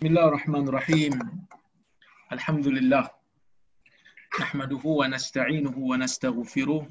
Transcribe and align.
بسم 0.00 0.16
الله 0.16 0.28
الرحمن 0.28 0.64
الرحيم. 0.68 1.12
الحمد 2.32 2.66
لله 2.68 3.04
نحمده 4.40 4.84
ونستعينه 4.84 5.76
ونستغفره 5.76 6.82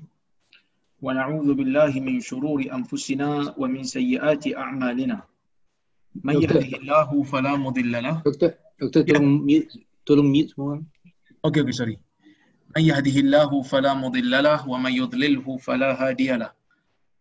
ونعوذ 1.02 1.50
بالله 1.58 1.92
من 2.06 2.22
شرور 2.22 2.60
أنفسنا 2.70 3.58
ومن 3.58 3.82
سيئات 3.84 4.54
أعمالنا. 4.54 5.26
من. 6.22 6.36
يهده 6.38 6.70
الله 6.78 7.10
فلا 7.24 7.58
مضل 7.58 7.94
له. 7.98 8.22
Doktor, 8.22 8.54
doktor 8.78 9.02
tolong 9.02 9.42
mute, 9.42 9.74
tolong 10.06 10.30
mute 10.30 10.54
semua 10.54 10.78
من 12.78 12.84
يهده 12.94 13.16
الله 13.26 13.62
فلا 13.62 13.94
مضل 13.98 14.34
له 14.44 14.70
ومن 14.70 14.94
يضلله 14.94 15.58
فلا 15.58 15.98
هادي 15.98 16.38
له. 16.38 16.54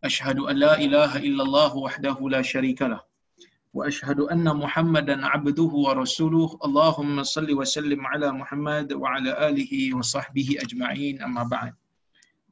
أشهد 0.04 0.38
أن 0.52 0.56
لا 0.56 0.76
إله 0.76 1.16
إلا 1.16 1.42
الله 1.48 1.76
وحده 1.76 2.16
لا 2.28 2.42
شريك 2.44 2.82
له. 2.82 3.07
واشهد 3.73 4.19
ان 4.33 4.45
محمدا 4.45 5.25
عبده 5.25 5.71
ورسوله 5.85 6.49
اللهم 6.65 7.23
صل 7.23 7.49
وسلم 7.59 8.01
على 8.05 8.27
محمد 8.31 8.93
وعلى 8.93 9.31
اله 9.49 9.73
وصحبه 9.97 10.49
اجمعين 10.65 11.21
اما 11.21 11.43
بعد 11.43 11.73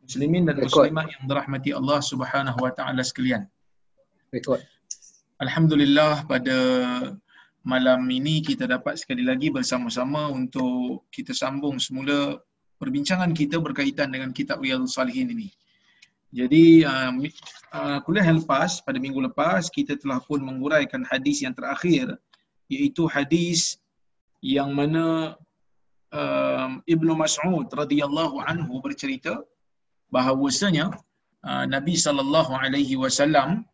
muslimin 0.01 0.49
dan 0.49 0.57
Rekod. 0.57 0.89
muslimat 0.89 1.05
yang 1.13 1.23
dirahmati 1.29 1.69
Allah 1.77 1.99
Subhanahu 2.01 2.57
wa 2.57 2.71
taala 2.73 3.05
sekalian 3.05 3.45
Rekod. 4.33 4.65
Alhamdulillah 5.45 6.25
pada 6.25 6.57
malam 7.61 8.01
ini 8.09 8.41
kita 8.41 8.65
dapat 8.65 8.97
sekali 8.97 9.21
lagi 9.21 9.53
bersama-sama 9.53 10.25
untuk 10.33 11.05
kita 11.13 11.37
sambung 11.37 11.77
semula 11.77 12.41
perbincangan 12.81 13.29
kita 13.37 13.61
berkaitan 13.61 14.09
dengan 14.09 14.33
kitab 14.33 14.65
Riyadhus 14.65 14.97
Salihin 14.97 15.29
ini. 15.29 15.53
Jadi 16.36 16.84
uh, 16.84 17.10
mi- 17.16 17.32
uh, 17.72 17.98
kuliah 18.04 18.28
yang 18.28 18.44
lepas 18.44 18.84
pada 18.84 19.00
minggu 19.00 19.16
lepas 19.24 19.72
kita 19.72 19.96
telah 19.96 20.20
pun 20.20 20.44
menguraikan 20.44 21.00
hadis 21.08 21.40
yang 21.40 21.56
terakhir 21.56 22.12
iaitu 22.68 23.08
hadis 23.08 23.80
yang 24.44 24.76
mana 24.76 25.32
um, 26.12 26.84
Ibnu 26.84 27.16
Mas'ud 27.16 27.64
radhiyallahu 27.72 28.44
anhu 28.44 28.84
bercerita 28.84 29.40
bahawasanya 30.12 30.92
uh, 31.48 31.64
Nabi 31.64 31.96
sallallahu 31.96 32.52
alaihi 32.52 33.00
wasallam 33.00 33.64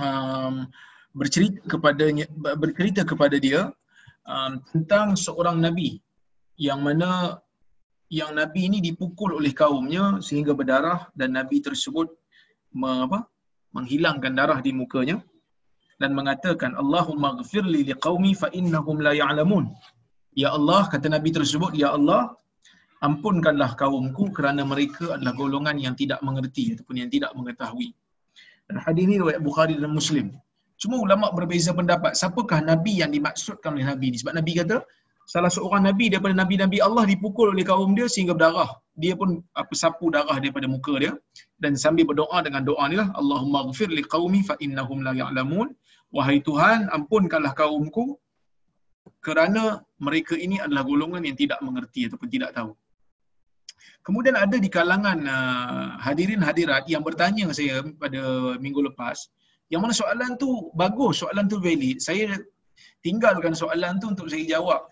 um, 0.00 0.64
bercerita 1.12 1.60
kepadanya 1.68 2.24
bercerita 2.56 3.04
kepada 3.04 3.36
dia 3.36 3.72
um, 4.28 4.60
tentang 4.72 5.16
seorang 5.16 5.60
nabi 5.60 6.00
yang 6.60 6.84
mana 6.84 7.40
yang 8.12 8.38
nabi 8.38 8.70
ini 8.70 8.78
dipukul 8.78 9.34
oleh 9.38 9.50
kaumnya 9.50 10.22
sehingga 10.22 10.54
berdarah 10.54 11.10
dan 11.18 11.34
nabi 11.34 11.58
tersebut 11.58 12.06
me, 12.70 12.90
apa, 13.06 13.26
menghilangkan 13.74 14.32
darah 14.38 14.58
di 14.62 14.70
mukanya 14.70 15.18
dan 15.98 16.14
mengatakan 16.14 16.76
Allahumma 16.78 17.34
ghfirli 17.40 17.82
liqaumi 17.90 18.32
fa 18.36 18.48
innahum 18.52 19.02
la 19.02 19.12
ya'lamun. 19.16 19.72
Ya 20.36 20.52
Allah 20.52 20.86
kata 20.92 21.08
nabi 21.08 21.32
tersebut 21.32 21.72
ya 21.74 21.96
Allah 21.96 22.36
ampunkanlah 23.00 23.74
kaumku 23.80 24.30
kerana 24.36 24.62
mereka 24.62 25.16
adalah 25.16 25.32
golongan 25.36 25.76
yang 25.80 25.94
tidak 25.96 26.20
mengerti 26.20 26.76
ataupun 26.76 26.96
yang 27.00 27.10
tidak 27.10 27.32
mengetahui. 27.32 27.96
Dan 28.68 28.76
hadis 28.82 29.02
ini 29.06 29.14
riwayat 29.22 29.40
Bukhari 29.40 29.74
dan 29.78 29.92
Muslim. 29.94 30.36
Cuma 30.76 31.00
ulama 31.00 31.32
berbeza 31.32 31.72
pendapat 31.72 32.12
siapakah 32.12 32.60
nabi 32.60 33.00
yang 33.00 33.08
dimaksudkan 33.08 33.72
oleh 33.72 33.86
nabi 33.88 34.12
ni 34.12 34.20
sebab 34.20 34.36
nabi 34.36 34.52
kata 34.60 34.84
salah 35.32 35.50
seorang 35.56 35.82
nabi 35.88 36.06
daripada 36.12 36.34
nabi-nabi 36.42 36.78
Allah 36.86 37.04
dipukul 37.12 37.50
oleh 37.54 37.66
kaum 37.70 37.92
dia 37.98 38.06
sehingga 38.14 38.32
berdarah. 38.38 38.70
Dia 39.02 39.14
pun 39.20 39.42
apa 39.60 39.74
sapu 39.82 40.06
darah 40.14 40.38
daripada 40.42 40.66
muka 40.74 40.94
dia 41.02 41.12
dan 41.62 41.72
sambil 41.84 42.06
berdoa 42.10 42.38
dengan 42.46 42.62
doa 42.68 42.84
ni 42.90 42.96
lah 43.02 43.08
Allahumma 43.20 43.66
ghfir 43.68 43.90
li 43.98 44.04
qaumi 44.14 44.40
fa 44.48 44.54
innahum 44.64 45.02
la 45.06 45.12
ya'lamun. 45.20 45.68
Wahai 46.16 46.38
Tuhan, 46.48 46.86
ampunkanlah 46.96 47.52
kaumku 47.60 48.16
kerana 49.26 49.82
mereka 50.06 50.34
ini 50.38 50.56
adalah 50.64 50.82
golongan 50.86 51.22
yang 51.28 51.36
tidak 51.42 51.58
mengerti 51.66 52.06
ataupun 52.06 52.28
tidak 52.30 52.50
tahu. 52.54 52.72
Kemudian 54.06 54.38
ada 54.38 54.56
di 54.64 54.70
kalangan 54.70 55.18
uh, 55.26 55.86
hadirin 56.06 56.38
hadirat 56.38 56.86
yang 56.86 57.02
bertanya 57.02 57.50
saya 57.50 57.82
pada 57.98 58.54
minggu 58.62 58.80
lepas, 58.88 59.18
yang 59.66 59.82
mana 59.82 59.90
soalan 59.90 60.38
tu 60.38 60.70
bagus, 60.78 61.26
soalan 61.26 61.50
tu 61.50 61.58
valid. 61.58 61.98
Saya 61.98 62.38
tinggalkan 63.02 63.50
soalan 63.62 63.98
tu 63.98 64.14
untuk 64.14 64.30
saya 64.30 64.46
jawab 64.46 64.86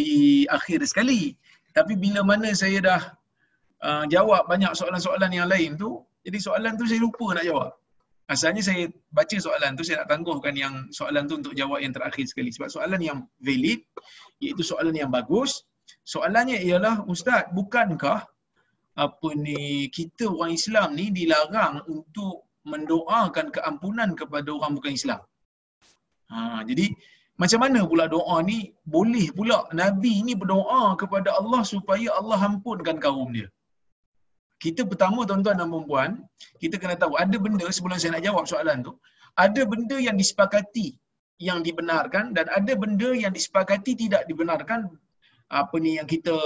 di 0.00 0.48
akhir 0.48 0.80
sekali. 0.88 1.36
Tapi 1.76 1.94
bila 1.94 2.24
mana 2.24 2.50
saya 2.56 2.78
dah 2.80 3.02
uh, 3.84 4.04
jawab 4.08 4.48
banyak 4.48 4.72
soalan-soalan 4.72 5.30
yang 5.30 5.48
lain 5.52 5.76
tu, 5.76 6.00
jadi 6.24 6.38
soalan 6.40 6.80
tu 6.80 6.88
saya 6.88 7.00
lupa 7.04 7.36
nak 7.36 7.44
jawab. 7.44 7.70
Asalnya 8.30 8.62
saya 8.62 8.86
baca 9.10 9.36
soalan 9.42 9.74
tu, 9.74 9.82
saya 9.82 10.02
nak 10.02 10.08
tangguhkan 10.14 10.54
yang 10.54 10.74
soalan 10.94 11.26
tu 11.26 11.34
untuk 11.42 11.54
jawab 11.58 11.82
yang 11.82 11.90
terakhir 11.90 12.30
sekali. 12.30 12.54
Sebab 12.54 12.70
soalan 12.70 13.00
yang 13.02 13.18
valid, 13.42 13.82
iaitu 14.38 14.62
soalan 14.62 14.94
yang 14.94 15.10
bagus. 15.10 15.66
Soalannya 16.06 16.62
ialah, 16.62 17.02
Ustaz, 17.10 17.50
bukankah 17.50 18.22
apa 18.94 19.28
ni 19.34 19.90
kita 19.90 20.30
orang 20.30 20.54
Islam 20.54 20.94
ni 20.94 21.10
dilarang 21.10 21.82
untuk 21.90 22.50
mendoakan 22.68 23.50
keampunan 23.50 24.14
kepada 24.14 24.48
orang 24.52 24.78
bukan 24.78 24.92
Islam. 24.94 25.20
Ha, 26.30 26.62
jadi 26.62 26.86
macam 27.40 27.60
mana 27.64 27.80
pula 27.90 28.04
doa 28.14 28.36
ni 28.50 28.58
boleh 28.94 29.26
pula 29.38 29.58
Nabi 29.80 30.14
ni 30.26 30.32
berdoa 30.40 30.82
kepada 31.02 31.30
Allah 31.38 31.60
supaya 31.72 32.08
Allah 32.20 32.38
ampunkan 32.48 32.98
kaum 33.04 33.30
dia. 33.36 33.48
Kita 34.64 34.82
pertama 34.90 35.20
tuan-tuan 35.28 35.56
dan 35.60 35.70
puan 35.90 36.10
kita 36.62 36.76
kena 36.80 36.96
tahu 37.02 37.14
ada 37.24 37.36
benda 37.44 37.66
sebelum 37.76 37.96
saya 38.00 38.12
nak 38.14 38.24
jawab 38.28 38.44
soalan 38.50 38.78
tu, 38.86 38.92
ada 39.44 39.62
benda 39.72 39.96
yang 40.06 40.16
disepakati 40.22 40.88
yang 41.48 41.58
dibenarkan 41.66 42.24
dan 42.36 42.46
ada 42.58 42.72
benda 42.82 43.10
yang 43.22 43.32
disepakati 43.38 43.92
tidak 44.02 44.22
dibenarkan 44.30 44.80
apa 45.60 45.76
ni 45.84 45.92
yang 45.98 46.08
kita 46.14 46.36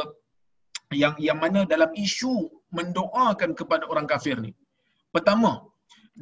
yang 1.02 1.14
yang 1.28 1.38
mana 1.44 1.60
dalam 1.72 1.90
isu 2.06 2.34
mendoakan 2.78 3.50
kepada 3.58 3.84
orang 3.92 4.06
kafir 4.12 4.36
ni. 4.46 4.52
Pertama, 5.14 5.52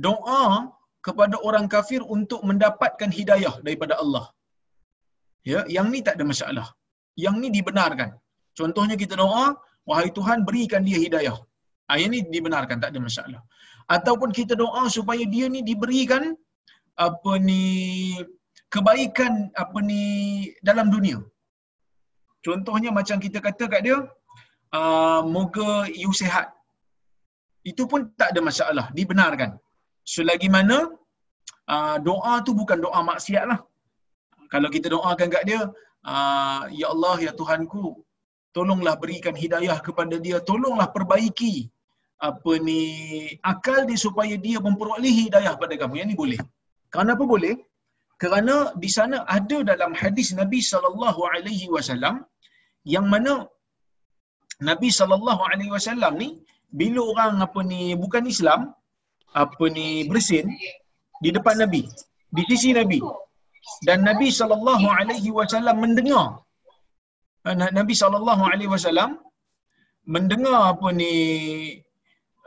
doa 0.07 0.73
kepada 1.07 1.37
orang 1.49 1.67
kafir 1.75 2.01
untuk 2.17 2.41
mendapatkan 2.49 3.11
hidayah 3.19 3.55
daripada 3.67 3.97
Allah. 4.03 4.25
Ya, 5.51 5.61
yang 5.77 5.87
ni 5.93 6.01
tak 6.07 6.15
ada 6.17 6.25
masalah. 6.33 6.67
Yang 7.25 7.37
ni 7.43 7.49
dibenarkan. 7.57 8.11
Contohnya 8.59 8.97
kita 9.03 9.15
doa, 9.23 9.45
wahai 9.89 10.09
Tuhan 10.19 10.39
berikan 10.49 10.83
dia 10.89 10.99
hidayah. 11.05 11.37
Ah 11.91 11.97
yang 12.01 12.13
ni 12.15 12.21
dibenarkan, 12.35 12.79
tak 12.83 12.91
ada 12.93 13.01
masalah. 13.09 13.41
Ataupun 13.97 14.31
kita 14.39 14.55
doa 14.63 14.83
supaya 14.97 15.25
dia 15.35 15.47
ni 15.55 15.61
diberikan 15.71 16.23
apa 17.07 17.33
ni 17.49 17.63
kebaikan 18.75 19.33
apa 19.63 19.79
ni 19.91 20.03
dalam 20.69 20.89
dunia. 20.95 21.19
Contohnya 22.47 22.91
macam 22.99 23.17
kita 23.25 23.39
kata 23.47 23.65
kat 23.73 23.81
dia, 23.87 23.99
uh, 24.79 25.21
moga 25.35 25.71
you 26.03 26.13
sihat. 26.21 26.47
Itu 27.71 27.83
pun 27.91 28.11
tak 28.21 28.29
ada 28.33 28.41
masalah, 28.49 28.87
dibenarkan. 28.99 29.51
Selagi 30.15 30.49
mana 30.57 30.79
uh, 31.75 31.97
doa 32.09 32.33
tu 32.47 32.53
bukan 32.61 32.79
doa 32.87 33.01
maksiat 33.11 33.45
lah. 33.51 33.61
Kalau 34.53 34.69
kita 34.75 34.87
doakan 34.95 35.29
kat 35.35 35.45
dia, 35.49 35.61
uh, 36.13 36.63
Ya 36.81 36.89
Allah, 36.95 37.17
Ya 37.27 37.33
Tuhanku, 37.41 37.85
tolonglah 38.57 38.95
berikan 39.03 39.37
hidayah 39.43 39.79
kepada 39.87 40.17
dia, 40.27 40.39
tolonglah 40.51 40.89
perbaiki 40.97 41.55
apa 42.31 42.53
ni 42.67 42.81
akal 43.53 43.79
dia 43.89 43.99
supaya 44.07 44.35
dia 44.47 44.59
memperoleh 44.67 45.15
hidayah 45.23 45.55
pada 45.63 45.75
kamu. 45.81 45.95
Yang 46.01 46.09
ni 46.11 46.17
boleh. 46.23 46.41
Kenapa 46.95 47.25
boleh? 47.35 47.55
Kerana 48.23 48.57
di 48.83 48.91
sana 48.97 49.17
ada 49.37 49.59
dalam 49.71 49.93
hadis 50.01 50.29
Nabi 50.41 50.61
sallallahu 50.73 51.21
alaihi 51.35 51.67
wasallam 51.75 52.17
yang 52.95 53.07
mana 53.15 53.33
Nabi 54.69 54.89
sallallahu 54.99 55.43
alaihi 55.51 55.73
wasallam 55.77 56.13
ni 56.23 56.29
bila 56.81 57.01
orang 57.13 57.35
apa 57.47 57.61
ni 57.71 57.81
bukan 58.03 58.25
Islam 58.35 58.61
apa 59.43 59.65
ni 59.77 59.87
bersin 60.11 60.47
di 61.25 61.31
depan 61.37 61.57
Nabi, 61.63 61.83
di 62.37 62.43
sisi 62.51 62.71
Nabi. 62.79 63.01
Dan 63.87 63.99
Nabi 64.09 64.29
sallallahu 64.39 64.87
alaihi 64.99 65.31
wasallam 65.39 65.77
mendengar 65.85 66.27
Na- 67.61 67.75
Nabi 67.79 67.95
sallallahu 68.01 68.43
alaihi 68.53 68.71
wasallam 68.75 69.11
mendengar 70.15 70.59
apa 70.73 70.89
ni 71.01 71.13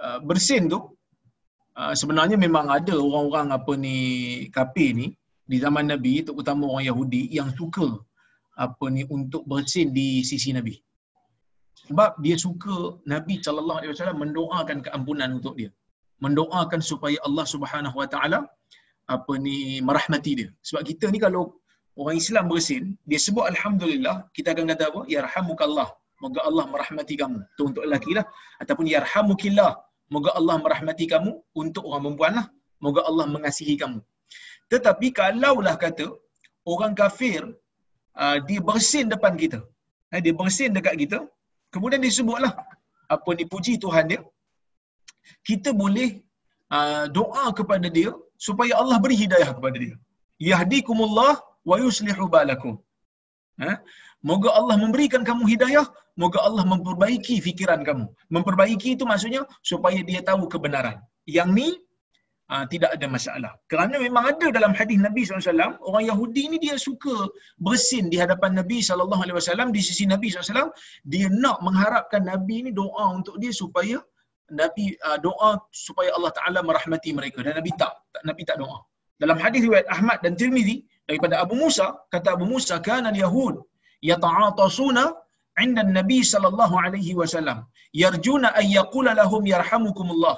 uh, 0.06 0.20
bersin 0.28 0.64
tu 0.74 0.80
uh, 1.80 1.94
sebenarnya 2.00 2.38
memang 2.46 2.68
ada 2.78 2.96
orang-orang 3.06 3.48
apa 3.58 3.74
ni 3.86 3.98
kafir 4.56 4.90
ni 5.00 5.08
di 5.52 5.58
zaman 5.64 5.86
Nabi 5.94 6.14
terutama 6.28 6.64
orang 6.72 6.86
Yahudi 6.92 7.22
yang 7.38 7.50
suka 7.60 7.88
apa 8.66 8.86
ni 8.96 9.04
untuk 9.18 9.44
bersin 9.52 9.88
di 9.98 10.08
sisi 10.30 10.52
Nabi. 10.58 10.76
Sebab 11.88 12.12
dia 12.24 12.36
suka 12.46 12.76
Nabi 13.14 13.36
sallallahu 13.46 13.80
alaihi 13.80 13.94
wasallam 13.94 14.20
mendoakan 14.24 14.78
keampunan 14.86 15.30
untuk 15.38 15.56
dia. 15.60 15.72
Mendoakan 16.26 16.80
supaya 16.92 17.18
Allah 17.28 17.46
Subhanahu 17.54 17.98
wa 18.02 18.08
taala 18.14 18.40
apa 19.06 19.34
ni 19.46 19.82
merahmati 19.88 20.32
dia. 20.40 20.50
Sebab 20.68 20.82
kita 20.90 21.06
ni 21.14 21.20
kalau 21.26 21.44
orang 22.02 22.18
Islam 22.24 22.46
bersin, 22.52 22.84
dia 23.10 23.20
sebut 23.26 23.46
alhamdulillah, 23.52 24.16
kita 24.36 24.52
akan 24.54 24.66
kata 24.74 24.84
apa? 24.92 25.02
Yarhamukallah. 25.16 25.90
Moga 26.24 26.42
Allah 26.50 26.66
merahmati 26.74 27.16
kamu. 27.22 27.40
Itu 27.54 27.64
untuk 27.70 27.84
lelaki 27.86 28.12
lah. 28.18 28.26
Ataupun 28.62 28.86
yarhamukillah. 28.96 29.72
Moga 30.14 30.32
Allah 30.40 30.56
merahmati 30.66 31.06
kamu 31.14 31.32
untuk 31.62 31.84
orang 31.90 32.04
perempuan 32.06 32.34
lah. 32.40 32.46
Moga 32.86 33.02
Allah 33.10 33.26
mengasihi 33.36 33.76
kamu. 33.82 34.00
Tetapi 34.72 35.08
kalaulah 35.20 35.76
kata 35.86 36.06
orang 36.74 36.94
kafir 37.02 37.42
uh, 38.22 38.38
dia 38.48 38.60
bersin 38.70 39.06
depan 39.14 39.34
kita. 39.44 39.60
Eh, 40.14 40.22
dia 40.26 40.34
bersin 40.42 40.72
dekat 40.78 40.96
kita. 41.04 41.20
Kemudian 41.74 42.02
dia 42.06 42.14
sebutlah 42.18 42.54
apa 43.16 43.30
ni 43.38 43.46
puji 43.54 43.74
Tuhan 43.84 44.06
dia. 44.12 44.22
Kita 45.50 45.70
boleh 45.82 46.10
uh, 46.76 47.06
doa 47.18 47.46
kepada 47.60 47.88
dia 47.98 48.12
supaya 48.48 48.74
Allah 48.82 48.98
beri 49.04 49.18
hidayah 49.24 49.52
kepada 49.58 49.78
dia. 49.84 49.96
Yahdikumullah 50.52 51.34
wa 51.70 51.76
yuslihu 51.84 52.26
balakum. 52.36 52.76
Eh? 53.70 53.78
Moga 54.30 54.50
Allah 54.60 54.76
memberikan 54.84 55.22
kamu 55.30 55.44
hidayah, 55.54 55.86
moga 56.18 56.40
Allah 56.48 56.64
memperbaiki 56.74 57.36
fikiran 57.48 57.82
kamu. 57.88 58.06
Memperbaiki 58.36 58.90
itu 58.98 59.04
maksudnya 59.12 59.42
supaya 59.72 60.00
dia 60.10 60.22
tahu 60.30 60.50
kebenaran. 60.54 60.98
Yang 61.38 61.50
ni 61.58 61.68
ah, 62.54 62.66
tidak 62.74 62.90
ada 62.98 63.08
masalah. 63.16 63.52
Kerana 63.72 63.96
memang 64.06 64.26
ada 64.32 64.48
dalam 64.58 64.74
hadis 64.80 64.98
Nabi 65.08 65.22
SAW, 65.24 65.78
orang 65.88 66.04
Yahudi 66.10 66.44
ni 66.52 66.58
dia 66.66 66.76
suka 66.88 67.16
bersin 67.68 68.10
di 68.14 68.18
hadapan 68.24 68.58
Nabi 68.60 68.82
SAW, 68.82 69.70
di 69.78 69.82
sisi 69.88 70.06
Nabi 70.14 70.34
SAW, 70.34 70.74
dia 71.06 71.28
nak 71.30 71.62
mengharapkan 71.66 72.26
Nabi 72.32 72.58
ni 72.66 72.72
doa 72.82 73.06
untuk 73.18 73.38
dia 73.42 73.54
supaya 73.62 74.02
Nabi 74.62 74.86
ah, 75.08 75.18
doa 75.26 75.52
supaya 75.86 76.10
Allah 76.18 76.32
Taala 76.38 76.60
merahmati 76.70 77.10
mereka. 77.20 77.40
Dan 77.46 77.54
Nabi 77.60 77.72
tak, 77.82 77.94
Nabi 78.30 78.42
tak 78.50 78.58
doa. 78.62 78.78
Dalam 79.22 79.38
hadis 79.44 79.62
riwayat 79.68 79.88
Ahmad 79.96 80.18
dan 80.26 80.34
Tirmizi 80.42 80.78
daripada 81.10 81.36
Abu 81.44 81.56
Musa, 81.64 81.88
kata 82.14 82.36
Abu 82.38 82.46
Musa, 82.54 82.76
kana 82.88 83.10
Yahud 83.24 83.56
yata'atasuna 84.12 85.04
'inda 85.62 85.84
Nabi 86.00 86.20
sallallahu 86.34 86.76
alaihi 86.86 87.18
wasallam. 87.22 87.60
Yarjuna 88.04 88.52
an 88.60 88.66
yaqula 88.78 89.12
lahum 89.22 89.44
yarhamukumullah. 89.54 90.38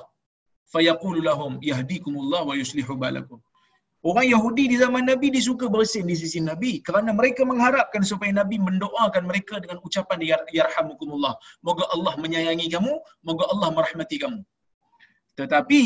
Fayaqulu 0.74 1.20
lahum 1.30 1.52
yahdikumullah 1.70 2.42
wa 2.50 2.54
yuslihu 2.62 2.94
balakum 3.04 3.40
Orang 4.06 4.30
Yahudi 4.30 4.70
di 4.70 4.78
zaman 4.78 5.10
Nabi 5.10 5.34
dia 5.34 5.42
suka 5.42 5.66
bersin 5.66 6.06
di 6.06 6.14
sisi 6.14 6.38
Nabi 6.38 6.86
kerana 6.86 7.10
mereka 7.18 7.42
mengharapkan 7.42 8.06
supaya 8.06 8.30
Nabi 8.30 8.62
mendoakan 8.62 9.26
mereka 9.26 9.58
dengan 9.58 9.82
ucapan 9.82 10.22
yarhamukumullah. 10.54 11.34
Moga 11.66 11.90
Allah 11.90 12.14
menyayangi 12.22 12.70
kamu, 12.70 12.94
moga 13.26 13.46
Allah 13.50 13.74
merahmati 13.74 14.22
kamu. 14.22 14.46
Tetapi 15.34 15.82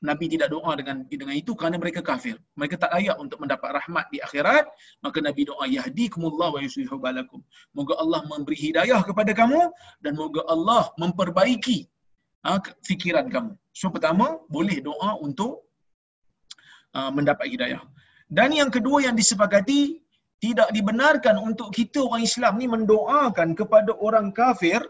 Nabi 0.00 0.32
tidak 0.32 0.48
doa 0.48 0.72
dengan 0.78 1.04
dengan 1.04 1.34
itu 1.36 1.52
kerana 1.52 1.76
mereka 1.76 2.00
kafir. 2.00 2.38
Mereka 2.56 2.80
tak 2.80 2.94
layak 2.96 3.18
untuk 3.20 3.42
mendapat 3.42 3.82
rahmat 3.82 4.08
di 4.08 4.22
akhirat. 4.22 4.64
Maka 5.04 5.18
Nabi 5.20 5.44
doa 5.44 5.66
yahdikumullah 5.68 6.54
wa 6.54 6.60
yuslihu 6.62 6.96
balakum. 6.96 7.42
Moga 7.76 7.98
Allah 8.00 8.24
memberi 8.30 8.56
hidayah 8.56 9.02
kepada 9.04 9.34
kamu 9.36 9.60
dan 10.00 10.16
moga 10.16 10.40
Allah 10.48 10.88
memperbaiki 10.96 11.84
ha, 12.46 12.62
fikiran 12.86 13.28
kamu. 13.28 13.52
So 13.76 13.92
pertama 13.92 14.40
boleh 14.48 14.80
doa 14.80 15.20
untuk 15.20 15.69
uh, 16.98 17.10
mendapat 17.16 17.46
hidayah. 17.52 17.82
Dan 18.30 18.54
yang 18.54 18.70
kedua 18.70 19.02
yang 19.06 19.16
disepakati 19.18 19.98
tidak 20.40 20.68
dibenarkan 20.76 21.36
untuk 21.48 21.68
kita 21.78 22.00
orang 22.06 22.22
Islam 22.24 22.52
ni 22.56 22.66
mendoakan 22.74 23.48
kepada 23.60 23.92
orang 24.06 24.32
kafir 24.32 24.80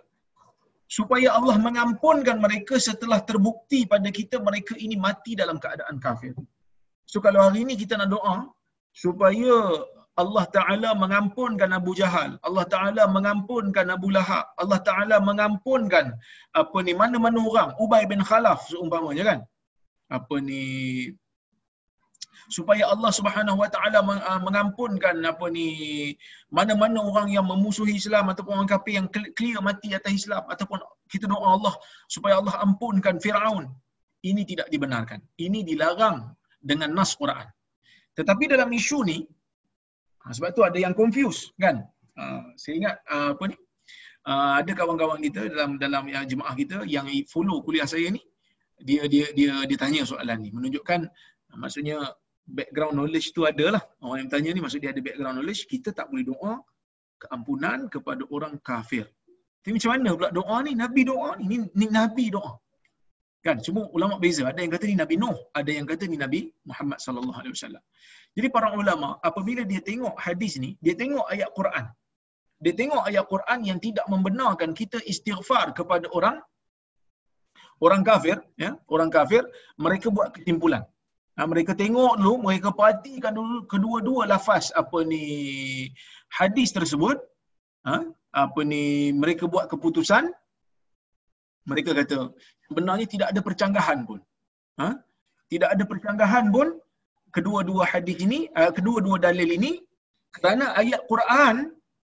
supaya 0.96 1.28
Allah 1.38 1.56
mengampunkan 1.66 2.36
mereka 2.44 2.74
setelah 2.88 3.18
terbukti 3.30 3.86
pada 3.92 4.08
kita 4.18 4.36
mereka 4.48 4.74
ini 4.84 4.94
mati 5.06 5.32
dalam 5.42 5.56
keadaan 5.64 5.96
kafir. 6.06 6.34
So 7.10 7.18
kalau 7.24 7.40
hari 7.46 7.66
ini 7.66 7.74
kita 7.82 7.98
nak 7.98 8.10
doa 8.14 8.36
supaya 8.94 9.54
Allah 10.20 10.44
Ta'ala 10.56 10.90
mengampunkan 11.02 11.70
Abu 11.78 11.92
Jahal, 12.00 12.30
Allah 12.48 12.64
Ta'ala 12.74 13.02
mengampunkan 13.16 13.86
Abu 13.96 14.08
Lahab, 14.16 14.46
Allah 14.62 14.80
Ta'ala 14.88 15.16
mengampunkan 15.28 16.06
apa 16.62 16.78
ni 16.86 16.92
mana-mana 17.00 17.38
orang, 17.50 17.70
Ubay 17.82 18.04
bin 18.12 18.20
Khalaf 18.28 18.68
seumpamanya 18.70 19.24
kan. 19.30 19.40
Apa 20.10 20.42
ni 20.42 20.62
supaya 22.50 22.90
Allah 22.90 23.14
Subhanahu 23.14 23.62
Wa 23.62 23.70
Taala 23.70 24.02
uh, 24.02 24.40
mengampunkan 24.42 25.22
apa 25.22 25.46
ni 25.48 25.68
mana-mana 26.50 26.98
orang 26.98 27.30
yang 27.30 27.46
memusuhi 27.46 27.94
Islam 27.96 28.28
ataupun 28.34 28.58
orang 28.58 28.70
kafir 28.70 28.98
yang 28.98 29.06
clear 29.10 29.62
mati 29.62 29.94
atas 29.94 30.26
Islam 30.26 30.42
ataupun 30.50 30.82
kita 31.06 31.30
doa 31.30 31.56
Allah 31.56 31.74
supaya 32.10 32.42
Allah 32.42 32.58
ampunkan 32.66 33.22
Firaun 33.22 33.70
ini 34.26 34.42
tidak 34.44 34.68
dibenarkan. 34.68 35.22
Ini 35.38 35.64
dilarang 35.64 36.34
dengan 36.60 36.92
nas 36.92 37.16
Quran. 37.16 37.46
Tetapi 38.18 38.50
dalam 38.50 38.68
isu 38.68 38.98
ni 39.06 39.18
ha, 40.26 40.34
sebab 40.34 40.50
tu 40.52 40.66
ada 40.66 40.76
yang 40.76 40.92
confuse 40.92 41.54
kan? 41.56 41.86
Uh, 42.18 42.52
saya 42.58 42.74
ingat 42.76 42.96
uh, 43.08 43.32
apa 43.32 43.44
ni? 43.48 43.56
Uh, 44.28 44.60
ada 44.60 44.76
kawan-kawan 44.76 45.24
kita 45.24 45.48
dalam 45.48 45.80
dalam 45.80 46.04
yang 46.04 46.28
jemaah 46.28 46.52
kita 46.52 46.84
yang 46.84 47.08
follow 47.32 47.64
kuliah 47.64 47.88
saya 47.88 48.12
ni 48.12 48.20
dia 48.84 49.08
dia 49.08 49.32
dia 49.32 49.64
dia 49.64 49.78
tanya 49.80 50.04
soalan 50.04 50.44
ni 50.44 50.52
menunjukkan 50.52 51.08
maksudnya 51.56 52.04
background 52.58 52.94
knowledge 52.98 53.28
tu 53.36 53.42
ada 53.50 53.66
lah. 53.74 53.82
Orang 54.02 54.18
yang 54.26 54.30
tanya 54.32 54.50
ni 54.56 54.60
maksud 54.64 54.80
dia 54.82 54.90
ada 54.94 55.02
background 55.06 55.34
knowledge, 55.38 55.62
kita 55.72 55.90
tak 55.98 56.06
boleh 56.10 56.24
doa 56.30 56.52
keampunan 57.22 57.78
kepada 57.94 58.22
orang 58.34 58.54
kafir. 58.68 59.06
Tapi 59.60 59.72
macam 59.76 59.90
mana 59.92 60.10
pula 60.18 60.30
doa 60.38 60.56
ni? 60.66 60.72
Nabi 60.82 61.02
doa 61.10 61.30
ni, 61.38 61.44
ni, 61.52 61.56
ni 61.80 61.86
Nabi 61.98 62.26
doa. 62.36 62.52
Kan? 63.46 63.56
Cuma 63.66 63.80
ulama 63.96 64.14
beza. 64.22 64.42
Ada 64.50 64.60
yang 64.64 64.72
kata 64.74 64.84
ni 64.90 64.96
Nabi 65.02 65.14
Nuh, 65.22 65.36
ada 65.60 65.70
yang 65.78 65.86
kata 65.90 66.04
ni 66.12 66.16
Nabi 66.24 66.40
Muhammad 66.70 66.98
sallallahu 67.04 67.38
alaihi 67.40 67.54
wasallam. 67.56 67.82
Jadi 68.36 68.48
para 68.56 68.68
ulama 68.82 69.08
apabila 69.28 69.62
dia 69.70 69.80
tengok 69.80 70.16
hadis 70.26 70.52
ni, 70.64 70.70
dia 70.84 70.94
tengok 71.02 71.26
ayat 71.34 71.48
Quran. 71.58 71.84
Dia 72.64 72.72
tengok 72.80 73.02
ayat 73.08 73.24
Quran 73.32 73.58
yang 73.64 73.78
tidak 73.86 74.06
membenarkan 74.12 74.70
kita 74.80 75.00
istighfar 75.12 75.72
kepada 75.78 76.06
orang 76.18 76.36
orang 77.80 78.02
kafir, 78.04 78.36
ya, 78.60 78.76
orang 78.94 79.08
kafir, 79.08 79.42
mereka 79.80 80.12
buat 80.12 80.28
kesimpulan. 80.36 80.84
Ha, 81.40 81.48
mereka 81.48 81.72
tengok 81.72 82.20
dulu, 82.20 82.34
mereka 82.44 82.68
perhatikan 82.68 83.32
dulu 83.32 83.64
kedua-dua 83.64 84.28
lafaz 84.28 84.68
apa 84.76 84.98
ni 85.08 85.24
hadis 86.28 86.68
tersebut. 86.76 87.16
Ha, 87.88 88.04
apa 88.44 88.60
ni 88.60 89.08
mereka 89.16 89.48
buat 89.48 89.64
keputusan. 89.72 90.28
Mereka 91.64 91.96
kata 91.96 92.36
sebenarnya 92.68 93.06
tidak 93.08 93.28
ada 93.32 93.40
percanggahan 93.40 94.04
pun. 94.04 94.20
Ha, 94.84 95.00
tidak 95.48 95.68
ada 95.72 95.84
percanggahan 95.88 96.52
pun 96.52 96.76
kedua-dua 97.32 97.88
hadis 97.88 98.20
ini, 98.20 98.52
uh, 98.60 98.68
kedua-dua 98.76 99.16
dalil 99.16 99.48
ini 99.48 99.80
kerana 100.36 100.76
ayat 100.76 101.08
Quran 101.08 101.72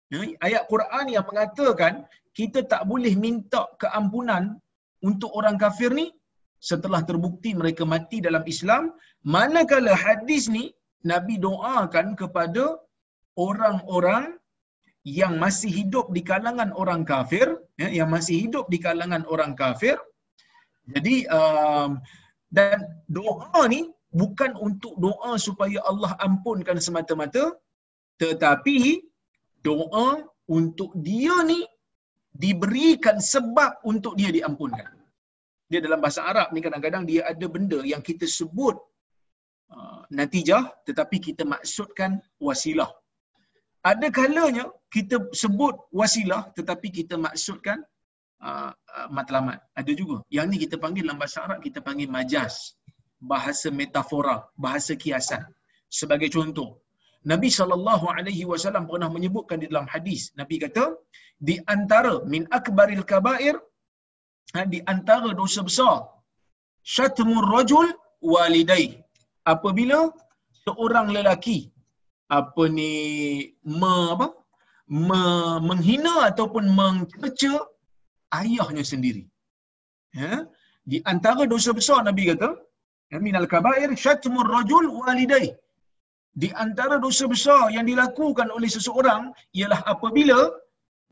ya, 0.08 0.19
ayat 0.49 0.62
Quran 0.73 1.05
yang 1.12 1.25
mengatakan 1.28 2.08
kita 2.32 2.64
tak 2.64 2.88
boleh 2.88 3.12
minta 3.20 3.69
keampunan 3.76 4.56
untuk 5.05 5.28
orang 5.37 5.61
kafir 5.61 5.93
ni 5.93 6.08
setelah 6.69 7.01
terbukti 7.09 7.51
mereka 7.61 7.85
mati 7.93 8.21
dalam 8.27 8.45
Islam 8.53 8.93
manakala 9.35 9.97
hadis 10.05 10.45
ni 10.57 10.65
Nabi 11.12 11.35
doakan 11.47 12.12
kepada 12.21 12.65
orang-orang 13.47 14.37
yang 15.21 15.41
masih 15.41 15.71
hidup 15.73 16.12
di 16.17 16.21
kalangan 16.31 16.71
orang 16.76 17.02
kafir 17.09 17.47
ya, 17.81 17.88
yang 17.88 18.12
masih 18.12 18.37
hidup 18.45 18.69
di 18.69 18.79
kalangan 18.87 19.25
orang 19.33 19.57
kafir. 19.57 19.97
Jadi 20.93 21.25
um, 21.33 21.97
dan 22.52 22.85
doa 23.09 23.62
ni 23.73 23.88
bukan 24.12 24.52
untuk 24.67 24.95
doa 25.00 25.33
supaya 25.47 25.79
Allah 25.90 26.12
ampunkan 26.26 26.76
semata-mata 26.87 27.45
tetapi 28.21 29.00
doa 29.64 30.09
untuk 30.50 30.93
dia 31.09 31.37
ni 31.50 31.64
diberikan 32.37 33.17
sebab 33.33 33.81
untuk 33.90 34.12
dia 34.21 34.31
diampunkan 34.35 35.00
dia 35.71 35.81
dalam 35.87 36.03
bahasa 36.05 36.21
Arab 36.31 36.49
ni 36.55 36.61
kadang-kadang 36.67 37.05
dia 37.11 37.23
ada 37.33 37.47
benda 37.55 37.79
yang 37.93 38.03
kita 38.09 38.27
sebut 38.39 38.77
uh, 39.75 40.03
natijah 40.19 40.65
tetapi 40.89 41.17
kita 41.27 41.47
maksudkan 41.55 42.19
wasilah. 42.47 42.91
Ada 43.91 44.09
kalanya 44.19 44.65
kita 44.95 45.17
sebut 45.43 45.75
wasilah 46.00 46.43
tetapi 46.59 46.89
kita 46.99 47.15
maksudkan 47.27 47.79
uh, 48.43 48.71
uh, 48.75 49.09
matlamat. 49.15 49.62
Ada 49.81 49.93
juga. 50.00 50.17
Yang 50.37 50.47
ni 50.50 50.57
kita 50.67 50.77
panggil 50.85 51.03
dalam 51.07 51.21
bahasa 51.23 51.39
Arab 51.47 51.59
kita 51.67 51.79
panggil 51.87 52.11
majaz. 52.19 52.75
Bahasa 53.33 53.69
metafora, 53.81 54.37
bahasa 54.65 54.93
kiasan. 55.03 55.45
Sebagai 55.99 56.29
contoh, 56.35 56.83
Nabi 57.33 57.49
sallallahu 57.59 58.07
alaihi 58.17 58.45
wasallam 58.49 58.85
pernah 58.91 59.09
menyebutkan 59.12 59.61
di 59.62 59.67
dalam 59.69 59.87
hadis, 59.95 60.33
Nabi 60.41 60.57
kata, 60.65 60.85
di 61.49 61.61
antara 61.75 62.15
min 62.33 62.49
akbaril 62.59 63.05
kabair 63.05 63.61
di 64.73 64.78
antara 64.92 65.30
dosa 65.40 65.61
besar 65.69 65.97
syatmur 66.95 67.47
rajul 67.54 67.87
walidai. 68.33 68.87
Apabila 69.52 69.99
seorang 70.64 71.09
lelaki 71.16 71.59
apa 72.38 72.64
ni 72.78 72.92
me, 73.80 73.95
apa 74.14 74.26
me, 75.09 75.23
menghina 75.69 76.14
ataupun 76.30 76.64
mencerca 76.78 77.54
ayahnya 78.40 78.85
sendiri. 78.92 79.25
Ya 80.21 80.47
di 80.90 80.99
antara 81.12 81.42
dosa 81.47 81.71
besar 81.78 81.99
nabi 82.09 82.23
kata 82.30 82.50
ya, 83.12 83.19
minal 83.26 83.47
kabair 83.54 83.90
syatmur 84.04 84.47
rajul 84.57 84.85
walidai. 85.00 85.49
Di 86.42 86.49
antara 86.64 86.97
dosa 87.04 87.25
besar 87.35 87.62
yang 87.75 87.87
dilakukan 87.90 88.49
oleh 88.57 88.71
seseorang 88.76 89.23
ialah 89.59 89.80
apabila 89.92 90.38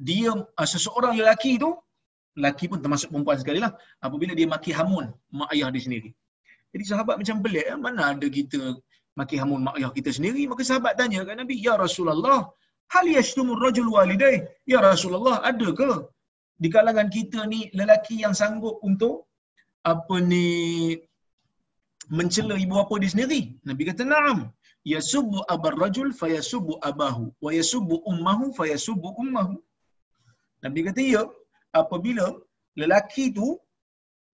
dia 0.08 0.30
seseorang 0.74 1.14
lelaki 1.18 1.58
itu 1.58 1.70
lelaki 2.38 2.64
pun 2.70 2.78
termasuk 2.84 3.08
perempuan 3.12 3.38
sekali 3.42 3.58
lah 3.64 3.72
apabila 4.06 4.32
dia 4.38 4.46
maki 4.54 4.72
hamun 4.78 5.06
mak 5.38 5.50
ayah 5.54 5.68
dia 5.74 5.82
sendiri. 5.86 6.10
Jadi 6.72 6.84
sahabat 6.90 7.16
macam 7.20 7.36
pelik, 7.44 7.66
eh? 7.72 7.78
mana 7.86 8.12
ada 8.12 8.26
kita 8.38 8.60
maki 9.18 9.36
hamun 9.42 9.60
mak 9.66 9.74
ayah 9.78 9.90
kita 9.98 10.10
sendiri? 10.16 10.42
Maka 10.50 10.62
sahabat 10.70 10.92
tanya 11.00 11.20
kat 11.28 11.36
Nabi, 11.42 11.54
Ya 11.66 11.74
Rasulullah, 11.84 12.40
hal 12.94 13.06
yashtumu 13.16 13.52
rajul 13.64 13.88
walidai 13.96 14.36
ya 14.72 14.78
rasulullah 14.88 15.36
ada 15.50 15.68
ke 15.80 15.90
di 16.62 16.68
kalangan 16.74 17.08
kita 17.16 17.40
ni 17.52 17.60
lelaki 17.78 18.16
yang 18.24 18.34
sanggup 18.40 18.76
untuk 18.88 19.14
apa 19.92 20.16
ni 20.30 20.46
mencela 22.18 22.54
ibu 22.64 22.74
bapa 22.80 22.94
dia 23.02 23.12
sendiri 23.14 23.40
nabi 23.68 23.82
kata 23.88 24.02
na'am 24.12 24.38
yasubbu 24.92 25.38
abar 25.54 25.74
rajul 25.84 26.08
fayasubbu 26.20 26.74
abahu 26.90 27.24
wa 27.44 27.50
yasubbu 27.58 27.96
ummahu 28.10 28.46
fayasubbu 28.58 29.08
ummahu 29.22 29.54
nabi 30.64 30.80
kata 30.88 31.02
ya 31.14 31.22
apabila 31.82 32.26
lelaki 32.80 33.24
tu 33.38 33.48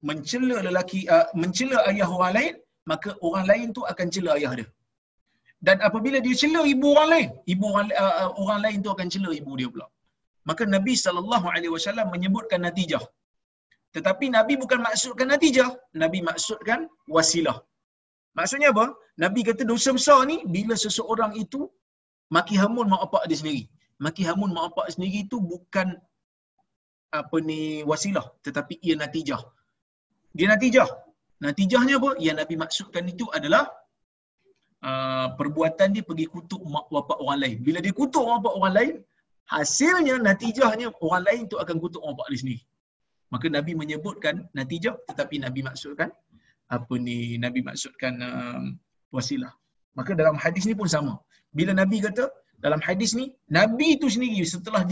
mencela 0.09 0.57
lelaki 0.67 1.01
uh, 1.15 1.27
mencela 1.41 1.79
ayah 1.91 2.09
orang 2.17 2.33
lain 2.39 2.55
maka 2.91 3.11
orang 3.27 3.45
lain 3.51 3.69
tu 3.77 3.83
akan 3.93 4.09
cela 4.15 4.31
ayah 4.39 4.53
dia. 4.61 4.69
Dan 5.67 5.77
apabila 5.89 6.19
dia 6.25 6.37
cela 6.41 6.63
ibu 6.75 6.87
orang 6.95 7.09
lain 7.15 7.29
ibu 7.53 7.67
orang, 7.73 7.89
uh, 8.05 8.31
orang 8.43 8.61
lain 8.65 8.79
tu 8.85 8.91
akan 8.95 9.09
cela 9.15 9.31
ibu 9.41 9.53
dia 9.61 9.69
pula. 9.75 9.87
Maka 10.49 10.63
nabi 10.77 10.95
sallallahu 11.05 11.47
alaihi 11.55 11.73
wasallam 11.77 12.09
menyebutkan 12.15 12.61
natijah. 12.67 13.05
Tetapi 13.97 14.27
nabi 14.37 14.55
bukan 14.63 14.81
maksudkan 14.87 15.29
natijah 15.33 15.71
nabi 16.03 16.21
maksudkan 16.29 16.81
wasilah. 17.17 17.57
Maksudnya 18.39 18.69
apa? 18.75 18.87
Nabi 19.25 19.41
kata 19.49 19.63
dosa 19.73 19.91
besar 19.99 20.19
ni 20.31 20.37
bila 20.55 20.75
seseorang 20.85 21.33
itu 21.45 21.61
maki 22.37 22.55
hamun 22.63 22.87
mak 22.93 23.03
bapak 23.07 23.25
dia 23.31 23.39
sendiri. 23.41 23.63
Maki 24.05 24.23
hamun 24.29 24.51
mak 24.57 24.65
bapak 24.69 24.87
sendiri 24.95 25.19
itu 25.27 25.39
bukan 25.53 25.89
apa 27.21 27.37
ni 27.49 27.61
wasilah 27.91 28.27
tetapi 28.47 28.75
ia 28.87 28.95
natijah. 29.03 29.43
Dia 30.37 30.47
natijah. 30.53 30.89
Natijahnya 31.47 31.95
apa? 32.01 32.11
Yang 32.27 32.37
nabi 32.43 32.55
maksudkan 32.63 33.05
itu 33.13 33.27
adalah 33.39 33.65
uh, 34.89 35.27
perbuatan 35.39 35.89
dia 35.95 36.05
pergi 36.11 36.27
kutuk 36.35 36.63
mak 36.75 36.87
bapak 36.95 37.19
orang 37.25 37.41
lain. 37.45 37.57
Bila 37.67 37.79
dia 37.85 37.95
kutuk 38.01 38.25
mak 38.29 38.39
bapak 38.43 38.55
orang 38.59 38.75
lain 38.79 38.95
hasilnya 39.55 40.15
natijahnya 40.27 40.89
orang 41.07 41.23
lain 41.29 41.43
tu 41.53 41.57
akan 41.63 41.77
kutuk 41.85 42.03
mak 42.05 42.15
bapak 42.17 42.29
dia 42.33 42.41
sendiri. 42.43 42.63
Maka 43.33 43.47
nabi 43.57 43.73
menyebutkan 43.83 44.35
natijah 44.59 44.95
tetapi 45.09 45.43
nabi 45.47 45.61
maksudkan 45.69 46.11
apa 46.77 46.95
ni? 47.07 47.19
Nabi 47.45 47.61
maksudkan 47.69 48.15
uh, 48.31 48.65
wasilah. 49.15 49.53
Maka 49.99 50.13
dalam 50.21 50.37
hadis 50.45 50.65
ni 50.69 50.75
pun 50.81 50.91
sama. 50.97 51.15
Bila 51.59 51.71
nabi 51.81 51.99
kata 52.07 52.27
dalam 52.65 52.81
hadis 52.87 53.11
ni 53.19 53.25
nabi 53.59 53.87
itu 53.97 54.07
sendiri 54.15 54.43
setelah 54.55 54.83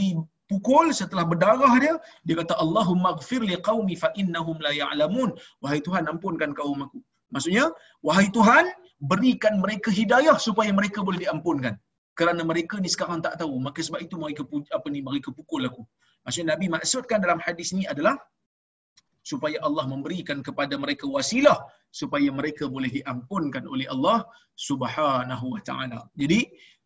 dipukul 0.53 0.87
setelah 1.01 1.25
berdarah 1.31 1.75
dia 1.83 1.95
dia 2.27 2.37
kata 2.41 2.55
Allahumma 2.65 3.11
ighfir 3.17 3.41
li 3.51 3.57
qaumi 3.69 3.95
fa 4.03 4.09
innahum 4.23 4.57
la 4.67 4.73
ya'lamun. 4.81 5.31
Wahai 5.63 5.81
tuhan 5.87 6.05
ampunkan 6.13 6.53
kaum 6.61 6.81
aku. 6.87 6.99
Maksudnya 7.35 7.65
wahai 8.07 8.29
tuhan 8.37 8.65
berikan 9.11 9.55
mereka 9.65 9.89
hidayah 10.01 10.37
supaya 10.47 10.71
mereka 10.79 11.01
boleh 11.07 11.21
diampunkan. 11.25 11.75
Kerana 12.19 12.43
mereka 12.51 12.77
ni 12.85 12.89
sekarang 12.95 13.25
tak 13.27 13.41
tahu. 13.41 13.55
Maka 13.67 13.81
sebab 13.87 14.01
itu 14.07 14.17
mereka 14.25 14.43
apa 14.77 14.87
ni 14.95 15.01
mereka 15.09 15.29
pukul 15.39 15.65
aku. 15.71 15.83
Maksudnya 16.25 16.49
nabi 16.53 16.67
maksudkan 16.77 17.19
dalam 17.25 17.41
hadis 17.47 17.73
ni 17.77 17.85
adalah 17.93 18.15
supaya 19.31 19.57
Allah 19.67 19.85
memberikan 19.93 20.39
kepada 20.47 20.75
mereka 20.85 21.07
wasilah 21.17 21.57
supaya 22.01 22.29
mereka 22.39 22.65
boleh 22.75 22.91
diampunkan 22.97 23.65
oleh 23.75 23.87
Allah 23.95 24.19
Subhanahu 24.69 25.47
wa 25.55 25.61
taala. 25.69 26.01
Jadi 26.21 26.41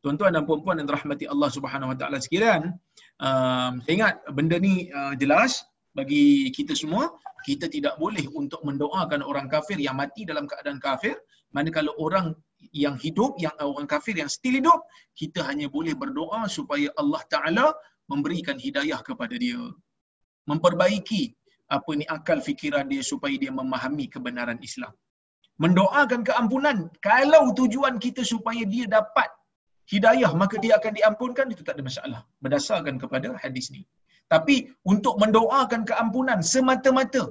tuan-tuan 0.06 0.38
dan 0.38 0.46
puan-puan 0.46 0.78
yang 0.78 0.86
dirahmati 0.86 1.26
Allah 1.26 1.50
Subhanahu 1.50 1.90
wa 1.90 1.96
taala 1.98 2.22
sekalian, 2.22 2.78
um, 3.18 3.72
saya 3.82 3.94
ingat 3.98 4.14
benda 4.38 4.54
ni 4.62 4.86
uh, 4.94 5.18
jelas 5.18 5.66
bagi 5.98 6.46
kita 6.54 6.78
semua, 6.78 7.10
kita 7.42 7.66
tidak 7.66 7.98
boleh 7.98 8.22
untuk 8.38 8.62
mendoakan 8.62 9.26
orang 9.26 9.50
kafir 9.50 9.74
yang 9.82 9.98
mati 9.98 10.22
dalam 10.22 10.46
keadaan 10.46 10.78
kafir, 10.78 11.18
manakala 11.50 11.90
orang 11.98 12.38
yang 12.70 12.94
hidup, 13.02 13.34
yang 13.42 13.50
orang 13.58 13.90
kafir 13.90 14.14
yang 14.14 14.30
still 14.30 14.54
hidup, 14.54 14.78
kita 15.18 15.42
hanya 15.42 15.66
boleh 15.66 15.98
berdoa 15.98 16.46
supaya 16.46 16.86
Allah 17.02 17.22
Taala 17.26 17.66
memberikan 18.06 18.62
hidayah 18.62 19.02
kepada 19.02 19.34
dia. 19.34 19.58
Memperbaiki 20.46 21.34
apa 21.66 21.90
ni 21.98 22.06
akal 22.06 22.38
fikiran 22.38 22.86
dia 22.86 23.02
supaya 23.02 23.34
dia 23.34 23.50
memahami 23.50 24.06
kebenaran 24.06 24.62
Islam. 24.62 24.94
Mendoakan 25.58 26.22
keampunan 26.22 26.78
kalau 27.02 27.50
tujuan 27.58 27.98
kita 27.98 28.22
supaya 28.22 28.62
dia 28.62 28.86
dapat 28.86 29.26
hidayah 29.92 30.30
maka 30.42 30.56
dia 30.64 30.72
akan 30.78 30.92
diampunkan 30.98 31.46
itu 31.54 31.62
tak 31.66 31.74
ada 31.76 31.84
masalah 31.90 32.20
berdasarkan 32.44 32.94
kepada 33.02 33.28
hadis 33.42 33.66
ni. 33.74 33.82
Tapi 34.32 34.56
untuk 34.92 35.14
mendoakan 35.22 35.82
keampunan 35.90 36.38
semata-mata 36.52 37.24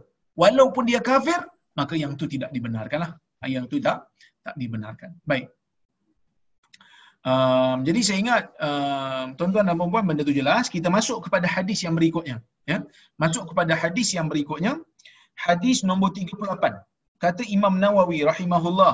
walaupun 0.43 0.83
dia 0.89 1.01
kafir 1.09 1.39
maka 1.79 1.93
yang 2.03 2.13
tu 2.19 2.25
tidak 2.33 2.49
dibenarkanlah. 2.55 3.11
Yang 3.55 3.65
tu 3.71 3.77
tak 3.85 3.97
tak 4.45 4.55
dibenarkan. 4.61 5.11
Baik. 5.31 5.45
Um, 7.25 7.77
jadi 7.87 7.99
saya 8.05 8.17
ingat 8.23 8.43
um, 8.67 9.25
tuan-tuan 9.37 9.65
dan 9.67 9.75
puan-puan 9.79 10.05
benda 10.09 10.21
tu 10.29 10.35
jelas. 10.39 10.65
Kita 10.75 10.87
masuk 10.97 11.25
kepada 11.25 11.49
hadis 11.55 11.81
yang 11.85 11.97
berikutnya. 11.97 12.37
Ya, 12.69 12.77
masuk 13.21 13.43
kepada 13.49 13.73
hadis 13.83 14.13
yang 14.17 14.27
berikutnya. 14.31 14.73
Hadis 15.45 15.81
nombor 15.89 16.13
38. 16.13 16.37
Kata 17.23 17.41
Imam 17.57 17.73
Nawawi 17.83 18.21
rahimahullah. 18.29 18.93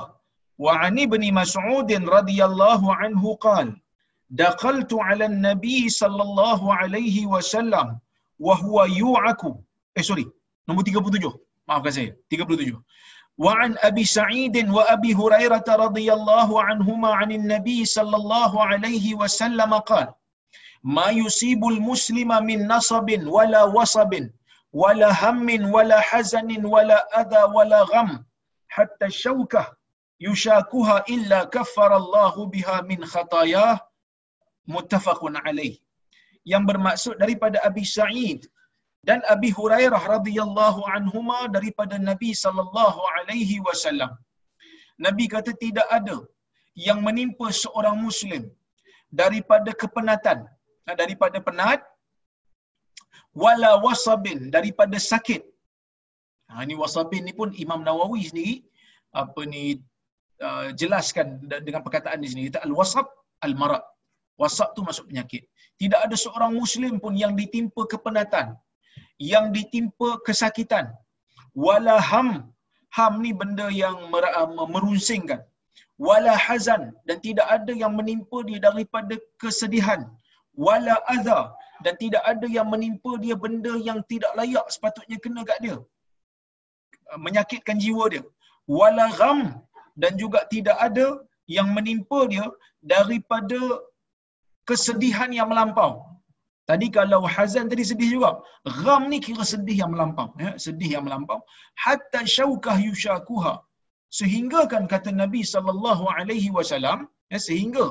Wa 0.63 0.71
ani 0.85 1.03
ibn 1.09 1.23
Mas'ud 1.39 1.89
radhiyallahu 2.17 2.87
anhu 3.03 3.29
qal 3.45 3.67
Dakhaltu 4.41 4.97
'ala 5.05 5.25
an-nabi 5.31 5.77
sallallahu 6.01 6.73
alaihi 6.81 7.23
wasallam 7.33 7.87
wa 8.45 8.55
huwa 8.63 8.83
yu'aku. 9.01 9.51
Eh 9.99 10.03
sorry, 10.09 10.25
nombor 10.67 10.83
37. 10.87 11.33
Maafkan 11.69 11.93
saya, 11.97 12.09
37. 12.31 12.79
وعن 13.45 13.71
أبي 13.89 14.03
سعيد 14.05 14.55
وأبي 14.69 15.11
هريرة 15.21 15.67
رضي 15.85 16.07
الله 16.13 16.49
عنهما 16.67 17.09
عن 17.19 17.29
النبي 17.39 17.79
صلى 17.97 18.15
الله 18.21 18.51
عليه 18.69 19.05
وسلم 19.21 19.71
قال 19.91 20.07
ما 20.83 21.07
يصيب 21.21 21.61
المسلم 21.73 22.29
من 22.49 22.67
نصب 22.73 23.07
ولا 23.35 23.63
وصب 23.63 24.11
ولا 24.73 25.09
هم 25.21 25.47
ولا 25.75 25.99
حزن 26.09 26.49
ولا 26.65 26.99
أذى 27.21 27.43
ولا 27.55 27.81
غم 27.91 28.09
حتى 28.75 29.05
الشوكة 29.05 29.63
yushakuha 30.25 30.95
illa 31.15 31.39
kaffarallahu 31.55 32.49
biha 32.53 32.77
min 32.89 33.01
khatayah 33.13 33.73
muttafaqun 34.73 35.35
alaih. 35.47 35.75
Yang 36.51 36.63
bermaksud 36.69 37.15
daripada 37.23 37.57
Abi 37.69 37.85
Sa'id 37.97 38.41
dan 39.09 39.19
Abi 39.33 39.49
Hurairah 39.57 40.01
radhiyallahu 40.15 40.81
anhuma 40.95 41.39
daripada 41.55 41.95
Nabi 42.09 42.31
sallallahu 42.43 43.01
alaihi 43.15 43.57
wasallam. 43.67 44.11
Nabi 45.05 45.25
kata 45.33 45.51
tidak 45.63 45.87
ada 45.97 46.17
yang 46.87 46.99
menimpa 47.07 47.47
seorang 47.61 47.97
muslim 48.07 48.43
daripada 49.21 49.71
kepenatan 49.81 50.39
ha, 50.85 50.95
daripada 51.01 51.37
penat 51.47 51.79
wala 53.43 53.71
wasabin 53.85 54.39
daripada 54.55 54.97
sakit. 55.11 55.41
Ha 56.51 56.63
ini 56.65 56.75
wasabin 56.83 57.23
ni 57.27 57.33
pun 57.39 57.49
Imam 57.63 57.81
Nawawi 57.87 58.21
sendiri 58.29 58.55
apa 59.21 59.41
ni 59.53 59.63
uh, 60.47 60.67
jelaskan 60.81 61.27
dengan 61.67 61.81
perkataan 61.85 62.19
di 62.23 62.27
sini. 62.31 62.41
Kita 62.49 62.61
al-wasab 62.67 63.07
al-marad. 63.47 63.83
Wasab 64.41 64.69
tu 64.75 64.81
masuk 64.89 65.05
penyakit. 65.09 65.45
Tidak 65.81 65.99
ada 66.05 66.15
seorang 66.23 66.51
muslim 66.61 66.93
pun 67.03 67.13
yang 67.23 67.33
ditimpa 67.39 67.83
kepenatan 67.93 68.57
yang 69.33 69.45
ditimpa 69.55 70.09
kesakitan. 70.27 70.85
Wala 71.65 71.95
ham. 72.09 72.29
Ham 72.97 73.13
ni 73.23 73.31
benda 73.41 73.67
yang 73.83 73.97
merunsingkan 74.73 75.41
wala 76.05 76.33
hazan. 76.45 76.83
Dan 77.07 77.17
tidak 77.27 77.47
ada 77.55 77.73
yang 77.81 77.93
menimpa 77.99 78.37
dia 78.49 78.59
daripada 78.67 79.15
kesedihan. 79.41 80.01
Wala 80.65 80.95
adha. 81.15 81.41
Dan 81.85 81.93
tidak 82.03 82.23
ada 82.31 82.47
yang 82.57 82.67
menimpa 82.73 83.11
dia 83.23 83.35
benda 83.43 83.73
yang 83.89 83.99
tidak 84.11 84.31
layak 84.39 84.65
sepatutnya 84.75 85.17
kena 85.23 85.41
kat 85.49 85.59
dia. 85.65 85.77
Menyakitkan 87.25 87.77
jiwa 87.83 88.05
dia. 88.13 88.23
Wala 88.79 89.05
gham 89.19 89.39
dan 90.01 90.13
juga 90.21 90.45
tidak 90.53 90.77
ada 90.87 91.07
yang 91.55 91.69
menimpa 91.75 92.19
dia 92.31 92.47
daripada 92.79 93.59
kesedihan 94.69 95.31
yang 95.33 95.49
melampau 95.51 96.11
Tadi 96.69 96.87
kalau 96.97 97.21
hazan 97.35 97.65
tadi 97.71 97.83
sedih 97.91 98.09
juga. 98.15 98.31
Gham 98.81 99.03
ni 99.11 99.17
kira 99.25 99.43
sedih 99.53 99.77
yang 99.81 99.91
melampau. 99.93 100.27
Ya? 100.43 100.51
Sedih 100.65 100.89
yang 100.95 101.03
melampau. 101.07 101.39
Hatta 101.83 102.21
syaukah 102.35 102.77
yushakuha. 102.87 103.53
Sehingga 104.19 104.61
kan 104.71 104.83
kata 104.93 105.09
Nabi 105.21 105.41
wasallam, 106.57 106.99
ya, 107.33 107.39
sehingga 107.47 107.85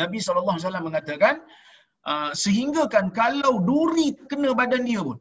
Nabi 0.00 0.18
wasallam 0.22 0.84
mengatakan, 0.88 1.36
uh, 2.10 2.30
sehingga 2.42 2.82
kan 2.94 3.06
kalau 3.20 3.54
duri 3.70 4.06
terkena 4.18 4.50
badan 4.60 4.84
dia 4.90 5.02
pun, 5.08 5.18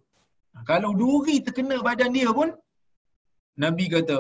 kalau 0.70 0.92
duri 1.02 1.38
terkena 1.46 1.78
badan 1.88 2.14
dia 2.18 2.30
pun, 2.40 2.52
Nabi 3.64 3.86
kata, 3.96 4.20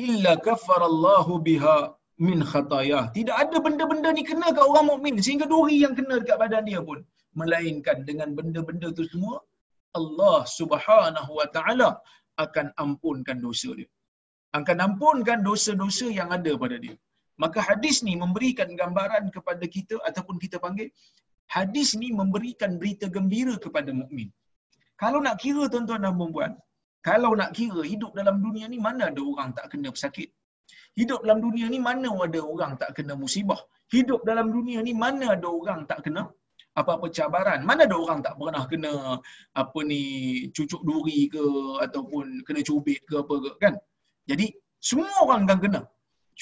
illa 0.00 0.32
kafarallahu 0.46 1.32
biha 1.46 1.76
min 2.26 2.38
khatayah. 2.50 3.04
Tidak 3.18 3.36
ada 3.44 3.56
benda-benda 3.66 4.10
ni 4.18 4.22
kena 4.30 4.48
kat 4.56 4.64
orang 4.70 4.86
mukmin 4.90 5.16
sehingga 5.26 5.46
duri 5.54 5.76
yang 5.84 5.94
kena 5.98 6.14
dekat 6.22 6.38
badan 6.42 6.64
dia 6.70 6.80
pun 6.88 6.98
melainkan 7.40 7.98
dengan 8.08 8.28
benda-benda 8.38 8.88
tu 8.98 9.04
semua 9.12 9.36
Allah 10.00 10.38
Subhanahu 10.58 11.32
wa 11.40 11.46
taala 11.56 11.90
akan 12.44 12.66
ampunkan 12.84 13.38
dosa 13.46 13.70
dia. 13.78 13.88
Akan 14.58 14.78
ampunkan 14.86 15.40
dosa-dosa 15.48 16.06
yang 16.18 16.28
ada 16.36 16.52
pada 16.62 16.76
dia. 16.84 16.96
Maka 17.42 17.58
hadis 17.68 17.96
ni 18.06 18.14
memberikan 18.22 18.68
gambaran 18.80 19.24
kepada 19.36 19.64
kita 19.76 19.96
ataupun 20.08 20.36
kita 20.44 20.56
panggil 20.64 20.88
hadis 21.56 21.88
ni 22.00 22.08
memberikan 22.20 22.76
berita 22.80 23.06
gembira 23.16 23.54
kepada 23.64 23.90
mukmin. 24.00 24.28
Kalau 25.02 25.18
nak 25.26 25.36
kira 25.42 25.64
tuan-tuan 25.72 26.04
dan 26.06 26.14
puan 26.20 26.52
kalau 27.08 27.30
nak 27.40 27.50
kira 27.58 27.82
hidup 27.92 28.12
dalam 28.18 28.36
dunia 28.44 28.66
ni 28.72 28.78
mana 28.86 29.02
ada 29.10 29.22
orang 29.30 29.50
tak 29.58 29.66
kena 29.72 29.88
pesakit? 29.94 30.28
Hidup 30.98 31.20
dalam 31.26 31.38
dunia 31.44 31.66
ni 31.72 31.78
mana 31.88 32.08
ada 32.26 32.40
orang 32.52 32.72
tak 32.80 32.90
kena 32.96 33.14
musibah? 33.22 33.60
Hidup 33.94 34.20
dalam 34.30 34.46
dunia 34.56 34.78
ni 34.86 34.92
mana 35.04 35.26
ada 35.36 35.48
orang 35.58 35.80
tak 35.90 36.00
kena 36.06 36.22
apa-apa 36.80 37.06
cabaran? 37.16 37.60
Mana 37.68 37.82
ada 37.88 37.96
orang 38.04 38.20
tak 38.26 38.34
pernah 38.40 38.64
kena 38.72 38.92
apa 39.62 39.78
ni 39.90 40.02
cucuk 40.56 40.82
duri 40.88 41.20
ke 41.34 41.44
ataupun 41.86 42.24
kena 42.46 42.60
cubit 42.68 43.00
ke 43.08 43.14
apa 43.22 43.34
ke 43.44 43.50
kan? 43.64 43.74
Jadi 44.30 44.46
semua 44.90 45.12
orang 45.24 45.42
akan 45.46 45.60
kena. 45.64 45.80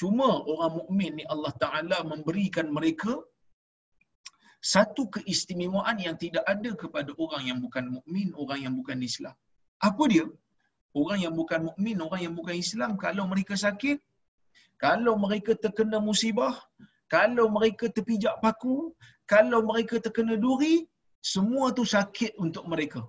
Cuma 0.00 0.28
orang 0.52 0.72
mukmin 0.78 1.12
ni 1.18 1.24
Allah 1.34 1.52
Taala 1.62 1.98
memberikan 2.12 2.66
mereka 2.76 3.12
satu 4.74 5.02
keistimewaan 5.14 5.96
yang 6.06 6.16
tidak 6.22 6.44
ada 6.52 6.70
kepada 6.82 7.10
orang 7.24 7.42
yang 7.48 7.58
bukan 7.64 7.84
mukmin, 7.96 8.28
orang 8.42 8.60
yang 8.64 8.74
bukan 8.78 8.98
Islam. 9.10 9.34
Apa 9.88 10.04
dia? 10.12 10.26
Orang 10.90 11.18
yang 11.22 11.34
bukan 11.38 11.60
mukmin, 11.70 11.96
orang 12.02 12.20
yang 12.26 12.34
bukan 12.34 12.56
Islam, 12.58 12.98
kalau 12.98 13.24
mereka 13.30 13.54
sakit, 13.54 13.98
kalau 14.80 15.14
mereka 15.14 15.54
terkena 15.54 15.98
musibah, 16.02 16.54
kalau 17.06 17.46
mereka 17.56 17.86
terpijak 17.94 18.34
paku, 18.42 18.90
kalau 19.26 19.60
mereka 19.62 20.02
terkena 20.02 20.34
duri, 20.34 20.86
semua 21.22 21.70
tu 21.70 21.84
sakit 21.86 22.34
untuk 22.44 22.64
mereka. 22.66 23.02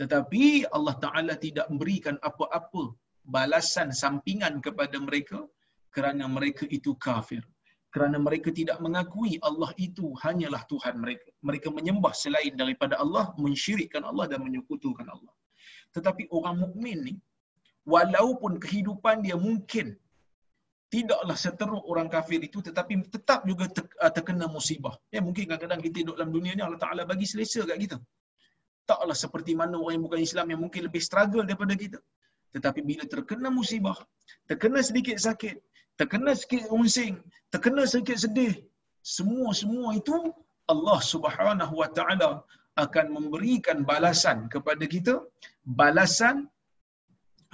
Tetapi 0.00 0.68
Allah 0.76 0.96
Ta'ala 0.98 1.34
tidak 1.38 1.66
memberikan 1.70 2.16
apa-apa 2.28 2.92
balasan 3.24 3.88
sampingan 3.94 4.60
kepada 4.60 4.98
mereka 5.00 5.38
kerana 5.94 6.26
mereka 6.26 6.66
itu 6.68 6.92
kafir. 6.98 7.40
Kerana 7.94 8.18
mereka 8.18 8.50
tidak 8.50 8.82
mengakui 8.82 9.38
Allah 9.48 9.70
itu 9.78 10.10
hanyalah 10.18 10.66
Tuhan 10.66 10.98
mereka. 10.98 11.30
Mereka 11.46 11.70
menyembah 11.70 12.10
selain 12.10 12.58
daripada 12.58 12.98
Allah, 12.98 13.30
mensyirikkan 13.38 14.02
Allah 14.02 14.26
dan 14.26 14.42
menyekutukan 14.42 15.06
Allah. 15.06 15.30
Tetapi 15.96 16.22
orang 16.36 16.56
mukmin 16.64 16.98
ni, 17.08 17.14
walaupun 17.86 18.58
kehidupan 18.64 19.22
dia 19.26 19.36
mungkin 19.46 19.86
tidaklah 20.94 21.36
seteruk 21.44 21.84
orang 21.90 22.08
kafir 22.14 22.38
itu 22.48 22.58
tetapi 22.68 23.02
tetap 23.14 23.40
juga 23.50 23.64
uh, 24.04 24.12
terkena 24.16 24.46
musibah. 24.56 24.94
Ya 25.14 25.20
mungkin 25.26 25.44
kadang-kadang 25.50 25.80
kita 25.86 25.96
hidup 26.02 26.14
dalam 26.18 26.30
dunia 26.36 26.52
ni 26.54 26.62
Allah 26.66 26.80
Taala 26.84 27.02
bagi 27.12 27.26
selesa 27.26 27.66
kat 27.70 27.78
kita. 27.84 27.96
Taklah 28.90 29.16
seperti 29.24 29.52
mana 29.60 29.74
orang 29.80 29.94
yang 29.96 30.04
bukan 30.06 30.20
Islam 30.28 30.46
yang 30.52 30.60
mungkin 30.64 30.82
lebih 30.86 31.02
struggle 31.08 31.42
daripada 31.48 31.74
kita. 31.74 31.98
Tetapi 32.54 32.80
bila 32.86 33.04
terkena 33.14 33.48
musibah, 33.50 33.98
terkena 34.46 34.78
sedikit 34.88 35.18
sakit, 35.18 35.56
terkena 35.98 36.30
sedikit 36.38 36.70
unsing, 36.70 37.18
terkena 37.50 37.82
sedikit 37.90 38.18
sedih, 38.24 38.54
semua-semua 39.02 39.98
itu 39.98 40.14
Allah 40.70 41.00
Subhanahu 41.12 41.74
Wa 41.82 41.88
Taala 41.96 42.30
akan 42.84 43.06
memberikan 43.16 43.78
balasan 43.90 44.38
kepada 44.54 44.84
kita, 44.94 45.14
balasan 45.62 46.36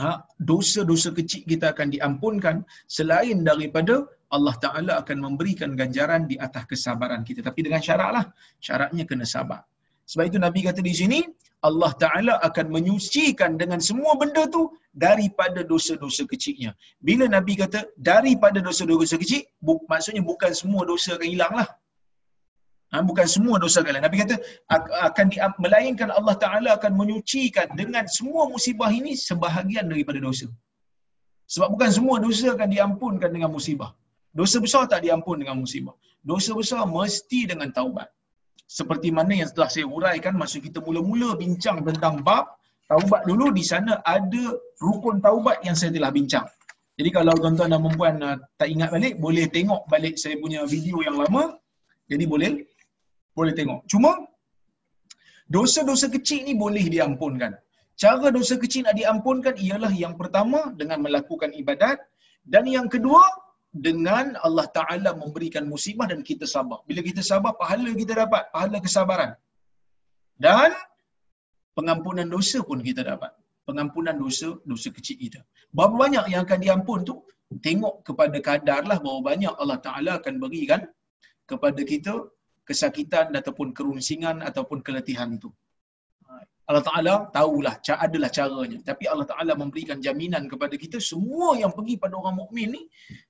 ha, 0.00 0.24
dosa-dosa 0.50 1.10
kecil 1.18 1.42
kita 1.52 1.66
akan 1.72 1.88
diampunkan 1.94 2.56
selain 2.96 3.44
daripada 3.50 3.94
Allah 4.36 4.54
Ta'ala 4.64 4.92
akan 5.02 5.18
memberikan 5.26 5.70
ganjaran 5.80 6.24
di 6.30 6.36
atas 6.46 6.64
kesabaran 6.70 7.22
kita. 7.28 7.40
Tapi 7.48 7.60
dengan 7.66 7.82
syarat 7.86 8.10
lah. 8.16 8.24
Syaratnya 8.66 9.04
kena 9.10 9.26
sabar. 9.34 9.60
Sebab 10.10 10.24
itu 10.30 10.38
Nabi 10.46 10.60
kata 10.68 10.80
di 10.88 10.94
sini, 11.00 11.20
Allah 11.68 11.92
Ta'ala 12.02 12.34
akan 12.48 12.66
menyucikan 12.76 13.58
dengan 13.60 13.80
semua 13.88 14.12
benda 14.20 14.42
tu 14.54 14.62
daripada 15.04 15.60
dosa-dosa 15.72 16.24
kecilnya. 16.32 16.72
Bila 17.08 17.24
Nabi 17.36 17.54
kata 17.62 17.80
daripada 18.10 18.58
dosa-dosa 18.68 19.18
kecil, 19.22 19.42
bu- 19.66 19.84
maksudnya 19.92 20.22
bukan 20.30 20.52
semua 20.60 20.82
dosa 20.92 21.10
akan 21.18 21.28
hilang 21.34 21.54
lah. 21.60 21.68
Ha, 22.90 23.02
bukan 23.08 23.26
semua 23.34 23.56
dosa 23.62 23.80
kalian. 23.86 24.02
Nabi 24.06 24.18
kata 24.22 24.36
akan 25.08 25.26
di, 25.32 25.38
melainkan 25.64 26.10
Allah 26.18 26.34
Taala 26.42 26.70
akan 26.78 26.92
menyucikan 27.00 27.68
dengan 27.80 28.04
semua 28.16 28.42
musibah 28.52 28.90
ini 29.00 29.12
sebahagian 29.14 29.86
daripada 29.92 30.18
dosa. 30.18 30.46
Sebab 31.54 31.68
bukan 31.74 31.90
semua 31.96 32.16
dosa 32.26 32.46
akan 32.56 32.68
diampunkan 32.74 33.30
dengan 33.36 33.50
musibah. 33.56 33.90
Dosa 34.38 34.56
besar 34.64 34.82
tak 34.92 35.02
diampun 35.06 35.42
dengan 35.42 35.56
musibah. 35.62 35.94
Dosa 36.30 36.50
besar 36.58 36.82
mesti 36.96 37.40
dengan 37.50 37.70
taubat. 37.78 38.08
Seperti 38.78 39.08
mana 39.18 39.34
yang 39.34 39.50
telah 39.54 39.70
saya 39.74 39.86
uraikan 39.96 40.34
masa 40.42 40.58
kita 40.66 40.78
mula-mula 40.86 41.34
bincang 41.42 41.82
tentang 41.82 42.22
bab 42.26 42.44
taubat 42.90 43.22
dulu 43.30 43.46
di 43.58 43.64
sana 43.70 43.92
ada 44.14 44.44
rukun 44.82 45.18
taubat 45.26 45.58
yang 45.66 45.74
saya 45.78 45.90
telah 45.96 46.10
bincang. 46.18 46.46
Jadi 46.98 47.10
kalau 47.16 47.34
tuan-tuan 47.42 47.70
dan 47.74 47.82
puan 47.98 48.14
uh, 48.28 48.36
tak 48.60 48.68
ingat 48.74 48.90
balik 48.94 49.14
boleh 49.24 49.46
tengok 49.56 49.82
balik 49.92 50.14
saya 50.22 50.36
punya 50.42 50.60
video 50.74 51.02
yang 51.06 51.16
lama. 51.22 51.58
Jadi 52.10 52.24
boleh 52.32 52.50
boleh 53.40 53.54
tengok. 53.58 53.80
Cuma 53.92 54.12
dosa-dosa 55.56 56.06
kecil 56.16 56.40
ni 56.48 56.54
boleh 56.64 56.84
diampunkan. 56.94 57.52
Cara 58.02 58.28
dosa 58.36 58.54
kecil 58.62 58.82
nak 58.86 58.96
diampunkan 59.00 59.54
ialah 59.66 59.92
yang 60.04 60.14
pertama 60.20 60.60
dengan 60.80 60.98
melakukan 61.04 61.50
ibadat 61.62 61.98
dan 62.52 62.64
yang 62.76 62.86
kedua 62.94 63.22
dengan 63.86 64.34
Allah 64.46 64.66
Taala 64.76 65.10
memberikan 65.22 65.64
musibah 65.72 66.06
dan 66.12 66.20
kita 66.30 66.46
sabar. 66.54 66.78
Bila 66.88 67.00
kita 67.08 67.22
sabar 67.30 67.52
pahala 67.60 67.90
kita 68.02 68.12
dapat, 68.22 68.42
pahala 68.54 68.78
kesabaran. 68.86 69.30
Dan 70.46 70.70
pengampunan 71.76 72.26
dosa 72.36 72.58
pun 72.68 72.80
kita 72.88 73.02
dapat. 73.12 73.32
Pengampunan 73.68 74.16
dosa 74.24 74.48
dosa 74.70 74.88
kecil 74.96 75.16
kita. 75.24 75.40
Berapa 75.76 75.94
banyak 76.04 76.24
yang 76.32 76.42
akan 76.46 76.60
diampun 76.64 76.98
tu? 77.10 77.16
Tengok 77.66 77.94
kepada 78.08 78.38
kadarlah 78.48 78.98
berapa 79.04 79.20
banyak 79.30 79.54
Allah 79.60 79.78
Taala 79.86 80.10
akan 80.18 80.34
berikan 80.42 80.80
kepada 81.50 81.80
kita 81.92 82.14
kesakitan 82.70 83.34
ataupun 83.40 83.68
kerunsingan 83.78 84.36
ataupun 84.48 84.78
keletihan 84.86 85.30
itu. 85.38 85.50
Allah 86.70 86.86
Ta'ala 86.86 87.14
tahulah, 87.34 87.74
adalah 88.06 88.30
caranya. 88.38 88.78
Tapi 88.90 89.04
Allah 89.12 89.26
Ta'ala 89.26 89.52
memberikan 89.62 89.98
jaminan 90.06 90.46
kepada 90.52 90.74
kita, 90.82 91.02
semua 91.02 91.58
yang 91.62 91.74
pergi 91.74 91.98
pada 91.98 92.14
orang 92.14 92.36
mukmin 92.40 92.68
ni, 92.78 92.82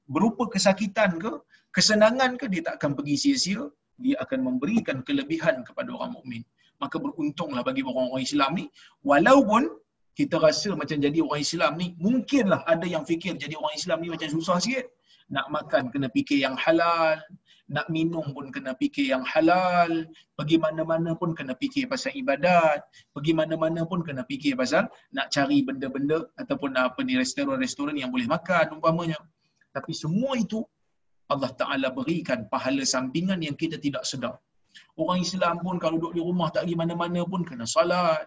berupa 0.04 0.44
kesakitan 0.54 1.16
ke, 1.16 1.32
kesenangan 1.76 2.36
ke, 2.40 2.52
dia 2.52 2.62
tak 2.68 2.74
akan 2.78 2.90
pergi 3.00 3.16
sia-sia, 3.22 3.64
dia 4.04 4.16
akan 4.24 4.44
memberikan 4.48 5.00
kelebihan 5.08 5.64
kepada 5.68 5.88
orang 5.96 6.12
mukmin. 6.16 6.42
Maka 6.84 7.00
beruntunglah 7.00 7.64
bagi 7.64 7.80
orang-orang 7.80 8.24
Islam 8.28 8.50
ni, 8.60 8.64
walaupun 9.10 9.72
kita 10.20 10.36
rasa 10.36 10.76
macam 10.76 11.00
jadi 11.00 11.18
orang 11.24 11.40
Islam 11.40 11.72
ni, 11.80 11.86
mungkinlah 11.96 12.60
ada 12.68 12.84
yang 12.84 13.08
fikir 13.08 13.40
jadi 13.40 13.56
orang 13.56 13.72
Islam 13.80 13.98
ni 14.04 14.08
macam 14.12 14.28
susah 14.36 14.60
sikit. 14.60 14.84
Nak 15.32 15.46
makan 15.48 15.82
kena 15.88 16.12
fikir 16.12 16.44
yang 16.44 16.60
halal, 16.60 17.16
nak 17.70 17.86
minum 17.86 18.26
pun 18.34 18.50
kena 18.50 18.74
fikir 18.74 19.14
yang 19.14 19.22
halal, 19.22 20.04
pergi 20.34 20.58
mana-mana 20.58 21.14
pun 21.14 21.30
kena 21.38 21.54
fikir 21.54 21.86
pasal 21.86 22.10
ibadat, 22.18 22.82
pergi 23.14 23.32
mana-mana 23.40 23.86
pun 23.86 24.02
kena 24.02 24.26
fikir 24.26 24.58
pasal 24.58 24.90
nak 25.14 25.30
cari 25.30 25.62
benda-benda 25.62 26.26
ataupun 26.42 26.74
apa 26.74 26.98
ni 27.06 27.14
restoran-restoran 27.14 27.94
yang 27.94 28.10
boleh 28.10 28.26
makan 28.26 28.74
umpamanya. 28.74 29.18
Tapi 29.70 29.94
semua 29.94 30.34
itu 30.34 30.66
Allah 31.30 31.50
Taala 31.54 31.94
berikan 31.94 32.50
pahala 32.50 32.82
sampingan 32.82 33.38
yang 33.46 33.54
kita 33.54 33.78
tidak 33.78 34.02
sedar. 34.02 34.34
Orang 34.98 35.22
Islam 35.22 35.62
pun 35.62 35.78
kalau 35.78 35.96
duduk 36.02 36.12
di 36.18 36.22
rumah 36.26 36.50
tak 36.50 36.66
pergi 36.66 36.74
mana-mana 36.82 37.22
pun 37.22 37.46
kena 37.46 37.70
salat. 37.70 38.26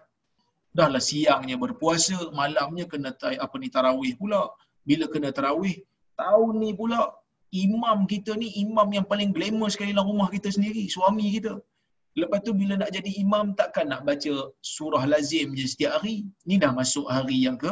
Dahlah 0.74 1.04
siangnya 1.04 1.60
berpuasa, 1.60 2.32
malamnya 2.32 2.88
kena 2.88 3.12
apa 3.44 3.54
ni 3.60 3.68
tarawih 3.68 4.16
pula. 4.16 4.48
Bila 4.88 5.04
kena 5.12 5.30
tarawih, 5.36 5.76
tahun 6.16 6.52
ni 6.64 6.72
pula 6.80 7.12
imam 7.62 7.98
kita 8.12 8.32
ni 8.42 8.48
imam 8.64 8.88
yang 8.96 9.06
paling 9.12 9.30
glamour 9.36 9.68
sekali 9.74 9.94
dalam 9.94 10.10
rumah 10.10 10.28
kita 10.34 10.48
sendiri, 10.56 10.84
suami 10.96 11.26
kita. 11.36 11.54
Lepas 12.20 12.40
tu 12.46 12.52
bila 12.60 12.74
nak 12.80 12.90
jadi 12.96 13.10
imam 13.24 13.46
takkan 13.58 13.86
nak 13.92 14.02
baca 14.08 14.32
surah 14.74 15.04
lazim 15.12 15.54
je 15.58 15.66
setiap 15.72 15.98
hari. 15.98 16.16
Ni 16.48 16.58
dah 16.62 16.70
masuk 16.80 17.06
hari 17.14 17.38
yang 17.46 17.58
ke 17.62 17.70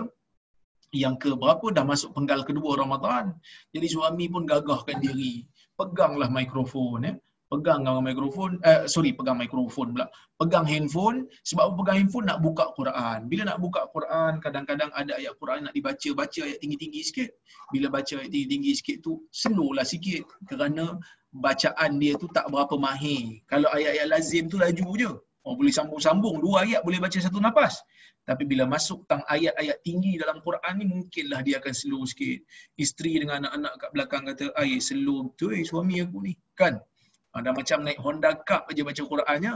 yang 1.02 1.14
ke 1.22 1.30
berapa 1.42 1.66
dah 1.76 1.84
masuk 1.92 2.10
penggal 2.16 2.40
kedua 2.48 2.70
Ramadan. 2.82 3.34
Jadi 3.74 3.86
suami 3.94 4.26
pun 4.32 4.42
gagahkan 4.52 4.98
diri. 5.04 5.46
Peganglah 5.78 6.28
mikrofon 6.38 7.10
eh 7.10 7.16
pegang 7.52 7.84
mikrofon 8.00 8.56
eh 8.64 8.88
sorry 8.88 9.12
pegang 9.12 9.36
mikrofon 9.36 9.92
pula. 9.92 10.08
Pegang 10.40 10.64
handphone 10.64 11.28
sebab 11.44 11.76
pegang 11.76 12.00
handphone? 12.00 12.24
Nak 12.24 12.40
buka 12.40 12.72
Quran. 12.72 13.28
Bila 13.28 13.52
nak 13.52 13.60
buka 13.60 13.84
Quran 13.92 14.40
kadang-kadang 14.40 14.88
ada 14.96 15.12
ayat 15.20 15.36
Quran 15.36 15.68
nak 15.68 15.76
dibaca 15.76 16.08
baca 16.16 16.40
ayat 16.40 16.58
tinggi-tinggi 16.64 17.00
sikit. 17.04 17.30
Bila 17.68 17.92
baca 17.92 18.14
ayat 18.16 18.32
tinggi-tinggi 18.32 18.72
sikit 18.72 18.96
tu 19.04 19.20
slowlah 19.28 19.84
sikit. 19.84 20.24
Kerana 20.48 20.96
bacaan 21.36 22.00
dia 22.00 22.16
tu 22.16 22.24
tak 22.32 22.48
berapa 22.48 22.72
mahir. 22.80 23.44
Kalau 23.44 23.68
ayat-ayat 23.68 24.08
lazim 24.08 24.48
tu 24.48 24.56
laju 24.56 24.88
je. 24.96 25.12
Oh 25.44 25.52
boleh 25.52 25.74
sambung-sambung. 25.74 26.40
Dua 26.40 26.64
ayat 26.64 26.80
boleh 26.80 27.04
baca 27.04 27.18
satu 27.20 27.36
nafas 27.36 27.84
tapi 28.22 28.46
bila 28.46 28.70
masuk 28.70 29.02
tang 29.10 29.18
ayat-ayat 29.26 29.82
tinggi 29.82 30.14
dalam 30.14 30.38
Quran 30.46 30.74
ni 30.78 30.86
mungkinlah 30.86 31.42
dia 31.42 31.58
akan 31.58 31.74
slow 31.74 32.06
sikit. 32.06 32.38
Isteri 32.78 33.18
dengan 33.26 33.42
anak-anak 33.42 33.72
kat 33.82 33.90
belakang 33.90 34.22
kata 34.30 34.46
ai 34.54 34.78
slow 34.78 35.34
tu 35.34 35.50
eh 35.50 35.66
suami 35.66 35.98
aku 35.98 36.22
ni. 36.22 36.32
Kan 36.54 36.78
ada 37.38 37.48
ah, 37.50 37.54
macam 37.58 37.78
naik 37.86 38.00
Honda 38.04 38.30
Cup 38.48 38.62
aja 38.70 38.82
baca 38.88 39.02
Qurannya. 39.12 39.54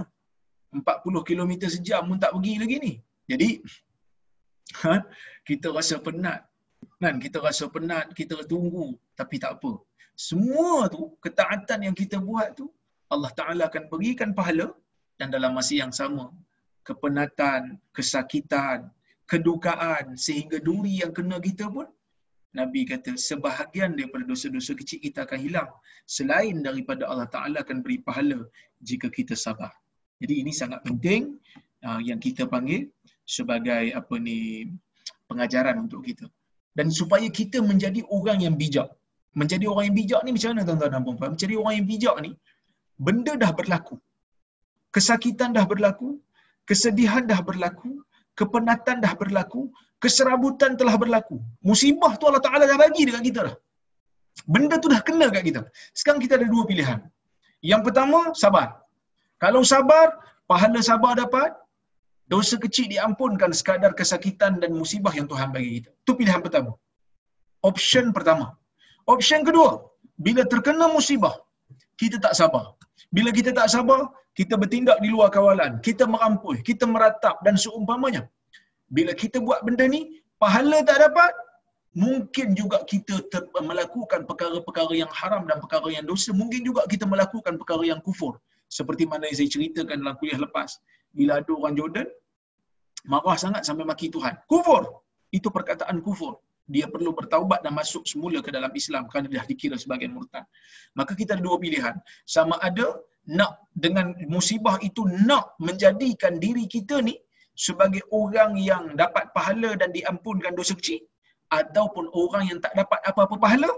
40 0.76 1.28
km 1.28 1.52
sejam 1.74 2.02
pun 2.08 2.18
tak 2.24 2.32
pergi 2.34 2.54
lagi 2.62 2.76
ni. 2.86 2.92
Jadi 3.30 3.50
ha, 4.82 4.94
kita 5.48 5.68
rasa 5.76 5.96
penat. 6.06 6.40
Kan 7.02 7.16
kita 7.24 7.38
rasa 7.46 7.64
penat, 7.74 8.06
kita 8.18 8.34
tunggu 8.52 8.86
tapi 9.20 9.36
tak 9.44 9.52
apa. 9.58 9.72
semua 10.28 10.88
tu 10.92 11.02
ketaatan 11.24 11.80
yang 11.86 11.96
kita 12.00 12.16
buat 12.28 12.48
tu 12.58 12.66
Allah 13.14 13.30
Taala 13.38 13.62
akan 13.68 13.84
berikan 13.92 14.30
pahala 14.38 14.68
dan 15.20 15.28
dalam 15.34 15.52
masa 15.58 15.74
yang 15.82 15.92
sama 15.98 16.24
kepenatan, 16.88 17.62
kesakitan, 17.96 18.78
kedukaan 19.30 20.14
sehingga 20.24 20.58
duri 20.68 20.94
yang 21.02 21.12
kena 21.18 21.36
kita 21.48 21.66
pun 21.76 21.86
Nabi 22.54 22.86
kata 22.88 23.18
sebahagian 23.18 23.98
daripada 23.98 24.24
dosa-dosa 24.24 24.72
kecil 24.78 24.98
kita 25.02 25.26
akan 25.26 25.38
hilang 25.42 25.70
selain 26.06 26.62
daripada 26.62 27.04
Allah 27.10 27.28
Taala 27.34 27.60
akan 27.64 27.82
beri 27.84 27.98
pahala 28.00 28.38
jika 28.80 29.10
kita 29.10 29.34
sabar. 29.34 29.72
Jadi 30.22 30.34
ini 30.40 30.52
sangat 30.54 30.80
penting 30.86 31.36
uh, 31.84 32.00
yang 32.00 32.16
kita 32.22 32.48
panggil 32.48 32.88
sebagai 33.26 33.92
apa 33.92 34.14
ni 34.16 34.70
pengajaran 35.28 35.76
untuk 35.84 36.06
kita. 36.08 36.26
Dan 36.76 36.88
supaya 36.92 37.26
kita 37.28 37.58
menjadi 37.60 38.00
orang 38.16 38.38
yang 38.46 38.54
bijak. 38.62 38.88
Menjadi 39.36 39.64
orang 39.68 39.92
yang 39.92 39.96
bijak 40.00 40.20
ni 40.24 40.30
macam 40.36 40.48
mana 40.52 40.64
tuan-tuan 40.68 40.90
dan 40.94 41.02
puan-puan? 41.04 41.30
Menjadi 41.36 41.54
orang 41.60 41.74
yang 41.78 41.88
bijak 41.92 42.16
ni 42.24 42.30
benda 43.06 43.32
dah 43.36 43.52
berlaku. 43.52 43.96
Kesakitan 44.94 45.52
dah 45.56 45.64
berlaku, 45.68 46.16
kesedihan 46.64 47.24
dah 47.28 47.40
berlaku, 47.48 48.00
kepenatan 48.38 49.04
dah 49.04 49.12
berlaku, 49.20 49.68
keserabutan 50.04 50.72
telah 50.80 50.94
berlaku. 51.02 51.36
Musibah 51.68 52.12
tu 52.20 52.24
Allah 52.30 52.42
Taala 52.46 52.64
dah 52.70 52.78
bagi 52.84 53.02
dekat 53.08 53.22
kita 53.28 53.40
dah. 53.48 53.56
Benda 54.54 54.76
tu 54.82 54.88
dah 54.92 55.00
kena 55.08 55.26
kat 55.34 55.42
kita. 55.48 55.62
Sekarang 55.98 56.20
kita 56.24 56.34
ada 56.38 56.46
dua 56.54 56.64
pilihan. 56.70 57.00
Yang 57.70 57.82
pertama, 57.88 58.18
sabar. 58.42 58.68
Kalau 59.44 59.62
sabar, 59.72 60.06
pahala 60.50 60.80
sabar 60.90 61.12
dapat, 61.22 61.50
dosa 62.32 62.56
kecil 62.64 62.86
diampunkan 62.92 63.50
sekadar 63.60 63.92
kesakitan 64.00 64.60
dan 64.62 64.70
musibah 64.80 65.12
yang 65.18 65.26
Tuhan 65.32 65.48
bagi 65.56 65.70
kita. 65.80 65.90
Itu 66.04 66.12
pilihan 66.20 66.40
pertama. 66.46 66.72
Option 67.70 68.12
pertama. 68.16 68.46
Option 69.14 69.40
kedua, 69.48 69.70
bila 70.26 70.42
terkena 70.52 70.86
musibah, 70.96 71.34
kita 72.00 72.16
tak 72.24 72.34
sabar. 72.40 72.64
Bila 73.16 73.30
kita 73.38 73.50
tak 73.58 73.68
sabar, 73.74 74.00
kita 74.38 74.54
bertindak 74.60 74.98
di 75.04 75.08
luar 75.14 75.28
kawalan, 75.36 75.72
kita 75.86 76.04
merampui, 76.14 76.56
kita 76.68 76.84
meratap 76.94 77.36
dan 77.46 77.54
seumpamanya. 77.64 78.22
Bila 78.92 79.12
kita 79.14 79.42
buat 79.42 79.66
benda 79.66 79.84
ni, 79.90 80.22
pahala 80.38 80.78
tak 80.86 80.98
dapat, 81.02 81.32
mungkin 81.96 82.52
juga 82.52 82.84
kita 82.84 83.24
ter- 83.32 83.48
melakukan 83.64 84.28
perkara-perkara 84.28 84.94
yang 84.94 85.10
haram 85.10 85.48
dan 85.48 85.58
perkara 85.64 85.88
yang 85.90 86.04
dosa. 86.04 86.30
Mungkin 86.30 86.62
juga 86.62 86.84
kita 86.86 87.08
melakukan 87.08 87.56
perkara 87.60 87.84
yang 87.88 88.00
kufur. 88.04 88.38
Seperti 88.68 89.06
mana 89.10 89.26
yang 89.30 89.36
saya 89.38 89.50
ceritakan 89.50 89.96
dalam 90.02 90.14
kuliah 90.20 90.38
lepas. 90.38 90.78
Bila 91.16 91.40
ada 91.40 91.50
orang 91.50 91.74
Jordan, 91.78 92.06
marah 93.06 93.36
sangat 93.38 93.62
sampai 93.66 93.86
maki 93.88 94.12
Tuhan. 94.12 94.34
Kufur! 94.50 95.02
Itu 95.32 95.48
perkataan 95.50 96.04
kufur. 96.06 96.38
Dia 96.66 96.90
perlu 96.90 97.14
bertaubat 97.14 97.62
dan 97.62 97.72
masuk 97.78 98.02
semula 98.10 98.42
ke 98.42 98.50
dalam 98.50 98.70
Islam 98.74 99.06
kerana 99.06 99.26
dia 99.30 99.42
dikira 99.46 99.78
sebagai 99.78 100.10
murtad. 100.10 100.44
Maka 100.98 101.14
kita 101.14 101.38
ada 101.38 101.42
dua 101.42 101.56
pilihan. 101.62 101.94
Sama 102.26 102.58
ada 102.58 102.86
nak 103.26 103.70
dengan 103.74 104.14
musibah 104.30 104.78
itu 104.82 105.02
nak 105.26 105.54
menjadikan 105.62 106.38
diri 106.42 106.66
kita 106.66 107.02
ni 107.02 107.14
sebagai 107.64 108.02
orang 108.20 108.52
yang 108.70 108.82
dapat 109.02 109.24
pahala 109.36 109.70
dan 109.80 109.90
diampunkan 109.96 110.52
dosa 110.58 110.74
kecil 110.80 111.00
ataupun 111.58 112.04
orang 112.22 112.44
yang 112.50 112.58
tak 112.64 112.72
dapat 112.80 113.00
apa-apa 113.10 113.36
pahala 113.44 113.70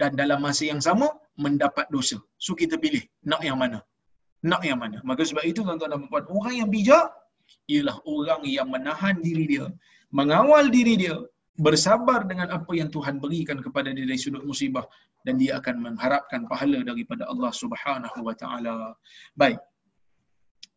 dan 0.00 0.10
dalam 0.20 0.40
masa 0.46 0.64
yang 0.72 0.80
sama 0.88 1.08
mendapat 1.44 1.86
dosa. 1.94 2.16
So 2.44 2.52
kita 2.60 2.76
pilih 2.84 3.02
nak 3.30 3.42
yang 3.48 3.58
mana? 3.62 3.78
Nak 4.50 4.62
yang 4.68 4.78
mana? 4.84 4.98
Maka 5.08 5.22
sebab 5.30 5.44
itu 5.50 5.60
tuan-tuan 5.66 5.92
dan 5.94 6.08
puan 6.12 6.24
orang 6.36 6.54
yang 6.60 6.68
bijak 6.76 7.06
ialah 7.74 7.96
orang 8.16 8.42
yang 8.56 8.68
menahan 8.74 9.16
diri 9.26 9.44
dia, 9.52 9.66
mengawal 10.18 10.64
diri 10.76 10.94
dia, 11.02 11.16
bersabar 11.66 12.20
dengan 12.30 12.48
apa 12.56 12.72
yang 12.80 12.88
Tuhan 12.96 13.20
berikan 13.24 13.58
kepada 13.66 13.88
dia 13.96 14.04
dari 14.08 14.20
sudut 14.24 14.44
musibah 14.50 14.86
dan 15.26 15.36
dia 15.40 15.52
akan 15.60 15.74
mengharapkan 15.86 16.48
pahala 16.52 16.80
daripada 16.90 17.28
Allah 17.32 17.52
Subhanahu 17.62 18.18
wa 18.28 18.34
taala. 18.42 18.76
Baik. 19.36 19.60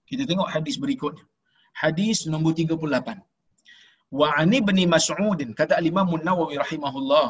Kita 0.10 0.24
tengok 0.30 0.50
hadis 0.56 0.76
berikutnya 0.84 1.26
Hadis 1.81 2.27
nombor 2.27 2.53
38. 2.55 3.19
Wa 4.11 4.35
ani 4.37 4.57
ibn 4.59 4.79
Mas'ud 4.91 5.39
kata 5.55 5.77
al-Imam 5.81 6.09
An-Nawawi 6.15 6.59
rahimahullah 6.59 7.29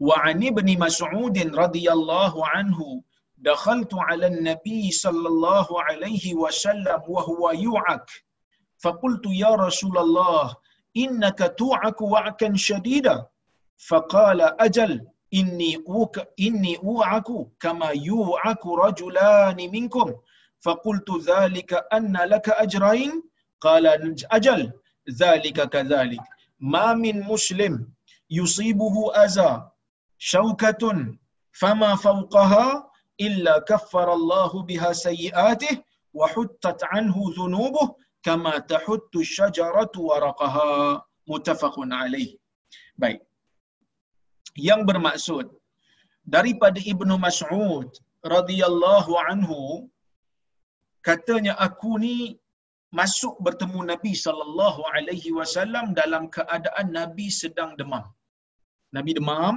wa 0.00 0.14
ani 0.24 0.48
ibn 0.54 0.68
Mas'ud 0.78 1.34
radhiyallahu 1.62 2.38
anhu 2.54 3.02
dakhaltu 3.42 3.96
'ala 3.98 4.26
an-nabi 4.32 4.92
sallallahu 5.02 5.72
alaihi 5.90 6.34
wasallam 6.34 7.00
wa 7.08 7.22
huwa 7.28 7.54
yu'ak 7.54 8.06
فقلت 8.80 9.24
يا 9.44 9.52
رسول 9.66 9.98
الله 9.98 10.56
إنك 10.96 11.54
توعك 11.58 12.00
وعكا 12.00 12.48
شديدا 12.56 13.26
فقال 13.88 14.40
أجل 14.60 15.06
إني 15.34 15.84
أوك 15.88 16.16
إني 16.40 16.76
أوعك 16.76 17.28
كما 17.60 17.90
يوعك 17.90 18.66
رجلان 18.66 19.56
منكم 19.56 20.08
فقلت 20.60 21.08
ذلك 21.30 21.70
أن 21.92 22.16
لك 22.16 22.48
أجرين 22.48 23.12
Qala 23.63 23.91
ajal 24.37 24.61
zalika 25.19 25.65
kadzalik. 25.75 26.23
Ma 26.59 26.95
min 27.03 27.17
muslim 27.31 27.73
yusibuhu 28.29 29.11
aza 29.23 29.49
syaukatun 30.31 31.19
fama 31.61 31.91
fawqaha 32.05 32.65
illa 33.27 33.53
kaffarallahu 33.69 34.65
biha 34.69 34.89
sayyiatihi 35.05 35.81
wa 36.19 36.27
huttat 36.35 36.79
anhu 36.97 37.21
dhunubuhu 37.35 37.95
kama 38.25 38.53
tahuttu 38.71 39.19
syajaratu 39.35 40.07
waraqaha 40.09 40.69
muttafaqun 41.29 41.91
alaih. 42.01 42.29
Baik. 43.01 43.19
Yang 44.67 44.81
bermaksud 44.89 45.45
daripada 46.35 46.79
Ibnu 46.93 47.15
Mas'ud 47.25 47.89
radhiyallahu 48.35 49.13
anhu 49.29 49.59
katanya 51.07 51.53
aku 51.65 51.91
ni 52.03 52.15
masuk 52.99 53.35
bertemu 53.45 53.79
Nabi 53.91 54.11
sallallahu 54.25 54.81
alaihi 54.95 55.31
wasallam 55.37 55.85
dalam 56.01 56.23
keadaan 56.35 56.87
Nabi 56.99 57.27
sedang 57.41 57.71
demam. 57.79 58.05
Nabi 58.97 59.11
demam, 59.19 59.55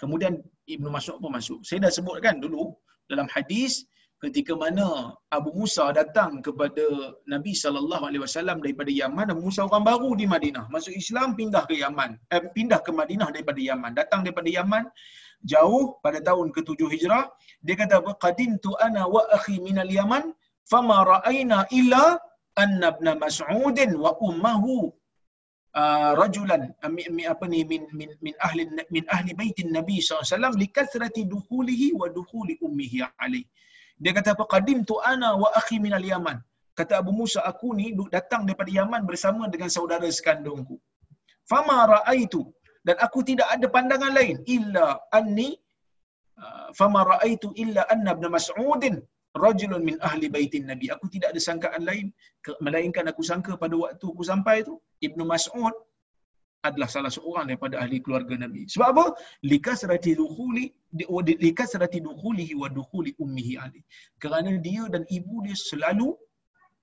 kemudian 0.00 0.34
Ibnu 0.74 0.88
Mas'ud 0.96 1.18
pun 1.22 1.32
masuk. 1.38 1.60
Saya 1.68 1.78
dah 1.84 1.92
sebutkan 1.98 2.36
dulu 2.44 2.64
dalam 3.10 3.28
hadis 3.34 3.72
ketika 4.24 4.52
mana 4.62 4.86
Abu 5.36 5.50
Musa 5.58 5.84
datang 5.98 6.32
kepada 6.46 6.86
Nabi 7.32 7.52
sallallahu 7.62 8.04
alaihi 8.08 8.22
wasallam 8.24 8.58
daripada 8.64 8.92
Yaman, 9.00 9.26
Abu 9.32 9.42
Musa 9.48 9.60
orang 9.68 9.84
baru 9.90 10.10
di 10.20 10.26
Madinah. 10.34 10.64
Masuk 10.74 10.94
Islam 11.02 11.28
pindah 11.40 11.64
ke 11.70 11.74
Yaman, 11.82 12.10
eh, 12.32 12.42
pindah 12.56 12.80
ke 12.86 12.92
Madinah 13.00 13.28
daripada 13.34 13.60
Yaman. 13.68 13.92
Datang 14.00 14.20
daripada 14.24 14.48
Yaman 14.58 14.84
jauh 15.52 15.84
pada 16.04 16.20
tahun 16.28 16.52
ke-7 16.56 16.80
Hijrah, 16.94 17.24
dia 17.64 17.74
kata? 17.80 18.04
Qadintu 18.24 18.76
ana 18.86 19.08
wa 19.14 19.24
akhi 19.36 19.56
minal 19.66 19.88
Yaman, 19.98 20.36
fama 20.68 21.00
ra'aina 21.12 21.64
illa 21.72 22.20
anna 22.62 22.88
ibn 22.94 23.06
Mas'ud 23.24 23.78
wa 24.04 24.12
ummuhu 24.28 24.92
Uh, 25.80 26.18
rajulan 26.18 26.62
uh, 26.82 26.90
apa 27.32 27.46
ni 27.46 27.62
min 27.62 27.86
min 27.94 28.10
min 28.26 28.34
ahli 28.46 28.66
min 28.94 29.04
ahli 29.16 29.30
baitin 29.40 29.70
nabi 29.70 30.02
sallallahu 30.02 30.26
alaihi 30.26 30.34
wasallam 30.34 30.54
likathrati 30.62 31.22
dukhulihi 31.30 31.94
wa 31.94 32.10
dukhuli 32.16 32.58
ummihi 32.58 33.06
alaihi 33.22 33.46
dia 34.02 34.12
kata 34.16 34.28
apa? 34.34 34.44
Qadim 34.52 34.78
tu 34.88 34.96
ana 35.12 35.28
wa 35.42 35.48
akhi 35.60 35.76
minal 35.84 36.06
Yaman. 36.12 36.38
Kata 36.78 36.94
Abu 37.02 37.12
Musa, 37.20 37.40
aku 37.50 37.68
ni 37.78 37.86
datang 38.16 38.42
daripada 38.48 38.72
Yaman 38.78 39.02
bersama 39.10 39.44
dengan 39.54 39.68
saudara 39.76 40.08
sekandungku. 40.18 40.76
Fama 41.50 41.76
ra'aitu. 41.94 42.42
Dan 42.86 42.96
aku 43.06 43.20
tidak 43.30 43.48
ada 43.54 43.66
pandangan 43.76 44.12
lain. 44.18 44.36
Illa 44.56 44.86
anni. 45.18 45.50
Uh, 46.40 46.68
fama 46.78 47.00
ra'aitu 47.12 47.48
illa 47.62 47.84
anna 47.92 48.10
ibn 48.16 48.26
Mas'udin. 48.36 48.96
Rajulun 49.36 49.82
min 49.86 49.96
ahli 50.02 50.26
baitin 50.26 50.66
Nabi. 50.66 50.90
Aku 50.94 51.06
tidak 51.06 51.32
ada 51.32 51.40
sangkaan 51.48 51.82
lain. 51.86 52.06
Melainkan 52.66 53.06
aku 53.06 53.22
sangka 53.22 53.54
pada 53.54 53.78
waktu 53.78 54.02
aku 54.02 54.24
sampai 54.26 54.66
tu. 54.66 54.74
Ibnu 55.06 55.22
Mas'ud 55.22 55.74
adalah 56.68 56.88
salah 56.92 57.12
seorang 57.14 57.48
daripada 57.48 57.80
ahli 57.80 58.02
keluarga 58.04 58.34
Nabi. 58.36 58.68
Sebab 58.68 58.88
apa? 58.94 59.04
Likasrati 59.46 60.12
dukhuli 60.18 60.66
likasrati 61.46 61.98
dukhulihi 62.02 62.54
wa 62.58 62.68
dukhuli 62.68 63.14
ummihi 63.22 63.54
ali. 63.64 63.80
Kerana 64.18 64.50
dia 64.58 64.84
dan 64.90 65.06
ibu 65.08 65.40
dia 65.46 65.54
selalu 65.54 66.12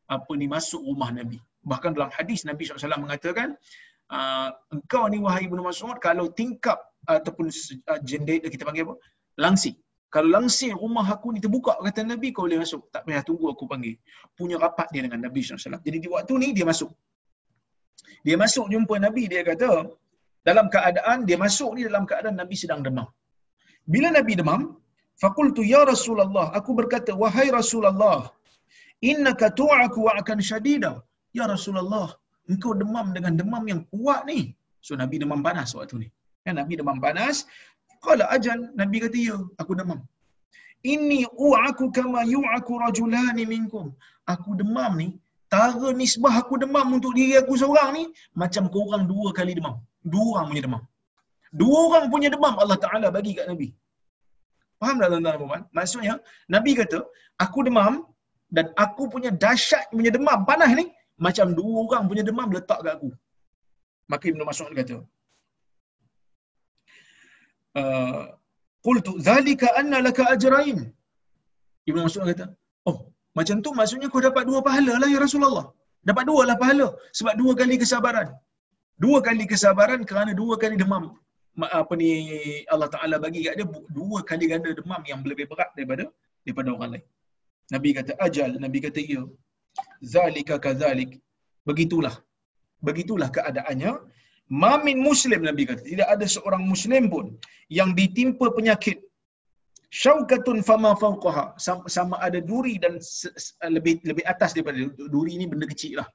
apa 0.08 0.32
ni 0.40 0.48
masuk 0.48 0.82
rumah 0.82 1.12
Nabi. 1.12 1.40
Bahkan 1.68 2.00
dalam 2.00 2.12
hadis 2.16 2.48
Nabi 2.48 2.64
SAW 2.64 3.04
mengatakan, 3.04 3.60
uh, 4.08 4.50
engkau 4.72 5.04
ni 5.12 5.20
wahai 5.20 5.52
Ibnu 5.52 5.60
Mas'ud 5.60 6.00
kalau 6.00 6.32
tingkap 6.32 6.80
ataupun 7.04 7.52
uh, 7.92 8.00
jendela 8.08 8.48
kita 8.48 8.64
panggil 8.64 8.88
apa? 8.88 8.96
Langsir. 9.36 9.76
Kalau 10.14 10.30
langsir 10.36 10.72
rumah 10.84 11.06
aku 11.16 11.28
ni 11.36 11.40
terbuka 11.44 11.74
kata 11.88 12.02
Nabi 12.12 12.28
kau 12.36 12.44
boleh 12.48 12.60
masuk. 12.64 12.82
Tak 12.94 13.02
payah 13.08 13.24
tunggu 13.28 13.46
aku 13.54 13.64
panggil. 13.72 13.96
Punya 14.40 14.58
rapat 14.66 14.88
dia 14.94 15.02
dengan 15.06 15.20
Nabi 15.28 15.40
SAW. 15.44 15.84
Jadi 15.88 15.98
di 16.04 16.10
waktu 16.14 16.34
ni 16.44 16.50
dia 16.58 16.66
masuk. 16.72 16.92
Dia 18.26 18.36
masuk 18.44 18.66
jumpa 18.74 18.96
Nabi, 19.06 19.24
dia 19.32 19.42
kata, 19.50 19.72
dalam 20.48 20.66
keadaan, 20.74 21.18
dia 21.28 21.38
masuk 21.46 21.72
ni 21.76 21.82
dalam 21.90 22.04
keadaan 22.10 22.36
Nabi 22.42 22.56
sedang 22.64 22.82
demam. 22.88 23.08
Bila 23.94 24.10
Nabi 24.18 24.34
demam, 24.40 24.62
Fakultu 25.22 25.62
ya 25.74 25.82
Rasulullah, 25.92 26.48
aku 26.58 26.72
berkata, 26.80 27.12
wahai 27.22 27.48
Rasulullah, 27.60 28.20
innaka 29.12 29.48
tu'aku 29.60 30.00
wa'akan 30.08 30.40
syadida. 30.50 30.92
Ya 31.38 31.46
Rasulullah, 31.54 32.08
engkau 32.52 32.74
demam 32.82 33.08
dengan 33.16 33.34
demam 33.40 33.64
yang 33.72 33.82
kuat 33.94 34.22
ni. 34.30 34.40
So 34.86 34.94
Nabi 35.02 35.16
demam 35.24 35.42
panas 35.48 35.72
waktu 35.78 35.96
ni. 36.04 36.08
Ya, 36.46 36.52
Nabi 36.60 36.74
demam 36.80 36.98
panas. 37.06 37.38
Qala 38.06 38.26
ajal, 38.36 38.60
Nabi 38.82 38.98
kata, 39.04 39.20
ya, 39.30 39.38
aku 39.62 39.74
demam. 39.80 40.00
Ini 40.94 41.20
u'aku 41.46 41.86
kama 41.98 42.22
yu'aku 42.36 42.74
rajulani 42.84 43.44
minkum. 43.54 43.86
Aku 44.34 44.50
demam 44.60 44.92
ni, 45.02 45.08
tara 45.54 45.90
nisbah 46.02 46.36
aku 46.42 46.56
demam 46.64 46.88
untuk 46.98 47.14
diri 47.18 47.36
aku 47.42 47.54
seorang 47.62 47.90
ni, 47.98 48.04
macam 48.42 48.64
korang 48.76 49.04
dua 49.12 49.30
kali 49.38 49.54
demam. 49.60 49.76
Dua 50.14 50.28
orang 50.34 50.48
punya 50.52 50.64
demam. 50.68 50.84
Dua 51.62 51.80
orang 51.88 52.06
punya 52.14 52.30
demam 52.36 52.54
Allah 52.64 52.78
Ta'ala 52.86 53.08
bagi 53.18 53.34
kat 53.38 53.48
Nabi. 53.52 53.68
Faham 54.80 54.96
tak 55.02 55.10
tuan-tuan 55.12 55.38
puan? 55.42 55.62
Maksudnya, 55.78 56.16
Nabi 56.56 56.72
kata, 56.80 57.00
aku 57.46 57.60
demam 57.68 57.94
dan 58.56 58.66
aku 58.84 59.04
punya 59.14 59.32
dahsyat 59.44 59.86
punya 59.98 60.12
demam 60.18 60.46
panas 60.50 60.72
ni, 60.80 60.86
macam 61.26 61.48
dua 61.60 61.78
orang 61.86 62.04
punya 62.10 62.24
demam 62.30 62.48
letak 62.58 62.80
kat 62.86 62.94
aku. 62.98 63.10
Maka 64.12 64.26
Ibn 64.32 64.42
Mas'ud 64.50 64.72
kata, 64.80 64.98
uh, 67.80 68.24
Qultu, 68.86 69.14
Zalika 69.28 69.68
anna 69.80 70.00
laka 70.08 70.24
ajrain. 70.34 70.80
Ibn 71.90 72.00
Mas'ud 72.06 72.24
kata, 72.32 72.46
oh, 72.90 72.98
macam 73.38 73.58
tu 73.66 73.72
maksudnya 73.80 74.08
kau 74.14 74.24
dapat 74.28 74.44
dua 74.50 74.60
pahala 74.68 74.94
lah 75.02 75.10
ya 75.14 75.20
Rasulullah. 75.26 75.66
Dapat 76.10 76.24
dua 76.30 76.42
lah 76.50 76.56
pahala. 76.64 76.88
Sebab 77.18 77.34
dua 77.42 77.52
kali 77.60 77.76
kesabaran. 77.84 78.28
Dua 79.04 79.18
kali 79.28 79.46
kesabaran 79.54 80.02
kerana 80.10 80.32
dua 80.42 80.56
kali 80.62 80.76
demam 80.84 81.04
apa 81.80 81.94
ni 82.02 82.10
Allah 82.74 82.90
Taala 82.96 83.16
bagi 83.26 83.40
kat 83.46 83.56
dia 83.60 83.68
dua 84.00 84.20
kali 84.30 84.46
ganda 84.52 84.72
demam 84.80 85.02
yang 85.12 85.22
lebih 85.32 85.46
berat 85.52 85.70
daripada 85.78 86.06
daripada 86.46 86.70
orang 86.76 86.92
lain. 86.94 87.06
Nabi 87.74 87.90
kata 87.98 88.12
ajal, 88.26 88.52
Nabi 88.66 88.80
kata 88.86 89.02
ya. 89.14 89.24
Zalika 90.14 90.56
kadzalik. 90.66 91.12
Begitulah. 91.68 92.16
Begitulah 92.88 93.30
keadaannya. 93.36 93.92
Mamin 94.48 94.98
muslim 95.04 95.44
Nabi 95.44 95.68
kata, 95.68 95.84
tidak 95.84 96.08
ada 96.08 96.26
seorang 96.36 96.64
muslim 96.64 97.12
pun 97.12 97.26
yang 97.68 97.92
ditimpa 97.92 98.48
penyakit 98.56 99.04
syaukatun 99.92 100.64
fama 100.68 100.92
fawqaha 101.02 101.56
sama, 101.96 102.16
ada 102.28 102.40
duri 102.40 102.76
dan 102.80 103.00
lebih 103.76 104.00
lebih 104.10 104.24
atas 104.24 104.56
daripada 104.56 104.80
duri 105.14 105.36
ini 105.40 105.46
benda 105.52 105.68
kecil 105.68 106.00
lah. 106.00 106.08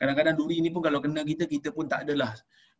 Kadang-kadang 0.00 0.36
duri 0.40 0.60
ini 0.60 0.68
pun 0.74 0.82
kalau 0.86 1.00
kena 1.04 1.24
kita 1.30 1.44
kita 1.48 1.68
pun 1.76 1.88
tak 1.92 2.04
adalah 2.04 2.32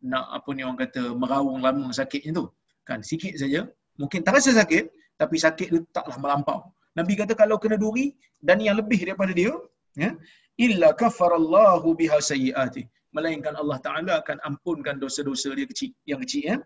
nak 0.04 0.24
apa 0.38 0.48
ni 0.54 0.62
orang 0.62 0.78
kata 0.84 1.02
merawung 1.22 1.58
lama 1.66 1.88
sakitnya 1.90 2.32
tu. 2.40 2.46
Kan 2.88 3.00
sikit 3.02 3.34
saja. 3.40 3.66
Mungkin 4.00 4.22
tak 4.22 4.38
rasa 4.38 4.54
sakit 4.60 4.84
tapi 5.20 5.36
sakit 5.36 5.68
tu 5.74 5.78
taklah 5.96 6.16
melampau. 6.22 6.58
Nabi 6.98 7.14
kata 7.20 7.32
kalau 7.34 7.56
kena 7.62 7.76
duri 7.84 8.14
dan 8.38 8.62
yang 8.62 8.78
lebih 8.80 9.02
daripada 9.02 9.32
dia, 9.34 9.50
ya, 9.98 10.10
illa 10.58 10.88
kafarallahu 10.94 11.94
biha 11.98 12.18
sayyiati. 12.30 12.86
Melainkan 13.16 13.54
Allah 13.60 13.78
Taala 13.86 14.12
akan 14.22 14.38
ampunkan 14.48 14.96
dosa-dosa 15.04 15.48
dia 15.58 15.66
kecil, 15.70 15.90
yang 16.10 16.20
kecil 16.24 16.42
ya. 16.50 16.56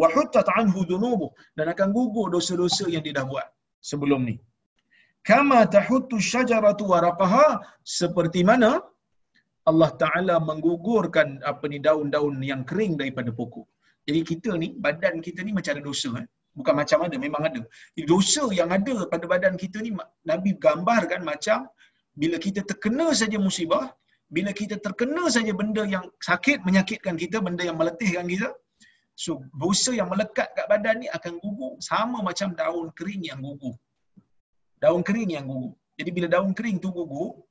Wa 0.00 0.08
huttat 0.14 0.48
anhu 0.58 0.80
dhunubu 0.90 1.28
dan 1.58 1.66
akan 1.72 1.88
gugur 1.96 2.26
dosa-dosa 2.36 2.84
yang 2.94 3.02
dia 3.06 3.14
dah 3.18 3.26
buat 3.32 3.48
sebelum 3.90 4.22
ni. 4.30 4.36
Kama 5.30 5.58
tahuttu 5.74 6.16
syajaratu 6.32 6.84
waraqaha 6.92 7.46
seperti 7.98 8.40
mana 8.50 8.70
Allah 9.70 9.90
Taala 10.02 10.36
menggugurkan 10.50 11.28
apa 11.50 11.64
ni 11.72 11.78
daun-daun 11.86 12.36
yang 12.50 12.62
kering 12.70 12.94
daripada 13.00 13.30
pokok. 13.40 13.66
Jadi 14.08 14.20
kita 14.30 14.50
ni 14.62 14.68
badan 14.84 15.14
kita 15.26 15.40
ni 15.46 15.52
macam 15.58 15.72
ada 15.76 15.84
dosa 15.90 16.10
eh. 16.22 16.26
Bukan 16.58 16.74
macam 16.80 16.98
ada, 17.06 17.16
memang 17.26 17.42
ada. 17.48 17.60
Dosa 18.12 18.44
yang 18.58 18.70
ada 18.78 18.96
pada 19.12 19.24
badan 19.32 19.54
kita 19.62 19.78
ni 19.86 19.90
Nabi 20.30 20.50
gambarkan 20.64 21.22
macam 21.30 21.68
bila 22.20 22.36
kita 22.46 22.60
terkena 22.70 23.06
saja 23.20 23.38
musibah, 23.46 23.84
bila 24.30 24.50
kita 24.60 24.78
terkena 24.84 25.26
saja 25.36 25.52
benda 25.60 25.82
yang 25.94 26.06
sakit 26.28 26.62
menyakitkan 26.68 27.14
kita, 27.22 27.42
benda 27.46 27.62
yang 27.66 27.78
meletihkan 27.80 28.26
kita, 28.32 28.48
so 29.18 29.42
dosa 29.62 29.90
yang 29.90 30.08
melekat 30.12 30.48
kat 30.56 30.66
badan 30.70 31.02
ni 31.02 31.08
akan 31.10 31.34
gugur 31.42 31.74
sama 31.82 32.18
macam 32.28 32.54
daun 32.54 32.88
kering 32.98 33.22
yang 33.30 33.42
gugur. 33.42 33.74
Daun 34.78 35.02
kering 35.08 35.30
yang 35.36 35.46
gugur. 35.50 35.74
Jadi 35.98 36.10
bila 36.16 36.26
daun 36.30 36.54
kering 36.58 36.78
tu 36.84 36.94
gugur, 36.94 37.42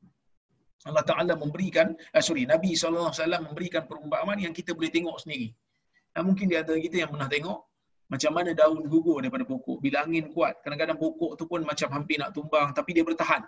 Allah 0.88 1.04
Taala 1.04 1.34
memberikan 1.36 1.92
eh, 2.15 2.24
sorry 2.24 2.48
Nabi 2.48 2.72
SAW 2.80 3.12
memberikan 3.44 3.84
perumpamaan 3.84 4.39
yang 4.39 4.56
kita 4.56 4.72
boleh 4.72 4.88
tengok 4.88 5.20
sendiri. 5.20 5.52
Dan 6.15 6.32
mungkin 6.32 6.48
di 6.48 6.56
antara 6.56 6.80
kita 6.80 7.04
yang 7.04 7.12
pernah 7.12 7.28
tengok 7.28 7.60
macam 8.10 8.32
mana 8.34 8.52
daun 8.56 8.82
gugur 8.88 9.20
daripada 9.22 9.46
pokok. 9.46 9.78
Bila 9.84 10.08
angin 10.08 10.32
kuat, 10.34 10.63
kadang-kadang 10.63 10.98
pokok 10.98 11.38
tu 11.38 11.44
pun 11.46 11.62
macam 11.62 11.92
hampir 11.94 12.18
nak 12.18 12.32
tumbang 12.34 12.72
tapi 12.72 12.96
dia 12.96 13.04
bertahan. 13.04 13.44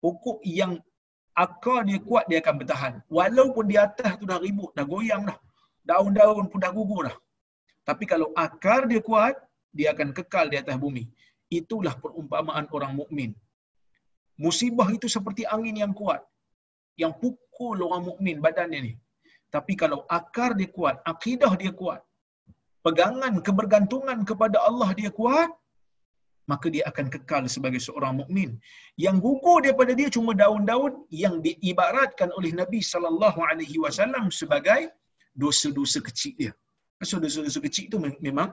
Pokok 0.00 0.40
yang 0.46 0.78
akar 1.34 1.80
dia 1.88 1.98
kuat 1.98 2.24
dia 2.30 2.38
akan 2.42 2.54
bertahan. 2.62 2.92
Walaupun 3.10 3.64
di 3.70 3.76
atas 3.86 4.12
tu 4.20 4.24
dah 4.30 4.38
ribut, 4.38 4.70
dah 4.78 4.86
goyang 4.86 5.22
dah. 5.28 5.38
Daun-daun 5.84 6.46
pun 6.50 6.58
dah 6.64 6.72
gugur 6.72 7.10
dah. 7.10 7.16
Tapi 7.84 8.04
kalau 8.08 8.32
akar 8.32 8.88
dia 8.90 9.02
kuat, 9.04 9.34
dia 9.74 9.92
akan 9.92 10.14
kekal 10.16 10.46
di 10.48 10.56
atas 10.62 10.76
bumi. 10.80 11.04
Itulah 11.50 11.94
perumpamaan 12.02 12.66
orang 12.72 12.92
mukmin. 12.96 13.30
Musibah 14.34 14.88
itu 14.90 15.06
seperti 15.06 15.42
angin 15.46 15.76
yang 15.82 15.92
kuat 15.94 16.24
yang 17.02 17.12
pukul 17.22 17.76
orang 17.86 18.04
mukmin 18.08 18.38
badannya 18.44 18.80
ni. 18.86 18.92
Tapi 19.54 19.72
kalau 19.78 20.02
akar 20.10 20.50
dia 20.58 20.70
kuat, 20.76 20.98
akidah 21.06 21.52
dia 21.62 21.70
kuat, 21.70 22.00
pegangan 22.82 23.38
kebergantungan 23.46 24.18
kepada 24.26 24.58
Allah 24.68 24.90
dia 24.98 25.10
kuat, 25.14 25.50
maka 26.50 26.66
dia 26.74 26.84
akan 26.90 27.06
kekal 27.14 27.44
sebagai 27.54 27.80
seorang 27.86 28.14
mukmin. 28.20 28.50
Yang 29.04 29.16
gugur 29.24 29.58
daripada 29.64 29.92
dia 30.00 30.08
cuma 30.16 30.32
daun-daun 30.42 30.92
yang 31.24 31.40
diibaratkan 31.46 32.30
oleh 32.38 32.52
Nabi 32.60 32.80
sallallahu 32.92 33.40
alaihi 33.50 33.80
wasallam 33.84 34.28
sebagai 34.40 34.92
dosa-dosa 35.42 36.00
kecil 36.08 36.34
dia. 36.40 36.52
So 37.08 37.16
dosa-dosa 37.24 37.60
kecil 37.66 37.84
itu 37.90 37.98
memang 38.28 38.50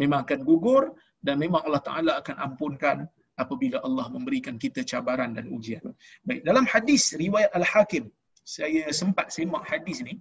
memang 0.00 0.18
akan 0.24 0.40
gugur 0.48 0.84
dan 1.26 1.36
memang 1.44 1.62
Allah 1.66 1.82
Taala 1.88 2.12
akan 2.20 2.36
ampunkan 2.46 2.96
apabila 3.42 3.78
Allah 3.86 4.06
memberikan 4.14 4.56
kita 4.64 4.82
cabaran 4.90 5.30
dan 5.36 5.46
ujian. 5.56 5.84
Baik, 6.26 6.42
dalam 6.48 6.64
hadis 6.72 7.14
riwayat 7.24 7.50
Al-Hakim, 7.60 8.04
saya 8.42 8.90
sempat 9.00 9.30
semak 9.36 9.62
hadis 9.70 9.98
ni. 10.08 10.14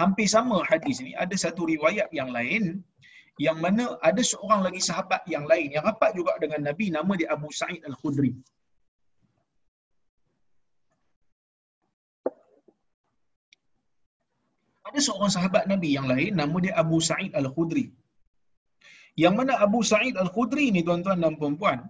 Hampir 0.00 0.28
sama 0.30 0.56
hadis 0.70 1.02
ni, 1.02 1.12
ada 1.24 1.34
satu 1.44 1.66
riwayat 1.66 2.08
yang 2.18 2.30
lain 2.36 2.84
yang 3.46 3.58
mana 3.64 3.84
ada 4.08 4.22
seorang 4.30 4.60
lagi 4.66 4.80
sahabat 4.88 5.22
yang 5.34 5.44
lain 5.50 5.68
yang 5.74 5.84
rapat 5.88 6.10
juga 6.18 6.32
dengan 6.42 6.60
Nabi 6.68 6.86
nama 6.96 7.12
dia 7.20 7.28
Abu 7.36 7.48
Sa'id 7.60 7.82
Al-Khudri. 7.90 8.32
Ada 14.88 15.00
seorang 15.06 15.32
sahabat 15.36 15.64
Nabi 15.72 15.90
yang 15.96 16.06
lain 16.12 16.32
nama 16.40 16.56
dia 16.64 16.74
Abu 16.82 16.98
Sa'id 17.08 17.32
Al-Khudri. 17.40 17.86
Yang 19.22 19.34
mana 19.38 19.54
Abu 19.66 19.80
Sa'id 19.92 20.14
Al-Khudri 20.24 20.66
ni 20.74 20.82
tuan-tuan 20.88 21.24
dan 21.24 21.34
puan-puan, 21.40 21.80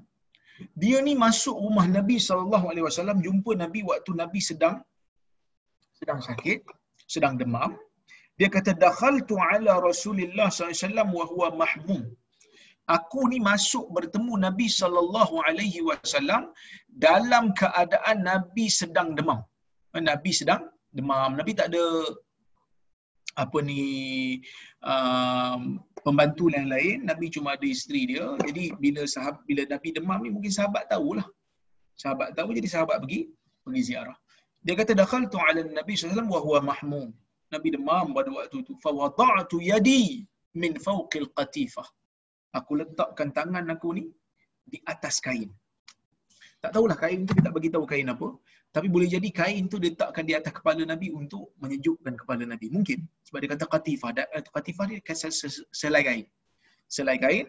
dia 0.82 0.98
ni 1.06 1.12
masuk 1.24 1.56
rumah 1.66 1.86
Nabi 1.96 2.16
sallallahu 2.26 2.66
alaihi 2.70 2.86
wasallam 2.88 3.18
jumpa 3.26 3.52
Nabi 3.62 3.80
waktu 3.90 4.12
Nabi 4.22 4.40
sedang 4.50 4.76
sedang 5.98 6.20
sakit, 6.28 6.60
sedang 7.14 7.34
demam, 7.40 7.72
dia 8.40 8.48
kata 8.56 8.72
dakhaltu 8.84 9.36
ala 9.50 9.72
Rasulillah 9.88 10.48
SAW 10.48 11.12
wa 11.18 11.24
huwa 11.30 11.48
mahmum. 11.62 12.02
Aku 12.96 13.22
ni 13.32 13.38
masuk 13.48 13.86
bertemu 13.96 14.34
Nabi 14.46 14.66
sallallahu 14.80 15.34
alaihi 15.48 15.80
wasallam 15.88 16.42
dalam 17.06 17.44
keadaan 17.60 18.16
Nabi 18.30 18.64
sedang 18.80 19.08
demam. 19.18 19.40
Nabi 20.10 20.30
sedang 20.40 20.62
demam. 20.98 21.30
Nabi 21.40 21.52
tak 21.60 21.68
ada 21.70 21.84
apa 23.44 23.58
ni 23.68 23.82
um, 24.92 25.60
pembantu 26.06 26.48
yang 26.56 26.66
lain. 26.74 26.96
Nabi 27.10 27.28
cuma 27.36 27.54
ada 27.56 27.66
isteri 27.76 28.02
dia. 28.10 28.26
Jadi 28.48 28.64
bila 28.84 29.04
sahabat 29.14 29.44
bila 29.50 29.62
Nabi 29.74 29.88
demam 29.98 30.18
ni 30.24 30.30
mungkin 30.36 30.54
sahabat 30.58 30.88
tahulah. 30.94 31.26
Sahabat 32.02 32.28
tahu 32.38 32.56
jadi 32.58 32.68
sahabat 32.74 32.98
pergi 33.04 33.20
pergi 33.64 33.82
ziarah. 33.90 34.16
Dia 34.64 34.74
kata 34.80 34.92
dakhaltu 35.02 35.36
ala 35.46 35.60
Nabi 35.60 35.92
sallallahu 35.92 35.92
alaihi 35.92 36.08
wasallam 36.08 36.30
wa 36.34 36.40
huwa 36.46 36.60
mahmum. 36.72 37.08
Nabi 37.50 37.68
demam 37.74 38.14
pada 38.14 38.30
waktu 38.30 38.62
itu. 38.62 38.72
Fawada'tu 38.78 39.58
yadi 39.58 40.26
min 40.54 40.78
fawqil 40.78 41.28
qatifah. 41.34 41.86
Aku 42.54 42.78
letakkan 42.78 43.30
tangan 43.34 43.66
aku 43.74 43.94
ni 43.98 44.04
di 44.66 44.78
atas 44.86 45.18
kain. 45.18 45.50
Tak 46.62 46.76
tahulah 46.76 46.98
kain 46.98 47.26
tu 47.26 47.32
kita 47.34 47.50
bagi 47.50 47.70
tahu 47.74 47.86
kain 47.86 48.06
apa. 48.10 48.38
Tapi 48.70 48.86
boleh 48.86 49.10
jadi 49.10 49.28
kain 49.34 49.66
tu 49.66 49.82
letakkan 49.82 50.22
di 50.22 50.34
atas 50.38 50.54
kepala 50.54 50.86
Nabi 50.86 51.10
untuk 51.10 51.50
menyejukkan 51.58 52.14
kepala 52.14 52.46
Nabi. 52.46 52.70
Mungkin. 52.70 53.02
Sebab 53.26 53.38
dia 53.42 53.50
kata 53.54 53.66
qatifah. 53.66 54.10
Qatifah 54.54 54.84
dia 54.86 55.00
selai 55.74 56.02
kain. 56.06 56.26
Selai 56.86 57.18
kain. 57.18 57.46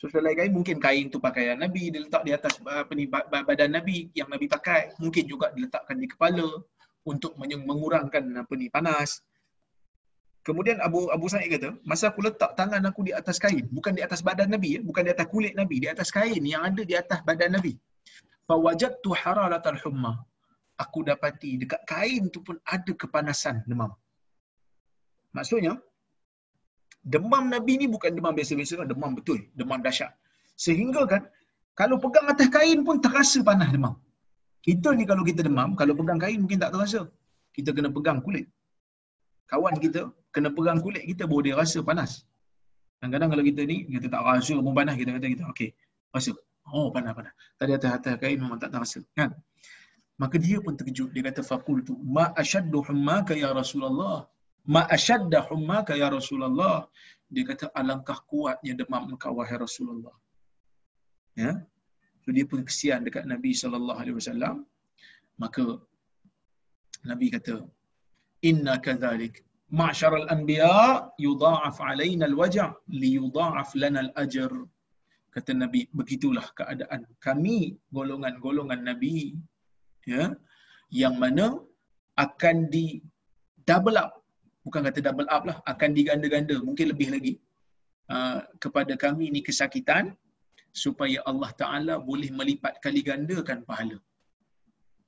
So 0.00 0.08
selai 0.08 0.32
kain 0.32 0.52
mungkin 0.56 0.80
kain 0.80 1.12
tu 1.12 1.20
pakaian 1.20 1.60
Nabi. 1.60 1.92
Dia 1.92 2.00
letak 2.08 2.24
di 2.24 2.32
atas 2.32 2.56
apa 2.64 2.92
ni, 2.96 3.04
badan 3.10 3.70
Nabi 3.76 4.08
yang 4.16 4.32
Nabi 4.32 4.48
pakai. 4.48 4.96
Mungkin 4.96 5.28
juga 5.28 5.52
diletakkan 5.52 6.00
di 6.00 6.08
kepala 6.08 6.48
untuk 7.04 7.36
mengurangkan 7.36 8.46
apa 8.46 8.52
ni 8.56 8.72
panas. 8.72 9.20
Kemudian 10.42 10.82
Abu 10.86 11.06
Abu 11.14 11.30
Sa'id 11.30 11.48
kata, 11.54 11.70
masa 11.86 12.10
aku 12.10 12.20
letak 12.26 12.58
tangan 12.58 12.82
aku 12.90 13.06
di 13.06 13.12
atas 13.14 13.38
kain, 13.38 13.64
bukan 13.70 13.94
di 13.94 14.02
atas 14.02 14.20
badan 14.26 14.50
Nabi 14.50 14.68
ya, 14.76 14.80
bukan 14.82 15.02
di 15.06 15.10
atas 15.14 15.26
kulit 15.30 15.54
Nabi, 15.54 15.76
di 15.78 15.88
atas 15.94 16.10
kain 16.10 16.42
yang 16.42 16.62
ada 16.66 16.82
di 16.82 16.94
atas 16.98 17.22
badan 17.22 17.54
Nabi. 17.56 17.78
Fa 18.48 18.58
wajadtu 18.58 19.14
humma. 19.86 20.12
Aku 20.82 21.06
dapati 21.06 21.62
dekat 21.62 21.82
kain 21.86 22.26
tu 22.34 22.42
pun 22.42 22.58
ada 22.66 22.90
kepanasan 22.90 23.62
demam. 23.70 23.94
Maksudnya 25.30 25.78
Demam 27.02 27.50
Nabi 27.54 27.72
ni 27.82 27.86
bukan 27.94 28.14
demam 28.14 28.30
biasa-biasa, 28.38 28.86
demam 28.86 29.12
betul, 29.18 29.38
demam 29.58 29.82
dahsyat. 29.82 30.14
Sehingga 30.64 31.02
kan 31.12 31.22
kalau 31.74 31.96
pegang 31.98 32.26
atas 32.32 32.48
kain 32.56 32.86
pun 32.86 33.02
terasa 33.04 33.42
panas 33.48 33.70
demam. 33.74 33.94
Kita 34.66 34.94
ni 34.94 35.02
kalau 35.10 35.26
kita 35.26 35.42
demam, 35.42 35.74
kalau 35.80 35.94
pegang 35.98 36.20
kain 36.22 36.38
mungkin 36.42 36.62
tak 36.62 36.70
terasa. 36.74 37.10
Kita 37.56 37.74
kena 37.74 37.90
pegang 37.96 38.22
kulit. 38.22 38.46
Kawan 39.52 39.76
kita 39.84 40.08
kena 40.32 40.48
pegang 40.56 40.80
kulit 40.80 41.04
kita 41.04 41.28
baru 41.28 41.42
dia 41.44 41.54
rasa 41.60 41.84
panas. 41.84 42.24
Kadang-kadang 42.96 43.28
kalau 43.36 43.44
kita 43.44 43.60
ni, 43.68 43.76
kita 43.84 44.06
tak 44.08 44.22
rasa 44.24 44.54
pun 44.56 44.72
panas, 44.72 44.94
kita 44.96 45.10
kata 45.12 45.26
kita, 45.28 45.44
okey, 45.52 45.68
rasa. 46.14 46.32
Oh, 46.70 46.88
panas-panas. 46.94 47.34
Tadi 47.58 47.72
atas-atas 47.74 48.14
kain 48.22 48.38
memang 48.38 48.56
tak 48.62 48.70
terasa. 48.70 49.02
Kan? 49.18 49.34
Maka 50.22 50.38
dia 50.38 50.62
pun 50.62 50.78
terkejut. 50.78 51.10
Dia 51.10 51.26
kata, 51.26 51.42
fakul 51.42 51.82
tu, 51.82 51.98
ma 51.98 52.30
asyaddu 52.38 52.78
hummaka 52.86 53.34
ya 53.34 53.50
Rasulullah. 53.50 54.30
Ma 54.64 54.86
asyadda 54.86 55.50
hummaka 55.50 55.98
ya 55.98 56.08
Rasulullah. 56.14 56.86
Dia 57.26 57.44
kata, 57.50 57.74
alangkah 57.74 58.22
kuatnya 58.30 58.78
demam 58.78 59.10
engkau, 59.10 59.34
wahai 59.34 59.58
Rasulullah. 59.58 60.14
Ya? 61.34 61.58
So, 62.22 62.30
dia 62.30 62.46
pun 62.46 62.62
kesian 62.62 63.02
dekat 63.02 63.26
Nabi 63.26 63.50
SAW. 63.50 64.62
Maka, 65.42 65.64
Nabi 67.02 67.26
kata, 67.34 67.66
Inna 68.50 68.74
kadhalik. 68.86 69.34
Ma'syar 69.80 70.12
al-anbiya 70.22 71.14
yudha'af 71.26 71.76
alaina 71.90 72.24
al-waja' 72.30 72.70
li 73.00 73.10
yudha'af 73.18 73.70
lana 73.82 74.00
al-ajr. 74.06 74.52
Kata 75.34 75.52
nabi 75.62 75.80
begitulah 75.98 76.46
keadaan. 76.58 77.08
Kami 77.26 77.58
golongan-golongan 77.96 78.80
nabi 78.90 79.16
ya 80.12 80.24
yang 81.02 81.16
mana 81.22 81.46
akan 82.24 82.56
di 82.74 83.00
double 83.68 83.96
up. 84.02 84.12
Bukan 84.66 84.80
kata 84.86 85.00
double 85.08 85.30
up 85.36 85.42
lah 85.48 85.56
akan 85.72 85.90
diganda-ganda. 85.98 86.56
Mungkin 86.68 86.86
lebih 86.92 87.08
lagi. 87.14 87.34
Uh, 88.12 88.44
kepada 88.60 88.92
kami 89.04 89.32
ni 89.34 89.40
kesakitan 89.40 90.12
supaya 90.82 91.18
Allah 91.30 91.50
Taala 91.60 91.94
boleh 92.10 92.28
melipat 92.38 92.76
kali 92.84 93.00
gandakan 93.08 93.64
pahala 93.68 93.96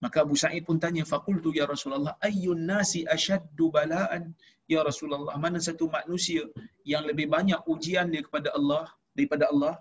Maka 0.05 0.19
Abu 0.25 0.37
Sa'id 0.43 0.63
pun 0.69 0.77
tanya, 0.85 1.03
Fakultu 1.13 1.51
ya 1.59 1.65
Rasulullah, 1.73 2.15
ayyun 2.29 2.61
nasi 2.71 3.01
asyaddu 3.17 3.73
bala'an 3.77 4.25
ya 4.69 4.81
Rasulullah. 4.89 5.35
Mana 5.45 5.59
satu 5.69 5.89
manusia 5.97 6.45
yang 6.93 7.09
lebih 7.09 7.27
banyak 7.35 7.61
ujian 7.75 8.13
dia 8.13 8.21
kepada 8.27 8.53
Allah, 8.59 8.85
daripada 9.17 9.49
Allah? 9.53 9.75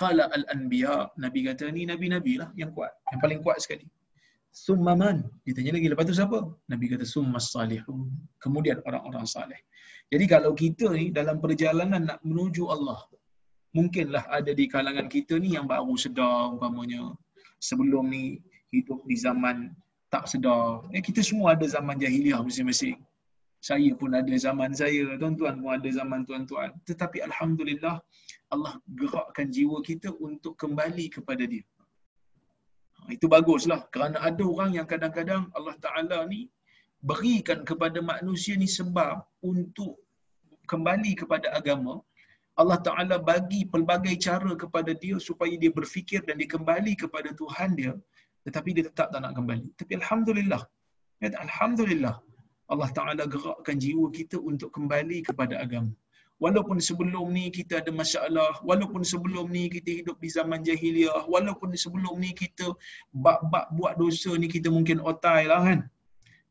Qala 0.00 0.24
al-anbiya. 0.36 0.96
Nabi 1.24 1.40
kata, 1.48 1.68
ni 1.76 1.84
Nabi-Nabi 1.92 2.32
lah 2.40 2.48
yang 2.60 2.70
kuat. 2.76 2.92
Yang 3.12 3.20
paling 3.24 3.40
kuat 3.44 3.58
sekali. 3.64 3.86
Summa 4.54 4.94
man? 5.02 5.18
Dia 5.44 5.52
tanya 5.56 5.72
lagi, 5.76 5.88
lepas 5.92 6.04
tu 6.08 6.16
siapa? 6.16 6.38
Nabi 6.72 6.86
kata, 6.92 7.04
summa 7.14 7.38
salihun. 7.42 8.00
Kemudian 8.40 8.80
orang-orang 8.88 9.26
salih. 9.28 9.60
Jadi 10.12 10.24
kalau 10.30 10.52
kita 10.62 10.88
ni 10.94 11.12
dalam 11.18 11.36
perjalanan 11.44 12.02
nak 12.08 12.18
menuju 12.28 12.64
Allah, 12.74 13.00
mungkinlah 13.76 14.24
ada 14.38 14.52
di 14.56 14.64
kalangan 14.72 15.06
kita 15.14 15.36
ni 15.42 15.52
yang 15.56 15.66
baru 15.68 15.94
sedar 16.00 16.54
umpamanya. 16.54 17.12
Sebelum 17.68 18.04
ni 18.14 18.24
hidup 18.80 19.00
di 19.06 19.16
zaman 19.16 19.70
tak 20.14 20.30
sedar. 20.30 20.86
Eh, 20.94 21.02
kita 21.02 21.20
semua 21.26 21.58
ada 21.58 21.66
zaman 21.66 21.98
jahiliah 21.98 22.38
masing-masing. 22.38 22.94
Saya 23.58 23.90
pun 23.98 24.14
ada 24.14 24.34
zaman 24.46 24.70
saya, 24.80 25.02
tuan-tuan 25.18 25.58
pun 25.58 25.70
ada 25.74 25.88
zaman 25.98 26.20
tuan-tuan. 26.28 26.70
Tetapi 26.86 27.18
Alhamdulillah, 27.28 27.96
Allah 28.54 28.74
gerakkan 29.00 29.50
jiwa 29.50 29.82
kita 29.82 30.14
untuk 30.26 30.54
kembali 30.62 31.06
kepada 31.16 31.42
dia. 31.52 31.64
Ha, 33.02 33.16
itu 33.16 33.26
baguslah. 33.34 33.80
Kerana 33.90 34.22
ada 34.28 34.44
orang 34.46 34.70
yang 34.78 34.86
kadang-kadang 34.86 35.50
Allah 35.58 35.74
Ta'ala 35.82 36.18
ni 36.30 36.46
berikan 37.02 37.66
kepada 37.70 37.98
manusia 38.12 38.54
ni 38.54 38.68
sebab 38.68 39.24
untuk 39.42 39.98
kembali 40.70 41.12
kepada 41.18 41.50
agama. 41.58 41.98
Allah 42.54 42.78
Ta'ala 42.86 43.16
bagi 43.18 43.66
pelbagai 43.66 44.14
cara 44.26 44.52
kepada 44.54 44.94
dia 44.94 45.16
supaya 45.18 45.54
dia 45.58 45.72
berfikir 45.74 46.22
dan 46.22 46.38
dia 46.38 46.46
kembali 46.46 46.94
kepada 46.94 47.34
Tuhan 47.34 47.74
dia 47.80 47.94
tetapi 48.44 48.70
dia 48.76 48.84
tetap 48.88 49.08
tak 49.12 49.20
nak 49.24 49.32
kembali. 49.38 49.68
Tapi 49.80 49.92
Alhamdulillah. 50.00 50.62
Alhamdulillah. 51.24 52.16
Allah 52.72 52.88
Ta'ala 52.96 53.24
gerakkan 53.34 53.76
jiwa 53.84 54.06
kita 54.18 54.36
untuk 54.50 54.72
kembali 54.76 55.18
kepada 55.28 55.60
agama. 55.64 55.92
Walaupun 56.42 56.76
sebelum 56.88 57.26
ni 57.36 57.44
kita 57.56 57.80
ada 57.80 57.92
masalah, 58.00 58.52
walaupun 58.68 59.02
sebelum 59.12 59.46
ni 59.56 59.64
kita 59.74 59.90
hidup 60.02 60.16
di 60.24 60.28
zaman 60.36 60.60
jahiliah, 60.68 61.22
walaupun 61.34 61.72
sebelum 61.84 62.14
ni 62.24 62.30
kita 62.42 62.66
bak-bak 63.26 63.66
buat 63.76 63.94
dosa 64.02 64.32
ni 64.42 64.48
kita 64.54 64.68
mungkin 64.76 64.98
otai 65.10 65.42
lah 65.52 65.60
kan. 65.68 65.80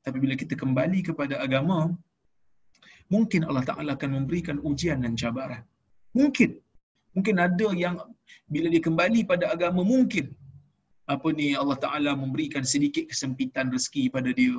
Tapi 0.06 0.18
bila 0.24 0.34
kita 0.42 0.54
kembali 0.62 1.00
kepada 1.10 1.36
agama, 1.46 1.92
mungkin 3.14 3.42
Allah 3.50 3.66
Ta'ala 3.70 3.92
akan 3.98 4.10
memberikan 4.18 4.58
ujian 4.70 5.04
dan 5.06 5.14
cabaran. 5.20 5.62
Mungkin. 6.18 6.58
Mungkin 7.14 7.36
ada 7.38 7.68
yang 7.84 7.96
bila 8.50 8.68
dia 8.74 8.82
kembali 8.82 9.20
pada 9.30 9.46
agama, 9.54 9.82
mungkin 9.86 10.34
apa 11.04 11.28
ni 11.36 11.52
Allah 11.52 11.76
Taala 11.76 12.12
memberikan 12.16 12.64
sedikit 12.64 13.12
kesempitan 13.12 13.68
rezeki 13.76 14.08
pada 14.08 14.32
dia. 14.32 14.56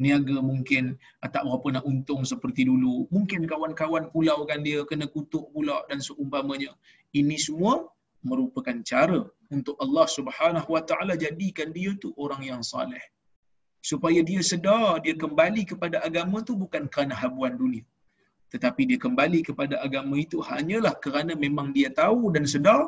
Niaga 0.00 0.42
mungkin 0.42 0.96
ah, 1.22 1.30
tak 1.30 1.44
berapa 1.46 1.78
nak 1.78 1.84
untung 1.86 2.24
seperti 2.24 2.66
dulu. 2.66 3.06
Mungkin 3.14 3.44
kawan-kawan 3.46 4.10
pulau 4.10 4.42
kan 4.48 4.64
dia 4.66 4.82
kena 4.90 5.06
kutuk 5.06 5.52
pula 5.52 5.84
dan 5.90 6.00
seumpamanya. 6.00 6.72
Ini 7.12 7.36
semua 7.38 7.86
merupakan 8.24 8.76
cara 8.82 9.20
untuk 9.52 9.76
Allah 9.84 10.06
Subhanahu 10.08 10.68
Wa 10.74 10.82
Taala 10.88 11.14
jadikan 11.20 11.70
dia 11.76 11.92
tu 12.00 12.10
orang 12.16 12.42
yang 12.42 12.62
saleh. 12.64 13.04
Supaya 13.84 14.24
dia 14.24 14.40
sedar 14.40 15.04
dia 15.04 15.12
kembali 15.12 15.62
kepada 15.68 16.00
agama 16.00 16.40
tu 16.40 16.56
bukan 16.56 16.88
kerana 16.88 17.12
habuan 17.12 17.54
dunia. 17.60 17.84
Tetapi 18.48 18.82
dia 18.88 18.98
kembali 19.04 19.44
kepada 19.44 19.78
agama 19.86 20.16
itu 20.16 20.40
hanyalah 20.40 20.94
kerana 21.04 21.36
memang 21.36 21.70
dia 21.76 21.92
tahu 21.92 22.32
dan 22.34 22.48
sedar 22.48 22.82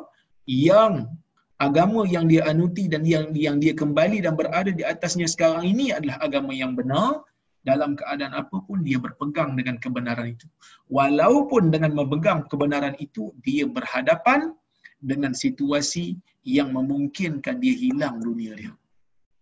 yang 0.47 1.05
agama 1.57 2.05
yang 2.05 2.25
dia 2.29 2.45
anuti 2.45 2.85
dan 2.85 3.01
yang 3.13 3.33
yang 3.33 3.57
dia 3.63 3.73
kembali 3.73 4.21
dan 4.25 4.33
berada 4.37 4.69
di 4.69 4.83
atasnya 4.85 5.25
sekarang 5.25 5.65
ini 5.65 5.93
adalah 5.93 6.17
agama 6.21 6.53
yang 6.53 6.73
benar. 6.77 7.25
Dalam 7.67 7.99
keadaan 7.99 8.31
apapun 8.31 8.79
dia 8.87 8.95
berpegang 8.95 9.59
dengan 9.59 9.75
kebenaran 9.83 10.31
itu. 10.31 10.47
Walaupun 10.87 11.67
dengan 11.67 11.91
memegang 11.99 12.47
kebenaran 12.47 12.95
itu 12.95 13.35
dia 13.43 13.67
berhadapan 13.67 14.55
dengan 15.03 15.35
situasi 15.35 16.15
yang 16.47 16.71
memungkinkan 16.71 17.59
dia 17.59 17.75
hilang 17.75 18.23
dunia 18.23 18.55
dia. 18.55 18.71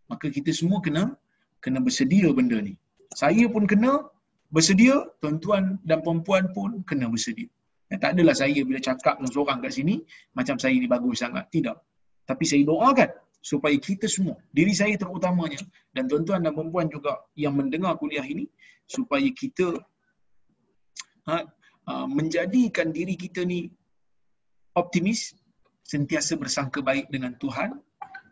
Maka 0.10 0.34
kita 0.34 0.49
semua 0.49 0.82
kena 0.82 1.13
kena 1.62 1.78
bersedia 1.78 2.34
benda 2.34 2.58
ni. 2.58 2.73
Saya 3.13 3.45
pun 3.45 3.69
kena 3.69 4.10
bersedia 4.49 5.06
tuan-tuan 5.21 5.78
dan 5.86 6.01
puan-puan 6.01 6.49
pun 6.49 6.82
kena 6.89 7.06
bersedia. 7.13 7.45
Eh, 7.93 7.97
tak 8.01 8.17
adalah 8.17 8.34
saya 8.34 8.58
bila 8.65 8.82
cakap 8.82 9.21
dengan 9.21 9.30
seorang 9.30 9.58
kat 9.62 9.71
sini, 9.78 10.01
macam 10.34 10.58
saya 10.58 10.73
ni 10.73 10.89
bagus 10.89 11.21
sangat. 11.21 11.45
Tidak. 11.54 11.78
Tapi 12.26 12.44
saya 12.44 12.66
doakan 12.66 13.10
supaya 13.42 13.78
kita 13.78 14.10
semua, 14.10 14.36
diri 14.50 14.74
saya 14.74 14.98
terutamanya 14.98 15.62
dan 15.94 16.10
tuan-tuan 16.10 16.42
dan 16.42 16.52
perempuan 16.58 16.90
juga 16.90 17.22
yang 17.38 17.54
mendengar 17.54 17.94
kuliah 18.02 18.26
ini 18.26 18.50
supaya 18.90 19.30
kita 19.30 19.78
ha, 21.30 21.46
ha, 21.86 22.06
menjadikan 22.10 22.90
diri 22.90 23.14
kita 23.14 23.46
ni 23.46 23.70
optimis, 24.74 25.38
sentiasa 25.86 26.34
bersangka 26.42 26.82
baik 26.82 27.06
dengan 27.14 27.38
Tuhan. 27.38 27.78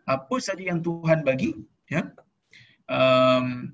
Apa 0.10 0.36
saja 0.42 0.60
yang 0.60 0.84
Tuhan 0.84 1.24
bagi, 1.24 1.56
ya, 1.88 2.10
um, 2.92 3.72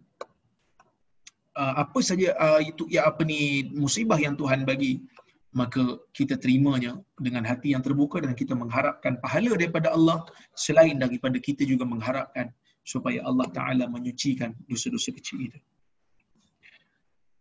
uh, 1.57 1.73
apa 1.83 1.99
saja 2.05 2.35
uh, 2.37 2.61
itu 2.61 2.85
ya 2.87 3.09
apa 3.09 3.25
ni 3.25 3.67
musibah 3.73 4.19
yang 4.19 4.37
Tuhan 4.37 4.63
bagi 4.63 5.03
maka 5.49 5.97
kita 6.13 6.37
terimanya 6.37 6.93
dengan 7.17 7.41
hati 7.41 7.73
yang 7.73 7.81
terbuka 7.81 8.21
dan 8.21 8.37
kita 8.37 8.53
mengharapkan 8.53 9.17
pahala 9.17 9.57
daripada 9.57 9.89
Allah 9.97 10.21
selain 10.53 11.01
daripada 11.01 11.41
kita 11.41 11.65
juga 11.65 11.89
mengharapkan 11.89 12.53
supaya 12.85 13.25
Allah 13.25 13.49
Ta'ala 13.49 13.85
menyucikan 13.89 14.53
dosa-dosa 14.69 15.09
kecil 15.13 15.49
itu. 15.49 15.59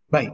Baik. 0.09 0.33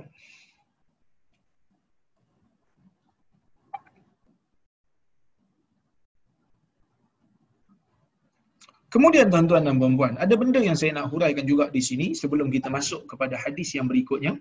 Kemudian 8.95 9.27
tuan-tuan 9.27 9.67
dan 9.67 9.75
puan-puan, 9.75 10.15
ada 10.23 10.39
benda 10.39 10.63
yang 10.63 10.79
saya 10.79 10.95
nak 10.95 11.11
huraikan 11.11 11.43
juga 11.43 11.67
di 11.67 11.83
sini 11.83 12.15
sebelum 12.15 12.47
kita 12.47 12.71
masuk 12.71 13.11
kepada 13.11 13.35
hadis 13.35 13.75
yang 13.75 13.91
berikutnya, 13.91 14.39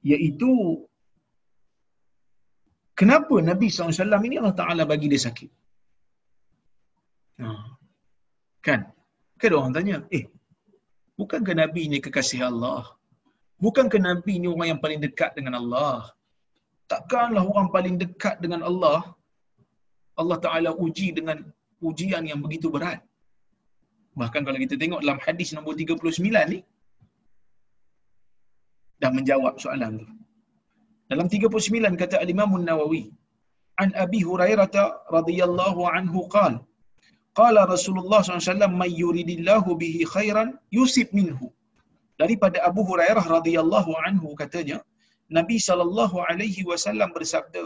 iaitu 0.00 0.80
Kenapa 3.00 3.34
Nabi 3.50 3.66
SAW 3.72 4.26
ini 4.28 4.36
Allah 4.40 4.56
Ta'ala 4.60 4.82
bagi 4.92 5.08
dia 5.12 5.20
sakit? 5.26 5.50
Ha. 7.40 7.48
Kan? 8.66 8.80
Kan 9.40 9.52
orang 9.58 9.72
tanya, 9.76 9.96
eh, 10.12 10.24
bukankah 11.16 11.56
Nabi 11.62 11.88
ini 11.88 11.98
kekasih 12.04 12.40
Allah? 12.50 12.84
Bukankah 13.64 14.00
Nabi 14.08 14.32
ini 14.40 14.48
orang 14.52 14.68
yang 14.76 14.80
paling 14.84 15.00
dekat 15.06 15.32
dengan 15.38 15.56
Allah? 15.60 16.12
Takkanlah 16.92 17.44
orang 17.52 17.68
paling 17.76 17.96
dekat 18.04 18.36
dengan 18.44 18.60
Allah, 18.68 19.00
Allah 20.20 20.38
Ta'ala 20.44 20.70
uji 20.84 21.08
dengan 21.18 21.40
ujian 21.88 22.28
yang 22.28 22.40
begitu 22.44 22.68
berat. 22.68 23.00
Bahkan 24.20 24.44
kalau 24.44 24.58
kita 24.60 24.76
tengok 24.76 25.00
dalam 25.00 25.20
hadis 25.24 25.56
nombor 25.56 25.72
39 25.80 26.52
ni, 26.52 26.60
dah 29.00 29.08
menjawab 29.08 29.56
soalan 29.56 30.04
tu. 30.04 30.19
Dalam 31.10 31.26
39 31.26 32.00
kata 32.02 32.16
Al-Imam 32.24 32.50
An-Nawawi, 32.58 33.04
an 33.82 33.90
Abi 34.04 34.20
Hurairah 34.28 34.72
radhiyallahu 35.16 35.82
anhu 35.98 36.20
qala 36.34 36.60
Qala 37.38 37.62
Rasulullah 37.74 38.20
SAW, 38.26 38.74
"Man 38.82 38.90
yuridillahu 39.02 39.78
bihi 39.82 40.02
khairan 40.14 40.48
yusib 40.76 41.08
minhu." 41.18 41.46
Daripada 42.22 42.58
Abu 42.68 42.82
Hurairah 42.88 43.24
radhiyallahu 43.36 43.92
anhu 44.06 44.28
katanya, 44.40 44.78
Nabi 45.38 45.56
sallallahu 45.68 46.16
alaihi 46.30 46.66
wasallam 46.70 47.10
bersabda, 47.16 47.62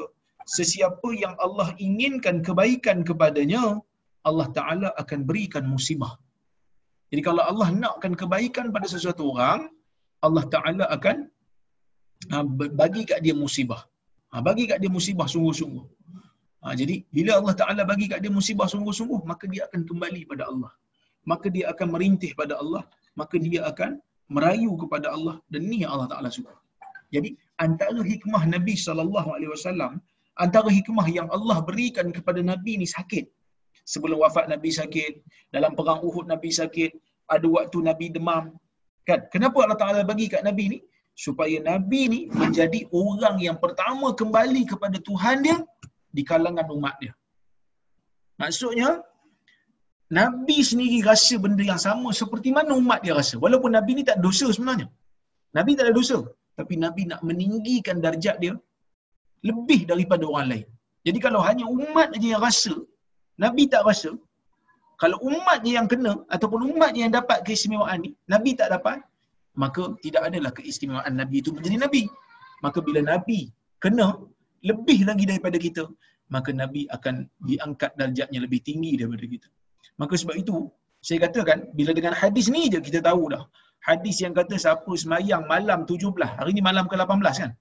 "Sesiapa 0.57 1.09
yang 1.22 1.34
Allah 1.47 1.68
inginkan 1.86 2.36
kebaikan 2.49 2.99
kepadanya, 3.09 3.64
Allah 4.28 4.49
Taala 4.59 4.88
akan 5.03 5.20
berikan 5.28 5.64
musibah." 5.74 6.12
Jadi 7.11 7.22
kalau 7.28 7.42
Allah 7.51 7.68
nakkan 7.84 8.12
kebaikan 8.22 8.68
pada 8.76 8.86
sesuatu 8.95 9.24
orang, 9.32 9.62
Allah 10.26 10.45
Taala 10.55 10.84
akan 10.97 11.16
ha, 12.32 12.36
bagi 12.80 13.02
kat 13.10 13.20
dia 13.26 13.34
musibah. 13.44 13.82
Ha, 14.32 14.42
bagi 14.48 14.64
kat 14.70 14.78
dia 14.82 14.90
musibah 14.96 15.26
sungguh-sungguh. 15.34 15.84
Ha, 16.64 16.72
jadi 16.80 16.96
bila 17.16 17.32
Allah 17.38 17.54
Taala 17.60 17.82
bagi 17.92 18.06
kat 18.12 18.20
dia 18.24 18.32
musibah 18.38 18.68
sungguh-sungguh, 18.74 19.20
maka 19.30 19.44
dia 19.52 19.62
akan 19.68 19.80
kembali 19.90 20.22
pada 20.30 20.44
Allah. 20.50 20.72
Maka 21.30 21.46
dia 21.54 21.64
akan 21.72 21.88
merintih 21.94 22.32
pada 22.40 22.54
Allah, 22.62 22.82
maka 23.20 23.36
dia 23.44 23.60
akan 23.70 23.90
merayu 24.34 24.72
kepada 24.82 25.06
Allah 25.16 25.36
dan 25.52 25.62
ni 25.70 25.76
yang 25.82 25.92
Allah 25.94 26.08
Taala 26.12 26.28
suka. 26.36 26.54
Jadi 27.14 27.30
antara 27.66 28.00
hikmah 28.12 28.42
Nabi 28.54 28.74
sallallahu 28.86 29.28
alaihi 29.36 29.52
wasallam, 29.54 29.92
antara 30.44 30.68
hikmah 30.78 31.06
yang 31.18 31.28
Allah 31.36 31.56
berikan 31.68 32.08
kepada 32.16 32.40
Nabi 32.52 32.72
ni 32.82 32.88
sakit. 32.96 33.26
Sebelum 33.92 34.18
wafat 34.24 34.48
Nabi 34.52 34.70
sakit, 34.80 35.12
dalam 35.54 35.72
perang 35.78 36.00
Uhud 36.08 36.26
Nabi 36.32 36.50
sakit, 36.60 36.90
ada 37.34 37.46
waktu 37.56 37.78
Nabi 37.88 38.06
demam. 38.16 38.44
Kan? 39.08 39.20
Kenapa 39.34 39.58
Allah 39.64 39.78
Taala 39.82 40.00
bagi 40.10 40.26
kat 40.32 40.42
Nabi 40.48 40.64
ni? 40.72 40.78
Supaya 41.14 41.62
Nabi 41.62 42.00
ni 42.12 42.20
menjadi 42.40 42.80
orang 42.90 43.36
yang 43.38 43.58
pertama 43.62 44.10
kembali 44.20 44.62
kepada 44.66 44.98
Tuhan 45.08 45.46
dia 45.46 45.58
di 46.10 46.22
kalangan 46.26 46.66
umat 46.76 46.94
dia. 47.02 47.14
Maksudnya, 48.42 48.98
Nabi 50.18 50.58
sendiri 50.70 50.98
rasa 51.06 51.34
benda 51.44 51.64
yang 51.70 51.80
sama 51.86 52.10
seperti 52.20 52.50
mana 52.56 52.74
umat 52.82 53.00
dia 53.06 53.14
rasa. 53.20 53.38
Walaupun 53.44 53.72
Nabi 53.78 53.92
ni 53.98 54.04
tak 54.10 54.18
dosa 54.26 54.46
sebenarnya. 54.56 54.88
Nabi 55.56 55.78
tak 55.78 55.86
ada 55.86 55.94
dosa. 56.00 56.18
Tapi 56.58 56.74
Nabi 56.84 57.02
nak 57.10 57.20
meninggikan 57.28 57.98
darjat 58.04 58.36
dia 58.42 58.54
lebih 59.48 59.80
daripada 59.90 60.24
orang 60.30 60.46
lain. 60.52 60.66
Jadi 61.06 61.18
kalau 61.24 61.40
hanya 61.46 61.64
umat 61.68 62.08
aja 62.16 62.28
yang 62.34 62.42
rasa, 62.48 62.74
Nabi 63.44 63.62
tak 63.72 63.82
rasa, 63.88 64.10
kalau 65.02 65.18
umat 65.30 65.58
je 65.64 65.72
yang 65.78 65.88
kena 65.92 66.12
ataupun 66.34 66.60
umat 66.70 66.90
je 66.94 67.00
yang 67.04 67.14
dapat 67.18 67.38
keistimewaan 67.46 67.98
ni, 68.04 68.10
Nabi 68.32 68.50
tak 68.60 68.70
dapat, 68.74 69.02
maka 69.62 69.82
tidak 70.05 70.22
adalah 70.28 70.50
keistimewaan 70.59 71.14
Nabi 71.20 71.36
itu 71.42 71.50
menjadi 71.57 71.78
Nabi. 71.86 72.02
Maka 72.64 72.78
bila 72.86 73.00
Nabi 73.02 73.50
kena, 73.82 74.09
lebih 74.64 75.05
lagi 75.09 75.24
daripada 75.30 75.59
kita, 75.66 75.84
maka 76.34 76.50
Nabi 76.50 76.88
akan 76.96 77.28
diangkat 77.48 77.92
darjatnya 78.00 78.40
lebih 78.46 78.61
tinggi 78.64 78.96
daripada 79.00 79.26
kita. 79.34 79.48
Maka 80.00 80.14
sebab 80.20 80.36
itu, 80.42 80.57
saya 81.05 81.18
katakan, 81.28 81.68
bila 81.76 81.92
dengan 81.92 82.16
hadis 82.16 82.48
ni 82.48 82.72
je 82.72 82.80
kita 82.80 83.05
tahu 83.05 83.28
dah. 83.34 83.44
Hadis 83.84 84.16
yang 84.24 84.32
kata 84.32 84.57
siapa 84.57 84.88
semayang 84.96 85.44
malam 85.44 85.84
17, 85.84 86.16
hari 86.40 86.50
ni 86.57 86.64
malam 86.64 86.88
ke-18 86.88 87.36
kan? 87.44 87.52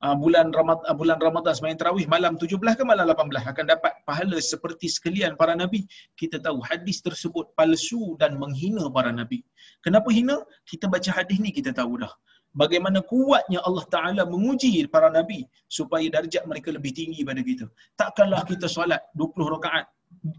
Uh, 0.00 0.16
bulan 0.16 0.48
Ramadan 0.48 0.84
uh, 0.88 0.96
bulan 0.96 1.18
Ramadan 1.20 1.52
semayang 1.52 1.76
tarawih 1.76 2.08
malam 2.08 2.32
17 2.40 2.56
ke 2.56 2.84
malam 2.88 3.04
18 3.04 3.52
akan 3.52 3.64
dapat 3.68 3.92
pahala 4.08 4.38
seperti 4.40 4.88
sekalian 4.88 5.36
para 5.40 5.52
nabi. 5.52 5.84
Kita 6.16 6.40
tahu 6.40 6.64
hadis 6.64 7.04
tersebut 7.04 7.52
palsu 7.52 8.16
dan 8.16 8.40
menghina 8.40 8.88
para 8.88 9.12
nabi. 9.12 9.44
Kenapa 9.84 10.08
hina? 10.08 10.40
Kita 10.64 10.88
baca 10.88 11.10
hadis 11.12 11.36
ni 11.44 11.52
kita 11.52 11.76
tahu 11.76 12.00
dah. 12.00 12.12
Bagaimana 12.50 12.98
kuatnya 13.12 13.60
Allah 13.62 13.84
Ta'ala 13.94 14.22
menguji 14.26 14.82
para 14.94 15.06
Nabi 15.06 15.46
supaya 15.70 16.06
darjat 16.10 16.42
mereka 16.50 16.74
lebih 16.76 16.90
tinggi 16.90 17.22
pada 17.22 17.42
kita. 17.46 17.66
Takkanlah 17.94 18.42
kita 18.42 18.66
solat 18.66 19.06
20 19.14 19.54
rakaat 19.54 19.86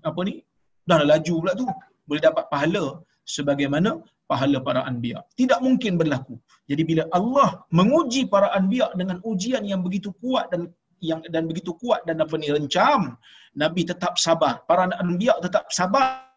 apa 0.04 0.22
ni, 0.28 0.44
dah 0.84 1.00
laju 1.08 1.34
pula 1.40 1.54
tu. 1.56 1.68
Boleh 2.04 2.20
dapat 2.20 2.52
pahala 2.52 3.00
sebagaimana 3.24 4.04
pahala 4.32 4.60
para 4.68 4.82
anbiya. 4.90 5.20
Tidak 5.40 5.60
mungkin 5.66 5.94
berlaku. 6.02 6.36
Jadi 6.72 6.84
bila 6.90 7.04
Allah 7.18 7.50
menguji 7.80 8.22
para 8.34 8.48
anbiya 8.60 8.88
dengan 9.00 9.18
ujian 9.32 9.64
yang 9.72 9.82
begitu 9.88 10.10
kuat 10.24 10.48
dan 10.54 10.62
yang 11.10 11.20
dan 11.34 11.44
begitu 11.50 11.72
kuat 11.82 12.02
dan 12.08 12.18
apa 12.24 12.36
ni 12.42 12.48
rencam, 12.56 13.02
Nabi 13.64 13.82
tetap 13.92 14.14
sabar. 14.26 14.54
Para 14.70 14.84
anbiya 15.04 15.36
tetap 15.46 15.66
sabar. 15.80 16.30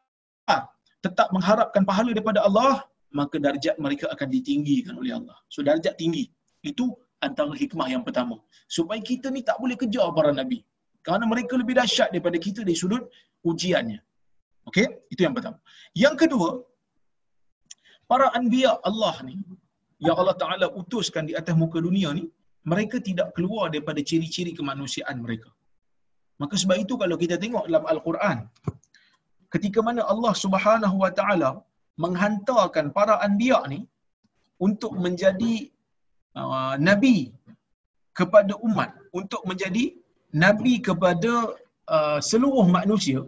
Tetap 1.05 1.29
mengharapkan 1.37 1.83
pahala 1.89 2.11
daripada 2.17 2.41
Allah, 2.49 2.75
maka 3.19 3.37
darjat 3.47 3.77
mereka 3.85 4.07
akan 4.15 4.29
ditinggikan 4.35 4.95
oleh 5.01 5.13
Allah. 5.19 5.37
So 5.53 5.61
darjat 5.69 5.95
tinggi. 6.03 6.25
Itu 6.71 6.97
antara 7.27 7.53
hikmah 7.63 7.89
yang 7.95 8.03
pertama. 8.09 8.37
Supaya 8.77 9.01
kita 9.11 9.29
ni 9.37 9.45
tak 9.49 9.61
boleh 9.63 9.77
kejar 9.83 10.09
para 10.17 10.33
nabi. 10.41 10.59
Kerana 11.05 11.25
mereka 11.29 11.61
lebih 11.61 11.77
dahsyat 11.77 12.09
daripada 12.13 12.41
kita 12.47 12.65
dari 12.65 12.77
sudut 12.83 13.05
ujiannya. 13.45 14.01
Okey, 14.73 14.87
itu 15.13 15.21
yang 15.29 15.37
pertama. 15.37 15.61
Yang 15.93 16.15
kedua, 16.25 16.49
para 18.11 18.27
anbiya 18.39 18.73
Allah 18.89 19.15
ni 19.29 19.37
yang 20.07 20.17
Allah 20.21 20.37
Taala 20.43 20.67
utuskan 20.81 21.25
di 21.29 21.35
atas 21.41 21.55
muka 21.63 21.79
dunia 21.87 22.09
ni, 22.19 22.25
mereka 22.73 22.97
tidak 23.09 23.29
keluar 23.37 23.65
daripada 23.73 24.01
ciri-ciri 24.09 24.53
kemanusiaan 24.59 25.17
mereka. 25.25 25.51
Maka 26.43 26.55
sebab 26.63 26.77
itu 26.85 26.95
kalau 27.03 27.17
kita 27.23 27.37
tengok 27.45 27.65
dalam 27.69 27.85
Al-Quran, 27.93 28.39
ketika 29.55 29.81
mana 29.87 30.03
Allah 30.13 30.35
Subhanahu 30.45 30.97
Wa 31.05 31.13
Taala 31.19 31.51
menghantarkan 32.05 32.87
para 32.97 33.15
anbiya 33.27 33.61
ni 33.73 33.81
untuk 34.67 34.93
menjadi 35.05 35.55
uh, 36.41 36.75
nabi 36.89 37.17
kepada 38.19 38.55
umat 38.67 38.91
untuk 39.21 39.43
menjadi 39.51 39.85
nabi 40.45 40.75
kepada 40.89 41.33
uh, 41.95 42.19
seluruh 42.31 42.67
manusia 42.79 43.21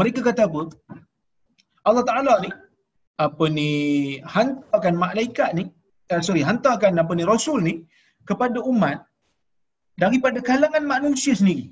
mereka 0.00 0.20
kata 0.28 0.42
apa 0.50 0.62
Allah 1.88 2.04
Taala 2.10 2.34
ni 2.44 2.50
apa 3.26 3.44
ni 3.56 3.70
hantarkan 4.34 4.94
malaikat 5.04 5.50
ni 5.58 5.64
uh, 6.12 6.20
sorry 6.26 6.42
hantarkan 6.48 7.00
apa 7.02 7.12
ni 7.18 7.24
rasul 7.32 7.58
ni 7.68 7.74
kepada 8.30 8.58
umat 8.72 8.98
daripada 10.02 10.38
kalangan 10.50 10.84
manusia 10.94 11.34
sendiri. 11.40 11.66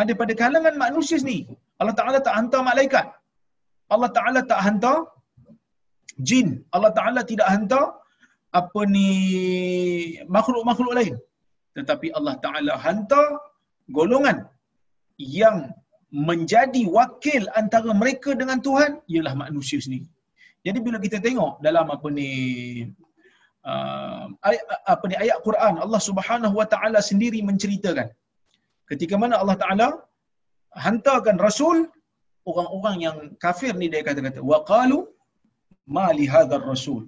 Ada 0.00 0.12
ah, 0.12 0.16
pada 0.20 0.32
kalangan 0.42 0.74
manusia 0.84 1.16
sendiri. 1.22 1.44
Allah 1.80 1.94
Taala 1.98 2.18
tak 2.26 2.34
hantar 2.38 2.60
malaikat. 2.70 3.06
Allah 3.94 4.10
Taala 4.16 4.40
tak 4.50 4.60
hantar 4.66 4.96
jin. 6.28 6.48
Allah 6.74 6.92
Taala 6.98 7.20
tidak 7.30 7.48
hantar 7.54 7.84
apa 8.60 8.80
ni 8.94 9.08
makhluk-makhluk 10.36 10.94
lain. 10.98 11.14
Tetapi 11.76 12.08
Allah 12.18 12.34
Taala 12.44 12.72
hantar 12.86 13.26
golongan 13.98 14.38
yang 15.40 15.58
menjadi 16.30 16.82
wakil 16.96 17.42
antara 17.60 17.90
mereka 18.02 18.30
dengan 18.40 18.58
Tuhan 18.66 19.00
ialah 19.12 19.34
manusia 19.44 19.78
sendiri. 19.84 20.08
Jadi 20.66 20.78
bila 20.86 20.98
kita 21.04 21.18
tengok 21.26 21.52
dalam 21.66 21.86
apa 21.94 22.08
ni 22.18 22.30
uh, 23.70 24.24
ayat, 24.48 24.64
apa 24.94 25.04
ni 25.10 25.14
ayat 25.24 25.38
Quran 25.46 25.74
Allah 25.84 26.02
Subhanahu 26.08 26.54
Wa 26.60 26.66
Taala 26.72 27.00
sendiri 27.10 27.40
menceritakan 27.50 28.08
ketika 28.90 29.14
mana 29.22 29.34
Allah 29.42 29.56
Taala 29.62 29.88
hantarkan 30.84 31.36
rasul 31.46 31.76
orang-orang 32.50 32.96
yang 33.06 33.16
kafir 33.44 33.72
ni 33.80 33.86
dia 33.92 34.02
kata-kata 34.06 34.40
waqalu 34.52 34.98
ma 35.96 36.06
li 36.18 36.26
hadzal 36.34 36.64
rasul 36.72 37.02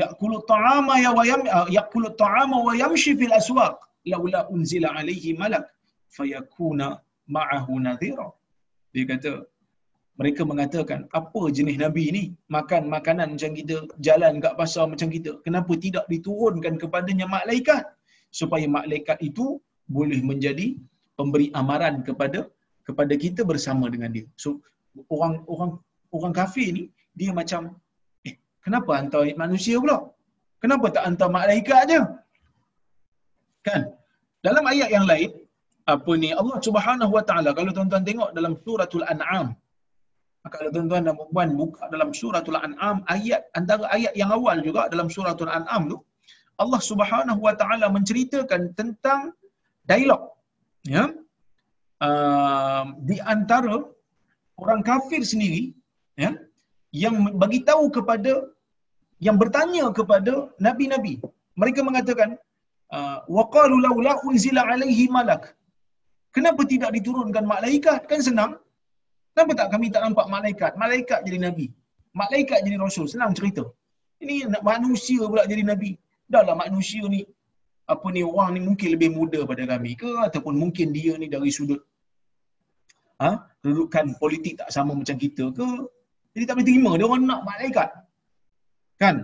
ya'kulu 0.00 0.44
ta'ama 0.52 0.94
ya 1.04 1.10
wa 1.18 1.24
yam 1.30 1.42
ya'kulu 1.76 2.14
ta'ama 2.22 2.56
wa 2.66 2.72
yamshi 2.82 3.12
fil 3.20 3.34
aswaq 3.40 3.76
laula 4.12 4.40
unzila 4.54 4.88
alaihi 4.98 5.36
malak 5.42 5.64
fayakuna 6.16 6.86
ma'ahu 7.36 7.80
nadhira. 7.86 8.28
Dia 8.92 9.04
kata 9.10 9.30
mereka 10.20 10.42
mengatakan 10.50 11.00
apa 11.20 11.42
jenis 11.56 11.76
nabi 11.84 12.04
ni 12.16 12.24
makan 12.56 12.82
makanan 12.94 13.28
macam 13.34 13.52
kita 13.58 13.76
jalan 14.06 14.32
kat 14.44 14.54
pasar 14.60 14.84
macam 14.92 15.08
kita 15.16 15.30
kenapa 15.46 15.72
tidak 15.84 16.04
diturunkan 16.12 16.74
kepadanya 16.82 17.26
malaikat 17.36 17.84
supaya 18.40 18.66
malaikat 18.78 19.18
itu 19.28 19.46
boleh 19.96 20.20
menjadi 20.30 20.68
pemberi 21.18 21.46
amaran 21.60 21.94
kepada 22.08 22.40
kepada 22.88 23.14
kita 23.24 23.42
bersama 23.52 23.86
dengan 23.94 24.10
dia 24.16 24.26
so 24.42 24.50
orang 25.14 25.34
orang 25.54 25.72
orang 26.16 26.32
kafir 26.40 26.68
ni 26.78 26.84
dia 27.20 27.30
macam 27.40 27.62
Kenapa 28.64 28.90
hantar 28.98 29.22
manusia 29.42 29.76
pula? 29.82 29.98
Kenapa 30.62 30.86
tak 30.94 31.04
hantar 31.08 31.28
malaikat 31.38 31.78
aja? 31.84 32.00
Kan? 33.66 33.80
Dalam 34.46 34.64
ayat 34.72 34.88
yang 34.96 35.06
lain, 35.10 35.30
apa 35.92 36.12
ni 36.22 36.28
Allah 36.40 36.58
Subhanahu 36.66 37.12
Wa 37.16 37.24
Taala 37.28 37.50
kalau 37.58 37.70
tuan-tuan 37.76 38.04
tengok 38.08 38.30
dalam 38.36 38.52
suratul 38.64 39.04
An'am 39.12 39.46
kalau 40.48 40.68
tuan-tuan 40.74 41.04
dan 41.04 41.14
puan 41.32 41.50
buka 41.60 41.84
dalam 41.92 42.10
suratul 42.16 42.56
An'am 42.56 43.04
ayat 43.14 43.44
antara 43.58 43.84
ayat 43.96 44.12
yang 44.20 44.32
awal 44.32 44.56
juga 44.64 44.88
dalam 44.92 45.12
suratul 45.12 45.52
An'am 45.52 45.82
tu 45.92 45.98
Allah 46.62 46.80
Subhanahu 46.90 47.40
Wa 47.46 47.54
Taala 47.60 47.86
menceritakan 47.96 48.72
tentang 48.78 49.36
dialog 49.90 50.22
ya. 50.88 51.04
Uh, 52.00 52.96
di 53.04 53.16
antara 53.34 53.76
orang 54.56 54.80
kafir 54.80 55.20
sendiri 55.20 55.76
ya 56.16 56.32
yang 57.02 57.36
bagi 57.42 57.60
tahu 57.70 57.92
kepada 57.96 58.32
yang 59.26 59.36
bertanya 59.42 59.92
kepada 59.98 60.48
nabi-nabi. 60.66 61.20
Mereka 61.60 61.80
mengatakan, 61.84 62.40
uh, 62.96 63.18
wa 63.36 63.44
qalu 63.52 63.76
laula 63.84 64.16
unzila 64.24 64.64
alaihi 64.64 65.04
malak. 65.16 65.52
Kenapa 66.36 66.64
tidak 66.72 66.90
diturunkan 66.96 67.44
malaikat? 67.44 68.08
Kan 68.10 68.20
senang 68.28 68.52
kenapa 69.40 69.52
tak 69.60 69.68
kami 69.72 69.86
tak 69.88 70.02
nampak 70.04 70.26
malaikat? 70.28 70.72
Malaikat 70.76 71.20
jadi 71.26 71.38
nabi. 71.48 71.66
Malaikat 72.12 72.60
jadi 72.66 72.76
rasul. 72.76 73.06
Senang 73.08 73.32
cerita. 73.38 73.64
Ini 74.20 74.52
manusia 74.60 75.24
pula 75.24 75.48
jadi 75.48 75.64
nabi. 75.64 75.96
Dahlah 76.28 76.52
manusia 76.52 77.00
ni 77.08 77.24
apa 77.88 78.06
ni 78.14 78.20
orang 78.20 78.50
ni 78.54 78.60
mungkin 78.68 78.88
lebih 78.94 79.10
muda 79.16 79.40
pada 79.48 79.64
kami 79.72 79.96
ke? 79.96 80.10
Ataupun 80.28 80.54
mungkin 80.62 80.92
dia 80.92 81.16
ni 81.16 81.26
dari 81.32 81.48
sudut 81.48 81.80
ha? 83.22 83.30
Kedudukan 83.64 84.20
politik 84.20 84.60
tak 84.60 84.68
sama 84.76 84.92
macam 85.00 85.16
kita 85.24 85.44
ke? 85.58 85.68
Jadi 86.36 86.44
tak 86.44 86.54
boleh 86.60 86.68
terima. 86.68 86.90
Dia 87.00 87.06
orang 87.08 87.24
nak 87.24 87.40
malaikat. 87.48 87.88
Kan? 89.00 89.16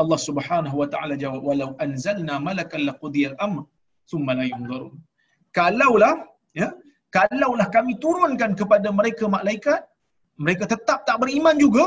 Allah 0.00 0.20
Subhanahu 0.28 0.76
wa 0.80 0.88
taala 0.92 1.14
jawab 1.22 1.44
walau 1.44 1.70
anzalna 1.84 2.40
malakan 2.48 2.88
laqudiyal 2.88 3.36
amr 3.36 3.68
thumma 4.08 4.32
la 4.40 4.44
yunzarun. 4.48 4.96
Kalaulah 5.52 6.14
ya 6.56 6.72
kalaulah 7.16 7.68
kami 7.76 7.92
turunkan 8.04 8.52
kepada 8.60 8.88
mereka 8.98 9.24
malaikat 9.36 9.80
mereka 10.44 10.64
tetap 10.72 10.98
tak 11.08 11.16
beriman 11.22 11.56
juga 11.64 11.86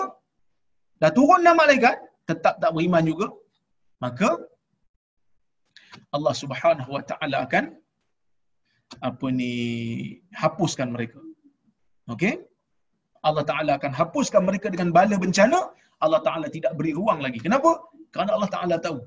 dah 1.02 1.12
turunlah 1.20 1.54
malaikat 1.62 1.96
tetap 2.30 2.56
tak 2.64 2.72
beriman 2.76 3.04
juga 3.12 3.28
maka 4.04 4.30
Allah 6.16 6.34
Subhanahu 6.42 6.90
wa 6.96 7.04
taala 7.12 7.38
akan 7.46 7.66
apa 9.08 9.28
ni 9.40 9.54
hapuskan 10.42 10.88
mereka. 10.96 11.20
Okey? 12.14 12.34
Allah 13.28 13.44
Taala 13.50 13.72
akan 13.80 13.92
hapuskan 14.00 14.44
mereka 14.50 14.68
dengan 14.74 14.90
bala 14.98 15.16
bencana. 15.24 15.60
Allah 16.04 16.20
Taala 16.28 16.48
tidak 16.56 16.76
beri 16.80 16.92
ruang 17.00 17.20
lagi. 17.26 17.40
Kenapa? 17.46 17.72
Kerana 18.14 18.32
Allah 18.36 18.52
Taala 18.56 18.76
tahu 18.86 19.00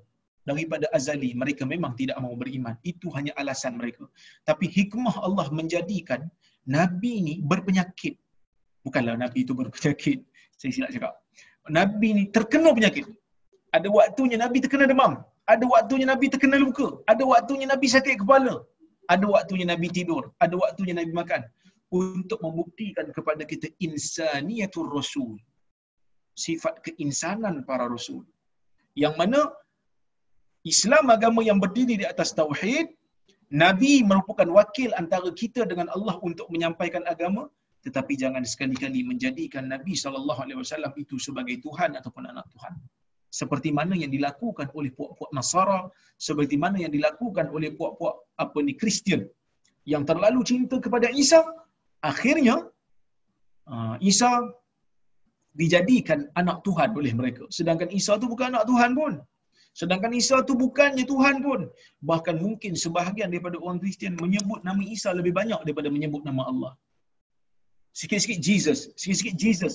daripada 0.49 0.87
azali 0.97 1.35
mereka 1.35 1.67
memang 1.67 1.93
tidak 2.01 2.17
mahu 2.23 2.39
beriman. 2.43 2.75
Itu 2.87 3.11
hanya 3.17 3.35
alasan 3.41 3.75
mereka. 3.81 4.07
Tapi 4.49 4.71
hikmah 4.71 5.17
Allah 5.27 5.47
menjadikan 5.51 6.23
nabi 6.63 7.13
ni 7.27 7.35
berpenyakit. 7.51 8.15
Bukanlah 8.87 9.19
nabi 9.19 9.43
itu 9.43 9.53
berpenyakit. 9.61 10.23
Saya 10.55 10.71
silap 10.71 10.91
cakap. 10.95 11.13
Nabi 11.79 12.09
ni 12.17 12.23
terkena 12.37 12.71
penyakit. 12.79 13.07
Ada 13.77 13.91
waktunya 13.91 14.39
nabi 14.39 14.63
terkena 14.63 14.87
demam. 14.87 15.13
Ada 15.53 15.65
waktunya 15.75 16.07
nabi 16.13 16.27
terkena 16.33 16.57
luka. 16.63 16.89
Ada 17.11 17.23
waktunya 17.27 17.67
nabi 17.67 17.87
sakit 17.91 18.23
kepala. 18.23 18.55
Ada 19.11 19.27
waktunya 19.35 19.67
nabi 19.73 19.91
tidur. 19.91 20.31
Ada 20.45 20.55
waktunya 20.63 20.95
nabi 20.95 21.11
makan. 21.11 21.43
Untuk 21.91 22.39
membuktikan 22.47 23.11
kepada 23.11 23.43
kita 23.43 23.67
insaniyatul 23.83 24.91
rasul. 24.95 25.35
Sifat 26.39 26.87
keinsanan 26.87 27.67
para 27.69 27.91
rasul. 27.91 28.23
Yang 28.95 29.15
mana 29.21 29.41
Islam 30.73 31.05
agama 31.17 31.41
yang 31.49 31.59
berdiri 31.65 31.95
di 32.03 32.07
atas 32.13 32.31
tauhid 32.41 32.87
nabi 33.65 33.93
merupakan 34.11 34.49
wakil 34.59 34.91
antara 35.01 35.31
kita 35.41 35.63
dengan 35.71 35.87
Allah 35.97 36.17
untuk 36.29 36.47
menyampaikan 36.55 37.05
agama 37.13 37.43
tetapi 37.87 38.13
jangan 38.23 38.43
sekali-kali 38.53 39.01
menjadikan 39.11 39.65
nabi 39.75 39.95
sallallahu 40.03 40.41
alaihi 40.45 40.59
wasallam 40.63 40.93
itu 41.03 41.17
sebagai 41.27 41.57
tuhan 41.67 41.95
ataupun 41.99 42.25
anak 42.33 42.47
tuhan 42.55 42.75
seperti 43.41 43.71
mana 43.79 43.95
yang 44.03 44.11
dilakukan 44.17 44.69
oleh 44.79 44.91
puak-puak 44.99 45.31
Nasara 45.39 45.81
seperti 46.27 46.57
mana 46.65 46.77
yang 46.85 46.93
dilakukan 46.97 47.47
oleh 47.57 47.71
puak-puak 47.79 48.15
apa 48.45 48.59
ni 48.67 48.75
Kristian 48.81 49.23
yang 49.93 50.03
terlalu 50.11 50.41
cinta 50.51 50.77
kepada 50.87 51.09
Isa 51.23 51.41
akhirnya 52.11 52.57
uh, 53.75 53.97
Isa 54.11 54.31
dijadikan 55.61 56.21
anak 56.41 56.61
Tuhan 56.67 56.91
oleh 57.01 57.13
mereka. 57.21 57.45
Sedangkan 57.59 57.89
Isa 57.99 58.13
tu 58.23 58.29
bukan 58.33 58.53
anak 58.53 58.65
Tuhan 58.71 58.93
pun. 58.99 59.13
Sedangkan 59.81 60.13
Isa 60.21 60.37
tu 60.49 60.57
bukannya 60.65 61.05
Tuhan 61.13 61.37
pun. 61.47 61.61
Bahkan 62.11 62.37
mungkin 62.45 62.73
sebahagian 62.85 63.29
daripada 63.33 63.57
orang 63.61 63.79
Kristian 63.83 64.17
menyebut 64.17 64.61
nama 64.69 64.81
Isa 64.97 65.13
lebih 65.19 65.33
banyak 65.39 65.61
daripada 65.69 65.93
menyebut 65.97 66.23
nama 66.29 66.43
Allah. 66.51 66.73
Sikit-sikit 68.01 68.41
Jesus, 68.49 68.79
sikit-sikit 69.01 69.37
Jesus. 69.45 69.75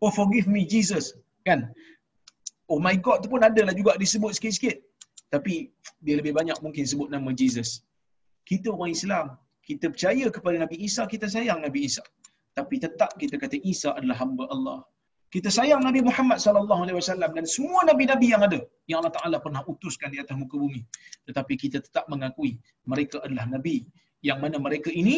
Oh 0.00 0.12
forgive 0.18 0.48
me 0.54 0.64
Jesus. 0.64 1.12
Kan? 1.44 1.68
Oh 2.72 2.80
my 2.86 2.96
God 2.96 3.20
tu 3.20 3.28
pun 3.32 3.44
adalah 3.44 3.76
juga 3.76 3.92
disebut 4.00 4.32
sikit-sikit. 4.40 4.80
Tapi 5.28 5.68
dia 6.00 6.16
lebih 6.20 6.32
banyak 6.38 6.56
mungkin 6.64 6.84
sebut 6.88 7.12
nama 7.12 7.30
Jesus. 7.36 7.84
Kita 8.48 8.72
orang 8.72 8.96
Islam, 8.96 9.26
kita 9.68 9.92
percaya 9.92 10.26
kepada 10.32 10.56
Nabi 10.64 10.76
Isa, 10.88 11.04
kita 11.04 11.28
sayang 11.28 11.60
Nabi 11.60 11.92
Isa. 11.92 12.02
Tapi 12.56 12.80
tetap 12.84 13.14
kita 13.20 13.36
kata 13.36 13.60
Isa 13.62 13.92
adalah 13.92 14.16
hamba 14.22 14.48
Allah. 14.48 14.80
Kita 15.34 15.48
sayang 15.56 15.82
Nabi 15.86 16.00
Muhammad 16.08 16.38
sallallahu 16.44 16.80
alaihi 16.84 16.98
wasallam 17.00 17.30
dan 17.36 17.44
semua 17.54 17.80
nabi-nabi 17.90 18.26
yang 18.34 18.42
ada 18.46 18.58
yang 18.90 18.98
Allah 19.00 19.14
Taala 19.16 19.36
pernah 19.44 19.62
utuskan 19.72 20.10
di 20.14 20.18
atas 20.22 20.34
muka 20.42 20.56
bumi. 20.62 20.82
Tetapi 21.30 21.54
kita 21.62 21.78
tetap 21.86 22.04
mengakui 22.12 22.52
mereka 22.92 23.22
adalah 23.26 23.46
nabi 23.54 23.76
yang 24.28 24.38
mana 24.42 24.58
mereka 24.66 24.90
ini 25.02 25.16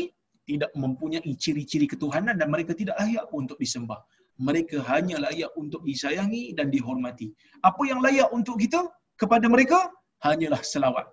tidak 0.50 0.70
mempunyai 0.82 1.32
ciri-ciri 1.44 1.86
ketuhanan 1.92 2.36
dan 2.40 2.48
mereka 2.54 2.76
tidak 2.80 2.96
layak 3.00 3.26
untuk 3.40 3.56
disembah. 3.64 4.00
Mereka 4.48 4.84
hanya 4.90 5.16
layak 5.24 5.50
untuk 5.62 5.80
disayangi 5.88 6.44
dan 6.58 6.68
dihormati. 6.74 7.28
Apa 7.64 7.82
yang 7.90 8.04
layak 8.04 8.28
untuk 8.36 8.60
kita 8.64 8.80
kepada 9.16 9.48
mereka 9.54 9.78
hanyalah 10.28 10.60
selawat. 10.60 11.06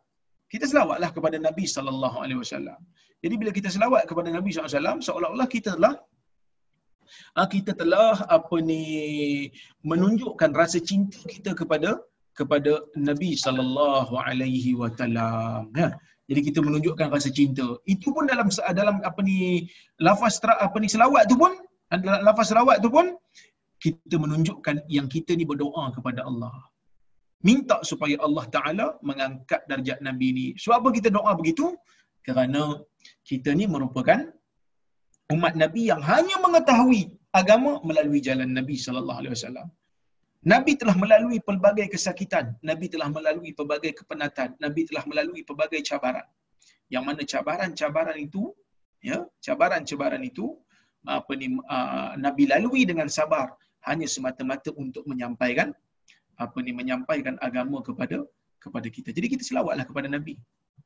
Kita 0.52 0.66
selawatlah 0.72 1.10
kepada 1.16 1.38
Nabi 1.47 1.66
sallallahu 1.76 2.18
alaihi 2.24 2.39
wasallam. 2.43 2.80
Jadi 3.24 3.36
bila 3.41 3.52
kita 3.58 3.70
selawat 3.76 4.08
kepada 4.10 4.30
Nabi 4.32 4.50
SAW, 4.56 5.04
seolah-olah 5.08 5.47
kita 5.56 5.76
telah 5.76 5.91
ah, 5.91 5.95
kita 7.53 7.72
telah 7.82 8.16
apa 8.38 8.55
ni 8.62 8.84
menunjukkan 9.86 10.51
rasa 10.53 10.80
cinta 10.82 11.20
kita 11.26 11.51
kepada 11.57 11.99
kepada 12.39 12.72
Nabi 12.95 13.36
sallallahu 13.36 14.16
alaihi 14.16 14.72
wasallam 14.82 15.68
ya. 15.76 15.89
Jadi 16.30 16.41
kita 16.47 16.60
menunjukkan 16.62 17.10
rasa 17.10 17.30
cinta. 17.34 17.66
Itu 17.89 18.14
pun 18.16 18.30
dalam 18.30 18.47
dalam 18.80 19.01
apa 19.01 19.20
ni 19.26 19.66
lafaz 19.97 20.38
apa 20.45 20.78
ni 20.78 20.88
selawat 20.93 21.26
tu 21.32 21.36
pun 21.41 21.51
dalam 21.89 22.22
lafaz 22.22 22.53
selawat 22.53 22.86
tu 22.86 22.89
pun 22.93 23.18
kita 23.84 24.16
menunjukkan 24.24 24.86
yang 24.95 25.10
kita 25.10 25.34
ni 25.34 25.43
berdoa 25.51 25.89
kepada 25.95 26.22
Allah. 26.30 26.53
Minta 27.41 27.80
supaya 27.89 28.16
Allah 28.22 28.45
taala 28.55 28.88
mengangkat 29.01 29.66
darjat 29.72 29.99
nabi 30.05 30.28
ni. 30.38 30.45
Sebab 30.62 30.76
apa 30.84 30.89
kita 30.97 31.10
doa 31.18 31.32
begitu? 31.39 31.66
Kerana 32.28 32.78
kita 33.26 33.49
ni 33.60 33.66
merupakan 33.66 34.20
umat 35.36 35.53
Nabi 35.63 35.82
yang 35.91 36.01
hanya 36.11 36.36
mengetahui 36.45 37.01
agama 37.39 37.77
melalui 37.89 38.19
jalan 38.27 38.49
Nabi 38.59 38.75
sallallahu 38.86 39.19
alaihi 39.21 39.34
wasallam. 39.38 39.67
Nabi 40.53 40.71
telah 40.82 40.95
melalui 40.95 41.38
pelbagai 41.43 41.91
kesakitan, 41.93 42.55
Nabi 42.69 42.88
telah 42.93 43.11
melalui 43.11 43.51
pelbagai 43.51 43.91
kepenatan, 43.99 44.55
Nabi 44.63 44.88
telah 44.88 45.03
melalui 45.11 45.41
pelbagai 45.43 45.84
cabaran. 45.89 46.23
Yang 46.93 47.03
mana 47.07 47.21
cabaran-cabaran 47.32 48.17
itu, 48.17 48.43
ya, 49.03 49.27
cabaran-cabaran 49.45 50.23
itu 50.23 50.55
apa 51.07 51.32
ni 51.39 51.47
uh, 51.75 52.11
Nabi 52.25 52.43
lalui 52.51 52.84
dengan 52.84 53.07
sabar 53.07 53.55
hanya 53.88 54.07
semata-mata 54.15 54.71
untuk 54.75 55.03
menyampaikan 55.11 55.71
apa 56.39 56.57
ni 56.65 56.71
menyampaikan 56.80 57.36
agama 57.43 57.84
kepada 57.84 58.23
kepada 58.63 58.88
kita. 58.95 59.09
Jadi 59.11 59.27
kita 59.36 59.43
selawatlah 59.43 59.86
kepada 59.88 60.07
Nabi. 60.15 60.36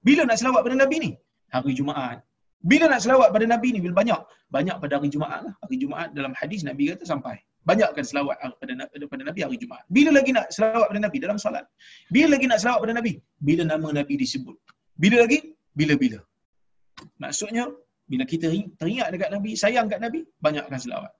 Bila 0.01 0.25
nak 0.25 0.37
selawat 0.41 0.61
pada 0.65 0.77
Nabi 0.77 0.95
ni? 1.05 1.11
Hari 1.53 1.71
Jumaat. 1.77 2.25
Bila 2.64 2.88
nak 2.88 3.03
selawat 3.03 3.36
pada 3.36 3.45
Nabi 3.53 3.76
ni? 3.76 3.80
Bila 3.84 3.93
banyak? 4.01 4.20
Banyak 4.55 4.80
pada 4.80 4.93
hari 4.97 5.11
Jumaat 5.11 5.39
lah. 5.45 5.53
Hari 5.68 5.76
Jumaat 5.84 6.07
dalam 6.16 6.32
hadis 6.39 6.64
Nabi 6.64 6.95
kata 6.95 7.03
sampai. 7.03 7.36
Banyakkan 7.68 8.03
selawat 8.07 8.36
pada, 8.59 8.74
pada 8.88 9.24
Nabi 9.28 9.39
hari 9.43 9.57
Jumaat. 9.59 9.84
Bila 9.91 10.16
lagi 10.16 10.32
nak 10.32 10.47
selawat 10.55 10.88
pada 10.91 11.01
Nabi? 11.03 11.18
Dalam 11.20 11.38
salat. 11.39 11.66
Bila 12.16 12.28
lagi 12.36 12.45
nak 12.47 12.59
selawat 12.64 12.80
pada 12.88 12.95
Nabi? 12.99 13.14
Bila 13.43 13.64
nama 13.68 13.88
Nabi 13.99 14.14
disebut. 14.16 14.55
Bila 14.95 15.28
lagi? 15.28 15.39
Bila-bila. 15.76 16.20
Maksudnya, 17.20 17.68
bila 18.07 18.24
kita 18.24 18.47
teringat 18.80 19.11
dekat 19.11 19.30
Nabi, 19.36 19.51
sayang 19.59 19.88
kat 19.91 19.99
Nabi, 19.99 20.24
banyakkan 20.39 20.80
selawat. 20.80 21.11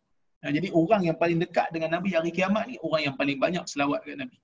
Nah, 0.44 0.52
jadi 0.52 0.68
orang 0.76 1.02
yang 1.08 1.16
paling 1.20 1.40
dekat 1.44 1.72
dengan 1.76 1.96
Nabi 1.96 2.16
hari 2.16 2.32
kiamat 2.36 2.68
ni, 2.72 2.76
orang 2.84 3.02
yang 3.08 3.16
paling 3.20 3.40
banyak 3.40 3.64
selawat 3.68 4.04
kat 4.04 4.20
Nabi. 4.20 4.38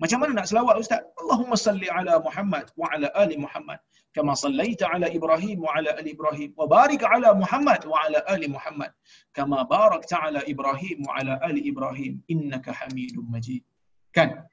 Macam 0.00 0.18
mana 0.20 0.32
nak 0.42 0.46
selawat 0.50 0.74
Ustaz? 0.82 1.00
Allahumma 1.20 1.56
salli 1.56 1.88
ala 1.88 2.18
Muhammad 2.18 2.68
wa 2.76 2.86
ala 2.92 3.08
ali 3.16 3.36
Muhammad. 3.38 3.78
Ibrahim 4.12 5.58
wa 5.64 5.72
ala 5.76 5.90
ali 5.96 6.10
Ibrahim. 6.12 6.50
Wa 6.60 6.66
barik 6.68 7.02
ala 7.02 7.32
Muhammad 7.32 7.80
wa 7.88 7.96
ala 8.04 8.18
ali 8.28 8.46
Muhammad. 8.48 8.90
Kama 9.32 9.64
barakta 9.64 10.20
ala 10.20 10.40
Ibrahim 10.44 10.98
wa 11.08 11.12
ala 11.18 11.40
ali 11.48 11.64
Ibrahim. 11.72 12.20
Innaka 12.28 12.76
hamidun 12.76 13.24
majid. 13.32 13.64
Kan? 14.12 14.44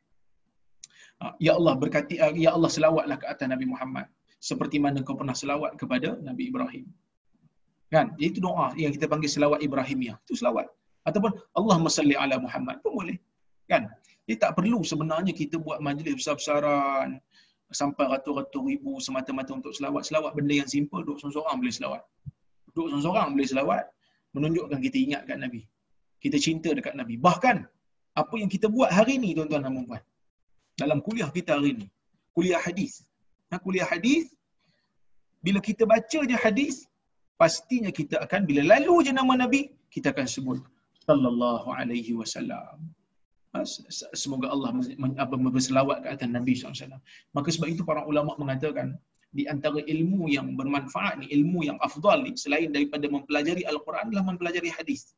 Ah, 1.19 1.35
ya 1.43 1.59
Allah 1.59 1.75
berkati, 1.75 2.15
ah, 2.23 2.31
Ya 2.31 2.55
Allah 2.55 2.71
selawatlah 2.71 3.19
ke 3.19 3.27
atas 3.27 3.47
Nabi 3.51 3.67
Muhammad. 3.67 4.07
Seperti 4.39 4.79
mana 4.79 5.03
kau 5.03 5.19
pernah 5.19 5.35
selawat 5.35 5.75
kepada 5.75 6.15
Nabi 6.23 6.47
Ibrahim. 6.47 6.87
Kan? 7.91 8.15
Itu 8.15 8.39
doa 8.39 8.71
yang 8.79 8.95
kita 8.95 9.11
panggil 9.11 9.27
selawat 9.27 9.59
Ibrahimiyah. 9.59 10.15
Itu 10.23 10.39
selawat. 10.39 10.71
Ataupun 11.03 11.35
Allahumma 11.59 11.91
salli 11.91 12.15
ala 12.15 12.39
Muhammad 12.39 12.79
pun 12.79 12.95
boleh. 13.03 13.19
Kan? 13.67 13.91
Jadi 14.29 14.37
tak 14.39 14.55
perlu 14.55 14.79
sebenarnya 14.85 15.33
kita 15.33 15.57
buat 15.59 15.81
majlis 15.81 16.21
besar-besaran 16.21 17.17
sampai 17.69 18.05
ratus-ratus 18.09 18.61
ribu 18.65 18.97
semata-mata 18.99 19.53
untuk 19.53 19.73
selawat. 19.73 20.05
Selawat 20.09 20.33
benda 20.37 20.53
yang 20.57 20.69
simple, 20.69 21.05
duduk 21.05 21.21
seorang-seorang 21.21 21.55
boleh 21.61 21.73
selawat. 21.73 22.01
Duduk 22.73 22.85
seorang-seorang 22.91 23.27
boleh 23.37 23.47
selawat, 23.47 23.83
menunjukkan 24.33 24.79
kita 24.81 24.97
ingat 24.97 25.21
kat 25.29 25.37
Nabi. 25.37 25.61
Kita 26.19 26.37
cinta 26.41 26.69
dekat 26.73 26.93
Nabi. 26.97 27.15
Bahkan, 27.15 27.57
apa 28.17 28.35
yang 28.35 28.49
kita 28.51 28.67
buat 28.67 28.91
hari 28.91 29.21
ni, 29.21 29.37
tuan-tuan 29.37 29.63
dan 29.63 29.73
puan 29.85 30.01
dalam 30.79 31.03
kuliah 31.03 31.27
kita 31.27 31.59
hari 31.59 31.75
ni, 31.75 31.87
kuliah 32.31 32.59
hadis, 32.59 33.03
nak 33.51 33.59
kuliah 33.65 33.83
hadis 33.83 34.31
bila 35.41 35.59
kita 35.63 35.83
baca 35.87 36.19
je 36.29 36.37
hadis 36.45 36.75
pastinya 37.39 37.91
kita 37.99 38.19
akan 38.25 38.43
bila 38.49 38.61
lalu 38.75 39.09
je 39.09 39.11
nama 39.15 39.33
nabi 39.43 39.61
kita 39.93 40.11
akan 40.13 40.27
sebut 40.27 40.59
sallallahu 41.07 41.67
alaihi 41.73 42.13
wasallam 42.13 42.77
Ha, 42.83 42.98
semoga 44.13 44.53
Allah 44.53 44.69
berselawat 45.49 46.05
ke 46.05 46.07
atas 46.13 46.29
Nabi 46.29 46.53
SAW. 46.53 47.01
Maka 47.33 47.49
sebab 47.49 47.67
itu 47.73 47.81
para 47.81 48.05
ulama 48.05 48.37
mengatakan 48.37 48.93
di 49.33 49.45
antara 49.45 49.81
ilmu 49.85 50.29
yang 50.29 50.53
bermanfaat 50.57 51.21
ni, 51.21 51.29
ilmu 51.29 51.65
yang 51.65 51.77
afdal 51.81 52.21
ni 52.21 52.33
selain 52.37 52.69
daripada 52.73 53.05
mempelajari 53.09 53.65
Al-Quran 53.65 54.09
adalah 54.09 54.25
mempelajari 54.25 54.69
hadis. 54.73 55.13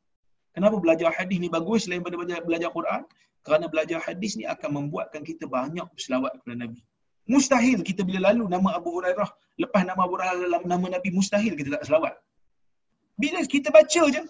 Kenapa 0.52 0.76
belajar 0.80 1.08
hadis 1.16 1.40
ni 1.40 1.48
bagus 1.48 1.88
selain 1.88 2.04
daripada 2.04 2.20
belajar, 2.28 2.44
belajar 2.44 2.70
Quran? 2.76 3.02
Kerana 3.42 3.64
belajar 3.72 3.98
hadis 4.04 4.36
ni 4.36 4.44
akan 4.44 4.70
membuatkan 4.78 5.24
kita 5.24 5.48
banyak 5.48 5.84
berselawat 5.96 6.36
kepada 6.40 6.68
Nabi. 6.68 6.80
Mustahil 7.24 7.80
kita 7.80 8.04
bila 8.04 8.32
lalu 8.32 8.44
nama 8.52 8.76
Abu 8.76 9.00
Hurairah, 9.00 9.28
lepas 9.60 9.82
nama 9.88 10.04
Abu 10.04 10.20
Hurairah 10.20 10.44
dalam 10.44 10.62
nama 10.68 10.86
Nabi, 10.98 11.08
mustahil 11.08 11.56
kita 11.56 11.80
tak 11.80 11.84
selawat. 11.88 12.14
Bila 13.16 13.40
kita 13.48 13.72
baca 13.72 14.02
je, 14.12 14.22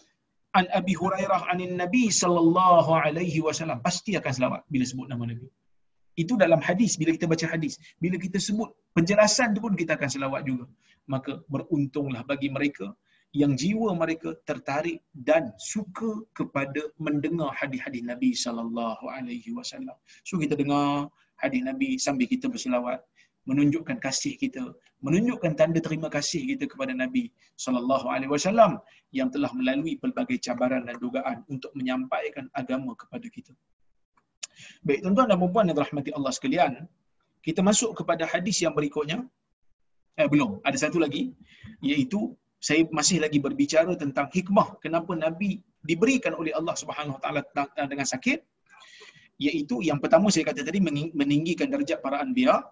an 0.58 0.66
Abi 0.78 0.94
Hurairah 1.00 1.42
anin 1.52 1.74
Nabi 1.82 2.04
sallallahu 2.22 2.90
alaihi 3.04 3.40
wasallam 3.46 3.78
pasti 3.86 4.12
akan 4.20 4.32
selamat 4.38 4.60
bila 4.72 4.84
sebut 4.90 5.06
nama 5.12 5.24
Nabi. 5.32 5.48
Itu 6.22 6.36
dalam 6.36 6.60
hadis 6.68 7.00
bila 7.00 7.10
kita 7.16 7.26
baca 7.32 7.46
hadis. 7.48 7.80
Bila 8.04 8.16
kita 8.24 8.36
sebut 8.36 8.68
penjelasan 8.96 9.56
tu 9.56 9.64
pun 9.64 9.72
kita 9.80 9.96
akan 9.96 10.10
selawat 10.12 10.42
juga. 10.44 10.68
Maka 11.08 11.40
beruntunglah 11.48 12.22
bagi 12.28 12.52
mereka 12.56 12.92
yang 13.32 13.56
jiwa 13.56 13.96
mereka 13.96 14.36
tertarik 14.44 15.00
dan 15.16 15.56
suka 15.56 16.20
kepada 16.36 16.92
mendengar 17.00 17.48
hadis-hadis 17.56 18.04
Nabi 18.04 18.36
sallallahu 18.36 19.08
alaihi 19.08 19.56
wasallam. 19.56 19.96
So 20.28 20.36
kita 20.36 20.52
dengar 20.52 21.08
hadis 21.40 21.64
Nabi 21.64 21.96
sambil 21.96 22.28
kita 22.28 22.52
berselawat 22.52 23.00
menunjukkan 23.48 23.98
kasih 23.98 24.34
kita, 24.38 24.62
menunjukkan 25.02 25.52
tanda 25.58 25.80
terima 25.82 26.06
kasih 26.06 26.42
kita 26.54 26.64
kepada 26.70 26.94
Nabi 26.94 27.30
sallallahu 27.58 28.06
alaihi 28.06 28.30
wasallam 28.30 28.78
yang 29.10 29.28
telah 29.34 29.50
melalui 29.58 29.98
pelbagai 29.98 30.38
cabaran 30.38 30.86
dan 30.86 30.96
dugaan 31.02 31.42
untuk 31.50 31.74
menyampaikan 31.74 32.46
agama 32.54 32.94
kepada 32.94 33.26
kita. 33.26 33.52
Baik, 34.86 35.02
tuan-tuan 35.02 35.26
dan 35.30 35.38
puan 35.42 35.66
yang 35.66 35.76
dirahmati 35.78 36.10
Allah 36.14 36.32
sekalian, 36.38 36.72
kita 37.42 37.60
masuk 37.66 37.98
kepada 37.98 38.24
hadis 38.30 38.62
yang 38.62 38.74
berikutnya. 38.78 39.26
Eh 40.14 40.28
belum, 40.28 40.60
ada 40.62 40.76
satu 40.76 41.00
lagi 41.02 41.34
iaitu 41.82 42.36
saya 42.62 42.86
masih 42.94 43.18
lagi 43.18 43.42
berbicara 43.42 43.92
tentang 43.98 44.30
hikmah 44.30 44.78
kenapa 44.78 45.18
Nabi 45.18 45.58
diberikan 45.82 46.38
oleh 46.38 46.54
Allah 46.54 46.78
Subhanahu 46.78 47.18
Taala 47.18 47.42
dengan 47.90 48.06
sakit 48.06 48.38
iaitu 49.42 49.82
yang 49.82 49.98
pertama 49.98 50.30
saya 50.30 50.46
kata 50.46 50.62
tadi 50.62 50.78
meninggikan 51.20 51.66
darjat 51.74 51.98
para 51.98 52.22
anbiya 52.22 52.62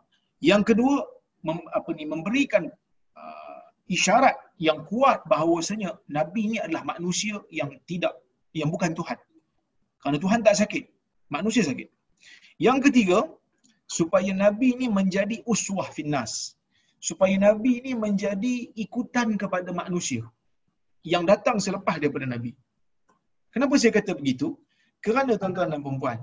yang 0.40 0.62
kedua, 0.68 1.04
mem, 1.46 1.58
apa 1.78 1.90
ni 1.98 2.04
memberikan 2.08 2.64
uh, 3.16 3.60
isyarat 3.96 4.36
yang 4.56 4.84
kuat 4.90 5.24
bahawasanya 5.32 5.96
nabi 6.08 6.40
ini 6.48 6.56
adalah 6.64 6.84
manusia 6.92 7.36
yang 7.52 7.70
tidak 7.88 8.16
yang 8.56 8.68
bukan 8.74 8.92
Tuhan. 8.98 9.18
Kerana 10.00 10.18
Tuhan 10.24 10.40
tak 10.46 10.56
sakit, 10.60 10.84
manusia 11.36 11.62
sakit. 11.70 11.88
Yang 12.66 12.78
ketiga, 12.88 13.18
supaya 13.84 14.32
nabi 14.44 14.76
ini 14.76 14.86
menjadi 14.88 15.36
uswah 15.44 15.88
finnas. 15.96 16.56
Supaya 17.00 17.36
nabi 17.40 17.80
ini 17.80 17.92
menjadi 17.96 18.54
ikutan 18.76 19.28
kepada 19.40 19.72
manusia 19.72 20.24
yang 21.00 21.24
datang 21.24 21.56
selepas 21.56 21.96
daripada 21.96 22.28
nabi. 22.28 22.52
Kenapa 23.52 23.80
saya 23.80 23.92
kata 23.96 24.12
begitu? 24.20 24.60
Kerana 25.00 25.40
tuan-tuan 25.40 25.72
dan 25.72 25.80
puan 25.80 26.20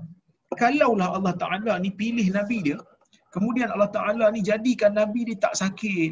kalaulah 0.62 1.10
Allah 1.18 1.34
Taala 1.42 1.74
ni 1.84 1.90
pilih 2.02 2.28
nabi 2.38 2.58
dia 2.68 2.78
Kemudian 3.36 3.70
Allah 3.74 3.92
Ta'ala 3.98 4.26
ni 4.36 4.42
jadikan 4.50 4.92
Nabi 5.00 5.22
ni 5.30 5.36
tak 5.46 5.54
sakit, 5.62 6.12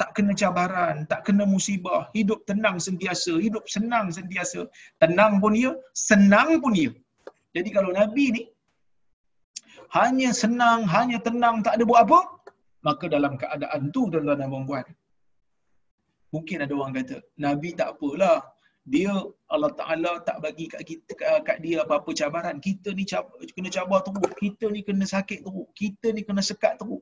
tak 0.00 0.10
kena 0.16 0.32
cabaran, 0.40 1.06
tak 1.10 1.20
kena 1.26 1.44
musibah, 1.54 2.10
hidup 2.16 2.42
tenang 2.48 2.76
sentiasa, 2.86 3.32
hidup 3.46 3.64
senang 3.74 4.10
sentiasa. 4.16 4.60
Tenang 5.02 5.38
pun 5.42 5.54
dia, 5.58 5.72
senang 5.94 6.58
pun 6.62 6.74
dia. 6.78 6.90
Jadi 7.54 7.70
kalau 7.76 7.90
Nabi 7.94 8.24
ni 8.36 8.42
hanya 9.98 10.30
senang, 10.34 10.82
hanya 10.94 11.18
tenang, 11.22 11.62
tak 11.66 11.78
ada 11.78 11.84
buat 11.86 12.02
apa, 12.06 12.20
maka 12.82 13.06
dalam 13.06 13.38
keadaan 13.38 13.94
tu 13.94 14.10
tuan-tuan 14.10 14.42
dan 14.42 14.50
puan 14.50 14.86
mungkin 16.34 16.66
ada 16.66 16.72
orang 16.74 16.94
kata, 16.98 17.16
Nabi 17.38 17.78
tak 17.78 17.94
apalah, 17.94 18.42
dia 18.84 19.08
Allah 19.48 19.72
Taala 19.72 20.20
tak 20.28 20.44
bagi 20.44 20.68
kat 20.68 20.84
kita 20.84 21.12
kat 21.40 21.58
dia 21.64 21.80
apa-apa 21.84 22.12
cabaran. 22.12 22.60
Kita 22.60 22.92
ni 22.92 23.08
cabar, 23.08 23.32
kena 23.56 23.72
cabar 23.72 24.04
teruk. 24.04 24.28
Kita 24.36 24.68
ni 24.68 24.84
kena 24.84 25.08
sakit 25.08 25.40
teruk. 25.40 25.68
Kita 25.72 26.12
ni 26.12 26.20
kena 26.20 26.44
sekat 26.44 26.76
teruk. 26.76 27.00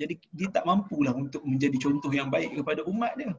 Jadi 0.00 0.16
dia 0.32 0.48
tak 0.48 0.64
mampulah 0.64 1.12
untuk 1.12 1.44
menjadi 1.44 1.76
contoh 1.76 2.10
yang 2.10 2.32
baik 2.32 2.56
kepada 2.56 2.80
umat 2.88 3.12
dia. 3.14 3.36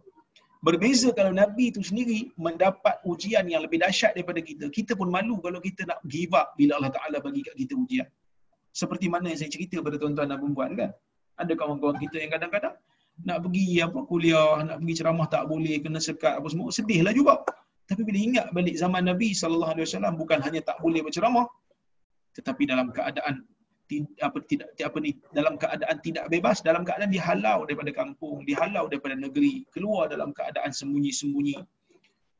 Berbeza 0.62 1.10
kalau 1.18 1.34
nabi 1.34 1.74
itu 1.74 1.82
sendiri 1.82 2.30
mendapat 2.38 3.02
ujian 3.06 3.46
yang 3.50 3.66
lebih 3.66 3.82
dahsyat 3.82 4.14
daripada 4.14 4.40
kita. 4.46 4.70
Kita 4.70 4.94
pun 4.94 5.10
malu 5.10 5.42
kalau 5.42 5.58
kita 5.58 5.86
nak 5.90 6.00
give 6.06 6.34
up 6.38 6.54
bila 6.54 6.78
Allah 6.78 6.94
Taala 6.94 7.18
bagi 7.26 7.42
kat 7.42 7.58
kita 7.58 7.74
ujian. 7.74 8.08
Seperti 8.70 9.10
mana 9.10 9.34
yang 9.34 9.40
saya 9.42 9.50
cerita 9.50 9.82
pada 9.82 9.98
tuan-tuan 9.98 10.30
dan 10.30 10.38
puan 10.42 10.78
kan? 10.78 10.94
Ada 11.42 11.58
kawan-kawan 11.58 11.98
kita 12.00 12.22
yang 12.22 12.32
kadang-kadang 12.32 12.78
nak 13.24 13.48
pergi 13.48 13.80
apa 13.80 14.00
kuliah, 14.04 14.60
nak 14.68 14.84
pergi 14.84 14.94
ceramah 15.00 15.28
tak 15.32 15.48
boleh, 15.48 15.80
kena 15.80 16.04
sekat 16.04 16.42
apa 16.42 16.48
semua, 16.52 16.68
sedihlah 16.74 17.16
juga. 17.16 17.40
Tapi 17.86 18.02
bila 18.02 18.18
ingat 18.18 18.46
balik 18.52 18.76
zaman 18.76 19.06
Nabi 19.06 19.32
sallallahu 19.32 19.78
alaihi 19.78 19.86
wasallam 19.88 20.14
bukan 20.18 20.42
hanya 20.42 20.60
tak 20.66 20.82
boleh 20.82 21.06
berceramah 21.06 21.46
tetapi 22.36 22.64
dalam 22.68 22.92
keadaan 22.92 23.48
apa 24.26 24.38
tidak 24.50 24.74
apa 24.82 24.98
ni 24.98 25.14
dalam 25.38 25.62
keadaan 25.62 26.02
tidak 26.02 26.26
bebas 26.34 26.60
dalam 26.66 26.82
keadaan 26.82 27.14
dihalau 27.14 27.70
daripada 27.70 27.94
kampung 27.94 28.42
dihalau 28.50 28.90
daripada 28.90 29.14
negeri 29.14 29.62
keluar 29.70 30.10
dalam 30.10 30.34
keadaan 30.34 30.74
sembunyi-sembunyi. 30.74 31.62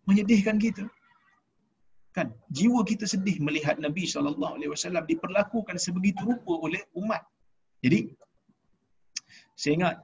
Menyedihkan 0.10 0.58
kita. 0.58 0.86
Kan? 2.18 2.34
Jiwa 2.50 2.82
kita 2.82 3.06
sedih 3.06 3.38
melihat 3.46 3.78
Nabi 3.78 4.10
sallallahu 4.10 4.58
alaihi 4.58 4.72
wasallam 4.74 5.06
diperlakukan 5.06 5.78
sebegitu 5.78 6.26
rupa 6.26 6.54
oleh 6.66 6.82
umat. 6.98 7.22
Jadi 7.86 8.10
saya 9.54 9.74
ingat 9.78 9.96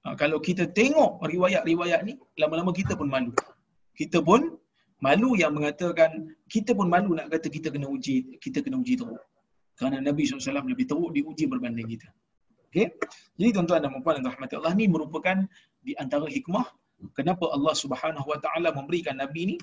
Ha, 0.00 0.16
kalau 0.16 0.40
kita 0.40 0.64
tengok 0.72 1.20
riwayat-riwayat 1.28 2.00
ni, 2.08 2.16
lama-lama 2.40 2.72
kita 2.72 2.96
pun 2.96 3.08
malu. 3.12 3.32
Kita 3.92 4.24
pun 4.24 4.56
malu 5.04 5.36
yang 5.36 5.52
mengatakan, 5.52 6.32
kita 6.48 6.72
pun 6.72 6.88
malu 6.88 7.12
nak 7.12 7.28
kata 7.28 7.52
kita 7.52 7.68
kena 7.68 7.88
uji, 7.88 8.40
kita 8.40 8.64
kena 8.64 8.80
uji 8.80 8.96
teruk. 8.96 9.20
Kerana 9.76 10.00
Nabi 10.00 10.24
SAW 10.24 10.64
lebih 10.64 10.88
teruk 10.88 11.12
diuji 11.12 11.44
berbanding 11.48 11.88
kita. 11.88 12.08
Okay? 12.70 12.96
Jadi 13.36 13.50
tuan-tuan 13.56 13.82
dan 13.82 13.90
puan 14.00 14.20
yang 14.22 14.30
rahmati 14.30 14.54
Allah 14.56 14.72
ni 14.78 14.86
merupakan 14.86 15.36
di 15.82 15.92
antara 15.98 16.24
hikmah 16.30 16.64
kenapa 17.16 17.50
Allah 17.50 17.74
Subhanahu 17.74 18.26
Wa 18.28 18.38
Taala 18.38 18.70
memberikan 18.70 19.18
Nabi 19.18 19.54
ni 19.54 19.56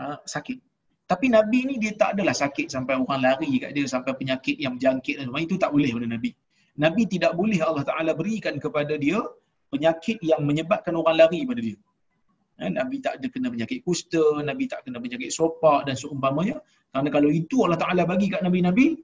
uh, 0.00 0.18
sakit. 0.26 0.58
Tapi 1.06 1.26
Nabi 1.30 1.66
ni 1.66 1.74
dia 1.78 1.94
tak 1.94 2.18
adalah 2.18 2.34
sakit 2.34 2.70
sampai 2.70 2.98
orang 2.98 3.22
lari 3.22 3.58
kat 3.62 3.70
dia 3.74 3.86
sampai 3.86 4.14
penyakit 4.18 4.58
yang 4.58 4.78
berjangkit 4.78 5.18
dan 5.18 5.24
sebagainya 5.30 5.48
itu 5.50 5.56
tak 5.58 5.70
boleh 5.74 5.90
pada 5.94 6.08
Nabi. 6.10 6.30
Nabi 6.80 7.02
tidak 7.06 7.32
boleh 7.34 7.60
Allah 7.62 7.84
Taala 7.86 8.12
berikan 8.14 8.54
kepada 8.58 8.94
dia 8.98 9.18
penyakit 9.70 10.18
yang 10.20 10.42
menyebabkan 10.42 10.92
orang 10.98 11.16
lari 11.26 11.46
pada 11.46 11.60
dia. 11.62 11.78
Ya, 12.60 12.68
Nabi 12.68 13.00
tak 13.00 13.22
ada 13.22 13.26
kena 13.32 13.48
penyakit 13.48 13.80
kusta, 13.86 14.20
Nabi 14.44 14.68
tak 14.68 14.84
kena 14.84 15.00
penyakit 15.00 15.32
sopak 15.32 15.88
dan 15.88 15.96
seumpamanya. 15.96 16.60
Kerana 16.92 17.08
kalau 17.08 17.30
itu 17.32 17.64
Allah 17.64 17.80
Ta'ala 17.80 18.02
bagi 18.04 18.28
kat 18.28 18.44
Nabi-Nabi, 18.44 19.00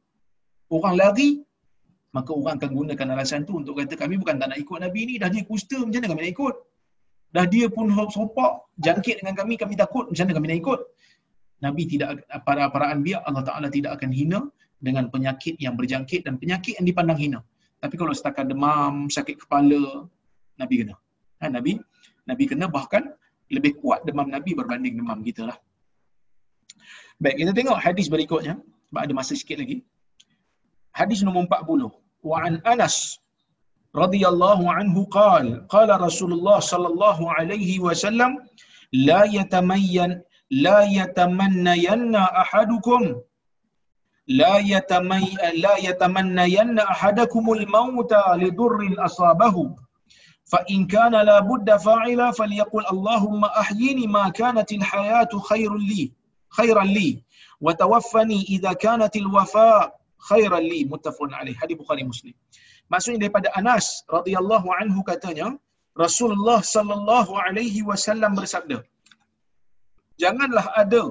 orang 0.75 0.95
lari, 0.99 1.41
maka 2.13 2.31
orang 2.37 2.61
akan 2.61 2.71
gunakan 2.75 3.07
alasan 3.17 3.49
tu 3.49 3.57
untuk 3.57 3.81
kata 3.81 3.97
kami 3.97 4.21
bukan 4.21 4.37
tak 4.37 4.53
nak 4.53 4.59
ikut 4.61 4.79
Nabi 4.83 5.01
ni, 5.09 5.15
dah 5.17 5.33
dia 5.33 5.47
kusta, 5.49 5.81
macam 5.81 6.05
mana 6.05 6.09
kami 6.13 6.21
nak 6.27 6.33
ikut? 6.37 6.55
Dah 7.33 7.45
dia 7.49 7.67
pun 7.73 7.87
sopak, 8.13 8.53
jangkit 8.81 9.25
dengan 9.25 9.35
kami, 9.37 9.55
kami 9.57 9.75
takut, 9.77 10.05
macam 10.11 10.25
mana 10.29 10.35
kami 10.37 10.47
nak 10.53 10.59
ikut? 10.61 10.81
Nabi 11.65 11.83
tidak, 11.89 12.09
para 12.45 12.69
para 12.69 12.93
anbiya, 12.93 13.25
Allah 13.25 13.45
Ta'ala 13.47 13.69
tidak 13.73 13.97
akan 13.97 14.11
hina 14.13 14.41
dengan 14.77 15.09
penyakit 15.09 15.57
yang 15.57 15.73
berjangkit 15.81 16.29
dan 16.29 16.37
penyakit 16.37 16.77
yang 16.77 16.85
dipandang 16.85 17.17
hina. 17.17 17.41
Tapi 17.81 17.95
kalau 17.97 18.13
setakat 18.13 18.49
demam, 18.49 19.09
sakit 19.09 19.41
kepala, 19.41 20.09
Nabi 20.63 20.75
kena. 20.81 20.95
Ha, 21.41 21.51
Nabi 21.57 21.73
Nabi 22.31 22.45
kena 22.51 22.67
bahkan 22.77 23.05
lebih 23.57 23.73
kuat 23.81 24.01
demam 24.09 24.29
Nabi 24.37 24.51
berbanding 24.59 24.95
demam 25.01 25.21
kita 25.29 25.43
lah. 25.51 25.59
Baik, 27.23 27.37
kita 27.41 27.53
tengok 27.59 27.79
hadis 27.87 28.07
berikutnya. 28.15 28.55
Sebab 28.89 29.01
ada 29.05 29.13
masa 29.19 29.33
sikit 29.41 29.59
lagi. 29.63 29.77
Hadis 30.99 31.21
nombor 31.27 31.45
40. 31.49 31.93
Wa 32.31 32.37
an 32.49 32.55
Anas 32.73 32.97
radhiyallahu 34.03 34.65
anhu 34.79 35.01
qal 35.19 35.47
qala 35.75 35.95
Rasulullah 36.07 36.59
sallallahu 36.73 37.31
alaihi 37.37 37.81
wasallam 37.87 38.33
la 39.09 39.21
yatamayyan 39.37 40.21
la 40.65 40.79
yatamannayanna 40.99 42.23
ahadukum 42.43 43.03
la 44.41 44.55
yatamay 44.73 45.27
la 45.65 45.75
yatamannayanna 45.87 46.83
ahadakumul 46.95 47.65
mauta 47.77 48.23
lidurrin 48.43 48.95
asabahu 49.09 49.65
فإن 50.47 50.87
كان 50.87 51.15
لا 51.29 51.39
بد 51.51 51.69
فاعلا 51.77 52.31
فليقل 52.39 52.85
اللهم 52.95 53.43
أحيني 53.45 54.07
ما 54.07 54.29
كانت 54.29 54.73
الحياة 54.73 55.33
خير 55.51 55.71
لي 55.91 56.03
خيرا 56.59 56.85
لي 56.97 57.23
وتوفني 57.61 58.41
إذا 58.55 58.73
كانت 58.73 59.15
wafa 59.35 59.91
khairan 60.29 60.65
li. 60.71 60.81
Muttafaqun 60.93 61.31
عليه 61.39 61.55
حديث 61.55 61.77
Bukhari 61.83 62.05
Muslim. 62.11 62.35
Maksudnya 62.93 63.27
daripada 63.27 63.49
Anas 63.59 64.07
radhiyallahu 64.17 64.69
anhu 64.81 65.01
katanya 65.11 65.49
Rasulullah 66.05 66.61
sallallahu 66.63 67.33
alaihi 67.47 67.83
wasallam 67.91 68.33
bersabda 68.39 68.79
Janganlah 70.23 70.67
ada 70.83 71.03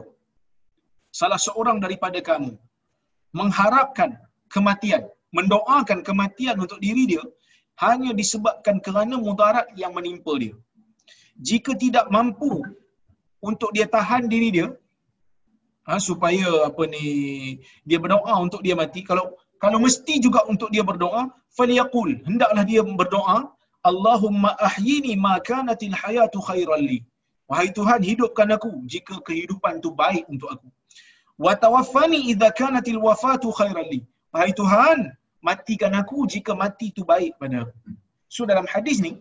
salah 1.20 1.40
seorang 1.48 1.78
daripada 1.84 2.20
kamu 2.30 2.52
mengharapkan 3.40 4.10
kematian 4.54 5.04
mendoakan 5.38 6.00
kematian 6.08 6.56
untuk 6.64 6.80
diri 6.86 7.04
dia 7.12 7.24
hanya 7.84 8.12
disebabkan 8.20 8.80
kerana 8.86 9.16
mudarat 9.28 9.68
yang 9.82 9.92
menimpa 9.98 10.34
dia. 10.44 10.56
Jika 11.48 11.72
tidak 11.84 12.08
mampu 12.16 12.64
untuk 13.44 13.70
dia 13.76 13.88
tahan 13.96 14.32
diri 14.34 14.50
dia, 14.56 14.68
ha, 15.88 16.00
supaya 16.00 16.48
apa 16.70 16.84
ni 16.94 17.06
dia 17.88 18.00
berdoa 18.04 18.34
untuk 18.46 18.62
dia 18.66 18.76
mati 18.82 19.02
kalau 19.10 19.26
kalau 19.64 19.78
mesti 19.86 20.20
juga 20.26 20.44
untuk 20.52 20.70
dia 20.74 20.84
berdoa 20.90 21.32
falyaqul 21.58 22.10
hendaklah 22.28 22.64
dia 22.72 22.82
berdoa 23.02 23.38
Allahumma 23.90 24.58
ahyini 24.68 25.14
ma 25.26 25.38
kanatil 25.50 25.94
hayatu 26.02 26.42
khairan 26.42 26.82
li. 26.90 27.00
Wahai 27.50 27.70
Tuhan 27.78 28.02
hidupkan 28.02 28.50
aku 28.58 28.70
jika 28.94 29.22
kehidupan 29.22 29.78
tu 29.78 29.94
baik 29.94 30.26
untuk 30.34 30.50
aku. 30.50 30.68
Wa 31.38 31.54
tawaffani 31.54 32.20
idza 32.34 32.50
kanatil 32.60 32.98
wafatu 32.98 33.54
khairan 33.54 33.86
li. 33.94 34.00
Wahai 34.34 34.52
Tuhan 34.58 35.14
matikan 35.48 35.94
aku 36.02 36.18
jika 36.34 36.52
mati 36.64 36.88
tu 36.98 37.04
baik 37.12 37.34
pada 37.42 37.58
aku. 37.64 37.78
So 38.36 38.44
dalam 38.52 38.68
hadis 38.74 38.98
ni 39.06 39.12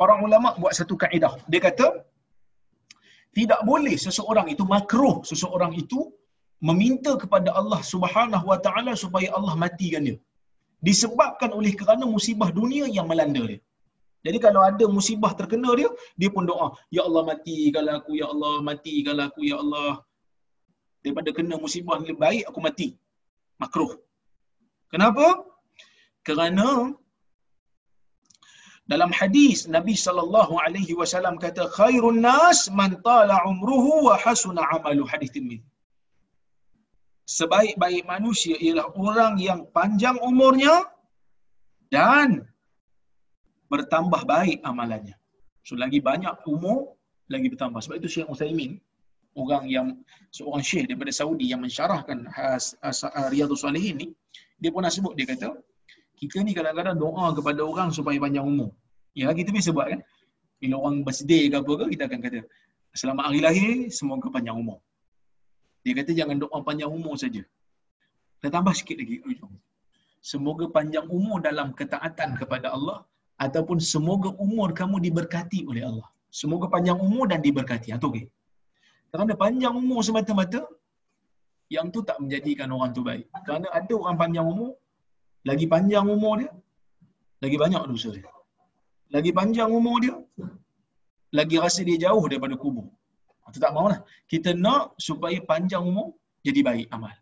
para 0.00 0.14
ulama 0.26 0.50
buat 0.62 0.74
satu 0.78 0.94
kaedah. 1.02 1.34
Dia 1.52 1.60
kata 1.66 1.88
tidak 3.38 3.60
boleh 3.70 3.94
seseorang 4.06 4.46
itu 4.54 4.64
makruh 4.74 5.16
seseorang 5.30 5.72
itu 5.82 6.00
meminta 6.68 7.12
kepada 7.22 7.50
Allah 7.60 7.80
Subhanahu 7.92 8.46
Wa 8.50 8.58
Taala 8.66 8.92
supaya 9.04 9.28
Allah 9.36 9.54
matikan 9.64 10.06
dia. 10.08 10.18
Disebabkan 10.88 11.50
oleh 11.58 11.72
kerana 11.80 12.04
musibah 12.14 12.48
dunia 12.58 12.86
yang 12.96 13.06
melanda 13.10 13.44
dia. 13.50 13.60
Jadi 14.26 14.38
kalau 14.44 14.60
ada 14.68 14.84
musibah 14.96 15.32
terkena 15.38 15.70
dia 15.78 15.88
dia 16.20 16.30
pun 16.34 16.44
doa 16.50 16.68
ya 16.96 17.02
Allah 17.08 17.22
matikan 17.30 17.86
aku 17.96 18.12
ya 18.20 18.26
Allah 18.32 18.54
matikan 18.68 19.18
aku 19.26 19.40
ya 19.50 19.56
Allah. 19.62 19.92
Daripada 21.04 21.30
kena 21.36 21.56
musibah 21.64 21.96
lebih 22.00 22.16
baik 22.24 22.44
aku 22.50 22.60
mati. 22.66 22.88
Makruh. 23.62 23.92
Kenapa 24.92 25.26
kerana 26.28 26.68
dalam 28.92 29.10
hadis 29.18 29.64
Nabi 29.76 29.94
sallallahu 29.96 30.54
alaihi 30.64 30.92
wasallam 31.00 31.36
kata 31.44 31.72
khairun 31.78 32.20
nas 32.20 32.68
man 32.80 33.00
tala 33.06 33.36
umruhu 33.50 33.92
wa 34.08 34.14
hasuna 34.24 34.60
amalu 34.76 35.04
hadis 35.12 35.32
Tirmizi. 35.36 35.64
Sebaik-baik 37.24 38.04
manusia 38.04 38.56
ialah 38.60 38.92
orang 39.00 39.40
yang 39.40 39.60
panjang 39.72 40.16
umurnya 40.20 40.84
dan 41.88 42.44
bertambah 43.72 44.28
baik 44.28 44.60
amalannya. 44.60 45.16
So 45.64 45.72
lagi 45.80 46.04
banyak 46.04 46.44
umur 46.44 46.92
lagi 47.32 47.48
bertambah. 47.48 47.80
Sebab 47.80 47.96
itu 48.04 48.08
Syekh 48.20 48.28
Utsaimin 48.28 48.76
orang 49.34 49.64
yang 49.66 49.86
seorang 50.30 50.62
syekh 50.62 50.86
daripada 50.88 51.12
Saudi 51.20 51.50
yang 51.50 51.60
mensyarahkan 51.64 52.28
Riyadhus 53.32 53.62
Salihin 53.66 53.96
ni 53.98 54.08
dia 54.60 54.70
pernah 54.70 54.90
sebut 54.92 55.12
dia 55.18 55.26
kata 55.26 55.48
kita 56.24 56.42
ni 56.46 56.52
kadang-kadang 56.58 56.96
doa 57.04 57.26
kepada 57.36 57.60
orang 57.70 57.88
supaya 57.96 58.16
panjang 58.24 58.46
umur. 58.52 58.70
Ya, 59.14 59.30
kita 59.38 59.50
biasa 59.54 59.70
buat 59.76 59.86
kan. 59.92 60.00
Bila 60.60 60.74
orang 60.80 60.96
birthday 61.06 61.42
ke 61.52 61.56
apa 61.60 61.72
ke, 61.80 61.84
kita 61.94 62.02
akan 62.08 62.18
kata, 62.24 62.40
selamat 63.00 63.24
hari 63.28 63.40
lahir, 63.46 63.74
semoga 63.98 64.26
panjang 64.36 64.56
umur. 64.62 64.78
Dia 65.84 65.92
kata 65.98 66.10
jangan 66.16 66.36
doa 66.44 66.58
panjang 66.68 66.90
umur 66.98 67.14
saja. 67.22 67.42
Kita 68.38 68.48
tambah 68.56 68.74
sikit 68.78 68.96
lagi. 69.00 69.16
Semoga 70.30 70.64
panjang 70.76 71.06
umur 71.16 71.38
dalam 71.44 71.76
ketaatan 71.78 72.30
kepada 72.40 72.72
Allah 72.76 72.98
ataupun 73.46 73.78
semoga 73.92 74.32
umur 74.44 74.72
kamu 74.80 74.96
diberkati 75.06 75.60
oleh 75.70 75.84
Allah. 75.88 76.08
Semoga 76.40 76.66
panjang 76.74 76.98
umur 77.06 77.24
dan 77.32 77.40
diberkati. 77.44 77.92
Atau 77.96 78.08
okey. 78.12 78.24
Kerana 79.12 79.32
panjang 79.36 79.74
umur 79.82 80.00
semata-mata 80.06 80.60
yang 81.76 81.86
tu 81.94 82.00
tak 82.08 82.16
menjadikan 82.22 82.68
orang 82.76 82.90
tu 82.96 83.02
baik. 83.08 83.28
Kerana 83.46 83.66
ada 83.78 83.94
orang 84.02 84.16
panjang 84.22 84.46
umur 84.54 84.72
lagi 85.48 85.66
panjang 85.72 86.06
umur 86.16 86.34
dia, 86.40 86.50
lagi 87.44 87.56
banyak 87.62 87.82
dosa 87.90 88.10
dia. 88.16 88.28
Lagi 89.14 89.30
panjang 89.38 89.70
umur 89.78 89.96
dia, 90.04 90.14
lagi 91.38 91.56
rasa 91.64 91.80
dia 91.88 91.98
jauh 92.04 92.24
daripada 92.30 92.54
kubur. 92.62 92.88
Itu 93.50 93.60
tak 93.64 93.72
maulah. 93.76 94.00
Kita 94.32 94.50
nak 94.64 94.96
supaya 95.06 95.38
panjang 95.50 95.84
umur 95.90 96.08
jadi 96.46 96.60
baik 96.68 96.86
amal. 96.96 97.14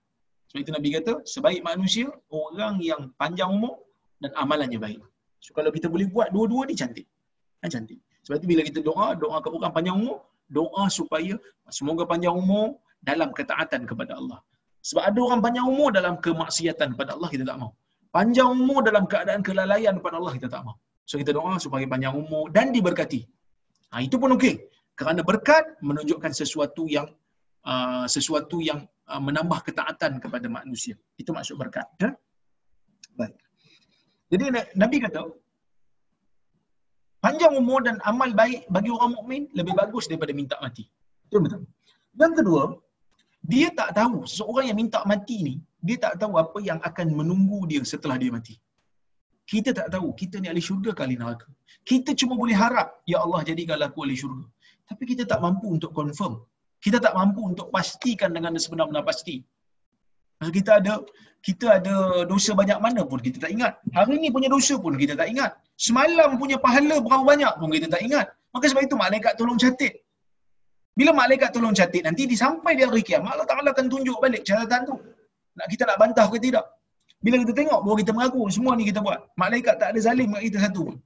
Sebab 0.49 0.61
itu 0.65 0.73
Nabi 0.77 0.89
kata, 0.97 1.13
sebaik 1.35 1.61
manusia, 1.71 2.07
orang 2.41 2.75
yang 2.91 3.03
panjang 3.21 3.51
umur 3.57 3.75
dan 4.23 4.31
amalannya 4.43 4.79
baik. 4.87 5.03
So 5.45 5.51
kalau 5.59 5.71
kita 5.77 5.87
boleh 5.95 6.07
buat 6.15 6.29
dua-dua 6.35 6.63
ni 6.71 6.75
cantik. 6.81 7.07
Kan 7.61 7.71
cantik. 7.75 7.99
Sebab 8.25 8.37
itu 8.39 8.49
bila 8.53 8.63
kita 8.69 8.81
doa, 8.89 9.07
doa 9.23 9.39
ke 9.45 9.49
orang 9.51 9.75
panjang 9.77 9.97
umur, 10.03 10.19
doa 10.59 10.85
supaya 10.99 11.35
semoga 11.79 12.07
panjang 12.13 12.37
umur 12.43 12.79
dalam 13.03 13.35
ketaatan 13.39 13.83
kepada 13.91 14.15
Allah. 14.21 14.39
Sebab 14.89 15.03
ada 15.11 15.19
orang 15.27 15.41
panjang 15.47 15.67
umur 15.73 15.89
dalam 15.99 16.15
kemaksiatan 16.27 16.95
kepada 16.95 17.11
Allah, 17.19 17.29
kita 17.35 17.45
tak 17.51 17.59
mau 17.63 17.73
panjang 18.17 18.49
umur 18.53 18.81
dalam 18.89 19.05
keadaan 19.13 19.43
kelalaian 19.49 19.95
kepada 19.99 20.17
Allah 20.21 20.33
kita 20.37 20.49
tak 20.53 20.63
mahu. 20.67 20.77
So 21.09 21.19
kita 21.21 21.33
doa 21.35 21.57
supaya 21.65 21.85
panjang 21.93 22.15
umur 22.23 22.53
dan 22.57 22.71
diberkati. 22.77 23.21
Ha, 23.93 24.05
itu 24.07 24.17
pun 24.21 24.37
okey. 24.37 24.55
Kerana 24.95 25.21
berkat 25.25 25.65
menunjukkan 25.89 26.33
sesuatu 26.41 26.85
yang 26.87 27.09
uh, 27.65 28.05
sesuatu 28.07 28.61
yang 28.61 28.85
uh, 29.09 29.21
menambah 29.27 29.61
ketaatan 29.67 30.21
kepada 30.23 30.47
manusia. 30.47 30.95
Itu 31.17 31.33
maksud 31.37 31.57
berkat. 31.57 31.89
Ya? 31.99 32.13
Baik. 33.19 33.35
Jadi 34.33 34.45
Nabi 34.77 34.97
kata, 35.05 35.29
panjang 37.21 37.53
umur 37.53 37.85
dan 37.85 37.97
amal 38.09 38.33
baik 38.33 38.65
bagi 38.73 38.89
orang 38.89 39.13
mukmin 39.17 39.43
lebih 39.53 39.75
bagus 39.77 40.09
daripada 40.09 40.33
minta 40.33 40.57
mati. 40.65 40.85
Itu 41.29 41.41
betul. 41.45 41.69
Yang 42.17 42.33
kedua, 42.41 42.63
dia 43.43 43.69
tak 43.75 43.91
tahu 43.99 44.23
seseorang 44.31 44.67
yang 44.71 44.79
minta 44.83 45.01
mati 45.13 45.39
ni 45.49 45.55
dia 45.87 45.97
tak 46.05 46.15
tahu 46.23 46.35
apa 46.43 46.59
yang 46.69 46.79
akan 46.89 47.07
menunggu 47.19 47.61
dia 47.71 47.83
setelah 47.93 48.17
dia 48.23 48.31
mati. 48.37 48.55
Kita 49.53 49.71
tak 49.79 49.89
tahu 49.95 50.09
kita 50.21 50.39
ni 50.43 50.47
ahli 50.53 50.63
syurga 50.69 50.91
kali 51.01 51.15
neraka. 51.21 51.49
Kita 51.91 52.11
cuma 52.21 52.35
boleh 52.43 52.55
harap, 52.63 52.89
ya 53.13 53.19
Allah 53.25 53.41
jadikanlah 53.51 53.91
aku 53.91 54.07
ahli 54.07 54.17
syurga. 54.23 54.47
Tapi 54.89 55.03
kita 55.11 55.23
tak 55.27 55.43
mampu 55.45 55.67
untuk 55.77 55.91
confirm. 55.99 56.35
Kita 56.85 56.99
tak 57.05 57.15
mampu 57.19 57.41
untuk 57.51 57.67
pastikan 57.75 58.31
dengan 58.37 58.55
sebenar-benar 58.65 59.03
pasti. 59.11 59.37
Maksud 60.39 60.55
kita 60.59 60.71
ada 60.81 60.95
kita 61.47 61.67
ada 61.79 61.95
dosa 62.33 62.51
banyak 62.61 62.79
mana 62.87 63.03
pun 63.11 63.19
kita 63.27 63.39
tak 63.45 63.51
ingat. 63.55 63.73
Hari 63.99 64.15
ni 64.23 64.29
punya 64.37 64.49
dosa 64.55 64.75
pun 64.85 64.95
kita 65.03 65.15
tak 65.21 65.29
ingat. 65.33 65.51
Semalam 65.87 66.39
punya 66.43 66.57
pahala 66.65 66.97
berapa 67.03 67.25
banyak 67.33 67.53
pun 67.59 67.71
kita 67.75 67.87
tak 67.95 68.03
ingat. 68.07 68.27
Maka 68.55 68.65
sebab 68.71 68.83
itu 68.87 68.97
malaikat 69.05 69.33
tolong 69.39 69.59
catat. 69.63 69.95
Bila 70.99 71.11
malaikat 71.21 71.51
tolong 71.57 71.75
catat 71.79 72.03
nanti 72.09 72.23
disampai 72.33 72.73
di 72.79 72.83
hari 72.89 73.03
kiamat 73.09 73.33
Allah 73.35 73.49
Taala 73.51 73.69
akan 73.75 73.87
tunjuk 73.93 74.17
balik 74.25 74.43
catatan 74.49 74.81
tu. 74.89 74.97
Nak 75.59 75.67
kita 75.73 75.83
nak 75.89 75.99
bantah 76.03 76.27
ke 76.33 76.37
tidak? 76.47 76.65
Bila 77.25 77.37
kita 77.43 77.53
tengok 77.61 77.81
baru 77.85 77.97
kita 78.03 78.13
mengaku 78.17 78.41
semua 78.57 78.73
ni 78.79 78.85
kita 78.91 79.01
buat. 79.07 79.21
Malaikat 79.43 79.75
tak 79.81 79.89
ada 79.93 80.01
zalim 80.07 80.29
kat 80.35 80.43
kita 80.49 80.59
satu 80.65 80.81
pun. 80.89 80.97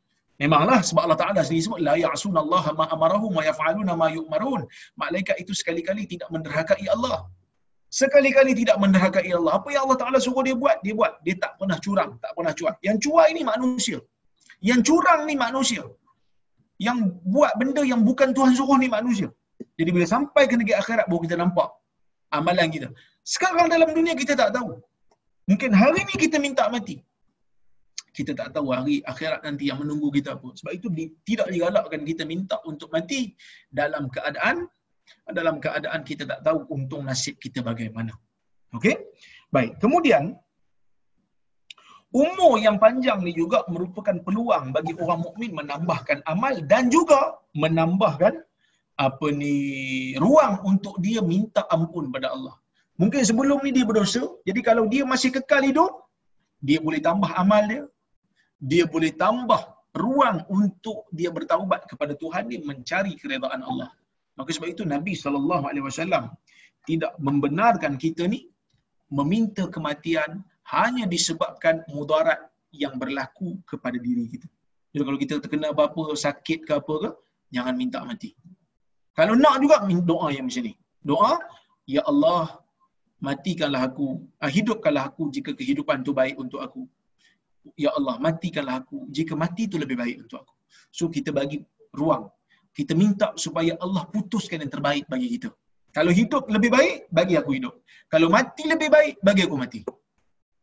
Memanglah 0.43 0.81
sebab 0.89 1.03
Allah 1.07 1.19
Taala 1.23 1.41
sendiri 1.47 1.65
sebut 1.67 1.81
la 1.89 1.95
ya'sunallaha 2.05 2.71
ma 2.81 2.85
amarahum 2.95 3.33
wa 3.39 3.43
yaf'aluna 3.49 3.93
ma 4.01 4.09
yu'marun. 4.17 4.63
Malaikat 5.03 5.37
itu 5.43 5.53
sekali-kali 5.61 6.03
tidak 6.13 6.29
menderhakai 6.35 6.85
Allah. 6.95 7.19
Sekali-kali 8.01 8.53
tidak 8.61 8.77
menderhakai 8.83 9.31
Allah. 9.39 9.53
Apa 9.59 9.69
yang 9.75 9.83
Allah 9.87 9.99
Taala 10.03 10.19
suruh 10.27 10.43
dia 10.49 10.57
buat, 10.63 10.77
dia 10.85 10.95
buat. 11.01 11.13
Dia 11.27 11.35
tak 11.45 11.53
pernah 11.61 11.79
curang, 11.85 12.11
tak 12.25 12.33
pernah 12.37 12.53
cuak. 12.59 12.77
Yang 12.89 12.97
cuak 13.07 13.27
ini 13.33 13.43
manusia. 13.53 13.99
Yang 14.69 14.81
curang 14.89 15.23
ni 15.29 15.35
manusia. 15.47 15.85
Yang 16.87 16.99
buat 17.35 17.53
benda 17.61 17.83
yang 17.93 18.03
bukan 18.09 18.31
Tuhan 18.37 18.53
suruh 18.59 18.79
ni 18.83 18.91
manusia. 18.97 19.31
Jadi 19.77 19.91
bila 19.93 20.07
sampai 20.09 20.43
ke 20.51 20.55
negeri 20.57 20.77
akhirat 20.83 21.05
baru 21.11 21.21
kita 21.27 21.37
nampak 21.37 21.69
amalan 22.33 22.69
kita. 22.73 22.89
Sekarang 23.23 23.67
dalam 23.69 23.93
dunia 23.93 24.15
kita 24.17 24.33
tak 24.33 24.51
tahu. 24.57 24.81
Mungkin 25.47 25.71
hari 25.71 26.01
ni 26.09 26.15
kita 26.25 26.37
minta 26.43 26.67
mati. 26.73 26.97
Kita 28.17 28.33
tak 28.33 28.57
tahu 28.57 28.73
hari 28.73 29.05
akhirat 29.05 29.45
nanti 29.45 29.69
yang 29.69 29.79
menunggu 29.83 30.09
kita 30.09 30.41
apa. 30.41 30.49
Sebab 30.59 30.73
itu 30.73 30.89
tidak 31.29 31.49
digalakkan 31.53 32.03
kita 32.09 32.23
minta 32.25 32.57
untuk 32.65 32.89
mati 32.89 33.37
dalam 33.69 34.09
keadaan 34.09 34.65
dalam 35.31 35.63
keadaan 35.63 36.01
kita 36.03 36.27
tak 36.27 36.41
tahu 36.47 36.67
untung 36.75 37.05
nasib 37.07 37.37
kita 37.39 37.63
bagaimana. 37.63 38.11
Okey? 38.75 38.97
Baik. 39.55 39.79
Kemudian 39.79 40.35
umur 42.11 42.57
yang 42.59 42.81
panjang 42.81 43.21
ni 43.23 43.37
juga 43.37 43.63
merupakan 43.71 44.17
peluang 44.27 44.73
bagi 44.75 44.97
orang 44.99 45.21
mukmin 45.27 45.53
menambahkan 45.55 46.25
amal 46.27 46.55
dan 46.67 46.89
juga 46.91 47.39
menambahkan 47.55 48.46
apa 48.97 49.27
ni 49.41 49.55
ruang 50.25 50.55
untuk 50.71 50.97
dia 51.05 51.21
minta 51.21 51.63
ampun 51.77 52.09
pada 52.15 52.33
Allah. 52.35 52.55
Mungkin 53.01 53.21
sebelum 53.29 53.61
ni 53.61 53.71
dia 53.77 53.85
berdosa, 53.85 54.25
jadi 54.49 54.61
kalau 54.65 54.85
dia 54.89 55.05
masih 55.05 55.29
kekal 55.37 55.63
hidup, 55.69 55.93
dia 56.65 56.81
boleh 56.81 57.01
tambah 57.05 57.29
amal 57.37 57.63
dia. 57.69 57.85
Dia 58.57 58.85
boleh 58.89 59.13
tambah 59.13 59.61
ruang 59.93 60.39
untuk 60.49 61.05
dia 61.13 61.29
bertaubat 61.29 61.85
kepada 61.91 62.17
Tuhan 62.17 62.49
dia 62.49 62.61
mencari 62.65 63.13
keredaan 63.21 63.61
Allah. 63.61 63.93
Maka 64.37 64.53
sebab 64.57 64.69
itu 64.73 64.85
Nabi 64.85 65.13
sallallahu 65.13 65.65
alaihi 65.69 65.85
wasallam 65.85 66.33
tidak 66.89 67.13
membenarkan 67.21 68.01
kita 68.01 68.25
ni 68.25 68.49
meminta 69.13 69.65
kematian 69.69 70.41
hanya 70.73 71.05
disebabkan 71.05 71.85
mudarat 71.93 72.41
yang 72.73 72.97
berlaku 73.01 73.61
kepada 73.69 73.97
diri 73.97 74.25
kita. 74.33 74.49
Jadi 74.93 75.03
kalau 75.05 75.19
kita 75.21 75.35
terkena 75.45 75.69
apa-apa 75.73 76.17
sakit 76.17 76.65
ke 76.69 76.73
apa 76.81 76.95
ke, 77.03 77.11
jangan 77.53 77.75
minta 77.77 78.01
mati. 78.03 78.33
Kalau 79.19 79.35
nak 79.43 79.57
juga 79.65 79.77
doa 80.11 80.29
yang 80.37 80.45
macam 80.49 80.63
ni. 80.69 80.75
Doa, 81.11 81.33
ya 81.95 82.03
Allah, 82.11 82.61
matikanlah 83.27 83.83
aku, 83.89 84.09
ah, 84.45 84.51
hidupkanlah 84.57 85.05
aku 85.11 85.23
jika 85.37 85.51
kehidupan 85.59 86.05
tu 86.07 86.13
baik 86.21 86.37
untuk 86.45 86.61
aku. 86.67 86.83
Ya 87.85 87.91
Allah, 87.99 88.15
matikanlah 88.27 88.77
aku 88.83 88.99
jika 89.17 89.33
mati 89.43 89.63
tu 89.73 89.77
lebih 89.83 89.97
baik 90.03 90.17
untuk 90.25 90.39
aku. 90.45 90.55
So 90.93 91.09
kita 91.17 91.31
bagi 91.39 91.59
ruang. 92.01 92.25
Kita 92.77 92.93
minta 92.93 93.33
supaya 93.45 93.73
Allah 93.85 94.05
putuskan 94.15 94.61
yang 94.63 94.73
terbaik 94.75 95.05
bagi 95.09 95.29
kita. 95.35 95.49
Kalau 95.97 96.13
hidup 96.13 96.45
lebih 96.53 96.71
baik, 96.77 96.97
bagi 97.09 97.35
aku 97.41 97.57
hidup. 97.57 97.75
Kalau 98.13 98.29
mati 98.29 98.69
lebih 98.69 98.89
baik, 98.93 99.15
bagi 99.25 99.43
aku 99.49 99.57
mati. 99.57 99.81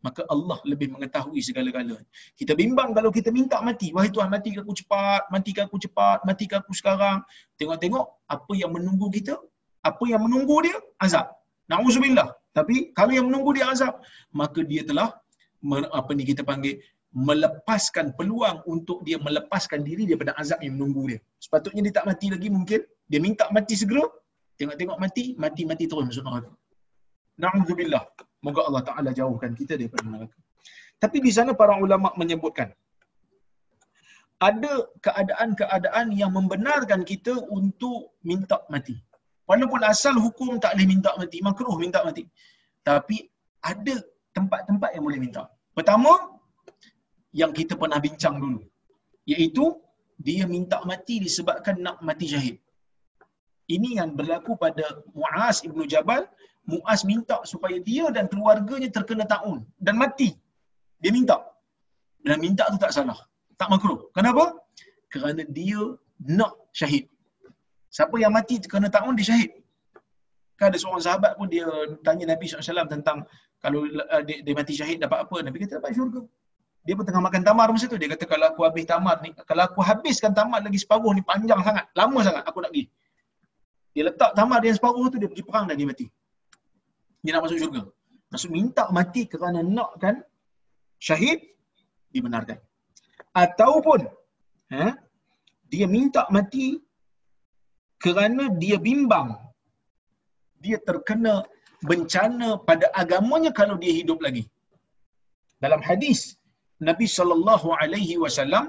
Maka 0.05 0.21
Allah 0.33 0.59
lebih 0.67 0.91
mengetahui 0.93 1.39
segala-galanya. 1.39 2.03
Kita 2.35 2.53
bimbang 2.59 2.91
kalau 2.91 3.09
kita 3.17 3.31
minta 3.31 3.57
mati. 3.63 3.95
Wahai 3.95 4.11
Tuhan, 4.11 4.27
matikan 4.35 4.61
aku 4.67 4.75
cepat, 4.75 5.21
matikan 5.31 5.63
aku 5.71 5.77
cepat, 5.79 6.17
matikan 6.27 6.59
aku 6.59 6.73
sekarang. 6.75 7.23
Tengok-tengok 7.55 8.05
apa 8.35 8.53
yang 8.61 8.71
menunggu 8.75 9.07
kita. 9.17 9.35
Apa 9.83 10.03
yang 10.11 10.21
menunggu 10.27 10.55
dia? 10.67 10.77
Azab. 10.99 11.27
Na'udzubillah. 11.71 12.27
Tapi 12.51 12.91
kalau 12.97 13.11
yang 13.17 13.25
menunggu 13.31 13.57
dia 13.57 13.71
azab, 13.73 14.03
maka 14.35 14.59
dia 14.61 14.83
telah 14.89 15.09
apa 15.99 16.11
ni 16.11 16.23
kita 16.27 16.43
panggil 16.43 16.75
melepaskan 17.13 18.11
peluang 18.17 18.57
untuk 18.65 19.05
dia 19.07 19.17
melepaskan 19.21 19.85
diri 19.87 20.03
daripada 20.09 20.33
azab 20.41 20.59
yang 20.65 20.75
menunggu 20.75 21.15
dia. 21.15 21.19
Sepatutnya 21.39 21.81
dia 21.85 21.93
tak 22.01 22.05
mati 22.09 22.27
lagi 22.33 22.47
mungkin. 22.49 22.81
Dia 23.07 23.19
minta 23.21 23.45
mati 23.55 23.77
segera. 23.77 24.03
Tengok-tengok 24.57 24.97
mati, 25.01 25.23
mati-mati 25.43 25.85
terus 25.89 26.05
masuk 26.09 26.25
neraka. 26.25 26.51
Na'udzubillah. 27.41 28.03
Moga 28.45 28.61
Allah 28.67 28.83
Ta'ala 28.89 29.09
jauhkan 29.19 29.51
kita 29.59 29.73
daripada 29.79 30.05
neraka. 30.13 30.37
Tapi 31.03 31.17
di 31.25 31.31
sana 31.35 31.51
para 31.61 31.73
ulama 31.85 32.11
menyebutkan 32.21 32.69
ada 34.47 34.73
keadaan-keadaan 35.05 36.11
yang 36.21 36.31
membenarkan 36.37 37.01
kita 37.11 37.33
untuk 37.57 38.19
minta 38.29 38.59
mati. 38.73 38.95
Walaupun 39.49 39.81
asal 39.87 40.15
hukum 40.25 40.59
tak 40.63 40.75
boleh 40.75 40.87
minta 40.93 41.11
mati, 41.21 41.37
makruh 41.47 41.75
minta 41.79 41.99
mati. 42.07 42.23
Tapi 42.83 43.17
ada 43.63 43.95
tempat-tempat 44.35 44.89
yang 44.95 45.03
boleh 45.07 45.19
minta. 45.25 45.43
Pertama, 45.77 46.11
yang 47.41 47.51
kita 47.59 47.73
pernah 47.81 47.99
bincang 48.05 48.35
dulu. 48.43 48.59
Iaitu, 49.31 49.65
dia 50.19 50.43
minta 50.55 50.77
mati 50.89 51.15
disebabkan 51.25 51.79
nak 51.85 51.97
mati 52.07 52.27
syahid. 52.33 52.55
Ini 53.75 53.89
yang 54.03 54.11
berlaku 54.19 54.59
pada 54.59 54.83
Mu'az 55.15 55.63
Ibn 55.67 55.79
Jabal. 55.87 56.27
Mu'az 56.63 57.03
minta 57.03 57.43
supaya 57.43 57.75
dia 57.83 58.07
dan 58.15 58.31
keluarganya 58.31 58.87
terkena 58.87 59.27
ta'un 59.27 59.67
dan 59.75 59.99
mati. 59.99 60.31
Dia 61.03 61.11
minta. 61.11 61.37
Dan 62.23 62.39
minta 62.39 62.63
tu 62.71 62.79
tak 62.79 62.95
salah. 62.95 63.19
Tak 63.59 63.67
makruh. 63.67 64.07
Kenapa? 64.15 64.55
Kerana 65.11 65.43
dia 65.43 65.79
nak 66.23 66.55
syahid. 66.71 67.11
Siapa 67.91 68.15
yang 68.17 68.31
mati 68.31 68.63
terkena 68.63 68.87
ta'un, 68.87 69.13
dia 69.19 69.27
syahid. 69.27 69.51
Kan 70.55 70.71
ada 70.71 70.77
seorang 70.79 71.03
sahabat 71.03 71.35
pun 71.35 71.51
dia 71.51 71.67
tanya 72.07 72.31
Nabi 72.33 72.47
SAW 72.47 72.87
tentang 72.87 73.27
kalau 73.59 73.83
uh, 73.87 74.21
dia, 74.23 74.39
dia 74.43 74.53
mati 74.55 74.73
syahid 74.75 75.03
dapat 75.03 75.27
apa? 75.27 75.35
Nabi 75.43 75.57
kata 75.63 75.83
dapat 75.83 75.91
syurga. 75.95 76.23
Dia 76.83 76.99
pun 76.99 77.07
tengah 77.07 77.23
makan 77.23 77.41
tamar 77.47 77.71
masa 77.71 77.87
tu. 77.87 77.95
Dia 77.95 78.11
kata 78.11 78.27
kalau 78.27 78.51
aku 78.51 78.67
habis 78.67 78.83
tamar 78.83 79.19
ni, 79.23 79.31
kalau 79.47 79.63
aku 79.67 79.79
habiskan 79.79 80.35
tamar 80.35 80.59
lagi 80.59 80.79
separuh 80.79 81.11
ni 81.15 81.23
panjang 81.23 81.59
sangat, 81.63 81.87
lama 81.95 82.19
sangat 82.23 82.43
aku 82.43 82.59
nak 82.59 82.71
pergi. 82.75 82.91
Dia 83.95 84.03
letak 84.09 84.31
tamar 84.35 84.59
dia 84.59 84.75
separuh 84.75 85.07
tu, 85.07 85.15
dia 85.15 85.31
pergi 85.31 85.43
perang 85.47 85.67
dan 85.67 85.75
dia 85.79 85.87
mati. 85.87 86.07
Dia 87.23 87.31
nak 87.33 87.43
masuk 87.45 87.59
syurga. 87.61 87.83
Maksud 88.31 88.51
minta 88.57 88.83
mati 88.97 89.21
kerana 89.31 89.59
nakkan 89.77 90.15
syahid, 91.07 91.39
dibenarkan. 92.13 92.59
Ataupun, 93.43 94.01
ha, 94.73 94.87
dia 95.71 95.85
minta 95.95 96.23
mati 96.35 96.67
kerana 98.03 98.43
dia 98.61 98.77
bimbang 98.87 99.29
dia 100.63 100.77
terkena 100.87 101.33
bencana 101.89 102.49
pada 102.67 102.87
agamanya 103.01 103.51
kalau 103.59 103.75
dia 103.83 103.93
hidup 103.99 104.19
lagi. 104.25 104.43
Dalam 105.63 105.81
hadis 105.89 106.19
Nabi 106.89 107.07
sallallahu 107.17 107.67
alaihi 107.81 108.15
wasallam 108.23 108.65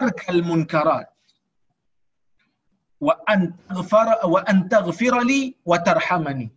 tarkal 0.00 0.40
munkarat 0.50 1.06
wa 3.00 3.14
an 3.32 3.52
taghfar 3.68 4.08
wa 4.32 4.40
an 4.50 4.68
taghfir 4.72 5.14
li 5.30 5.40
wa 5.70 5.78
tarhamani 5.88 6.48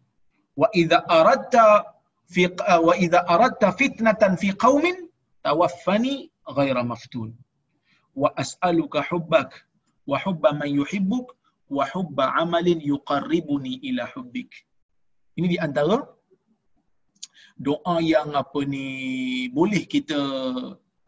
wa 0.59 0.67
idza 0.81 0.99
aradta 1.17 1.65
fi 2.33 2.47
wa 2.87 2.93
idza 3.05 3.19
aradta 3.33 3.71
fitnatan 3.79 4.33
fi 4.41 4.49
qaumin 4.65 4.97
tawaffani 5.43 6.13
ghaira 6.55 6.83
maftun 6.83 7.29
wa 8.21 8.29
as'aluka 8.43 9.01
hubbak 9.09 9.49
wa 10.07 10.17
hubba 10.23 10.49
man 10.59 10.69
yuhibbuk 10.79 11.27
wa 11.69 11.85
hubba 11.93 12.25
amalin 12.43 12.79
yuqarribuni 12.91 13.73
ila 13.89 14.03
hubbik 14.13 14.51
ini 15.39 15.47
di 15.55 15.57
antara 15.57 16.03
doa 17.57 17.95
yang 18.01 18.33
apa 18.33 18.59
ni 18.65 18.87
boleh 19.53 19.83
kita 19.85 20.19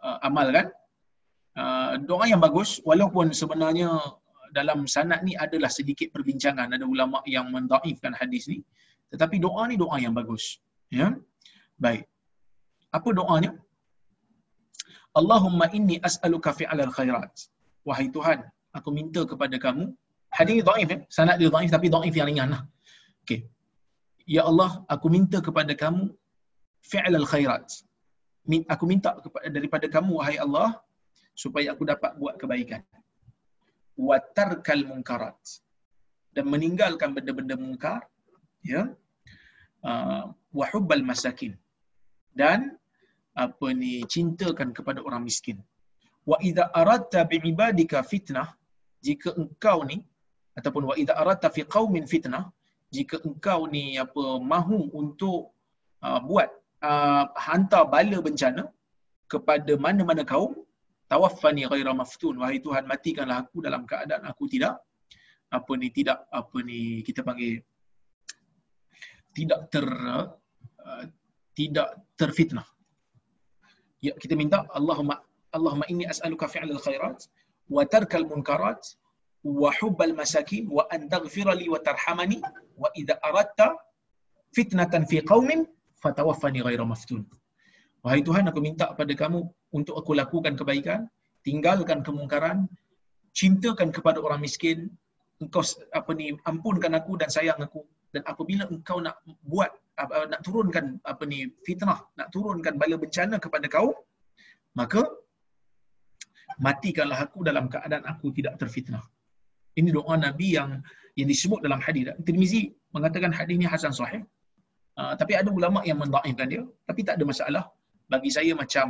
uh, 0.08 0.18
amalkan? 0.28 0.70
Uh, 1.56 1.96
doa 2.04 2.28
yang 2.28 2.41
bagus 2.43 2.84
walaupun 2.84 3.32
sebenarnya 3.32 3.89
dalam 4.52 4.88
sanad 4.88 5.24
ni 5.24 5.34
adalah 5.39 5.72
sedikit 5.72 6.12
perbincangan 6.16 6.76
ada 6.76 6.84
ulama 6.84 7.20
yang 7.36 7.48
mendaifkan 7.56 8.12
hadis 8.12 8.43
ni 8.52 8.60
tetapi 9.12 9.39
doa 9.46 9.64
ni 9.70 9.76
doa 9.84 9.98
yang 10.06 10.16
bagus 10.20 10.60
ya? 10.91 11.08
Baik. 11.80 12.04
Apa 12.98 13.10
doanya? 13.20 13.52
Allahumma 15.20 15.66
inni 15.78 15.96
as'aluka 16.08 16.52
fi'alal 16.60 16.91
khairat. 16.98 17.32
Wahai 17.88 18.08
tuhan 18.16 18.39
aku 18.78 18.89
minta 18.98 19.24
kepada 19.32 19.56
kamu. 19.66 19.86
Hadis 20.38 20.60
dhaif 20.68 20.88
ya 20.93 21.00
sanad 21.18 21.36
dia 21.41 21.50
dhaif 21.56 21.72
tapi 21.76 21.88
dhaif 21.96 22.16
yang 22.20 22.28
ringan 22.32 22.50
lah. 22.54 22.62
Okey. 23.24 23.39
Ya 24.36 24.43
Allah 24.50 24.72
aku 24.93 25.08
minta 25.16 25.39
kepada 25.48 25.72
kamu 25.84 26.12
fi'alal 26.91 27.27
khairat 27.33 27.67
aku 28.73 28.83
minta 28.86 29.11
daripada 29.57 29.86
kamu 29.95 30.11
wahai 30.21 30.38
Allah 30.45 30.69
supaya 31.33 31.73
aku 31.73 31.83
dapat 31.91 32.11
buat 32.21 32.36
kebaikan. 32.41 32.81
Wa 33.97 34.17
tarkal 34.38 34.86
munkarat. 34.86 35.38
Dan 36.36 36.51
meninggalkan 36.53 37.15
benda-benda 37.15 37.55
mungkar 37.55 38.01
ya. 38.61 38.91
Uh, 39.81 40.23
wa 40.57 40.65
hubbal 40.71 41.03
masakin. 41.11 41.53
Dan 42.36 42.75
apa 43.36 43.67
ni 43.81 44.03
cintakan 44.13 44.71
kepada 44.77 44.99
orang 45.07 45.23
miskin. 45.27 45.57
Wa 46.29 46.38
idza 46.47 46.69
aradta 46.81 47.21
bi 47.29 47.38
ibadika 47.51 47.99
fitnah 48.11 48.49
jika 49.05 49.29
engkau 49.41 49.86
ni 49.89 49.97
ataupun 50.57 50.83
wa 50.89 50.95
idza 51.01 51.13
aradta 51.21 51.47
fi 51.55 51.61
qaumin 51.75 52.05
fitnah 52.13 52.49
jika 52.95 53.19
engkau 53.27 53.67
ni 53.73 53.83
apa 54.05 54.23
mahu 54.51 54.79
untuk 55.01 55.51
uh, 56.05 56.19
buat 56.29 56.49
uh, 56.88 57.23
hantar 57.47 57.83
bala 57.93 58.17
bencana 58.27 58.63
kepada 59.31 59.73
mana-mana 59.86 60.23
kaum. 60.33 60.53
Tawaffani 61.11 61.63
ghaira 61.71 61.93
maftun. 62.01 62.36
Wahai 62.41 62.59
Tuhan 62.65 62.83
matikanlah 62.91 63.38
aku 63.43 63.57
dalam 63.67 63.83
keadaan 63.91 64.23
aku 64.31 64.45
tidak 64.53 64.73
apa 65.57 65.71
ni 65.81 65.88
tidak 65.97 66.19
apa 66.39 66.57
ni 66.67 66.79
kita 67.07 67.21
panggil 67.27 67.61
tidak 69.38 69.59
ter 69.73 69.88
uh, 70.86 71.05
tidak 71.57 71.89
terfitnah. 72.19 72.67
Ya 74.05 74.13
kita 74.21 74.33
minta 74.41 74.65
Allahumma 74.77 75.15
Allahumma 75.55 75.86
inni 75.91 76.05
as'aluka 76.13 76.51
fi'lal 76.53 76.81
khairat 76.88 77.19
wa 77.75 77.83
tarkal 77.93 78.25
munkarat 78.31 78.81
wa 79.45 79.69
hubbal 79.79 80.13
masakin 80.19 80.65
wa 80.77 80.83
an 80.95 81.07
taghfira 81.13 81.53
li 81.61 81.67
wa 81.73 81.79
tarhamani 81.88 82.41
wa 82.81 82.89
idza 82.99 83.15
aradta 83.27 83.67
fitnatan 84.57 85.05
fi 85.09 85.21
qaumin 85.31 85.61
fatawaffani 86.04 86.60
ghaira 86.66 86.86
maftun 86.93 87.24
Wahai 88.06 88.22
Tuhan, 88.22 88.46
aku 88.46 88.62
minta 88.62 88.93
pada 88.93 89.14
kamu 89.18 89.39
untuk 89.74 89.98
aku 89.98 90.14
lakukan 90.14 90.54
kebaikan, 90.54 91.10
tinggalkan 91.41 92.06
kemungkaran, 92.06 92.70
cintakan 93.34 93.89
kepada 93.89 94.22
orang 94.22 94.46
miskin, 94.46 94.93
engkau 95.41 95.66
apa 95.89 96.12
ni 96.14 96.38
ampunkan 96.46 96.93
aku 96.93 97.18
dan 97.18 97.34
sayang 97.34 97.58
aku 97.58 97.82
dan 98.14 98.24
apabila 98.32 98.64
engkau 98.72 98.98
nak 99.04 99.20
buat 99.43 99.74
nak 100.32 100.39
turunkan 100.46 100.86
apa 101.12 101.24
ni 101.28 101.52
fitnah, 101.68 102.00
nak 102.20 102.28
turunkan 102.32 102.80
bala 102.82 102.96
bencana 103.04 103.36
kepada 103.46 103.68
kau, 103.76 103.91
maka 104.80 105.04
matikanlah 106.62 107.20
aku 107.26 107.43
dalam 107.50 107.66
keadaan 107.74 108.04
aku 108.08 108.32
tidak 108.38 108.56
terfitnah. 108.62 109.04
Ini 109.76 109.91
doa 109.91 110.16
Nabi 110.16 110.56
yang 110.56 110.80
yang 111.20 111.28
disebut 111.28 111.60
dalam 111.66 111.80
hadis. 111.84 112.08
Tirmizi 112.28 112.72
mengatakan 112.96 113.32
hadis 113.36 113.56
ini 113.60 113.68
hasan 113.68 113.91
sahih. 113.91 114.24
Uh, 114.96 115.14
tapi 115.20 115.36
ada 115.36 115.52
ulama 115.52 115.84
yang 115.84 116.00
mendhaifkan 116.00 116.48
dia, 116.48 116.64
tapi 116.88 117.04
tak 117.08 117.20
ada 117.20 117.26
masalah. 117.28 117.64
Bagi 118.08 118.32
saya 118.32 118.56
macam 118.56 118.88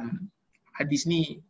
hadis 0.77 1.09
ni 1.09 1.41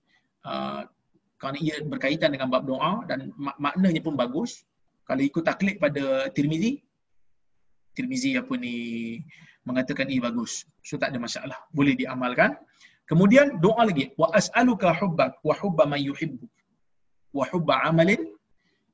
uh, 0.48 0.88
kerana 1.36 1.58
ia 1.60 1.76
berkaitan 1.84 2.32
dengan 2.32 2.48
bab 2.48 2.64
doa 2.64 3.04
dan 3.10 3.36
mak- 3.36 3.60
maknanya 3.60 4.02
pun 4.06 4.16
bagus. 4.16 4.64
Kalau 5.06 5.22
ikut 5.22 5.44
taklid 5.44 5.78
pada 5.78 6.32
Tirmizi, 6.32 6.82
Tirmizi 7.94 8.32
apa 8.40 8.54
ni 8.58 8.76
mengatakan 9.68 10.08
ini 10.08 10.24
bagus. 10.24 10.64
So 10.88 10.96
tak 11.02 11.12
ada 11.14 11.20
masalah. 11.20 11.58
Boleh 11.76 11.94
diamalkan. 11.94 12.56
Kemudian 13.06 13.62
doa 13.62 13.86
lagi. 13.86 14.16
Wa 14.18 14.34
as'aluka 14.40 14.90
hubbak 14.98 15.38
wa 15.46 15.54
hubba 15.62 15.84
man 15.86 16.02
yuhibbuk. 16.02 16.50
Wa 17.38 17.46
hubba 17.52 17.86
amalin 17.86 18.22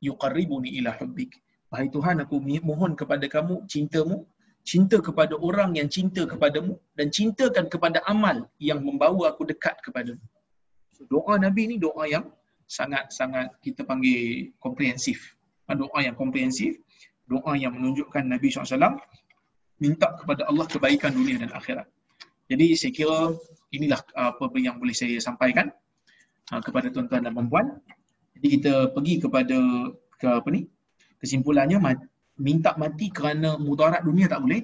yuqarribuni 0.04 0.70
ila 0.82 0.92
hubbik. 1.00 1.32
Wahai 1.72 1.88
Tuhan, 1.96 2.20
aku 2.24 2.36
mohon 2.44 2.92
kepada 3.00 3.24
kamu 3.32 3.64
cintamu, 3.72 4.28
cinta 4.62 5.02
kepada 5.02 5.34
orang 5.38 5.74
yang 5.74 5.90
cinta 5.90 6.26
kepadamu 6.26 6.78
dan 6.94 7.10
cintakan 7.10 7.66
kepada 7.66 8.00
amal 8.06 8.46
yang 8.62 8.82
membawa 8.82 9.34
aku 9.34 9.46
dekat 9.50 9.78
kepadamu. 9.82 10.22
So, 10.94 11.06
doa 11.10 11.42
Nabi 11.42 11.74
ni 11.74 11.76
doa 11.82 12.06
yang 12.06 12.30
sangat-sangat 12.70 13.58
kita 13.66 13.84
panggil 13.84 14.54
komprehensif. 14.62 15.34
Ha, 15.68 15.74
doa 15.74 16.00
yang 16.00 16.14
komprehensif, 16.14 16.78
doa 17.26 17.58
yang 17.58 17.74
menunjukkan 17.76 18.24
Nabi 18.28 18.48
SAW 18.54 18.98
minta 19.82 20.14
kepada 20.22 20.46
Allah 20.46 20.66
kebaikan 20.70 21.12
dunia 21.12 21.42
dan 21.42 21.52
akhirat. 21.58 21.90
Jadi 22.52 22.76
saya 22.78 22.92
kira 22.94 23.20
inilah 23.74 24.00
apa 24.14 24.46
yang 24.62 24.78
boleh 24.78 24.94
saya 24.94 25.18
sampaikan 25.18 25.74
ha, 26.54 26.62
kepada 26.62 26.94
tuan-tuan 26.94 27.26
dan 27.26 27.34
puan-puan. 27.34 27.82
Jadi 28.38 28.48
kita 28.62 28.74
pergi 28.94 29.16
kepada 29.18 29.58
ke 30.22 30.28
apa 30.30 30.50
ni? 30.54 30.70
Kesimpulannya 31.18 31.78
minta 32.40 32.72
mati 32.80 33.12
kerana 33.12 33.60
mudarat 33.60 34.02
dunia 34.08 34.32
tak 34.32 34.42
boleh. 34.46 34.62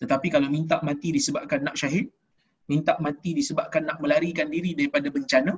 Tetapi 0.00 0.26
kalau 0.32 0.48
minta 0.48 0.80
mati 0.80 1.12
disebabkan 1.12 1.60
nak 1.66 1.76
syahid, 1.76 2.08
minta 2.70 2.96
mati 3.04 3.36
disebabkan 3.36 3.84
nak 3.84 3.98
melarikan 4.00 4.48
diri 4.48 4.72
daripada 4.72 5.12
bencana, 5.12 5.52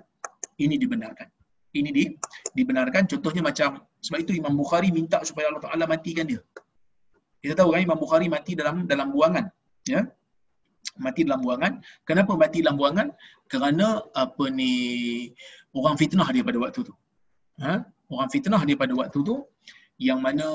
ini 0.58 0.74
dibenarkan. 0.80 1.28
Ini 1.72 1.90
di, 1.94 2.04
dibenarkan. 2.52 3.08
Contohnya 3.08 3.40
macam, 3.40 3.80
sebab 4.02 4.18
itu 4.24 4.32
Imam 4.36 4.52
Bukhari 4.52 4.92
minta 4.92 5.22
supaya 5.24 5.48
Allah 5.48 5.62
Ta'ala 5.62 5.84
matikan 5.88 6.26
dia. 6.28 6.40
Kita 7.40 7.54
tahu 7.58 7.72
kan 7.74 7.80
Imam 7.80 7.96
Bukhari 7.96 8.26
mati 8.28 8.52
dalam 8.58 8.84
dalam 8.84 9.08
buangan. 9.14 9.46
Ya, 9.88 10.04
mati 10.98 11.24
dalam 11.24 11.40
buangan. 11.40 11.72
Kenapa 12.04 12.32
mati 12.36 12.58
dalam 12.60 12.76
buangan? 12.76 13.08
Kerana 13.48 14.02
apa 14.12 14.44
ni 14.52 14.72
orang 15.72 15.96
fitnah 15.96 16.28
dia 16.34 16.44
pada 16.44 16.58
waktu 16.60 16.80
tu. 16.84 16.94
Ha? 17.62 17.86
Orang 18.12 18.28
fitnah 18.28 18.62
dia 18.68 18.76
pada 18.76 18.92
waktu 18.92 19.18
tu 19.24 19.36
yang 20.08 20.18
mana 20.18 20.46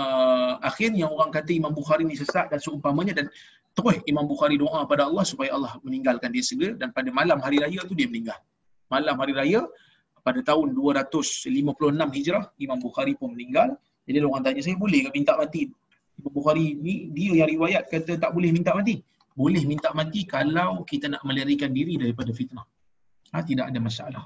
uh, 0.00 0.52
akhirnya 0.60 1.08
orang 1.08 1.32
kata 1.32 1.50
Imam 1.56 1.72
Bukhari 1.72 2.04
ni 2.04 2.16
sesat 2.20 2.52
dan 2.52 2.60
seumpamanya 2.60 3.16
dan 3.16 3.26
terus 3.72 3.96
Imam 4.04 4.28
Bukhari 4.28 4.60
doa 4.60 4.84
pada 4.84 5.08
Allah 5.08 5.24
supaya 5.24 5.56
Allah 5.56 5.72
meninggalkan 5.86 6.28
dia 6.34 6.44
segera 6.44 6.76
dan 6.76 6.92
pada 6.92 7.08
malam 7.08 7.40
hari 7.40 7.58
raya 7.64 7.80
tu 7.88 7.96
dia 7.96 8.06
meninggal. 8.12 8.36
Malam 8.92 9.16
hari 9.22 9.32
raya 9.32 9.60
pada 10.20 10.40
tahun 10.44 10.76
256 10.76 11.48
Hijrah 12.16 12.44
Imam 12.60 12.78
Bukhari 12.82 13.16
pun 13.16 13.32
meninggal. 13.32 13.72
Jadi 14.04 14.16
orang 14.20 14.42
tanya 14.44 14.60
saya 14.60 14.76
boleh 14.76 15.00
ke 15.06 15.10
minta 15.16 15.32
mati? 15.40 15.62
Imam 16.20 16.32
Bukhari 16.36 16.76
ni 16.76 17.08
dia 17.16 17.32
yang 17.40 17.48
riwayat 17.54 17.88
kata 17.88 18.20
tak 18.20 18.30
boleh 18.36 18.52
minta 18.52 18.76
mati. 18.76 19.00
Boleh 19.32 19.62
minta 19.64 19.88
mati 19.96 20.28
kalau 20.28 20.84
kita 20.84 21.06
nak 21.08 21.22
melarikan 21.24 21.72
diri 21.72 21.96
daripada 21.96 22.34
fitnah. 22.34 22.66
Ha, 23.32 23.40
tidak 23.46 23.70
ada 23.70 23.78
masalah. 23.80 24.24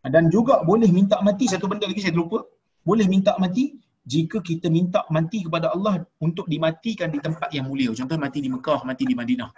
Dan 0.00 0.32
juga 0.32 0.64
boleh 0.64 0.88
minta 0.88 1.20
mati 1.20 1.44
satu 1.50 1.68
benda 1.68 1.84
lagi 1.84 2.00
saya 2.00 2.14
terlupa. 2.16 2.40
Boleh 2.80 3.04
minta 3.04 3.36
mati 3.36 3.76
jika 4.04 4.40
kita 4.40 4.72
minta 4.72 5.04
mati 5.12 5.44
kepada 5.44 5.72
Allah 5.74 6.04
untuk 6.24 6.48
dimatikan 6.48 7.12
di 7.12 7.20
tempat 7.20 7.52
yang 7.52 7.68
mulia. 7.68 7.92
Contoh 7.92 8.16
mati 8.16 8.40
di 8.40 8.48
Mekah, 8.48 8.80
mati 8.88 9.04
di 9.04 9.12
Madinah. 9.12 9.50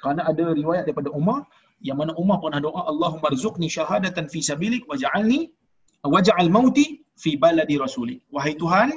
Kerana 0.00 0.26
ada 0.26 0.44
riwayat 0.50 0.88
daripada 0.88 1.12
Umar 1.12 1.46
yang 1.80 1.96
mana 2.00 2.12
Umar 2.16 2.40
pernah 2.42 2.60
doa 2.60 2.88
Allahumma 2.92 3.32
rzuqni 3.32 3.68
syahadatan 3.68 4.28
fi 4.32 4.40
sabilik 4.44 4.84
waj'alni 4.90 5.52
waj'al 6.04 6.50
mauti 6.52 7.04
fi 7.16 7.36
baladi 7.36 7.76
rasuli. 7.76 8.16
Wahai 8.32 8.56
Tuhan, 8.56 8.88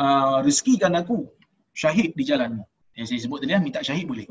uh, 0.00 0.38
rezekikan 0.44 0.92
aku 0.96 1.28
syahid 1.72 2.12
di 2.16 2.24
jalanmu. 2.24 2.64
Yang 2.96 3.06
saya 3.12 3.20
sebut 3.28 3.38
tadi 3.44 3.52
lah, 3.52 3.60
minta 3.60 3.80
syahid 3.84 4.08
boleh. 4.08 4.24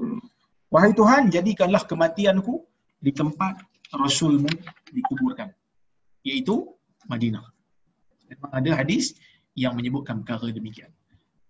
Wahai 0.73 0.91
Tuhan, 0.97 1.29
jadikanlah 1.29 1.85
kematianku 1.85 2.65
di 2.97 3.13
tempat 3.13 3.61
Rasulmu 3.93 4.49
dikuburkan. 4.89 5.53
Iaitu 6.25 6.65
Madinah. 7.05 7.54
Memang 8.31 8.51
ada 8.51 8.71
hadis 8.79 9.13
yang 9.55 9.73
menyebutkan 9.77 10.21
perkara 10.25 10.51
demikian. 10.51 10.91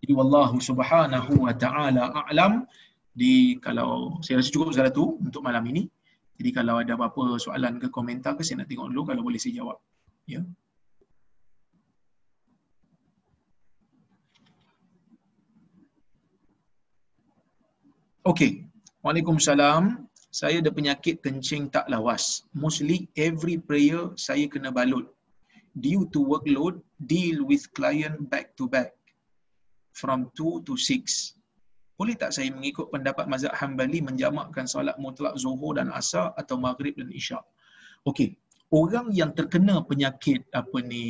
Jadi 0.03 0.11
wallahu 0.13 0.61
subhanahu 0.61 1.45
wa 1.45 1.53
ta'ala 1.55 2.13
a'lam 2.13 2.67
di 3.15 3.57
kalau 3.63 4.19
saya 4.19 4.43
rasa 4.43 4.51
cukup 4.51 4.75
salah 4.75 4.91
tu 4.91 5.17
untuk 5.23 5.41
malam 5.41 5.63
ini. 5.71 5.87
Jadi 6.35 6.49
kalau 6.51 6.83
ada 6.83 6.99
apa-apa 6.99 7.39
soalan 7.39 7.79
ke 7.79 7.87
komentar 7.87 8.35
ke 8.35 8.43
saya 8.43 8.61
nak 8.61 8.67
tengok 8.67 8.91
dulu 8.91 9.07
kalau 9.07 9.23
boleh 9.23 9.39
saya 9.39 9.63
jawab. 9.63 9.79
Ya. 10.27 10.43
Okey. 18.27 18.67
Waalaikumsalam. 18.99 20.03
Saya 20.35 20.59
ada 20.59 20.67
penyakit 20.67 21.23
kencing 21.23 21.71
tak 21.71 21.87
lawas. 21.87 22.43
Mostly 22.51 23.07
every 23.15 23.55
prayer 23.55 24.11
saya 24.19 24.51
kena 24.51 24.75
balut. 24.75 25.14
Due 25.75 26.07
to 26.15 26.23
workload, 26.23 26.79
deal 27.03 27.43
with 27.43 27.67
client 27.75 28.31
back 28.31 28.55
to 28.55 28.71
back. 28.71 28.95
From 29.91 30.31
2 30.39 30.63
to 30.63 30.79
6. 30.79 31.35
Boleh 31.95 32.15
tak 32.19 32.35
saya 32.35 32.51
mengikut 32.51 32.91
pendapat 32.91 33.27
mazhab 33.27 33.55
Hambali 33.55 34.03
menjamakkan 34.03 34.67
solat 34.67 34.95
mutlak 34.99 35.35
zuhur 35.39 35.79
dan 35.79 35.91
asar 35.95 36.35
atau 36.35 36.59
maghrib 36.59 36.95
dan 36.95 37.07
isyak? 37.11 37.43
Okey. 38.03 38.35
Orang 38.71 39.11
yang 39.15 39.31
terkena 39.31 39.79
penyakit 39.87 40.47
apa 40.51 40.83
ni 40.83 41.03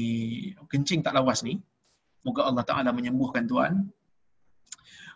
kencing 0.69 1.01
tak 1.01 1.17
lawas 1.17 1.41
ni, 1.41 1.57
moga 2.21 2.45
Allah 2.45 2.61
Taala 2.61 2.93
menyembuhkan 2.93 3.49
tuan, 3.49 3.89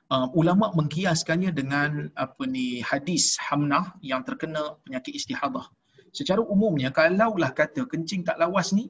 uh, 0.09 0.27
ulama 0.33 0.73
mengkiaskannya 0.73 1.53
dengan 1.53 2.09
apa 2.17 2.43
ni 2.49 2.81
hadis 2.81 3.37
Hamnah 3.37 3.93
yang 4.01 4.25
terkena 4.25 4.77
penyakit 4.85 5.13
istihadah. 5.13 5.69
Secara 6.09 6.41
umumnya 6.41 6.89
kalaulah 6.89 7.53
kata 7.53 7.85
kencing 7.85 8.25
tak 8.25 8.41
lawas 8.41 8.73
ni 8.73 8.89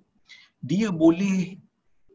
dia 0.59 0.87
boleh 0.91 1.55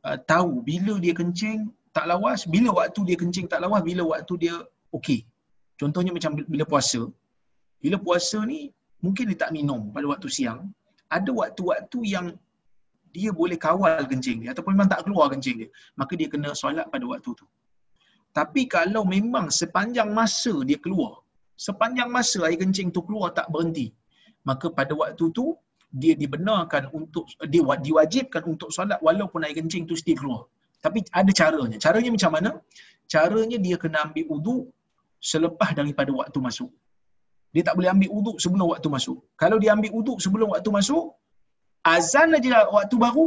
uh, 0.05 0.19
tahu 0.33 0.61
bila 0.69 0.95
dia 1.05 1.15
kencing 1.17 1.73
tak 1.97 2.07
lawas, 2.11 2.41
bila 2.55 2.71
waktu 2.81 3.01
dia 3.09 3.17
kencing 3.23 3.47
tak 3.53 3.61
lawas, 3.65 3.83
bila 3.89 4.03
waktu 4.13 4.35
dia 4.45 4.55
okey. 4.97 5.21
Contohnya 5.81 6.13
macam 6.17 6.33
bila 6.55 6.65
puasa. 6.67 7.03
Bila 7.83 7.97
puasa 8.07 8.39
ni 8.47 8.61
mungkin 9.05 9.31
dia 9.31 9.39
tak 9.47 9.53
minum 9.57 9.91
pada 9.95 10.07
waktu 10.13 10.29
siang. 10.37 10.61
Ada 11.17 11.31
waktu-waktu 11.31 11.99
yang 12.15 12.27
dia 13.15 13.31
boleh 13.31 13.59
kawal 13.67 14.03
kencing 14.11 14.43
dia 14.43 14.51
ataupun 14.53 14.75
memang 14.75 14.91
tak 14.91 15.07
keluar 15.07 15.27
kencing 15.33 15.57
dia. 15.63 15.71
Maka 15.95 16.13
dia 16.19 16.29
kena 16.33 16.51
solat 16.63 16.87
pada 16.95 17.07
waktu 17.07 17.31
tu. 17.41 17.47
Tapi 18.35 18.67
kalau 18.67 19.03
memang 19.07 19.47
sepanjang 19.61 20.11
masa 20.11 20.55
dia 20.69 20.79
keluar, 20.85 21.23
sepanjang 21.55 22.11
masa 22.11 22.43
air 22.51 22.59
kencing 22.59 22.91
tu 22.91 23.01
keluar 23.07 23.31
tak 23.39 23.47
berhenti, 23.55 23.95
maka 24.43 24.67
pada 24.79 24.91
waktu 25.03 25.31
tu 25.31 25.55
dia 25.95 26.15
dibenarkan 26.23 26.91
untuk 26.99 27.25
dia 27.53 27.63
diwajibkan 27.87 28.43
untuk 28.53 28.69
solat 28.77 28.99
walaupun 29.07 29.47
air 29.47 29.55
kencing 29.59 29.87
tu 29.91 29.95
still 30.03 30.19
keluar. 30.21 30.43
Tapi 30.85 30.99
ada 31.21 31.31
caranya. 31.41 31.77
Caranya 31.85 32.11
macam 32.17 32.31
mana? 32.37 32.51
Caranya 33.13 33.59
dia 33.67 33.77
kena 33.83 33.99
ambil 34.07 34.25
uduk 34.37 34.65
selepas 35.31 35.71
daripada 35.79 36.11
waktu 36.21 36.39
masuk. 36.47 36.71
Dia 37.55 37.63
tak 37.63 37.75
boleh 37.79 37.91
ambil 37.95 38.11
uduk 38.19 38.37
sebelum 38.43 38.67
waktu 38.75 38.89
masuk. 38.97 39.19
Kalau 39.43 39.57
dia 39.63 39.71
ambil 39.77 39.93
uduk 40.01 40.19
sebelum 40.25 40.49
waktu 40.55 40.71
masuk, 40.75 41.15
azan 41.87 42.35
aja 42.37 42.67
waktu 42.77 42.97
baru, 43.05 43.27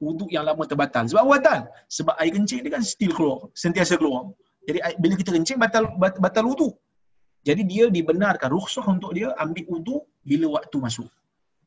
uduk 0.00 0.30
yang 0.32 0.44
lama 0.48 0.64
terbatal. 0.70 1.04
Sebab 1.10 1.24
batal? 1.28 1.60
Sebab 1.96 2.14
air 2.16 2.32
kencing 2.32 2.64
dia 2.64 2.72
kan 2.76 2.82
still 2.94 3.12
keluar, 3.12 3.38
sentiasa 3.52 4.00
keluar. 4.00 4.32
Jadi 4.66 4.78
bila 5.02 5.14
kita 5.20 5.30
kencing 5.36 5.58
batal 5.60 5.84
batal, 6.00 6.20
batal 6.24 6.44
uduk. 6.48 6.74
Jadi 7.46 7.62
dia 7.62 7.84
dibenarkan 7.86 8.48
rukhsah 8.50 8.82
untuk 8.88 9.12
dia 9.14 9.30
ambil 9.38 9.64
uduk 9.76 10.02
bila 10.26 10.58
waktu 10.58 10.76
masuk. 10.82 11.06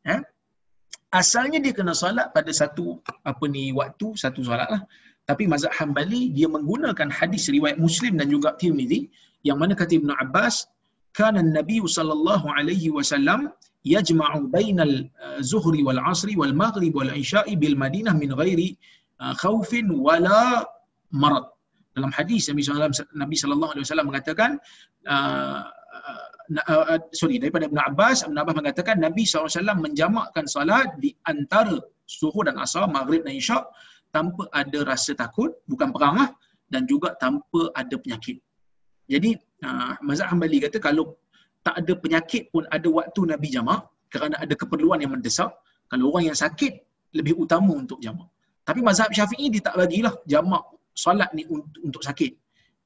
Ha? 0.03 0.19
Asalnya 1.09 1.57
dia 1.57 1.73
kena 1.73 1.93
solat 1.97 2.29
pada 2.37 2.51
satu 2.53 3.01
apa 3.25 3.45
ni 3.49 3.73
waktu 3.73 4.13
satu 4.23 4.45
solat 4.45 4.69
lah. 4.69 4.81
Tapi 5.29 5.45
mazhab 5.49 5.73
Hambali 5.77 6.33
dia 6.37 6.47
menggunakan 6.49 7.09
hadis 7.09 7.49
riwayat 7.49 7.77
Muslim 7.85 8.17
dan 8.17 8.29
juga 8.33 8.53
Tirmizi 8.61 9.09
yang 9.47 9.57
mana 9.61 9.73
kata 9.77 9.97
Ibn 10.01 10.09
Abbas 10.23 10.69
kana 11.17 11.41
an-nabi 11.41 11.81
sallallahu 11.81 12.45
alaihi 12.57 12.89
wasallam 12.97 13.49
yajma'u 13.85 14.49
bainal 14.55 14.95
uh, 15.25 15.39
zuhri 15.51 15.81
wal 15.87 16.01
asri 16.11 16.33
wal 16.41 16.53
maghrib 16.53 16.93
wal 16.99 17.09
isya'i 17.23 17.55
bil 17.61 17.77
madinah 17.83 18.13
min 18.21 18.29
ghairi 18.41 18.69
uh, 19.23 19.33
khaufin 19.41 19.87
wala 20.07 20.65
marad 21.23 21.45
dalam 21.95 22.11
hadis 22.17 22.51
Nabi 22.51 22.63
Nabi 23.23 23.35
sallallahu 23.41 23.71
alaihi 23.73 23.85
wasallam 23.87 24.07
mengatakan 24.11 24.51
uh, 25.07 25.63
uh, 26.57 26.85
uh, 26.95 26.99
sorry 27.13 27.37
daripada 27.37 27.69
Ibn 27.69 27.79
Abbas 27.93 28.25
Ibn 28.25 28.37
Abbas 28.41 28.55
mengatakan 28.57 28.95
Nabi 28.97 29.23
SAW 29.27 29.49
menjamakkan 29.77 30.45
salat 30.49 30.89
di 31.03 31.13
antara 31.29 31.77
zuhur 32.09 32.47
dan 32.47 32.57
asar 32.57 32.89
maghrib 32.89 33.21
dan 33.25 33.37
isyak 33.37 33.63
tanpa 34.09 34.49
ada 34.55 34.79
rasa 34.85 35.13
takut 35.13 35.53
bukan 35.69 35.93
perang 35.93 36.15
lah 36.17 36.29
dan 36.73 36.89
juga 36.89 37.13
tanpa 37.21 37.69
ada 37.77 37.95
penyakit 37.97 38.41
jadi 39.09 39.37
uh, 39.65 39.93
mazhab 40.01 40.33
Hanbali 40.33 40.57
kata 40.65 40.77
kalau 40.81 41.17
tak 41.61 41.75
ada 41.85 41.93
penyakit 41.93 42.49
pun 42.49 42.65
ada 42.73 42.87
waktu 42.89 43.21
Nabi 43.29 43.47
jamak 43.53 43.85
kerana 44.09 44.41
ada 44.41 44.53
keperluan 44.57 44.99
yang 45.03 45.13
mendesak 45.13 45.53
kalau 45.91 46.13
orang 46.13 46.33
yang 46.33 46.37
sakit 46.37 46.81
lebih 47.13 47.37
utama 47.37 47.77
untuk 47.77 48.01
jamak 48.01 48.29
tapi 48.65 48.85
mazhab 48.85 49.09
Syafi'i 49.09 49.49
dia 49.53 49.65
tak 49.65 49.77
bagilah 49.81 50.13
jamak 50.29 50.61
solat 50.99 51.31
ni 51.31 51.47
untuk, 51.47 51.79
untuk 51.79 52.03
sakit. 52.03 52.35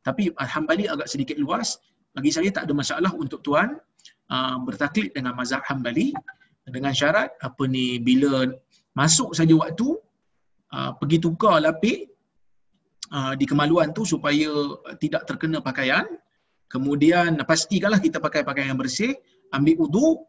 Tapi 0.06 0.30
Hanbali 0.38 0.86
agak 0.86 1.10
sedikit 1.10 1.36
luas. 1.42 1.80
Bagi 2.14 2.30
saya 2.30 2.50
tak 2.54 2.70
ada 2.70 2.74
masalah 2.78 3.12
untuk 3.18 3.42
tuan 3.42 3.74
uh, 4.30 4.58
bertaklid 4.62 5.18
dengan 5.18 5.34
mazhab 5.34 5.66
Hanbali 5.66 6.14
dengan 6.64 6.94
syarat 6.94 7.34
apa 7.42 7.64
ni 7.66 7.98
bila 8.00 8.48
masuk 8.94 9.34
saja 9.34 9.52
waktu 9.58 9.98
uh, 10.72 10.92
pergi 11.02 11.18
tukar 11.18 11.58
lapik 11.60 12.08
uh, 13.10 13.34
di 13.34 13.46
kemaluan 13.50 13.92
tu 13.92 14.06
supaya 14.06 14.50
tidak 15.02 15.26
terkena 15.26 15.60
pakaian. 15.60 16.06
Kemudian 16.70 17.38
pastikanlah 17.46 18.02
kita 18.02 18.18
pakai 18.18 18.42
pakaian 18.42 18.74
yang 18.74 18.82
bersih, 18.82 19.14
ambil 19.54 19.86
wudu, 19.86 20.26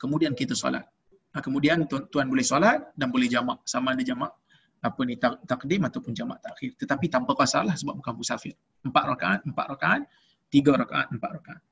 kemudian 0.00 0.32
kita 0.32 0.56
solat. 0.56 0.88
Uh, 1.32 1.40
kemudian 1.40 1.84
tuan, 1.88 2.08
tuan 2.12 2.28
boleh 2.28 2.44
solat 2.44 2.92
dan 2.96 3.08
boleh 3.08 3.28
jamak. 3.28 3.60
Sama 3.64 3.96
ada 3.96 4.04
jamak 4.04 4.32
apa 4.82 5.00
ni 5.06 5.14
takdim 5.46 5.86
ataupun 5.86 6.10
jamak 6.10 6.42
takhir 6.42 6.74
tetapi 6.74 7.06
tanpa 7.06 7.38
qasar 7.38 7.62
lah 7.62 7.78
sebab 7.78 8.02
bukan 8.02 8.18
musafir 8.18 8.50
empat 8.82 9.04
rakaat 9.14 9.40
empat 9.46 9.66
rakaat 9.78 10.02
tiga 10.54 10.72
rakaat 10.82 11.08
empat 11.16 11.32
rakaat 11.38 11.62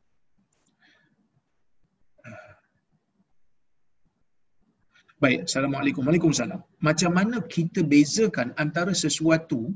Baik, 5.21 5.41
Assalamualaikum. 5.45 6.03
Waalaikumsalam. 6.09 6.61
Macam 6.81 7.11
mana 7.13 7.45
kita 7.55 7.81
bezakan 7.85 8.57
antara 8.63 8.93
sesuatu 8.97 9.69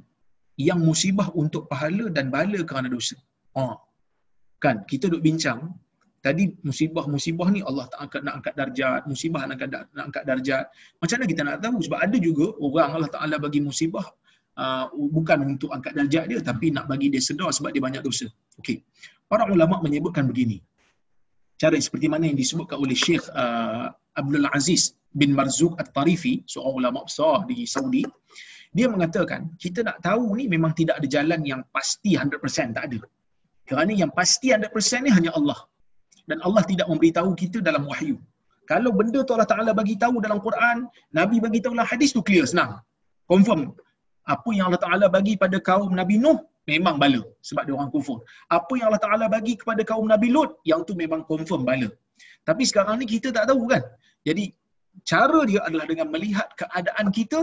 yang 0.57 0.81
musibah 0.89 1.29
untuk 1.43 1.69
pahala 1.73 2.09
dan 2.17 2.33
bala 2.35 2.61
kerana 2.65 2.89
dosa? 2.89 3.17
Oh. 3.53 3.77
Kan, 4.65 4.89
kita 4.89 5.13
duk 5.13 5.21
bincang, 5.21 5.61
tadi 6.25 6.45
musibah-musibah 6.65 7.49
ni 7.53 7.61
Allah 7.69 7.85
tak 7.93 8.01
angkat 8.05 8.23
nak 8.27 8.35
angkat 8.41 8.55
darjat, 8.61 9.01
musibah 9.11 9.43
nak 9.45 9.55
angkat 9.61 9.71
nak 9.97 10.05
angkat 10.09 10.25
darjat. 10.29 10.65
Macam 11.01 11.17
mana 11.21 11.27
kita 11.33 11.43
nak 11.49 11.57
tahu 11.65 11.77
sebab 11.87 11.99
ada 12.07 12.17
juga 12.29 12.47
orang 12.65 12.91
Allah 12.97 13.11
Taala 13.13 13.37
bagi 13.37 13.61
musibah 13.69 14.07
uh, 14.59 14.91
bukan 14.91 15.57
untuk 15.57 15.71
angkat 15.75 15.95
darjat 15.95 16.25
dia 16.31 16.39
tapi 16.41 16.71
nak 16.75 16.87
bagi 16.91 17.11
dia 17.11 17.23
sedar 17.23 17.51
sebab 17.51 17.71
dia 17.75 17.83
banyak 17.83 18.03
dosa. 18.03 18.27
Okey. 18.61 18.83
Para 19.27 19.49
ulama 19.49 19.81
menyebutkan 19.83 20.29
begini. 20.31 20.61
Cara 21.55 21.79
seperti 21.79 22.11
mana 22.11 22.27
yang 22.27 22.39
disebutkan 22.39 22.83
oleh 22.83 22.99
Syekh 22.99 23.25
uh, 23.31 23.95
Abdul 24.19 24.47
Aziz 24.51 24.99
bin 25.15 25.31
Marzuq 25.39 25.79
At-Tarifi, 25.79 26.43
seorang 26.51 26.75
ulama 26.83 27.07
besar 27.07 27.47
di 27.47 27.63
Saudi, 27.63 28.03
dia 28.75 28.91
mengatakan 28.91 29.55
kita 29.63 29.87
nak 29.87 30.03
tahu 30.03 30.35
ni 30.35 30.51
memang 30.51 30.75
tidak 30.75 30.99
ada 30.99 31.07
jalan 31.07 31.41
yang 31.47 31.63
pasti 31.71 32.19
100% 32.19 32.75
tak 32.75 32.85
ada. 32.91 32.99
Kerana 33.65 33.93
yang 33.95 34.11
pasti 34.11 34.51
100% 34.51 35.07
ni 35.07 35.11
hanya 35.15 35.31
Allah 35.39 35.57
dan 36.27 36.43
Allah 36.43 36.63
tidak 36.67 36.91
memberitahu 36.91 37.31
kita 37.39 37.63
dalam 37.63 37.87
wahyu. 37.87 38.19
Kalau 38.67 38.91
benda 38.99 39.21
tu 39.23 39.33
Allah 39.37 39.49
Taala 39.49 39.73
bagi 39.77 39.95
tahu 39.95 40.19
dalam 40.25 40.41
Quran, 40.41 40.89
Nabi 41.15 41.37
bagi 41.39 41.61
tahu 41.63 41.73
dalam 41.77 41.87
hadis 41.87 42.11
tu 42.17 42.21
clear 42.25 42.45
senang. 42.49 42.81
Confirm. 43.31 43.73
Apa 44.35 44.51
yang 44.57 44.67
Allah 44.69 44.83
Taala 44.85 45.07
bagi 45.17 45.35
pada 45.43 45.59
kaum 45.69 45.93
Nabi 46.01 46.17
Nuh 46.25 46.39
memang 46.73 46.97
bala 47.03 47.21
sebab 47.49 47.63
dia 47.67 47.75
orang 47.77 47.91
kufur. 47.95 48.19
Apa 48.59 48.73
yang 48.79 48.87
Allah 48.91 49.03
Taala 49.07 49.27
bagi 49.37 49.55
kepada 49.61 49.83
kaum 49.91 50.07
Nabi 50.15 50.29
Lut 50.37 50.51
yang 50.71 50.81
tu 50.89 50.95
memang 51.03 51.23
confirm 51.31 51.63
bala. 51.71 51.89
Tapi 52.49 52.63
sekarang 52.71 52.97
ni 53.01 53.07
kita 53.15 53.29
tak 53.37 53.45
tahu 53.51 53.63
kan. 53.73 53.83
Jadi 54.29 54.45
cara 55.11 55.41
dia 55.51 55.61
adalah 55.69 55.87
dengan 55.93 56.09
melihat 56.15 56.49
keadaan 56.61 57.09
kita 57.19 57.41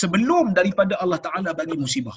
sebelum 0.00 0.54
daripada 0.58 0.94
Allah 1.02 1.20
Taala 1.26 1.50
bagi 1.60 1.76
musibah. 1.84 2.16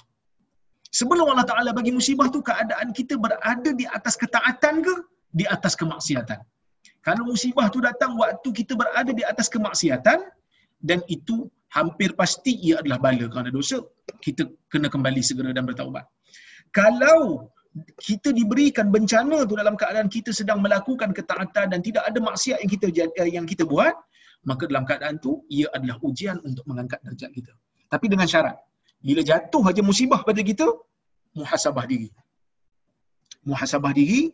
Sebelum 1.00 1.28
Allah 1.34 1.48
Taala 1.52 1.72
bagi 1.80 1.92
musibah 2.00 2.28
tu 2.36 2.42
keadaan 2.50 2.90
kita 3.00 3.16
berada 3.26 3.70
di 3.82 3.86
atas 3.98 4.16
ketaatan 4.22 4.76
ke 4.86 4.94
di 5.40 5.46
atas 5.56 5.74
kemaksiatan. 5.82 6.40
Kalau 7.08 7.24
musibah 7.32 7.68
tu 7.74 7.80
datang 7.90 8.12
waktu 8.22 8.50
kita 8.60 8.74
berada 8.82 9.12
di 9.20 9.24
atas 9.32 9.48
kemaksiatan 9.56 10.20
dan 10.90 11.00
itu 11.16 11.36
hampir 11.76 12.16
pasti 12.16 12.56
ia 12.68 12.80
adalah 12.82 13.00
bala 13.02 13.26
kerana 13.28 13.50
dosa, 13.52 13.78
kita 14.24 14.48
kena 14.72 14.88
kembali 14.88 15.22
segera 15.24 15.52
dan 15.52 15.68
bertaubat. 15.68 16.06
Kalau 16.72 17.52
kita 18.02 18.34
diberikan 18.34 18.90
bencana 18.90 19.46
tu 19.46 19.54
dalam 19.54 19.76
keadaan 19.78 20.10
kita 20.10 20.34
sedang 20.34 20.60
melakukan 20.66 21.14
ketaatan 21.14 21.66
dan 21.74 21.80
tidak 21.86 22.04
ada 22.10 22.20
maksiat 22.24 22.58
yang 22.64 22.72
kita 22.72 22.86
yang 23.38 23.46
kita 23.46 23.64
buat, 23.68 23.94
maka 24.50 24.64
dalam 24.70 24.88
keadaan 24.88 25.22
tu 25.22 25.44
ia 25.52 25.68
adalah 25.76 25.98
ujian 26.02 26.38
untuk 26.48 26.64
mengangkat 26.70 27.00
darjat 27.06 27.30
kita. 27.36 27.54
Tapi 27.88 28.06
dengan 28.12 28.28
syarat, 28.28 28.58
bila 29.04 29.22
jatuh 29.22 29.64
aja 29.70 29.82
musibah 29.86 30.22
pada 30.26 30.42
kita, 30.42 30.66
muhasabah 31.38 31.86
diri. 31.86 32.10
Muhasabah 33.48 33.92
diri, 33.96 34.34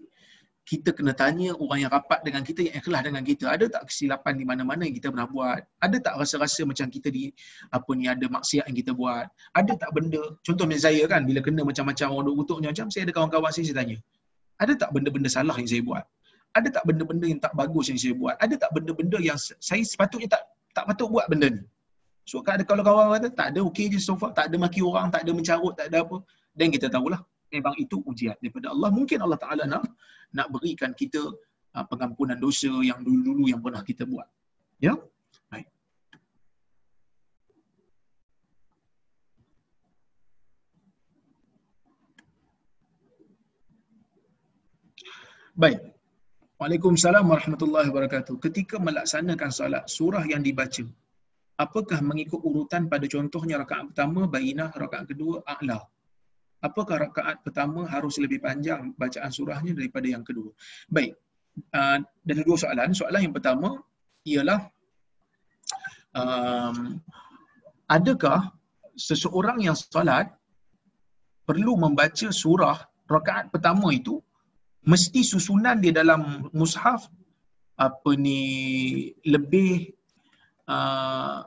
kita 0.63 0.95
kena 0.95 1.11
tanya 1.11 1.51
orang 1.59 1.83
yang 1.83 1.91
rapat 1.91 2.23
dengan 2.23 2.39
kita 2.39 2.63
yang 2.63 2.79
ikhlas 2.79 3.03
dengan 3.03 3.19
kita 3.19 3.51
ada 3.51 3.67
tak 3.67 3.91
kesilapan 3.91 4.39
di 4.39 4.47
mana-mana 4.47 4.87
yang 4.87 4.95
kita 4.95 5.11
pernah 5.11 5.27
buat? 5.27 5.59
Ada 5.83 5.97
tak 5.99 6.13
rasa-rasa 6.15 6.63
macam 6.63 6.87
kita 6.87 7.11
di 7.11 7.35
apa 7.75 7.91
ni 7.99 8.07
ada 8.07 8.23
maksiat 8.31 8.71
yang 8.71 8.77
kita 8.79 8.91
buat? 8.95 9.27
Ada 9.59 9.75
tak 9.75 9.91
benda? 9.91 10.23
Contoh 10.39 10.63
macam 10.63 10.79
saya 10.79 11.03
kan 11.11 11.27
bila 11.27 11.43
kena 11.43 11.67
macam-macam 11.67 12.07
orang 12.15 12.25
duk 12.31 12.35
kutuknya 12.47 12.71
macam 12.71 12.87
saya 12.87 13.03
ada 13.03 13.13
kawan-kawan 13.13 13.51
saya 13.51 13.65
saya 13.67 13.77
tanya 13.83 13.97
ada 14.63 14.73
tak 14.79 14.89
benda-benda 14.95 15.27
salah 15.27 15.55
yang 15.59 15.67
saya 15.67 15.83
buat? 15.83 16.03
Ada 16.55 16.67
tak 16.69 16.83
benda-benda 16.87 17.25
yang 17.27 17.41
tak 17.43 17.53
bagus 17.59 17.85
yang 17.91 17.99
saya 17.99 18.13
buat? 18.15 18.35
Ada 18.39 18.55
tak 18.55 18.71
benda-benda 18.71 19.17
yang 19.19 19.35
saya 19.39 19.83
sepatutnya 19.83 20.31
tak 20.31 20.47
tak 20.71 20.87
patut 20.87 21.11
buat 21.11 21.27
benda 21.27 21.51
ni? 21.51 21.61
So 22.23 22.39
kalau 22.39 22.83
kawan 22.87 23.19
kata 23.19 23.29
tak 23.35 23.47
ada 23.51 23.59
okey 23.67 23.91
je 23.91 23.99
so 23.99 24.15
far. 24.15 24.31
Tak 24.31 24.47
ada 24.47 24.55
maki 24.55 24.79
orang 24.79 25.11
tak 25.11 25.27
ada 25.27 25.31
mencarut 25.35 25.75
tak 25.75 25.91
ada 25.91 26.07
apa. 26.07 26.23
Dan 26.55 26.71
kita 26.71 26.87
tahulah 26.87 27.19
memang 27.53 27.75
itu 27.77 28.01
ujian 28.09 28.35
daripada 28.41 28.73
Allah. 28.73 28.89
Mungkin 28.89 29.21
Allah 29.21 29.39
Taala 29.43 29.63
nak 29.69 29.85
nak 30.33 30.47
berikan 30.49 30.91
kita 31.01 31.21
uh, 31.77 31.85
pengampunan 31.85 32.37
dosa 32.41 32.73
yang 32.81 32.99
dulu-dulu 33.05 33.45
yang 33.53 33.61
pernah 33.61 33.85
kita 33.85 34.03
buat. 34.09 34.25
Ya? 34.81 34.97
Baik. 35.53 35.67
Baik. 45.53 45.79
Waalaikumsalam 46.57 47.25
warahmatullahi 47.29 47.87
wabarakatuh. 47.91 48.35
Ketika 48.41 48.75
melaksanakan 48.79 49.51
solat, 49.51 49.83
surah 49.91 50.23
yang 50.25 50.41
dibaca, 50.47 50.85
apakah 51.59 51.99
mengikut 52.09 52.39
urutan 52.39 52.87
pada 52.87 53.05
contohnya 53.05 53.59
rakaat 53.61 53.91
pertama, 53.91 54.25
bainah, 54.25 54.71
rakaat 54.71 55.05
kedua, 55.11 55.43
a'la? 55.43 55.79
Apakah 56.63 56.95
rakaat 57.11 57.43
pertama 57.43 57.83
harus 57.85 58.15
lebih 58.23 58.39
panjang 58.39 58.95
bacaan 58.95 59.29
surahnya 59.29 59.75
daripada 59.75 60.07
yang 60.07 60.23
kedua. 60.23 60.55
Baik. 60.87 61.19
Uh, 61.69 62.01
ada 62.01 62.41
dua 62.41 62.57
soalan. 62.57 62.95
Soalan 62.95 63.21
yang 63.29 63.35
pertama 63.35 63.77
ialah 64.23 64.71
um, 66.15 66.97
adakah 67.91 68.55
seseorang 68.95 69.59
yang 69.61 69.75
solat 69.75 70.31
perlu 71.43 71.75
membaca 71.75 72.31
surah 72.31 72.79
rakaat 73.09 73.51
pertama 73.51 73.91
itu 73.91 74.23
mesti 74.87 75.21
susunan 75.21 75.83
dia 75.83 75.91
dalam 75.91 76.47
mushaf 76.55 77.11
apa 77.75 78.11
ni 78.15 79.11
lebih 79.27 79.91
uh, 80.69 81.43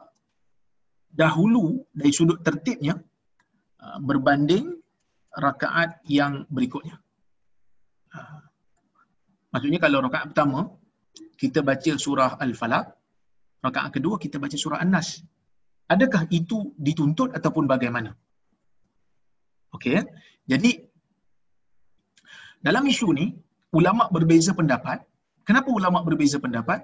dahulu 1.08 1.80
dari 1.96 2.12
sudut 2.12 2.44
tertibnya 2.44 2.98
uh, 3.80 3.98
berbanding 4.02 4.76
rakaat 5.36 6.00
yang 6.08 6.48
berikutnya. 6.48 6.96
Ha. 8.16 8.20
Maksudnya 9.52 9.80
kalau 9.84 9.98
rakaat 10.08 10.32
pertama 10.32 10.60
kita 11.36 11.60
baca 11.60 11.92
surah 12.04 12.40
Al-Falaq, 12.40 12.86
rakaat 13.60 13.90
kedua 13.96 14.16
kita 14.16 14.40
baca 14.40 14.56
surah 14.56 14.80
An-Nas. 14.80 15.20
Adakah 15.92 16.26
itu 16.34 16.72
dituntut 16.80 17.30
ataupun 17.36 17.68
bagaimana? 17.68 18.16
Okey. 19.76 20.02
Jadi 20.50 20.70
dalam 22.64 22.82
isu 22.88 23.08
ni 23.14 23.26
ulama 23.76 24.08
berbeza 24.10 24.50
pendapat. 24.56 25.04
Kenapa 25.46 25.68
ulama 25.70 26.02
berbeza 26.02 26.42
pendapat? 26.42 26.80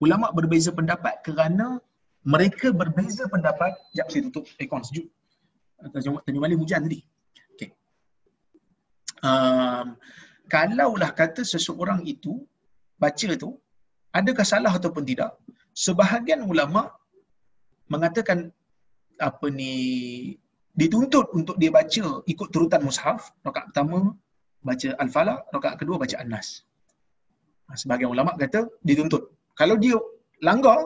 Ulama 0.00 0.32
berbeza 0.32 0.70
pendapat 0.72 1.20
kerana 1.26 1.82
mereka 2.24 2.72
berbeza 2.72 3.28
pendapat. 3.28 3.76
Sekejap 3.92 4.06
saya 4.08 4.22
tutup 4.30 4.44
aircon 4.56 4.82
sejuk. 4.88 5.06
Tanya 6.24 6.40
balik 6.40 6.56
hujan 6.56 6.88
tadi 6.88 7.04
um, 9.22 9.96
kalaulah 10.52 11.10
kata 11.14 11.42
seseorang 11.42 12.02
itu 12.04 12.42
baca 12.98 13.30
tu 13.36 13.56
adakah 14.16 14.46
salah 14.46 14.72
ataupun 14.72 15.04
tidak? 15.04 15.36
Sebahagian 15.76 16.40
ulama 16.44 16.88
mengatakan 17.92 18.48
apa 19.20 19.46
ni 19.48 19.72
dituntut 20.76 21.32
untuk 21.32 21.56
dia 21.60 21.72
baca 21.72 22.04
ikut 22.24 22.48
turutan 22.52 22.84
mushaf, 22.84 23.32
rakaat 23.44 23.72
pertama 23.72 24.12
baca 24.60 24.88
Al-Falaq, 25.00 25.40
rakaat 25.52 25.76
kedua 25.80 25.96
baca 25.96 26.16
An-Nas. 26.20 26.64
Ha, 27.68 27.76
sebahagian 27.80 28.12
ulama 28.12 28.36
kata 28.36 28.68
dituntut. 28.84 29.32
Kalau 29.56 29.76
dia 29.80 29.96
langgar, 30.44 30.80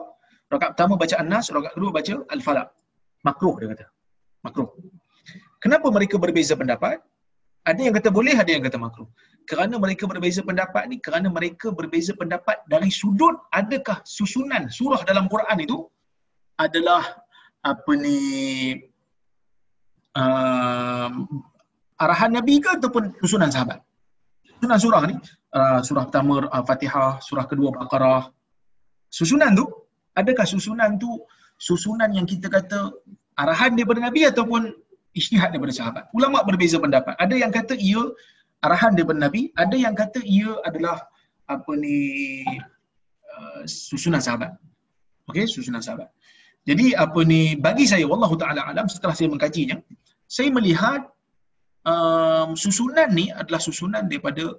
rakaat 0.51 0.78
pertama 0.78 0.94
baca 0.94 1.15
An-Nas, 1.23 1.51
rakaat 1.51 1.74
kedua 1.74 1.90
baca 1.90 2.15
Al-Falaq. 2.35 2.69
Makruh 3.27 3.55
dia 3.61 3.69
kata. 3.74 3.86
Makruh. 4.47 4.69
Kenapa 5.61 5.86
mereka 5.93 6.16
berbeza 6.16 6.55
pendapat? 6.57 7.02
Ada 7.61 7.81
yang 7.85 7.95
kata 7.95 8.09
boleh, 8.09 8.32
ada 8.32 8.49
yang 8.49 8.65
kata 8.65 8.81
makruh. 8.81 9.09
Kerana 9.45 9.77
mereka 9.77 10.09
berbeza 10.09 10.41
pendapat 10.41 10.89
ni, 10.89 10.97
kerana 10.97 11.28
mereka 11.28 11.69
berbeza 11.74 12.16
pendapat 12.16 12.65
dari 12.65 12.89
sudut 12.89 13.37
adakah 13.53 14.01
susunan 14.07 14.70
surah 14.73 15.05
dalam 15.05 15.28
Quran 15.28 15.59
itu 15.61 15.78
adalah 16.57 17.03
apa 17.61 17.93
ni 17.97 18.16
uh, 20.16 21.09
arahan 22.01 22.32
Nabi 22.41 22.65
ke 22.65 22.81
ataupun 22.81 23.12
susunan 23.20 23.53
sahabat. 23.53 23.85
Susunan 24.57 24.78
surah 24.81 25.03
ni, 25.05 25.15
uh, 25.53 25.81
surah 25.85 26.05
pertama 26.09 26.49
uh, 26.49 26.65
Fatihah, 26.65 27.20
surah 27.20 27.45
kedua 27.45 27.77
Baqarah. 27.77 28.32
Susunan 29.12 29.53
tu, 29.53 29.69
adakah 30.16 30.47
susunan 30.49 30.97
tu 30.97 31.11
susunan 31.61 32.09
yang 32.09 32.24
kita 32.24 32.49
kata 32.49 32.89
arahan 33.37 33.77
daripada 33.77 34.01
Nabi 34.09 34.24
ataupun 34.24 34.73
isytihad 35.19 35.51
daripada 35.51 35.74
sahabat. 35.74 36.05
Ulama 36.15 36.43
berbeza 36.47 36.78
pendapat. 36.78 37.15
Ada 37.19 37.35
yang 37.35 37.51
kata 37.51 37.74
ia 37.78 38.03
arahan 38.62 38.95
daripada 38.95 39.19
Nabi, 39.27 39.51
ada 39.57 39.77
yang 39.77 39.95
kata 39.97 40.20
ia 40.23 40.53
adalah 40.69 40.97
apa 41.51 41.73
ni 41.74 41.99
uh, 43.35 43.62
susunan 43.66 44.23
sahabat. 44.23 44.55
Okey, 45.31 45.47
susunan 45.51 45.82
sahabat. 45.82 46.09
Jadi 46.69 46.93
apa 46.95 47.20
ni 47.24 47.57
bagi 47.57 47.89
saya 47.89 48.05
wallahu 48.05 48.37
taala 48.37 48.62
alam 48.70 48.87
setelah 48.87 49.16
saya 49.16 49.32
mengkajinya, 49.32 49.81
saya 50.28 50.53
melihat 50.53 51.09
um, 51.89 52.55
susunan 52.55 53.09
ni 53.11 53.32
adalah 53.32 53.59
susunan 53.59 54.07
daripada 54.07 54.55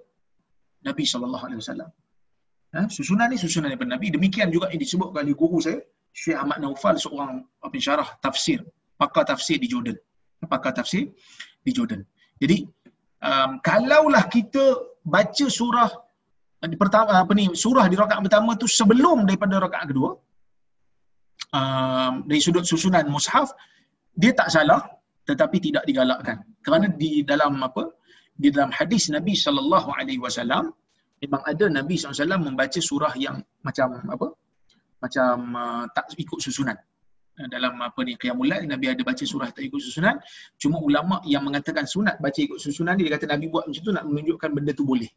Nabi 0.82 1.06
sallallahu 1.06 1.46
alaihi 1.48 1.62
wasallam. 1.62 1.90
Ha, 2.72 2.88
susunan 2.88 3.28
ni 3.32 3.38
susunan 3.38 3.68
daripada 3.70 3.92
Nabi. 3.96 4.10
Demikian 4.16 4.50
juga 4.50 4.72
yang 4.72 4.82
disebut 4.82 5.12
oleh 5.14 5.36
guru 5.36 5.60
saya, 5.60 5.80
Syekh 6.16 6.40
Ahmad 6.40 6.64
Naufal 6.64 6.96
seorang 6.98 7.44
pensyarah 7.62 8.08
tafsir, 8.24 8.64
pakar 8.98 9.28
tafsir 9.28 9.60
di 9.62 9.68
Jordan 9.70 9.96
pakar 10.50 10.74
tafsir 10.78 11.10
di 11.66 11.72
Jordan. 11.74 12.02
Jadi 12.42 12.66
um, 13.22 13.52
kalaulah 13.62 14.26
kita 14.30 14.64
baca 15.06 15.46
surah 15.50 15.90
pertama 16.78 17.26
apa 17.26 17.34
ni 17.34 17.50
surah 17.58 17.86
di 17.90 17.98
rakaat 17.98 18.22
pertama 18.22 18.54
tu 18.54 18.70
sebelum 18.70 19.26
daripada 19.26 19.58
rakaat 19.58 19.90
kedua 19.90 20.14
um, 21.58 22.14
dari 22.30 22.38
sudut 22.38 22.62
susunan 22.62 23.10
mushaf 23.10 23.50
dia 24.14 24.30
tak 24.38 24.54
salah 24.54 24.82
tetapi 25.26 25.58
tidak 25.58 25.84
digalakkan 25.90 26.38
kerana 26.62 26.86
di 27.02 27.26
dalam 27.26 27.58
apa 27.66 27.90
di 28.38 28.54
dalam 28.54 28.70
hadis 28.70 29.10
Nabi 29.10 29.34
sallallahu 29.34 29.90
alaihi 29.98 30.22
wasallam 30.22 30.70
memang 31.22 31.42
ada 31.46 31.66
Nabi 31.70 31.96
SAW 32.02 32.42
membaca 32.42 32.80
surah 32.82 33.14
yang 33.26 33.38
macam 33.62 34.02
apa 34.10 34.28
macam 35.02 35.34
uh, 35.54 35.84
tak 35.94 36.14
ikut 36.18 36.40
susunan 36.42 36.78
dalam 37.50 37.80
apa 37.80 38.00
ni 38.04 38.14
qiyamul 38.20 38.48
lail 38.52 38.68
nabi 38.68 38.92
ada 38.92 39.02
baca 39.02 39.24
surah 39.24 39.50
tak 39.56 39.64
ikut 39.66 39.82
susunan. 39.82 40.20
Cuma 40.60 40.78
ulama 40.84 41.24
yang 41.26 41.48
mengatakan 41.48 41.88
sunat 41.88 42.20
baca 42.20 42.38
ikut 42.38 42.60
susunan 42.60 43.00
dia 43.00 43.14
kata 43.16 43.26
nabi 43.32 43.48
buat 43.48 43.66
macam 43.66 43.82
tu 43.82 43.94
nak 43.96 44.06
menunjukkan 44.06 44.50
benda 44.52 44.72
tu 44.76 44.84
boleh. 44.84 45.10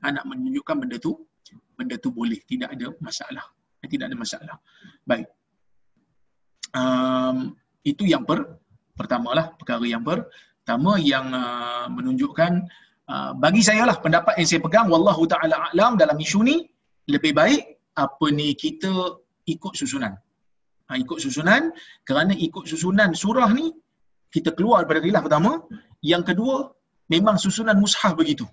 Ha, 0.00 0.14
nak 0.14 0.24
menunjukkan 0.30 0.76
benda 0.78 0.96
tu 1.02 1.12
benda 1.74 1.96
tu 1.98 2.14
boleh. 2.14 2.38
Tidak 2.46 2.70
ada 2.70 2.94
masalah. 3.02 3.46
Eh, 3.82 3.88
tidak 3.90 4.10
ada 4.10 4.16
masalah. 4.16 4.56
Baik. 5.02 5.26
Um, 6.74 7.56
itu 7.82 8.04
yang 8.04 8.22
per 8.28 8.60
pertama 8.94 9.32
lah 9.32 9.46
perkara 9.56 9.86
yang 9.86 10.02
pertama 10.04 10.98
yang 11.00 11.30
uh, 11.32 11.86
menunjukkan 11.88 12.66
uh, 13.08 13.32
bagi 13.38 13.62
saya 13.64 13.88
lah 13.88 13.96
pendapat 14.02 14.36
yang 14.36 14.48
saya 14.50 14.60
pegang 14.60 14.86
wallahu 14.92 15.24
taala 15.24 15.72
alam 15.72 15.96
dalam 15.96 16.18
isu 16.18 16.44
ni 16.44 16.66
lebih 17.08 17.32
baik 17.32 17.80
apa 17.96 18.26
ni 18.34 18.52
kita 18.52 19.16
ikut 19.48 19.72
susunan 19.72 20.12
ha, 20.88 20.92
ikut 20.96 21.18
susunan. 21.20 21.72
Kerana 22.08 22.32
ikut 22.32 22.64
susunan 22.64 23.12
surah 23.12 23.48
ni 23.52 23.72
kita 24.32 24.52
keluar 24.56 24.84
daripada 24.84 25.00
khilaf 25.04 25.22
pertama. 25.28 25.52
Yang 26.02 26.34
kedua 26.34 26.56
memang 27.12 27.36
susunan 27.36 27.76
mushaf 27.76 28.16
begitu. 28.16 28.44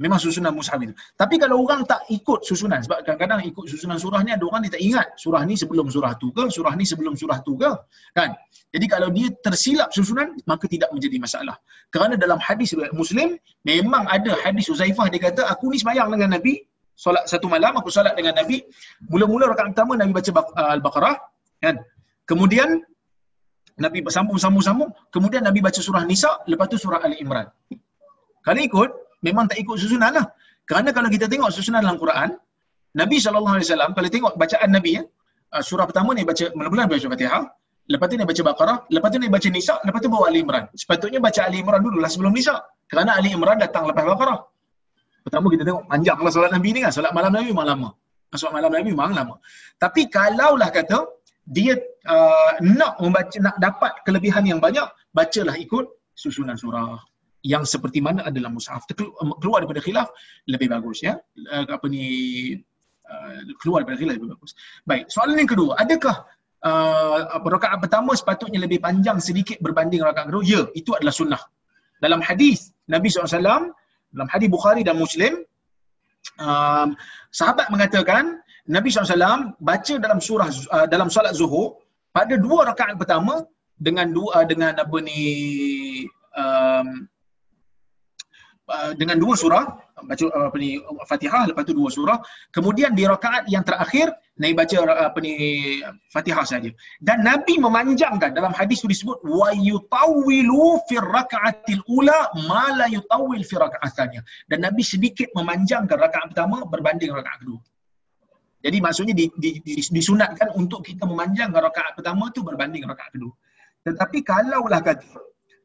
Memang 0.00 0.16
susunan 0.16 0.56
mushaf 0.56 0.80
itu 0.80 0.96
tapi 1.20 1.36
kalau 1.36 1.60
orang 1.60 1.84
tak 1.84 2.00
ikut 2.08 2.40
susunan 2.40 2.80
sebab 2.80 3.04
kadang-kadang 3.04 3.44
ikut 3.44 3.68
susunan 3.68 4.00
surah 4.00 4.24
ni 4.24 4.32
ada 4.32 4.48
orang 4.48 4.64
dia 4.64 4.72
tak 4.72 4.80
ingat 4.80 5.06
surah 5.20 5.44
ni 5.44 5.60
sebelum 5.60 5.92
surah 5.92 6.16
tu 6.16 6.32
ke 6.32 6.48
surah 6.48 6.72
ni 6.72 6.88
sebelum 6.88 7.12
surah 7.20 7.44
tu 7.44 7.52
ke 7.60 7.68
kan? 8.16 8.32
Jadi 8.72 8.86
kalau 8.88 9.12
dia 9.12 9.28
tersilap 9.44 9.92
susunan 9.92 10.32
maka 10.48 10.64
tidak 10.72 10.88
menjadi 10.96 11.20
masalah. 11.20 11.60
Kerana 11.92 12.16
dalam 12.16 12.40
hadis 12.40 12.72
muslim 12.96 13.36
memang 13.68 14.08
ada 14.08 14.40
hadis 14.40 14.72
Uzaifah 14.72 15.12
dia 15.12 15.20
kata 15.20 15.44
aku 15.52 15.68
ni 15.68 15.76
sembahyang 15.76 16.08
dengan 16.16 16.40
nabi 16.40 16.64
solat 16.96 17.28
satu 17.28 17.44
malam 17.52 17.76
aku 17.76 17.92
solat 17.92 18.16
dengan 18.16 18.40
nabi. 18.40 18.64
Mula-mula 19.12 19.52
rakaat 19.52 19.76
pertama 19.76 20.00
nabi 20.00 20.16
baca 20.16 20.32
al-baqarah 20.80 21.16
kan? 21.64 21.76
Kemudian 22.24 22.80
Nabi 23.80 24.04
bersambung-sambung-sambung 24.04 24.90
kemudian 25.14 25.42
Nabi 25.48 25.64
baca 25.64 25.80
surah 25.80 26.04
Nisa 26.04 26.30
lepas 26.50 26.66
tu 26.72 26.76
surah 26.76 27.00
Ali 27.04 27.16
Imran. 27.24 27.48
Kalau 28.44 28.60
ikut 28.60 28.90
memang 29.24 29.48
tak 29.48 29.58
ikut 29.62 29.76
susunan 29.76 30.12
lah. 30.16 30.26
Kerana 30.68 30.92
kalau 30.96 31.08
kita 31.14 31.26
tengok 31.32 31.50
susunan 31.52 31.80
dalam 31.84 31.96
Quran 31.96 32.36
Nabi 33.00 33.16
SAW 33.22 33.94
kalau 33.96 34.08
tengok 34.10 34.34
bacaan 34.34 34.70
Nabi 34.74 34.90
ya, 34.98 35.02
uh, 35.54 35.62
surah 35.62 35.86
pertama 35.86 36.10
ni 36.18 36.22
baca 36.26 36.44
mula-mula 36.58 36.90
baca 36.90 37.06
Fatihah 37.12 37.44
lepas 37.90 38.06
tu 38.10 38.14
ni 38.18 38.24
baca 38.30 38.42
Baqarah 38.48 38.76
lepas 38.94 39.08
tu 39.14 39.18
ni 39.22 39.28
baca 39.34 39.48
Nisa 39.50 39.74
lepas 39.86 40.00
tu 40.04 40.08
bawa 40.12 40.24
Ali 40.30 40.38
Imran. 40.44 40.64
Sepatutnya 40.74 41.20
baca 41.26 41.40
Ali 41.46 41.56
Imran 41.62 41.80
dulu 41.86 41.98
lah 42.02 42.10
sebelum 42.12 42.32
Nisa 42.34 42.54
kerana 42.90 43.18
Ali 43.18 43.30
Imran 43.36 43.56
datang 43.64 43.86
lepas 43.90 44.04
Baqarah. 44.10 44.38
Pertama 45.24 45.46
kita 45.52 45.62
tengok 45.68 45.84
panjanglah 45.90 46.30
solat 46.32 46.50
Nabi 46.56 46.68
ni 46.74 46.80
kan? 46.84 46.92
Solat 46.96 47.12
malam 47.12 47.30
Nabi 47.36 47.46
memang 47.52 47.68
lama. 47.72 47.88
Solat 48.40 48.52
malam 48.56 48.70
Nabi 48.72 48.88
memang 48.94 49.12
lama. 49.12 49.34
Tapi 49.76 50.08
kalaulah 50.16 50.70
kata 50.72 50.98
dia 51.50 51.74
uh, 52.06 52.62
nak 52.62 53.02
membaca 53.02 53.34
nak 53.42 53.58
dapat 53.58 53.92
kelebihan 54.06 54.46
yang 54.46 54.62
banyak 54.62 54.86
bacalah 55.10 55.58
ikut 55.58 56.14
susunan 56.14 56.54
surah. 56.54 56.94
Yang 57.42 57.74
seperti 57.74 57.98
mana 57.98 58.22
adalah 58.30 58.52
mushaf. 58.54 58.86
Keluar 59.42 59.64
daripada 59.64 59.82
khilaf 59.82 60.14
lebih 60.46 60.70
bagus 60.70 61.02
ya. 61.02 61.18
Uh, 61.50 61.66
apa 61.66 61.86
ni 61.90 62.04
uh, 63.02 63.40
keluar 63.58 63.82
daripada 63.82 63.98
khilaf 63.98 64.14
lebih 64.22 64.30
bagus. 64.38 64.54
Baik 64.86 65.10
soalan 65.10 65.42
yang 65.42 65.50
kedua. 65.50 65.74
Adakah 65.82 66.16
uh, 66.62 67.42
rakaat 67.42 67.82
pertama 67.82 68.14
sepatutnya 68.14 68.62
lebih 68.62 68.78
panjang 68.78 69.18
sedikit 69.18 69.58
berbanding 69.58 70.06
rakaat 70.06 70.30
kedua? 70.30 70.46
Ya 70.46 70.62
itu 70.78 70.94
adalah 70.94 71.10
sunnah. 71.10 71.42
Dalam 71.98 72.22
hadis 72.22 72.70
Nabi 72.86 73.10
SAW 73.10 73.74
dalam 74.10 74.28
hadis 74.30 74.48
Bukhari 74.50 74.86
dan 74.86 74.98
Muslim 74.98 75.42
um, 76.40 76.94
sahabat 77.30 77.66
mengatakan 77.74 78.40
Nabi 78.70 78.88
SAW 78.92 79.56
baca 79.58 79.94
dalam 79.98 80.18
surah 80.22 80.48
uh, 80.70 80.86
dalam 80.86 81.08
solat 81.10 81.34
zuhur 81.34 81.80
pada 82.14 82.34
dua 82.38 82.70
rakaat 82.70 82.96
pertama 83.00 83.46
dengan 83.80 84.12
dua 84.12 84.42
uh, 84.42 84.46
dengan 84.46 84.76
apa 84.76 84.96
ni 85.02 85.20
um, 86.36 86.88
uh, 88.70 88.92
dengan 89.00 89.16
dua 89.18 89.34
surah 89.34 89.64
baca 90.06 90.24
uh, 90.30 90.46
apa 90.48 90.56
ni 90.60 90.80
Fatihah 91.08 91.48
lepas 91.50 91.64
tu 91.64 91.74
dua 91.76 91.88
surah. 91.92 92.18
Kemudian 92.54 92.96
di 92.96 93.04
rakaat 93.04 93.48
yang 93.48 93.64
terakhir 93.66 94.12
Nabi 94.40 94.54
baca 94.56 94.76
uh, 94.84 95.08
apa 95.10 95.18
ni 95.20 95.32
Fatihah 96.12 96.46
saja. 96.46 96.70
Dan 97.00 97.24
Nabi 97.24 97.60
memanjangkan 97.60 98.32
dalam 98.32 98.52
hadis 98.56 98.80
itu 98.84 98.92
disebut 98.92 99.20
wa 99.26 99.50
yutawwilu 99.52 100.80
fi 100.88 100.96
rakaatil 101.00 101.82
ula 101.90 102.32
ma 102.48 102.72
la 102.76 102.86
yutawwil 102.88 103.44
fi 103.44 103.54
rakaat 103.60 103.92
dan 104.48 104.58
Nabi 104.64 104.82
sedikit 104.86 105.28
memanjangkan 105.36 105.96
rakaat 105.98 106.32
pertama 106.32 106.64
berbanding 106.64 107.12
rakaat 107.12 107.40
kedua. 107.44 107.60
Jadi 108.60 108.76
maksudnya 108.84 109.14
di, 109.16 109.32
di, 109.40 109.56
di, 109.64 109.80
disunatkan 109.80 110.52
untuk 110.52 110.84
kita 110.84 111.08
memanjangkan 111.08 111.64
rakaat 111.64 111.96
pertama 111.96 112.28
tu 112.32 112.44
berbanding 112.44 112.84
rakaat 112.84 113.16
kedua. 113.16 113.32
Tetapi 113.88 114.20
kalaulah 114.20 114.84
kata 114.84 115.08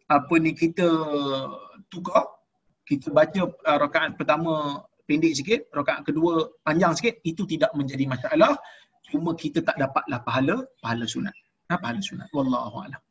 apa 0.07 0.33
ni 0.39 0.55
kita 0.55 0.87
tukar, 1.91 2.34
kita 2.85 3.09
baca 3.09 3.41
uh, 3.49 3.77
rakaat 3.81 4.13
pertama 4.15 4.85
pendek 5.09 5.33
sikit, 5.37 5.61
rakaat 5.73 6.05
kedua 6.05 6.49
panjang 6.61 6.93
sikit, 6.93 7.21
itu 7.25 7.45
tidak 7.49 7.73
menjadi 7.73 8.05
masalah. 8.05 8.57
Cuma 9.09 9.37
kita 9.37 9.61
tak 9.61 9.77
dapatlah 9.77 10.21
pahala, 10.25 10.55
pahala 10.81 11.05
sunat. 11.05 11.33
Ha, 11.69 11.77
pahala 11.77 12.01
sunat. 12.01 12.29
Wallahu 12.33 12.81
a'lam. 12.85 13.01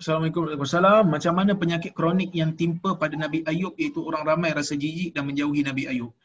Assalamualaikum 0.00 0.48
warahmatullahi 0.48 1.12
Macam 1.12 1.32
mana 1.36 1.52
penyakit 1.52 1.92
kronik 1.92 2.32
yang 2.32 2.56
timpa 2.56 2.96
pada 2.96 3.20
Nabi 3.20 3.44
Ayub 3.44 3.76
iaitu 3.76 4.00
orang 4.00 4.24
ramai 4.24 4.56
rasa 4.56 4.72
jijik 4.72 5.12
dan 5.12 5.28
menjauhi 5.28 5.60
Nabi 5.60 5.92
Ayub? 5.92 6.16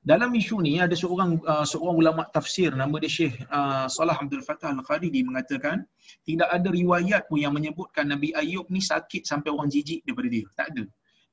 dalam 0.00 0.32
isu 0.32 0.64
ni 0.64 0.80
ada 0.80 0.96
seorang 0.96 1.36
uh, 1.44 1.60
seorang 1.60 1.96
ulama 2.00 2.22
tafsir 2.32 2.72
nama 2.72 2.96
dia 2.96 3.12
Syekh 3.12 3.36
uh, 3.52 3.84
Salah 3.84 4.16
Abdul 4.16 4.40
Fattah 4.40 4.72
Al-Kharidi 4.72 5.20
mengatakan 5.20 5.84
tidak 6.24 6.48
ada 6.48 6.72
riwayat 6.72 7.28
pun 7.28 7.36
yang 7.36 7.52
menyebutkan 7.52 8.08
Nabi 8.08 8.32
Ayub 8.32 8.64
ni 8.72 8.80
sakit 8.80 9.28
sampai 9.28 9.52
orang 9.52 9.68
jijik 9.68 10.00
daripada 10.08 10.28
dia. 10.32 10.46
Tak 10.56 10.66
ada. 10.72 10.84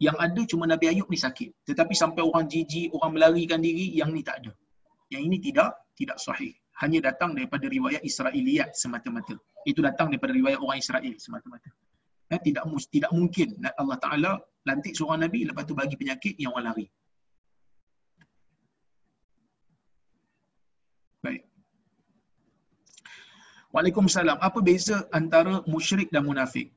Yang 0.04 0.18
ada 0.20 0.42
cuma 0.52 0.64
Nabi 0.68 0.86
Ayub 0.92 1.08
ni 1.08 1.18
sakit. 1.18 1.66
Tetapi 1.66 1.94
sampai 1.96 2.22
orang 2.22 2.46
jijik, 2.46 2.92
orang 2.94 3.16
melarikan 3.16 3.58
diri, 3.64 3.90
yang 3.96 4.12
ni 4.12 4.22
tak 4.22 4.44
ada. 4.44 4.52
Yang 5.10 5.22
ini 5.32 5.38
tidak 5.40 5.70
tidak 5.96 6.20
sahih. 6.20 6.54
Hanya 6.84 7.10
datang 7.10 7.34
daripada 7.34 7.66
riwayat 7.66 8.04
Israiliyat 8.04 8.76
semata-mata. 8.76 9.34
Itu 9.66 9.80
datang 9.80 10.12
daripada 10.12 10.36
riwayat 10.36 10.60
orang 10.60 10.78
Israel 10.78 11.16
semata-mata. 11.18 11.72
Eh, 12.28 12.40
tidak 12.44 12.64
tidak 12.92 13.12
mungkin 13.16 13.56
Allah 13.80 13.98
Taala 14.04 14.32
lantik 14.68 14.94
seorang 15.00 15.24
nabi 15.24 15.48
lepas 15.48 15.64
tu 15.64 15.72
bagi 15.72 15.96
penyakit 15.96 16.36
yang 16.44 16.52
orang 16.52 16.76
lari. 16.76 16.86
Baik. 21.24 21.42
Waalaikumsalam. 23.72 24.38
Apa 24.44 24.60
beza 24.60 25.08
antara 25.20 25.64
musyrik 25.74 26.12
dan 26.12 26.28
munafik? 26.28 26.76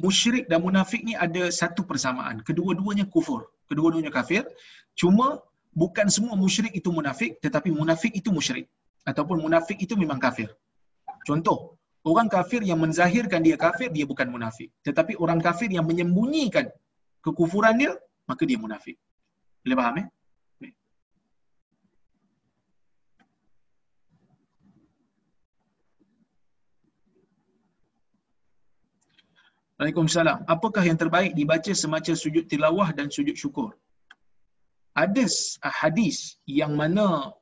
Musyrik 0.00 0.48
dan 0.48 0.64
munafik 0.64 1.04
ni 1.04 1.12
ada 1.26 1.52
satu 1.52 1.84
persamaan. 1.84 2.40
Kedua-duanya 2.40 3.04
kufur. 3.12 3.52
Kedua-duanya 3.68 4.08
kafir. 4.08 4.48
Cuma 4.96 5.36
bukan 5.76 6.08
semua 6.08 6.32
musyrik 6.32 6.72
itu 6.80 6.88
munafik 6.88 7.40
tetapi 7.44 7.68
munafik 7.72 8.12
itu 8.20 8.32
musyrik 8.32 8.66
ataupun 9.04 9.36
munafik 9.44 9.76
itu 9.84 9.94
memang 10.00 10.16
kafir. 10.16 10.48
Contoh, 11.28 11.76
orang 12.02 12.26
kafir 12.26 12.60
yang 12.66 12.78
menzahirkan 12.82 13.40
dia 13.46 13.56
kafir 13.58 13.88
dia 13.90 14.06
bukan 14.06 14.28
munafik. 14.34 14.68
Tetapi 14.86 15.18
orang 15.18 15.38
kafir 15.38 15.70
yang 15.70 15.86
menyembunyikan 15.86 16.66
kekufuran 17.22 17.78
dia 17.78 17.92
maka 18.26 18.42
dia 18.48 18.58
munafik. 18.58 18.96
Boleh 19.62 19.76
faham 19.78 19.96
eh? 20.02 20.06
Waalaikumsalam. 29.82 30.46
Apakah 30.46 30.86
yang 30.86 30.94
terbaik 30.94 31.34
dibaca 31.34 31.74
semacam 31.74 32.14
sujud 32.14 32.46
tilawah 32.46 32.94
dan 32.94 33.10
sujud 33.10 33.34
syukur? 33.34 33.74
Ada 34.94 35.26
hadis 35.82 36.38
yang 36.46 36.78
mana 36.78 37.34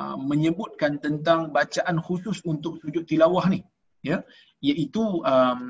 uh, 0.00 0.16
menyebutkan 0.16 0.96
tentang 1.04 1.52
bacaan 1.52 2.00
khusus 2.00 2.40
untuk 2.48 2.80
sujud 2.80 3.04
tilawah 3.04 3.44
ni, 3.52 3.60
ya, 4.02 4.16
iaitu 4.62 5.02
um, 5.22 5.60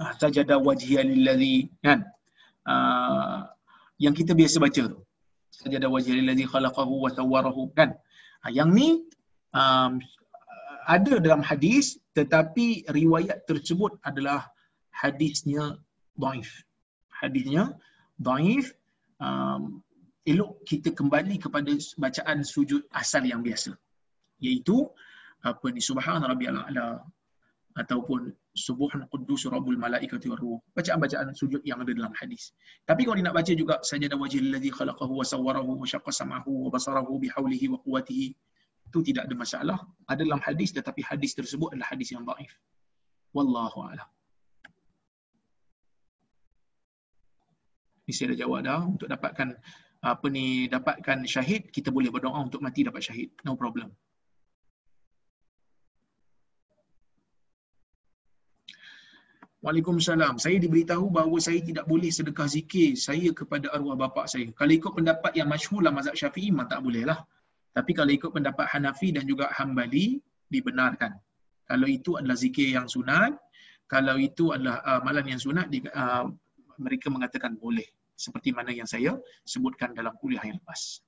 ah, 0.00 0.12
sajadah 0.20 0.58
wajhiya 0.60 1.04
lillazi 1.04 1.68
kan 1.84 2.04
uh, 2.68 3.48
yang 4.00 4.16
kita 4.16 4.32
biasa 4.32 4.56
baca 4.58 4.82
tu 4.92 4.98
sajadah 5.52 5.88
wajhiya 5.92 6.20
lillazi 6.20 6.44
khalaqahu 6.48 7.04
wa 7.04 7.10
sawwarahu 7.12 7.70
kan 7.78 7.94
uh, 8.44 8.50
yang 8.52 8.72
ni 8.72 9.04
um, 9.52 10.00
ada 10.88 11.22
dalam 11.22 11.42
hadis 11.44 12.02
tetapi 12.12 12.84
riwayat 12.90 13.46
tersebut 13.46 13.96
adalah 14.02 14.50
hadisnya 14.92 15.80
daif. 16.18 16.50
Hadisnya 17.08 17.72
daif. 18.20 18.74
Um, 19.22 19.82
elok 20.22 20.62
kita 20.66 20.94
kembali 20.94 21.38
kepada 21.42 21.72
bacaan 21.98 22.46
sujud 22.46 22.86
asal 22.94 23.26
yang 23.26 23.42
biasa. 23.42 23.74
Iaitu 24.38 24.86
apa 25.42 25.66
ni 25.74 25.82
subhana 25.82 26.30
rabbiyal 26.32 26.58
a'la 26.62 27.02
ataupun 27.72 28.28
subuhun 28.52 29.08
quddus 29.12 29.48
rabbul 29.48 29.80
malaikati 29.80 30.28
waruh. 30.28 30.60
Bacaan-bacaan 30.76 31.32
sujud 31.32 31.64
yang 31.64 31.80
ada 31.80 31.92
dalam 31.96 32.12
hadis. 32.20 32.52
Tapi 32.84 33.08
kalau 33.08 33.16
dia 33.16 33.26
nak 33.26 33.36
baca 33.40 33.52
juga 33.56 33.80
sajadah 33.80 34.18
wajhil 34.20 34.52
ladzi 34.52 34.70
khalaqahu 34.70 35.12
wa 35.20 35.24
sawwarahu 35.24 35.80
wa 35.80 35.86
syaqqa 35.88 36.12
sam'ahu 36.12 36.68
wa 36.68 36.70
basarahu 36.74 37.16
bihaulihi 37.22 37.72
wa 37.72 37.80
quwwatihi 37.80 38.26
itu 38.92 38.98
tidak 39.08 39.24
ada 39.26 39.34
masalah. 39.34 39.78
Ada 40.04 40.20
dalam 40.28 40.42
hadis 40.44 40.76
tetapi 40.76 41.00
hadis 41.00 41.32
tersebut 41.32 41.72
adalah 41.72 41.88
hadis 41.96 42.12
yang 42.12 42.28
daif. 42.28 42.52
Wallahu 43.32 43.88
a'lam. 43.88 44.08
Mesti 48.04 48.22
ada 48.28 48.36
jawab 48.36 48.60
dah 48.68 48.84
untuk 48.84 49.08
dapatkan 49.08 49.48
apa 50.02 50.26
ni 50.28 50.66
dapatkan 50.66 51.24
syahid 51.24 51.70
kita 51.70 51.94
boleh 51.94 52.10
berdoa 52.10 52.34
untuk 52.42 52.58
mati 52.58 52.82
dapat 52.82 53.06
syahid 53.06 53.30
no 53.46 53.54
problem 53.54 53.94
Waalaikumsalam. 59.62 60.42
Saya 60.42 60.58
diberitahu 60.58 61.06
bahawa 61.06 61.38
saya 61.38 61.62
tidak 61.62 61.86
boleh 61.86 62.10
sedekah 62.10 62.50
zikir 62.50 62.98
saya 62.98 63.30
kepada 63.30 63.70
arwah 63.70 63.94
bapa 63.94 64.26
saya. 64.26 64.50
Kalau 64.58 64.72
ikut 64.74 64.92
pendapat 64.98 65.38
yang 65.38 65.46
masyhur 65.46 65.86
lah 65.86 65.94
mazhab 65.94 66.18
Syafi'i 66.18 66.50
memang 66.50 66.66
tak 66.66 66.82
boleh 66.82 67.06
lah. 67.06 67.22
Tapi 67.70 67.94
kalau 67.94 68.10
ikut 68.10 68.34
pendapat 68.34 68.66
Hanafi 68.66 69.14
dan 69.14 69.22
juga 69.22 69.54
Hambali 69.54 70.18
dibenarkan. 70.50 71.14
Kalau 71.70 71.86
itu 71.86 72.18
adalah 72.18 72.34
zikir 72.34 72.74
yang 72.74 72.90
sunat, 72.90 73.38
kalau 73.86 74.18
itu 74.18 74.50
adalah 74.50 74.82
uh, 74.82 74.98
amalan 74.98 75.30
yang 75.30 75.40
sunat, 75.40 75.70
uh, 75.94 76.26
mereka 76.82 77.06
mengatakan 77.08 77.54
boleh 77.54 77.86
seperti 78.18 78.50
mana 78.50 78.74
yang 78.74 78.90
saya 78.90 79.14
sebutkan 79.46 79.94
dalam 79.94 80.12
kuliah 80.18 80.42
yang 80.42 80.58
lepas. 80.58 81.00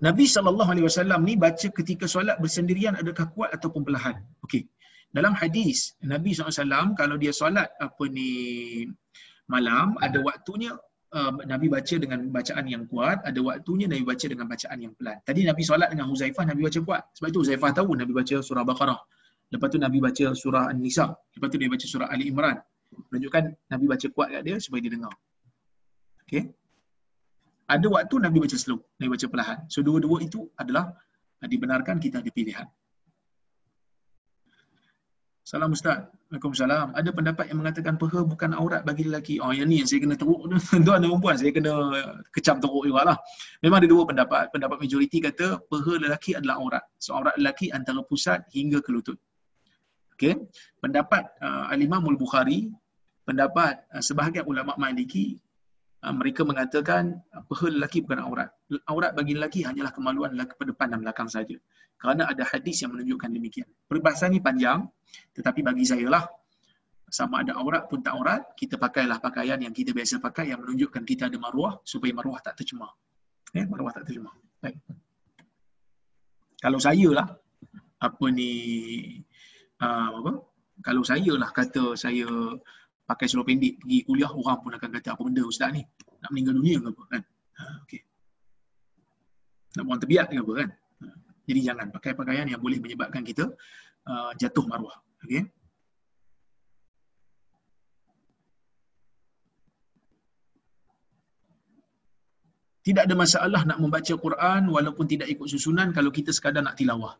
Nabi 0.00 0.24
sallallahu 0.24 0.70
alaihi 0.72 0.86
wasallam 0.88 1.20
ni 1.28 1.34
baca 1.36 1.68
ketika 1.78 2.08
solat 2.08 2.36
bersendirian 2.40 2.96
adakah 2.96 3.28
kuat 3.36 3.50
ataupun 3.56 3.84
perlahan? 3.84 4.16
Okey. 4.44 4.64
Dalam 5.10 5.34
hadis 5.34 5.98
Nabi 6.06 6.30
SAW 6.32 6.94
kalau 6.94 7.18
dia 7.18 7.34
solat 7.34 7.68
apa 7.82 8.04
ni 8.06 8.30
malam 9.50 9.98
ada 9.98 10.22
waktunya 10.22 10.78
uh, 11.10 11.32
Nabi 11.52 11.66
baca 11.66 11.94
dengan 11.98 12.30
bacaan 12.30 12.64
yang 12.70 12.86
kuat, 12.86 13.18
ada 13.26 13.40
waktunya 13.42 13.90
Nabi 13.90 14.06
baca 14.06 14.26
dengan 14.30 14.46
bacaan 14.46 14.78
yang 14.78 14.94
pelan. 14.94 15.18
Tadi 15.26 15.40
Nabi 15.50 15.62
solat 15.66 15.90
dengan 15.90 16.06
Huzaifah 16.08 16.44
Nabi 16.46 16.62
baca 16.62 16.80
kuat. 16.86 17.02
Sebab 17.18 17.28
itu 17.34 17.38
Huzaifah 17.42 17.70
tahu 17.74 17.98
Nabi 17.98 18.12
baca 18.14 18.36
surah 18.38 18.62
Baqarah. 18.62 19.00
Lepas 19.50 19.68
tu 19.74 19.78
Nabi 19.82 19.98
baca 19.98 20.26
surah 20.30 20.64
An-Nisa. 20.70 21.10
Lepas 21.10 21.48
tu 21.50 21.56
dia 21.58 21.66
baca 21.66 21.86
surah 21.90 22.08
Ali 22.08 22.30
Imran. 22.30 22.56
Menunjukkan 23.10 23.44
Nabi 23.66 23.84
baca 23.90 24.06
kuat 24.14 24.28
kat 24.30 24.42
dia 24.46 24.56
supaya 24.62 24.80
dia 24.86 24.92
dengar. 24.94 25.14
Okay. 26.30 26.54
Ada 27.70 27.86
waktu 27.86 28.14
Nabi 28.26 28.42
baca 28.42 28.58
slow. 28.58 28.82
Nabi 28.98 29.10
baca 29.14 29.26
perlahan. 29.30 29.58
So 29.70 29.86
dua-dua 29.86 30.26
itu 30.26 30.50
adalah 30.58 30.90
dibenarkan 31.38 32.02
kita 32.02 32.18
ada 32.18 32.30
pilihan. 32.34 32.66
Salam 35.50 35.74
Ustaz. 35.74 36.06
Waalaikumsalam. 36.30 36.94
Ada 36.94 37.10
pendapat 37.10 37.50
yang 37.50 37.58
mengatakan 37.58 37.98
peha 37.98 38.22
bukan 38.22 38.54
aurat 38.54 38.86
bagi 38.86 39.02
lelaki. 39.10 39.42
Oh 39.42 39.50
yang 39.50 39.66
ni 39.66 39.82
yang 39.82 39.88
saya 39.90 39.98
kena 39.98 40.14
teruk. 40.14 40.46
Tuan 40.86 41.02
dan 41.02 41.10
perempuan 41.10 41.34
saya 41.34 41.50
kena 41.50 41.72
kecam 42.30 42.62
teruk 42.62 42.86
juga 42.86 43.02
lah. 43.02 43.16
Memang 43.58 43.82
ada 43.82 43.88
dua 43.90 44.02
pendapat. 44.06 44.54
Pendapat 44.54 44.78
majoriti 44.78 45.18
kata 45.18 45.58
peha 45.66 45.92
lelaki 46.06 46.38
adalah 46.38 46.62
aurat. 46.62 46.84
So 47.02 47.18
aurat 47.18 47.34
lelaki 47.34 47.74
antara 47.74 47.98
pusat 48.06 48.46
hingga 48.54 48.78
ke 48.78 48.94
lutut. 48.94 49.18
Okay. 50.14 50.38
Pendapat 50.78 51.26
uh, 51.42 51.72
Al-Imam 51.74 52.06
Al-Bukhari, 52.06 52.70
pendapat 53.26 53.82
uh, 53.90 54.04
sebahagian 54.04 54.46
ulama 54.46 54.78
Maliki, 54.78 55.34
uh, 55.34 55.40
mereka 56.08 56.48
mengatakan 56.48 57.20
uh, 57.36 57.44
peha 57.44 57.68
lelaki 57.68 58.00
bukan 58.00 58.24
aurat. 58.24 58.48
Aurat 58.88 59.12
bagi 59.12 59.36
lelaki 59.36 59.60
hanyalah 59.68 59.92
kemaluan 59.92 60.32
lelaki 60.32 60.56
pada 60.56 60.72
depan 60.72 60.86
dan 60.96 60.98
belakang 61.04 61.28
saja. 61.28 61.56
Kerana 62.00 62.24
ada 62.24 62.40
hadis 62.48 62.80
yang 62.80 62.96
menunjukkan 62.96 63.28
demikian. 63.28 63.68
Perbahasan 63.84 64.32
ini 64.32 64.40
panjang, 64.40 64.88
tetapi 65.36 65.60
bagi 65.60 65.84
saya 65.84 66.08
lah, 66.08 66.24
sama 67.12 67.44
ada 67.44 67.52
aurat 67.60 67.84
pun 67.92 68.00
tak 68.00 68.16
aurat, 68.16 68.56
kita 68.56 68.80
pakailah 68.80 69.20
pakaian 69.20 69.60
yang 69.60 69.76
kita 69.76 69.92
biasa 69.92 70.16
pakai 70.16 70.48
yang 70.56 70.64
menunjukkan 70.64 71.04
kita 71.04 71.28
ada 71.28 71.36
maruah 71.36 71.76
supaya 71.84 72.16
maruah 72.16 72.40
tak 72.40 72.56
tercemar. 72.56 72.96
Eh, 73.52 73.68
maruah 73.68 73.92
tak 73.92 74.08
tercemar. 74.08 74.32
Baik. 74.64 74.80
Kalau 76.64 76.80
saya 76.80 77.08
lah, 77.12 77.28
apa 78.00 78.24
ni, 78.32 78.52
uh, 79.84 80.08
apa? 80.24 80.32
Kalau 80.80 81.04
saya 81.04 81.36
lah 81.36 81.52
kata 81.52 81.92
saya 82.00 82.24
pakai 83.10 83.26
seluar 83.26 83.46
pendek 83.50 83.82
pergi 83.82 83.98
kuliah, 84.06 84.30
orang 84.30 84.58
pun 84.62 84.70
akan 84.78 84.88
kata 84.94 85.18
apa 85.18 85.22
benda 85.26 85.42
ustaz 85.42 85.74
ni? 85.74 85.82
Nak 86.22 86.30
meninggal 86.30 86.54
dunia 86.54 86.76
ke 86.78 86.88
apa 86.94 87.02
kan? 87.10 87.22
Uh, 87.58 87.76
okay. 87.82 88.00
Nak 89.74 89.82
buang 89.82 89.98
terbiat 89.98 90.26
ke 90.30 90.38
apa 90.38 90.52
kan? 90.62 90.68
Uh, 91.02 91.16
jadi 91.50 91.60
jangan 91.74 91.86
pakai 91.90 92.14
pakaian 92.14 92.46
yang 92.46 92.62
boleh 92.62 92.78
menyebabkan 92.78 93.26
kita 93.26 93.50
uh, 94.06 94.30
jatuh 94.38 94.62
maruah. 94.70 94.94
Okay? 95.26 95.42
Tidak 102.80 103.02
ada 103.04 103.14
masalah 103.18 103.62
nak 103.66 103.78
membaca 103.82 104.14
Quran 104.14 104.62
walaupun 104.70 105.04
tidak 105.10 105.28
ikut 105.28 105.50
susunan 105.50 105.90
kalau 105.90 106.14
kita 106.14 106.30
sekadar 106.30 106.62
nak 106.62 106.78
tilawah. 106.78 107.18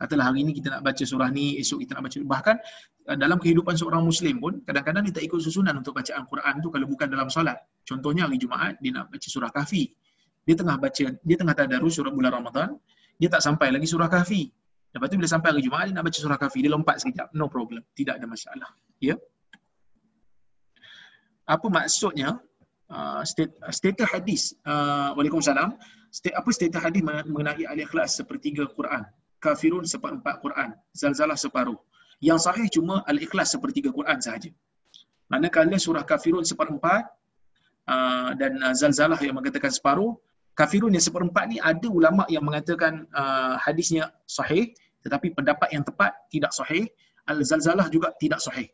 Katalah 0.00 0.32
hari 0.32 0.48
ini 0.48 0.56
kita 0.56 0.72
nak 0.72 0.82
baca 0.88 1.04
surah 1.04 1.28
ni, 1.28 1.60
esok 1.60 1.84
kita 1.84 2.00
nak 2.00 2.08
baca. 2.08 2.18
Bahkan 2.24 2.56
uh, 3.12 3.16
dalam 3.20 3.36
kehidupan 3.36 3.76
seorang 3.76 4.00
Muslim 4.00 4.40
pun, 4.40 4.64
kadang-kadang 4.64 5.04
dia 5.04 5.20
tak 5.20 5.24
ikut 5.28 5.44
susunan 5.44 5.76
untuk 5.76 5.92
bacaan 5.92 6.24
Quran 6.24 6.54
tu 6.64 6.72
kalau 6.72 6.86
bukan 6.88 7.06
dalam 7.12 7.28
solat. 7.28 7.60
Contohnya 7.84 8.24
hari 8.24 8.40
Jumaat, 8.40 8.80
dia 8.80 8.96
nak 8.96 9.12
baca 9.12 9.28
surah 9.28 9.52
kahfi. 9.52 9.92
Dia 10.48 10.56
tengah 10.56 10.80
baca, 10.80 11.04
dia 11.20 11.36
tengah 11.36 11.52
tadarus 11.52 12.00
surah 12.00 12.08
bulan 12.08 12.32
Ramadan, 12.32 12.80
dia 13.20 13.28
tak 13.28 13.44
sampai 13.44 13.68
lagi 13.68 13.84
surah 13.84 14.08
kahfi. 14.08 14.48
Lepas 14.90 15.06
tu 15.12 15.20
bila 15.20 15.28
sampai 15.28 15.48
hari 15.52 15.62
Jumaat, 15.68 15.92
dia 15.92 15.94
nak 16.00 16.08
baca 16.08 16.18
surah 16.18 16.38
kahfi. 16.40 16.58
Dia 16.64 16.72
lompat 16.72 16.96
sekejap. 17.04 17.36
No 17.36 17.52
problem. 17.52 17.84
Tidak 17.92 18.16
ada 18.16 18.24
masalah. 18.24 18.72
Ya. 19.04 19.20
apa 21.50 21.66
maksudnya 21.66 22.38
uh, 22.94 23.22
state, 23.26 23.50
status 23.74 24.06
hadis 24.06 24.42
uh, 24.62 25.10
Waalaikumsalam 25.18 25.74
state, 26.14 26.38
apa 26.38 26.46
status 26.54 26.78
hadis 26.78 27.02
mengenai 27.02 27.66
al-ikhlas 27.66 28.14
sepertiga 28.14 28.70
Quran 28.70 29.02
kafirun 29.40 29.84
seperempat 29.88 30.38
Quran 30.44 30.76
zalzalah 30.92 31.36
separuh. 31.36 31.78
Yang 32.20 32.38
sahih 32.46 32.66
cuma 32.68 33.00
al-ikhlas 33.08 33.56
sepertiga 33.56 33.88
Quran 33.88 34.20
sahaja. 34.20 34.52
Manakala 35.32 35.80
surah 35.80 36.04
kafirun 36.04 36.44
seperempat 36.44 37.08
uh, 37.88 38.30
dan 38.36 38.60
uh, 38.60 38.74
zalzalah 38.76 39.18
yang 39.24 39.40
mengatakan 39.40 39.72
separuh 39.72 40.14
kafirun 40.60 40.92
yang 40.92 41.04
seperempat 41.04 41.48
ni 41.48 41.56
ada 41.62 41.88
ulama 41.88 42.28
yang 42.28 42.44
mengatakan 42.44 43.08
uh, 43.16 43.56
hadisnya 43.56 44.12
sahih 44.28 44.74
tetapi 45.00 45.32
pendapat 45.32 45.72
yang 45.72 45.84
tepat 45.86 46.12
tidak 46.28 46.52
sahih 46.52 46.84
al-zalzalah 47.24 47.88
juga 47.88 48.12
tidak 48.20 48.42
sahih 48.44 48.68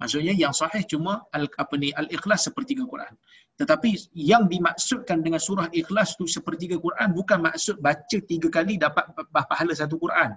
maksudnya 0.00 0.34
yang 0.42 0.54
sahih 0.60 0.82
cuma 0.92 1.12
al 1.36 1.44
apa 1.62 1.74
ni 1.82 1.88
al-ikhlas 2.00 2.40
sepertiga 2.48 2.84
Quran. 2.92 3.12
Tetapi 3.60 3.90
yang 4.30 4.46
dimaksudkan 4.52 5.18
dengan 5.26 5.40
surah 5.46 5.66
ikhlas 5.80 6.14
tu 6.18 6.24
sepertiga 6.36 6.76
Quran 6.86 7.08
bukan 7.18 7.38
maksud 7.48 7.76
baca 7.86 8.18
tiga 8.30 8.48
kali 8.56 8.74
dapat 8.84 9.04
pahala 9.50 9.72
satu 9.80 9.98
Quran. 10.04 10.30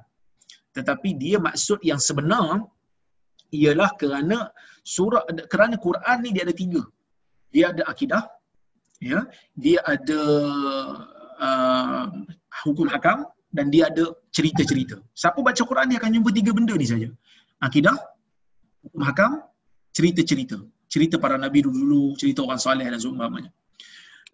Tetapi 0.75 1.09
dia 1.23 1.37
maksud 1.47 1.79
yang 1.89 2.01
sebenar 2.07 2.65
ialah 3.59 3.91
kerana 4.01 4.37
surah 4.95 5.23
kerana 5.51 5.75
Quran 5.85 6.17
ni 6.25 6.29
dia 6.35 6.43
ada 6.47 6.55
tiga. 6.63 6.81
Dia 7.53 7.65
ada 7.71 7.83
akidah 7.93 8.23
ya 9.11 9.19
dia 9.63 9.79
ada 9.93 10.21
uh, 11.45 12.05
hukum 12.63 12.89
hakam 12.93 13.19
dan 13.53 13.69
dia 13.73 13.83
ada 13.91 14.05
cerita-cerita. 14.33 14.97
Siapa 15.21 15.39
baca 15.47 15.61
Quran 15.71 15.87
dia 15.91 15.99
akan 16.01 16.11
jumpa 16.17 16.31
tiga 16.39 16.51
benda 16.57 16.73
ni 16.81 16.87
saja. 16.89 17.09
Akidah 17.67 17.97
hukum 18.87 19.03
hakam 19.05 19.31
cerita-cerita. 19.95 20.57
Cerita 20.91 21.15
para 21.23 21.35
nabi 21.39 21.63
dulu-dulu 21.63 22.15
cerita 22.19 22.43
orang 22.43 22.59
soleh 22.59 22.87
dan 22.87 22.99
seumpamanya. 22.99 23.51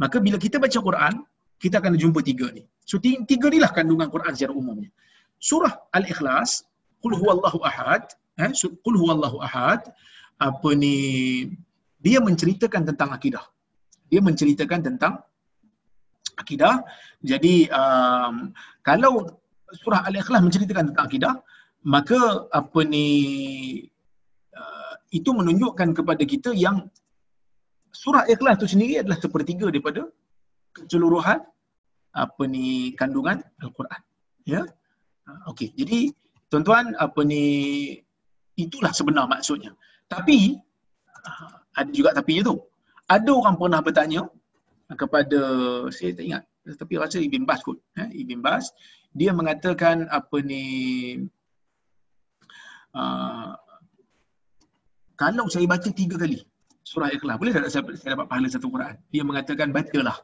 Maka 0.01 0.17
bila 0.21 0.38
kita 0.41 0.57
baca 0.57 0.77
Quran 0.77 1.13
kita 1.57 1.81
akan 1.81 1.97
jumpa 1.97 2.21
tiga 2.21 2.47
ni. 2.53 2.63
So 2.85 3.01
tiga 3.01 3.47
ni 3.49 3.57
lah 3.61 3.73
kandungan 3.73 4.09
Quran 4.13 4.31
secara 4.38 4.53
umumnya. 4.53 4.89
Surah 5.41 5.73
al-ikhlas 5.93 6.65
qul 7.01 7.13
huwallahu 7.17 7.61
ahad 7.69 8.05
eh 8.38 8.53
qul 8.85 8.95
huwallahu 9.01 9.38
ahad 9.41 9.81
apa 10.38 10.69
ni 10.77 10.95
dia 11.97 12.21
menceritakan 12.21 12.85
tentang 12.93 13.09
akidah. 13.17 13.45
Dia 14.09 14.21
menceritakan 14.21 14.79
tentang 14.85 15.13
akidah. 16.38 16.85
Jadi 17.25 17.65
um, 17.73 18.53
kalau 18.85 19.41
surah 19.81 20.05
al-ikhlas 20.05 20.41
menceritakan 20.45 20.93
tentang 20.93 21.05
akidah 21.09 21.34
maka 21.85 22.49
apa 22.53 22.79
ni 22.85 23.07
itu 25.18 25.30
menunjukkan 25.34 25.98
kepada 25.98 26.23
kita 26.23 26.53
yang 26.53 26.85
surah 27.89 28.30
ikhlas 28.30 28.61
itu 28.61 28.77
sendiri 28.77 28.94
adalah 29.02 29.18
sepertiga 29.18 29.73
daripada 29.73 30.06
keseluruhan 30.76 31.41
apa 32.14 32.44
ni 32.45 32.94
kandungan 32.94 33.41
al-Quran. 33.61 34.02
Ya? 34.45 34.61
Uh, 35.27 35.52
okey 35.52 35.73
jadi 35.76 36.14
tuan-tuan 36.48 36.94
apa 37.02 37.19
ni 37.26 37.44
itulah 38.53 38.94
sebenar 38.94 39.26
maksudnya. 39.26 39.73
Tapi 40.06 40.56
uh, 41.26 41.52
ada 41.73 41.91
juga 41.91 42.14
tapinya 42.14 42.53
tu. 42.53 42.56
Ada 43.07 43.31
orang 43.31 43.56
pernah 43.56 43.80
bertanya 43.80 44.22
kepada 44.95 45.41
saya 45.91 46.15
tak 46.15 46.26
ingat 46.27 46.44
tapi 46.76 46.99
rasa 46.99 47.23
Ibn 47.23 47.48
Bas 47.48 47.64
kot 47.64 47.80
eh, 47.95 48.10
Ibn 48.11 48.39
Bas 48.44 48.76
dia 49.15 49.31
mengatakan 49.31 50.07
apa 50.11 50.44
ni 50.44 50.64
uh, 52.91 53.56
kalau 55.18 55.45
saya 55.49 55.65
baca 55.65 55.89
tiga 55.89 56.15
kali 56.22 56.39
surah 56.88 57.10
ikhlas 57.11 57.35
boleh 57.35 57.52
tak 57.52 57.68
saya, 57.68 57.84
saya 57.99 58.11
dapat 58.15 58.27
pahala 58.31 58.48
satu 58.48 58.68
Quran. 58.72 58.95
Dia 59.11 59.23
mengatakan 59.27 59.68
bacalah. 59.76 60.18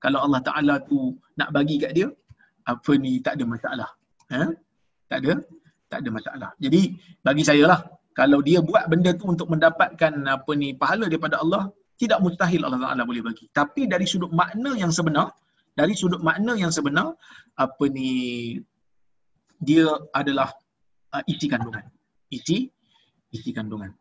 Kalau 0.00 0.18
Allah 0.24 0.40
Ta'ala 0.40 0.74
tu 0.88 1.12
nak 1.36 1.52
bagi 1.52 1.76
kat 1.82 1.92
dia 1.92 2.08
apa 2.64 2.92
ni 2.96 3.20
tak 3.20 3.36
ada 3.36 3.44
masalah. 3.44 3.88
Eh? 4.32 4.48
tak 5.12 5.18
ada? 5.22 5.32
Tak 5.92 5.98
ada 6.02 6.10
masalah. 6.10 6.50
Jadi 6.56 6.96
bagi 7.20 7.44
saya 7.44 7.64
lah 7.68 7.80
kalau 8.16 8.40
dia 8.40 8.64
buat 8.64 8.88
benda 8.88 9.12
tu 9.12 9.28
untuk 9.28 9.48
mendapatkan 9.52 10.12
apa 10.24 10.50
ni 10.56 10.72
pahala 10.72 11.04
daripada 11.06 11.36
Allah 11.44 11.68
tidak 12.00 12.18
mustahil 12.24 12.64
Allah 12.64 12.80
Taala 12.80 13.04
boleh 13.04 13.20
bagi. 13.20 13.44
Tapi 13.52 13.84
dari 13.84 14.08
sudut 14.08 14.32
makna 14.32 14.72
yang 14.72 14.92
sebenar 14.92 15.36
dari 15.76 15.92
sudut 15.92 16.24
makna 16.24 16.56
yang 16.56 16.72
sebenar 16.72 17.12
apa 17.60 17.84
ni 17.92 18.08
dia 19.60 19.88
adalah 20.16 20.48
uh, 21.12 21.22
isi 21.28 21.46
kandungan. 21.48 21.84
Isi 22.32 22.68
isi 23.36 23.50
kandungan 23.52 23.92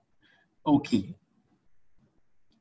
okey. 0.65 1.13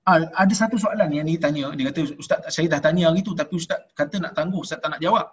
Uh, 0.05 0.29
ada 0.37 0.53
satu 0.53 0.77
soalan 0.77 1.09
yang 1.17 1.25
ni 1.25 1.41
tanya 1.41 1.73
dia 1.73 1.89
kata 1.89 2.13
ustaz 2.21 2.45
saya 2.53 2.69
dah 2.69 2.77
tanya 2.77 3.09
hari 3.09 3.25
tu 3.25 3.33
tapi 3.33 3.57
ustaz 3.57 3.89
kata 3.97 4.21
nak 4.21 4.37
tangguh 4.37 4.61
ustaz 4.61 4.77
tak 4.85 4.93
nak 4.93 5.01
jawab. 5.01 5.33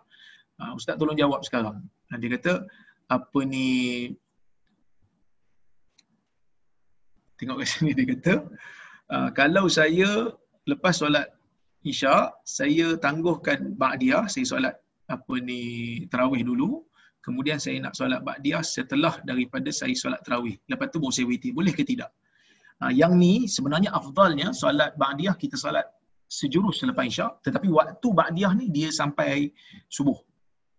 Uh, 0.55 0.71
ustaz 0.79 0.95
tolong 0.95 1.19
jawab 1.19 1.43
sekarang. 1.43 1.83
Uh, 2.07 2.17
dia 2.23 2.39
kata 2.39 2.63
apa 3.11 3.39
ni? 3.43 3.67
Tengok 7.35 7.59
kat 7.59 7.67
sini 7.67 7.91
dia 7.91 8.05
kata 8.15 8.33
kalau 9.35 9.67
saya 9.67 10.31
lepas 10.63 10.95
solat 10.95 11.27
isyak 11.83 12.31
saya 12.47 12.95
tangguhkan 12.95 13.75
ba'diyah 13.75 14.31
saya 14.31 14.47
solat 14.47 14.75
apa 15.11 15.33
ni 15.43 15.61
tarawih 16.07 16.47
dulu. 16.47 16.87
Kemudian 17.19 17.59
saya 17.59 17.75
nak 17.83 17.99
solat 17.99 18.23
ba'diyah 18.23 18.63
setelah 18.63 19.19
daripada 19.27 19.67
saya 19.67 19.91
solat 19.99 20.23
tarawih 20.23 20.55
lepas 20.71 20.87
tu 20.95 21.03
baru 21.03 21.11
saya 21.11 21.27
witir 21.27 21.51
boleh 21.51 21.75
ke 21.75 21.83
tidak 21.83 22.07
uh, 22.81 22.93
yang 22.93 23.13
ni 23.15 23.45
sebenarnya 23.45 23.93
afdalnya 23.93 24.51
solat 24.51 24.97
ba'diyah 24.97 25.37
kita 25.37 25.55
solat 25.55 25.85
sejurus 26.25 26.81
selepas 26.81 27.05
isyak 27.05 27.31
tetapi 27.45 27.67
waktu 27.69 28.07
ba'diyah 28.09 28.53
ni 28.57 28.73
dia 28.73 28.89
sampai 28.89 29.53
subuh. 29.87 30.17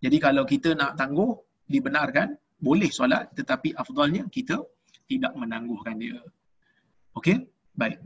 Jadi 0.02 0.18
kalau 0.18 0.42
kita 0.42 0.74
nak 0.74 0.98
tangguh 0.98 1.38
dibenarkan 1.70 2.34
boleh 2.58 2.90
solat 2.90 3.30
tetapi 3.38 3.74
afdalnya 3.78 4.26
kita 4.26 4.58
tidak 5.06 5.32
menangguhkan 5.38 5.98
dia. 5.98 6.18
Okey, 7.14 7.46
baik. 7.76 8.00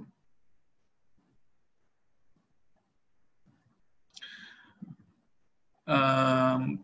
Um, 5.87 6.83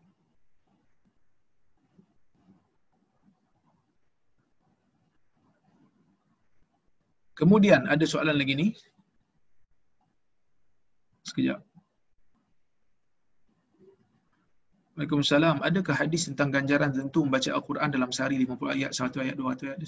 kemudian 7.42 7.90
ada 7.90 8.06
soalan 8.06 8.38
lagi 8.38 8.54
ni. 8.54 8.68
Sekejap. 11.26 11.58
Waalaikumsalam. 14.92 15.64
Adakah 15.64 15.96
hadis 15.96 16.28
tentang 16.28 16.52
ganjaran 16.52 16.92
tentu 16.92 17.24
membaca 17.24 17.48
Al-Quran 17.48 17.88
dalam 17.90 18.10
sehari 18.12 18.36
50 18.44 18.76
ayat, 18.76 18.90
1 18.92 19.24
ayat, 19.24 19.34
2 19.40 19.72
ayat? 19.72 19.78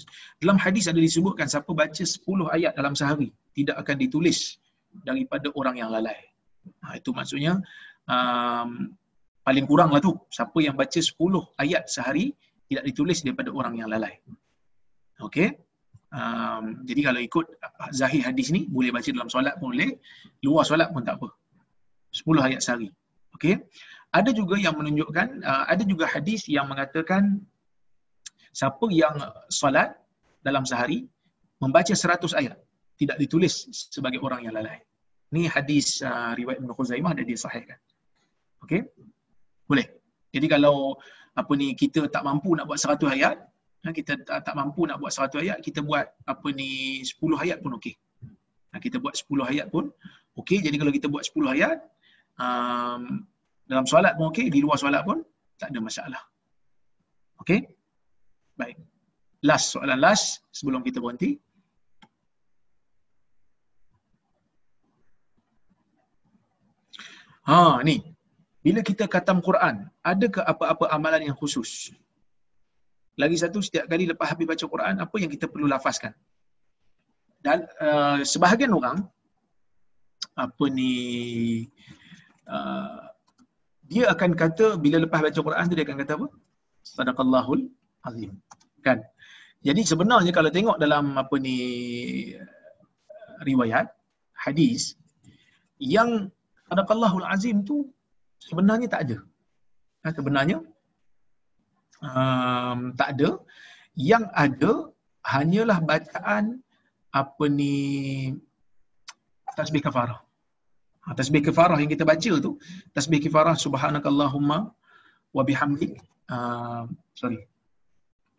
Dalam 0.41 0.57
hadis 0.57 0.89
ada 0.89 0.97
disebutkan 0.97 1.45
siapa 1.45 1.71
baca 1.71 2.03
10 2.03 2.25
ayat 2.51 2.73
dalam 2.73 2.97
sehari 2.97 3.29
tidak 3.53 3.77
akan 3.85 3.95
ditulis 4.01 4.57
daripada 5.05 5.53
orang 5.53 5.77
yang 5.77 5.93
lalai. 5.93 6.17
Ha, 6.81 6.97
itu 6.97 7.13
maksudnya 7.13 7.61
um, 8.09 8.97
paling 9.45 9.69
kuranglah 9.69 10.01
tu. 10.01 10.17
Siapa 10.33 10.57
yang 10.65 10.73
baca 10.73 10.97
10 10.97 11.13
ayat 11.61 11.85
sehari 11.85 12.33
tidak 12.65 12.83
ditulis 12.89 13.21
daripada 13.21 13.53
orang 13.53 13.77
yang 13.77 13.87
lalai. 13.93 14.17
Okey. 15.21 15.53
Um, 16.15 16.87
jadi 16.87 17.11
kalau 17.11 17.19
ikut 17.19 17.45
zahir 17.91 18.23
hadis 18.23 18.47
ni 18.55 18.71
boleh 18.71 18.95
baca 18.95 19.09
dalam 19.11 19.27
solat 19.27 19.59
pun 19.59 19.75
boleh, 19.75 19.99
luar 20.47 20.63
solat 20.63 20.87
pun 20.95 21.03
tak 21.03 21.19
apa. 21.19 21.27
10 22.15 22.47
ayat 22.47 22.59
sehari. 22.63 22.87
Okey 23.35 23.59
ada 24.15 24.31
juga 24.31 24.55
yang 24.55 24.79
menunjukkan 24.79 25.43
uh, 25.43 25.63
ada 25.67 25.83
juga 25.83 26.07
hadis 26.07 26.47
yang 26.47 26.71
mengatakan 26.71 27.43
siapa 28.55 28.87
yang 28.87 29.19
solat 29.51 29.91
dalam 30.39 30.63
sehari 30.63 31.03
membaca 31.59 31.91
100 31.91 32.23
ayat 32.39 32.55
tidak 32.95 33.19
ditulis 33.19 33.67
sebagai 33.91 34.23
orang 34.23 34.47
yang 34.47 34.55
lalai. 34.55 34.79
Ni 35.35 35.51
hadis 35.51 35.99
uh, 35.99 36.31
riwayat 36.31 36.63
Ibn 36.63 36.71
Khuzaimah 36.71 37.11
dan 37.11 37.27
dia 37.27 37.35
sahihkan. 37.35 37.75
Okey? 38.63 38.87
Boleh. 39.67 39.83
Jadi 40.31 40.47
kalau 40.47 40.95
apa 41.35 41.51
ni 41.59 41.75
kita 41.75 42.07
tak 42.07 42.23
mampu 42.23 42.55
nak 42.55 42.71
buat 42.71 42.79
100 42.79 43.03
ayat, 43.19 43.35
kita 43.93 44.17
tak, 44.25 44.41
tak 44.47 44.55
mampu 44.57 44.87
nak 44.89 44.97
buat 44.97 45.13
100 45.13 45.43
ayat, 45.45 45.57
kita 45.61 45.85
buat 45.85 46.05
apa 46.25 46.47
ni 46.55 47.01
10 47.05 47.21
ayat 47.37 47.61
pun 47.61 47.77
okey. 47.77 47.93
Kita 48.81 48.97
buat 48.99 49.13
10 49.13 49.45
ayat 49.45 49.67
pun 49.69 49.93
okey. 50.41 50.59
Jadi 50.65 50.75
kalau 50.81 50.91
kita 50.95 51.07
buat 51.11 51.23
10 51.27 51.53
ayat, 51.53 51.77
um, 52.41 53.23
dalam 53.69 53.85
solat 53.85 54.17
pun 54.17 54.33
okey, 54.33 54.49
di 54.49 54.59
luar 54.63 54.81
solat 54.81 55.05
pun 55.05 55.21
tak 55.61 55.69
ada 55.69 55.79
masalah. 55.79 56.23
Okey? 57.43 57.61
Baik. 58.55 58.79
Last 59.45 59.75
soalan 59.75 59.99
last 60.01 60.41
sebelum 60.49 60.81
kita 60.81 60.97
berhenti. 61.03 61.37
Ha, 67.45 67.85
ni. 67.85 68.01
Bila 68.65 68.81
kita 68.81 69.05
khatam 69.05 69.37
Quran, 69.45 69.85
adakah 70.01 70.41
apa-apa 70.41 70.89
amalan 70.89 71.29
yang 71.29 71.37
khusus? 71.37 71.93
Lagi 73.15 73.37
satu, 73.39 73.63
setiap 73.63 73.87
kali 73.87 74.05
lepas 74.11 74.27
habis 74.31 74.47
baca 74.47 74.65
Quran, 74.67 74.95
apa 74.99 75.15
yang 75.21 75.31
kita 75.31 75.47
perlu 75.47 75.67
lafazkan? 75.71 76.11
dan 77.45 77.69
uh, 77.77 78.17
sebahagian 78.25 78.73
orang 78.73 79.05
apa 80.33 80.65
ni 80.73 80.91
uh, 82.49 83.05
dia 83.85 84.09
akan 84.09 84.33
kata 84.33 84.81
bila 84.81 84.97
lepas 85.05 85.21
baca 85.21 85.39
Quran 85.47 85.65
tu 85.69 85.75
dia 85.77 85.85
akan 85.85 85.97
kata 86.01 86.13
apa? 86.17 86.27
Sadaqallahul 86.81 87.69
azim. 88.09 88.33
Kan? 88.81 89.05
Jadi 89.61 89.81
sebenarnya 89.85 90.33
kalau 90.33 90.49
tengok 90.49 90.81
dalam 90.81 91.13
apa 91.21 91.35
ni 91.37 91.57
riwayat 93.45 93.93
hadis 94.33 94.97
yang 95.77 96.33
sadaqallahul 96.65 97.29
azim 97.29 97.61
tu 97.61 97.85
sebenarnya 98.41 98.89
tak 98.89 99.01
ada. 99.05 99.17
Ha, 100.01 100.13
sebenarnya 100.17 100.65
um, 102.05 102.79
tak 102.93 103.17
ada. 103.17 103.29
Yang 103.95 104.25
ada 104.35 104.71
hanyalah 105.25 105.79
bacaan 105.81 106.61
apa 107.09 107.45
ni 107.47 107.75
tasbih 109.55 109.81
kafarah. 109.81 110.19
Ha, 111.05 111.15
tasbih 111.15 111.41
kafarah 111.45 111.77
yang 111.79 111.89
kita 111.89 112.03
baca 112.03 112.31
tu, 112.41 112.51
tasbih 112.91 113.23
kafarah 113.23 113.55
subhanakallahumma 113.55 114.73
wa 115.31 115.43
bihamdik. 115.47 115.97
Uh, 116.27 116.89
sorry. 117.15 117.39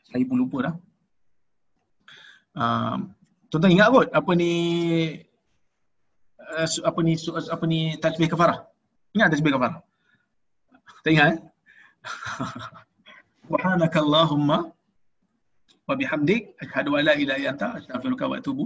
Saya 0.06 0.22
pun 0.28 0.38
lupa 0.38 0.58
dah. 0.70 0.74
Uh, 2.56 2.96
tuan-tuan 3.50 3.74
ingat 3.74 3.88
kot 3.92 4.08
apa 4.16 4.32
ni 4.32 4.52
uh, 6.40 6.66
apa 6.88 7.00
ni 7.04 7.12
apa 7.54 7.64
ni 7.64 7.80
tasbih 7.98 8.28
kafarah? 8.28 8.68
Ingat 9.16 9.28
tasbih 9.32 9.52
kafarah? 9.56 9.80
Tak 11.02 11.10
ingat 11.14 11.26
eh? 11.32 11.38
Asyhadu 16.64 16.98
an 16.98 17.02
la 17.08 17.14
ilaha 17.22 17.38
illa 17.42 17.50
anta 17.54 17.66
astaghfiruka 17.78 18.24
wa 18.30 18.36
atubu 18.40 18.64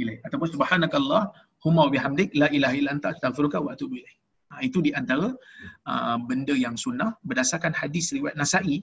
ilaik 0.00 0.18
ataupun 0.26 0.48
subhanakallah 0.54 1.22
humma 1.64 1.82
wa 1.86 1.90
bihamdik 1.94 2.28
la 2.42 2.48
ilaha 2.56 2.74
illa 2.80 2.90
anta 2.96 3.08
astaghfiruka 3.14 3.58
wa 3.64 3.70
atubu 3.76 3.94
ilaik 4.00 4.16
ha, 4.48 4.64
itu 4.68 4.78
di 4.86 4.90
antara 5.00 5.28
uh, 5.90 6.16
benda 6.28 6.54
yang 6.64 6.76
sunnah 6.84 7.10
berdasarkan 7.28 7.72
hadis 7.80 8.06
riwayat 8.16 8.36
Nasa'i 8.40 8.80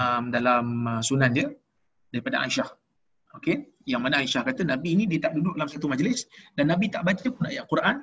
um, 0.00 0.32
dalam 0.36 0.64
uh, 0.88 1.02
sunan 1.08 1.30
dia 1.36 1.48
daripada 2.12 2.40
Aisyah. 2.44 2.68
Okey? 3.36 3.56
Yang 3.92 4.00
mana 4.04 4.14
Aisyah 4.24 4.42
kata 4.48 4.62
Nabi 4.72 4.88
ini 4.96 5.04
dia 5.10 5.20
tak 5.24 5.32
duduk 5.36 5.54
dalam 5.56 5.68
satu 5.68 5.86
majlis 5.92 6.24
dan 6.56 6.72
Nabi 6.72 6.88
tak 6.94 7.04
baca 7.08 7.28
pun 7.28 7.44
ayat 7.52 7.64
Quran 7.72 7.96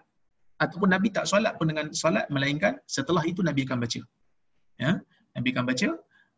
ataupun 0.61 0.89
Nabi 0.95 1.07
tak 1.17 1.25
solat 1.31 1.53
pun 1.57 1.71
dengan 1.71 1.89
solat 2.01 2.25
melainkan 2.29 2.77
setelah 2.85 3.25
itu 3.25 3.41
Nabi 3.49 3.65
akan 3.65 3.77
baca. 3.81 4.01
Ya? 4.77 4.91
Nabi 5.33 5.49
akan 5.55 5.65
baca 5.65 5.89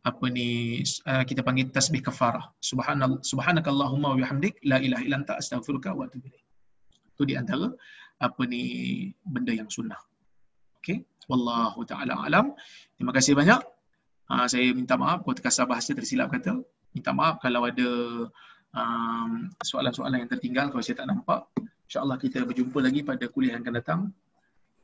apa 0.02 0.26
ni 0.34 0.82
uh, 1.06 1.22
kita 1.22 1.46
panggil 1.46 1.70
tasbih 1.70 2.02
kafarah. 2.02 2.50
Subhanallah 2.58 3.22
subhanakallahumma 3.22 4.14
wa 4.14 4.18
bihamdik 4.18 4.58
la 4.66 4.82
ilaha 4.82 5.02
illa 5.06 5.18
anta 5.22 5.38
astaghfiruka 5.38 5.94
wa 5.94 6.10
atubu 6.10 6.26
ilaik. 6.26 6.46
Itu 7.14 7.24
di 7.30 7.38
antara 7.38 7.70
apa 8.18 8.42
ni 8.50 8.62
benda 9.22 9.54
yang 9.54 9.70
sunnah. 9.70 10.02
Okey? 10.82 11.06
Wallahu 11.30 11.86
taala 11.86 12.18
alam. 12.18 12.58
Terima 12.98 13.14
kasih 13.14 13.38
banyak. 13.38 13.62
Uh, 14.26 14.46
saya 14.50 14.74
minta 14.74 14.98
maaf 14.98 15.22
kalau 15.22 15.38
terkasar 15.38 15.70
bahasa 15.70 15.94
tersilap 15.94 16.34
kata. 16.34 16.58
Minta 16.98 17.14
maaf 17.14 17.38
kalau 17.38 17.70
ada 17.70 17.90
um, 18.74 19.32
soalan-soalan 19.62 20.26
yang 20.26 20.32
tertinggal 20.34 20.74
kalau 20.74 20.82
saya 20.82 21.06
tak 21.06 21.14
nampak. 21.14 21.46
Insyaallah 21.86 22.18
kita 22.18 22.42
berjumpa 22.42 22.80
lagi 22.82 23.06
pada 23.06 23.30
kuliah 23.30 23.54
yang 23.54 23.64
akan 23.68 23.76
datang 23.78 24.02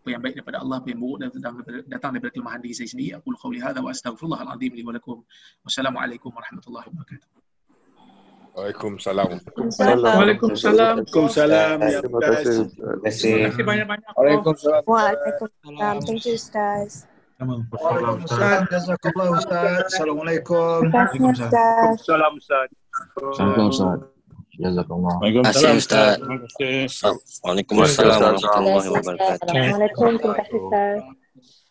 apa 0.08 0.16
yang 0.16 0.24
baik 0.24 0.40
daripada 0.40 0.64
Allah, 0.64 0.80
apa 0.80 0.88
yang 0.88 1.00
buruk 1.04 1.18
datang 1.20 1.54
daripada, 1.60 1.80
datang 1.84 2.10
daripada 2.16 2.32
kelemahan 2.32 2.60
diri 2.64 2.76
saya 2.80 2.88
sendiri. 2.88 3.20
Aku 3.20 3.28
qauli 3.36 3.60
hadza 3.60 3.84
wa 3.84 3.92
astaghfirullahalazim 3.92 4.72
li 4.72 4.84
wa 4.88 4.96
lakum. 4.96 5.20
Wassalamualaikum 5.68 6.32
warahmatullahi 6.32 6.88
wabarakatuh. 6.88 7.28
Waalaikumsalam. 8.56 9.28
Waalaikumsalam. 9.44 10.96
Waalaikumsalam. 11.04 11.78
Terima 11.84 12.20
kasih. 12.24 12.72
Terima 12.72 13.52
kasih 13.52 13.64
banyak-banyak. 13.68 14.12
Waalaikumsalam. 14.16 14.82
Waalaikumsalam. 14.88 15.96
Thank 16.08 16.24
you, 16.24 16.40
Ustaz. 16.40 17.04
Ustaz, 18.24 18.60
jazakallah 18.72 19.28
Ustaz. 19.36 19.92
Assalamualaikum. 19.92 20.88
Kasih, 20.88 21.20
Ustaz. 21.36 22.00
Salam 22.08 22.32
Ustaz. 22.40 22.72
Assalamualaikum 23.12 23.76
Ustaz. 23.76 24.16
Jazakallah. 24.58 25.16
Waalaikumsalam 25.22 25.78
Ustaz. 25.78 26.18
Terima 26.18 26.38
kasih. 26.42 26.90
Waalaikumsalam 27.46 28.20
warahmatullahi 28.20 28.90
wabarakatuh. 28.90 29.46
Assalamualaikum. 29.46 30.12
Terima 30.18 30.36
kasih, 30.38 30.58
Ustaz. 30.58 30.98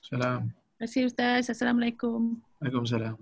Salam. 0.07 0.41
Terima 0.55 0.79
kasih 0.81 1.01
Ustaz. 1.11 1.43
Assalamualaikum. 1.51 2.21
Waalaikumsalam. 2.63 3.15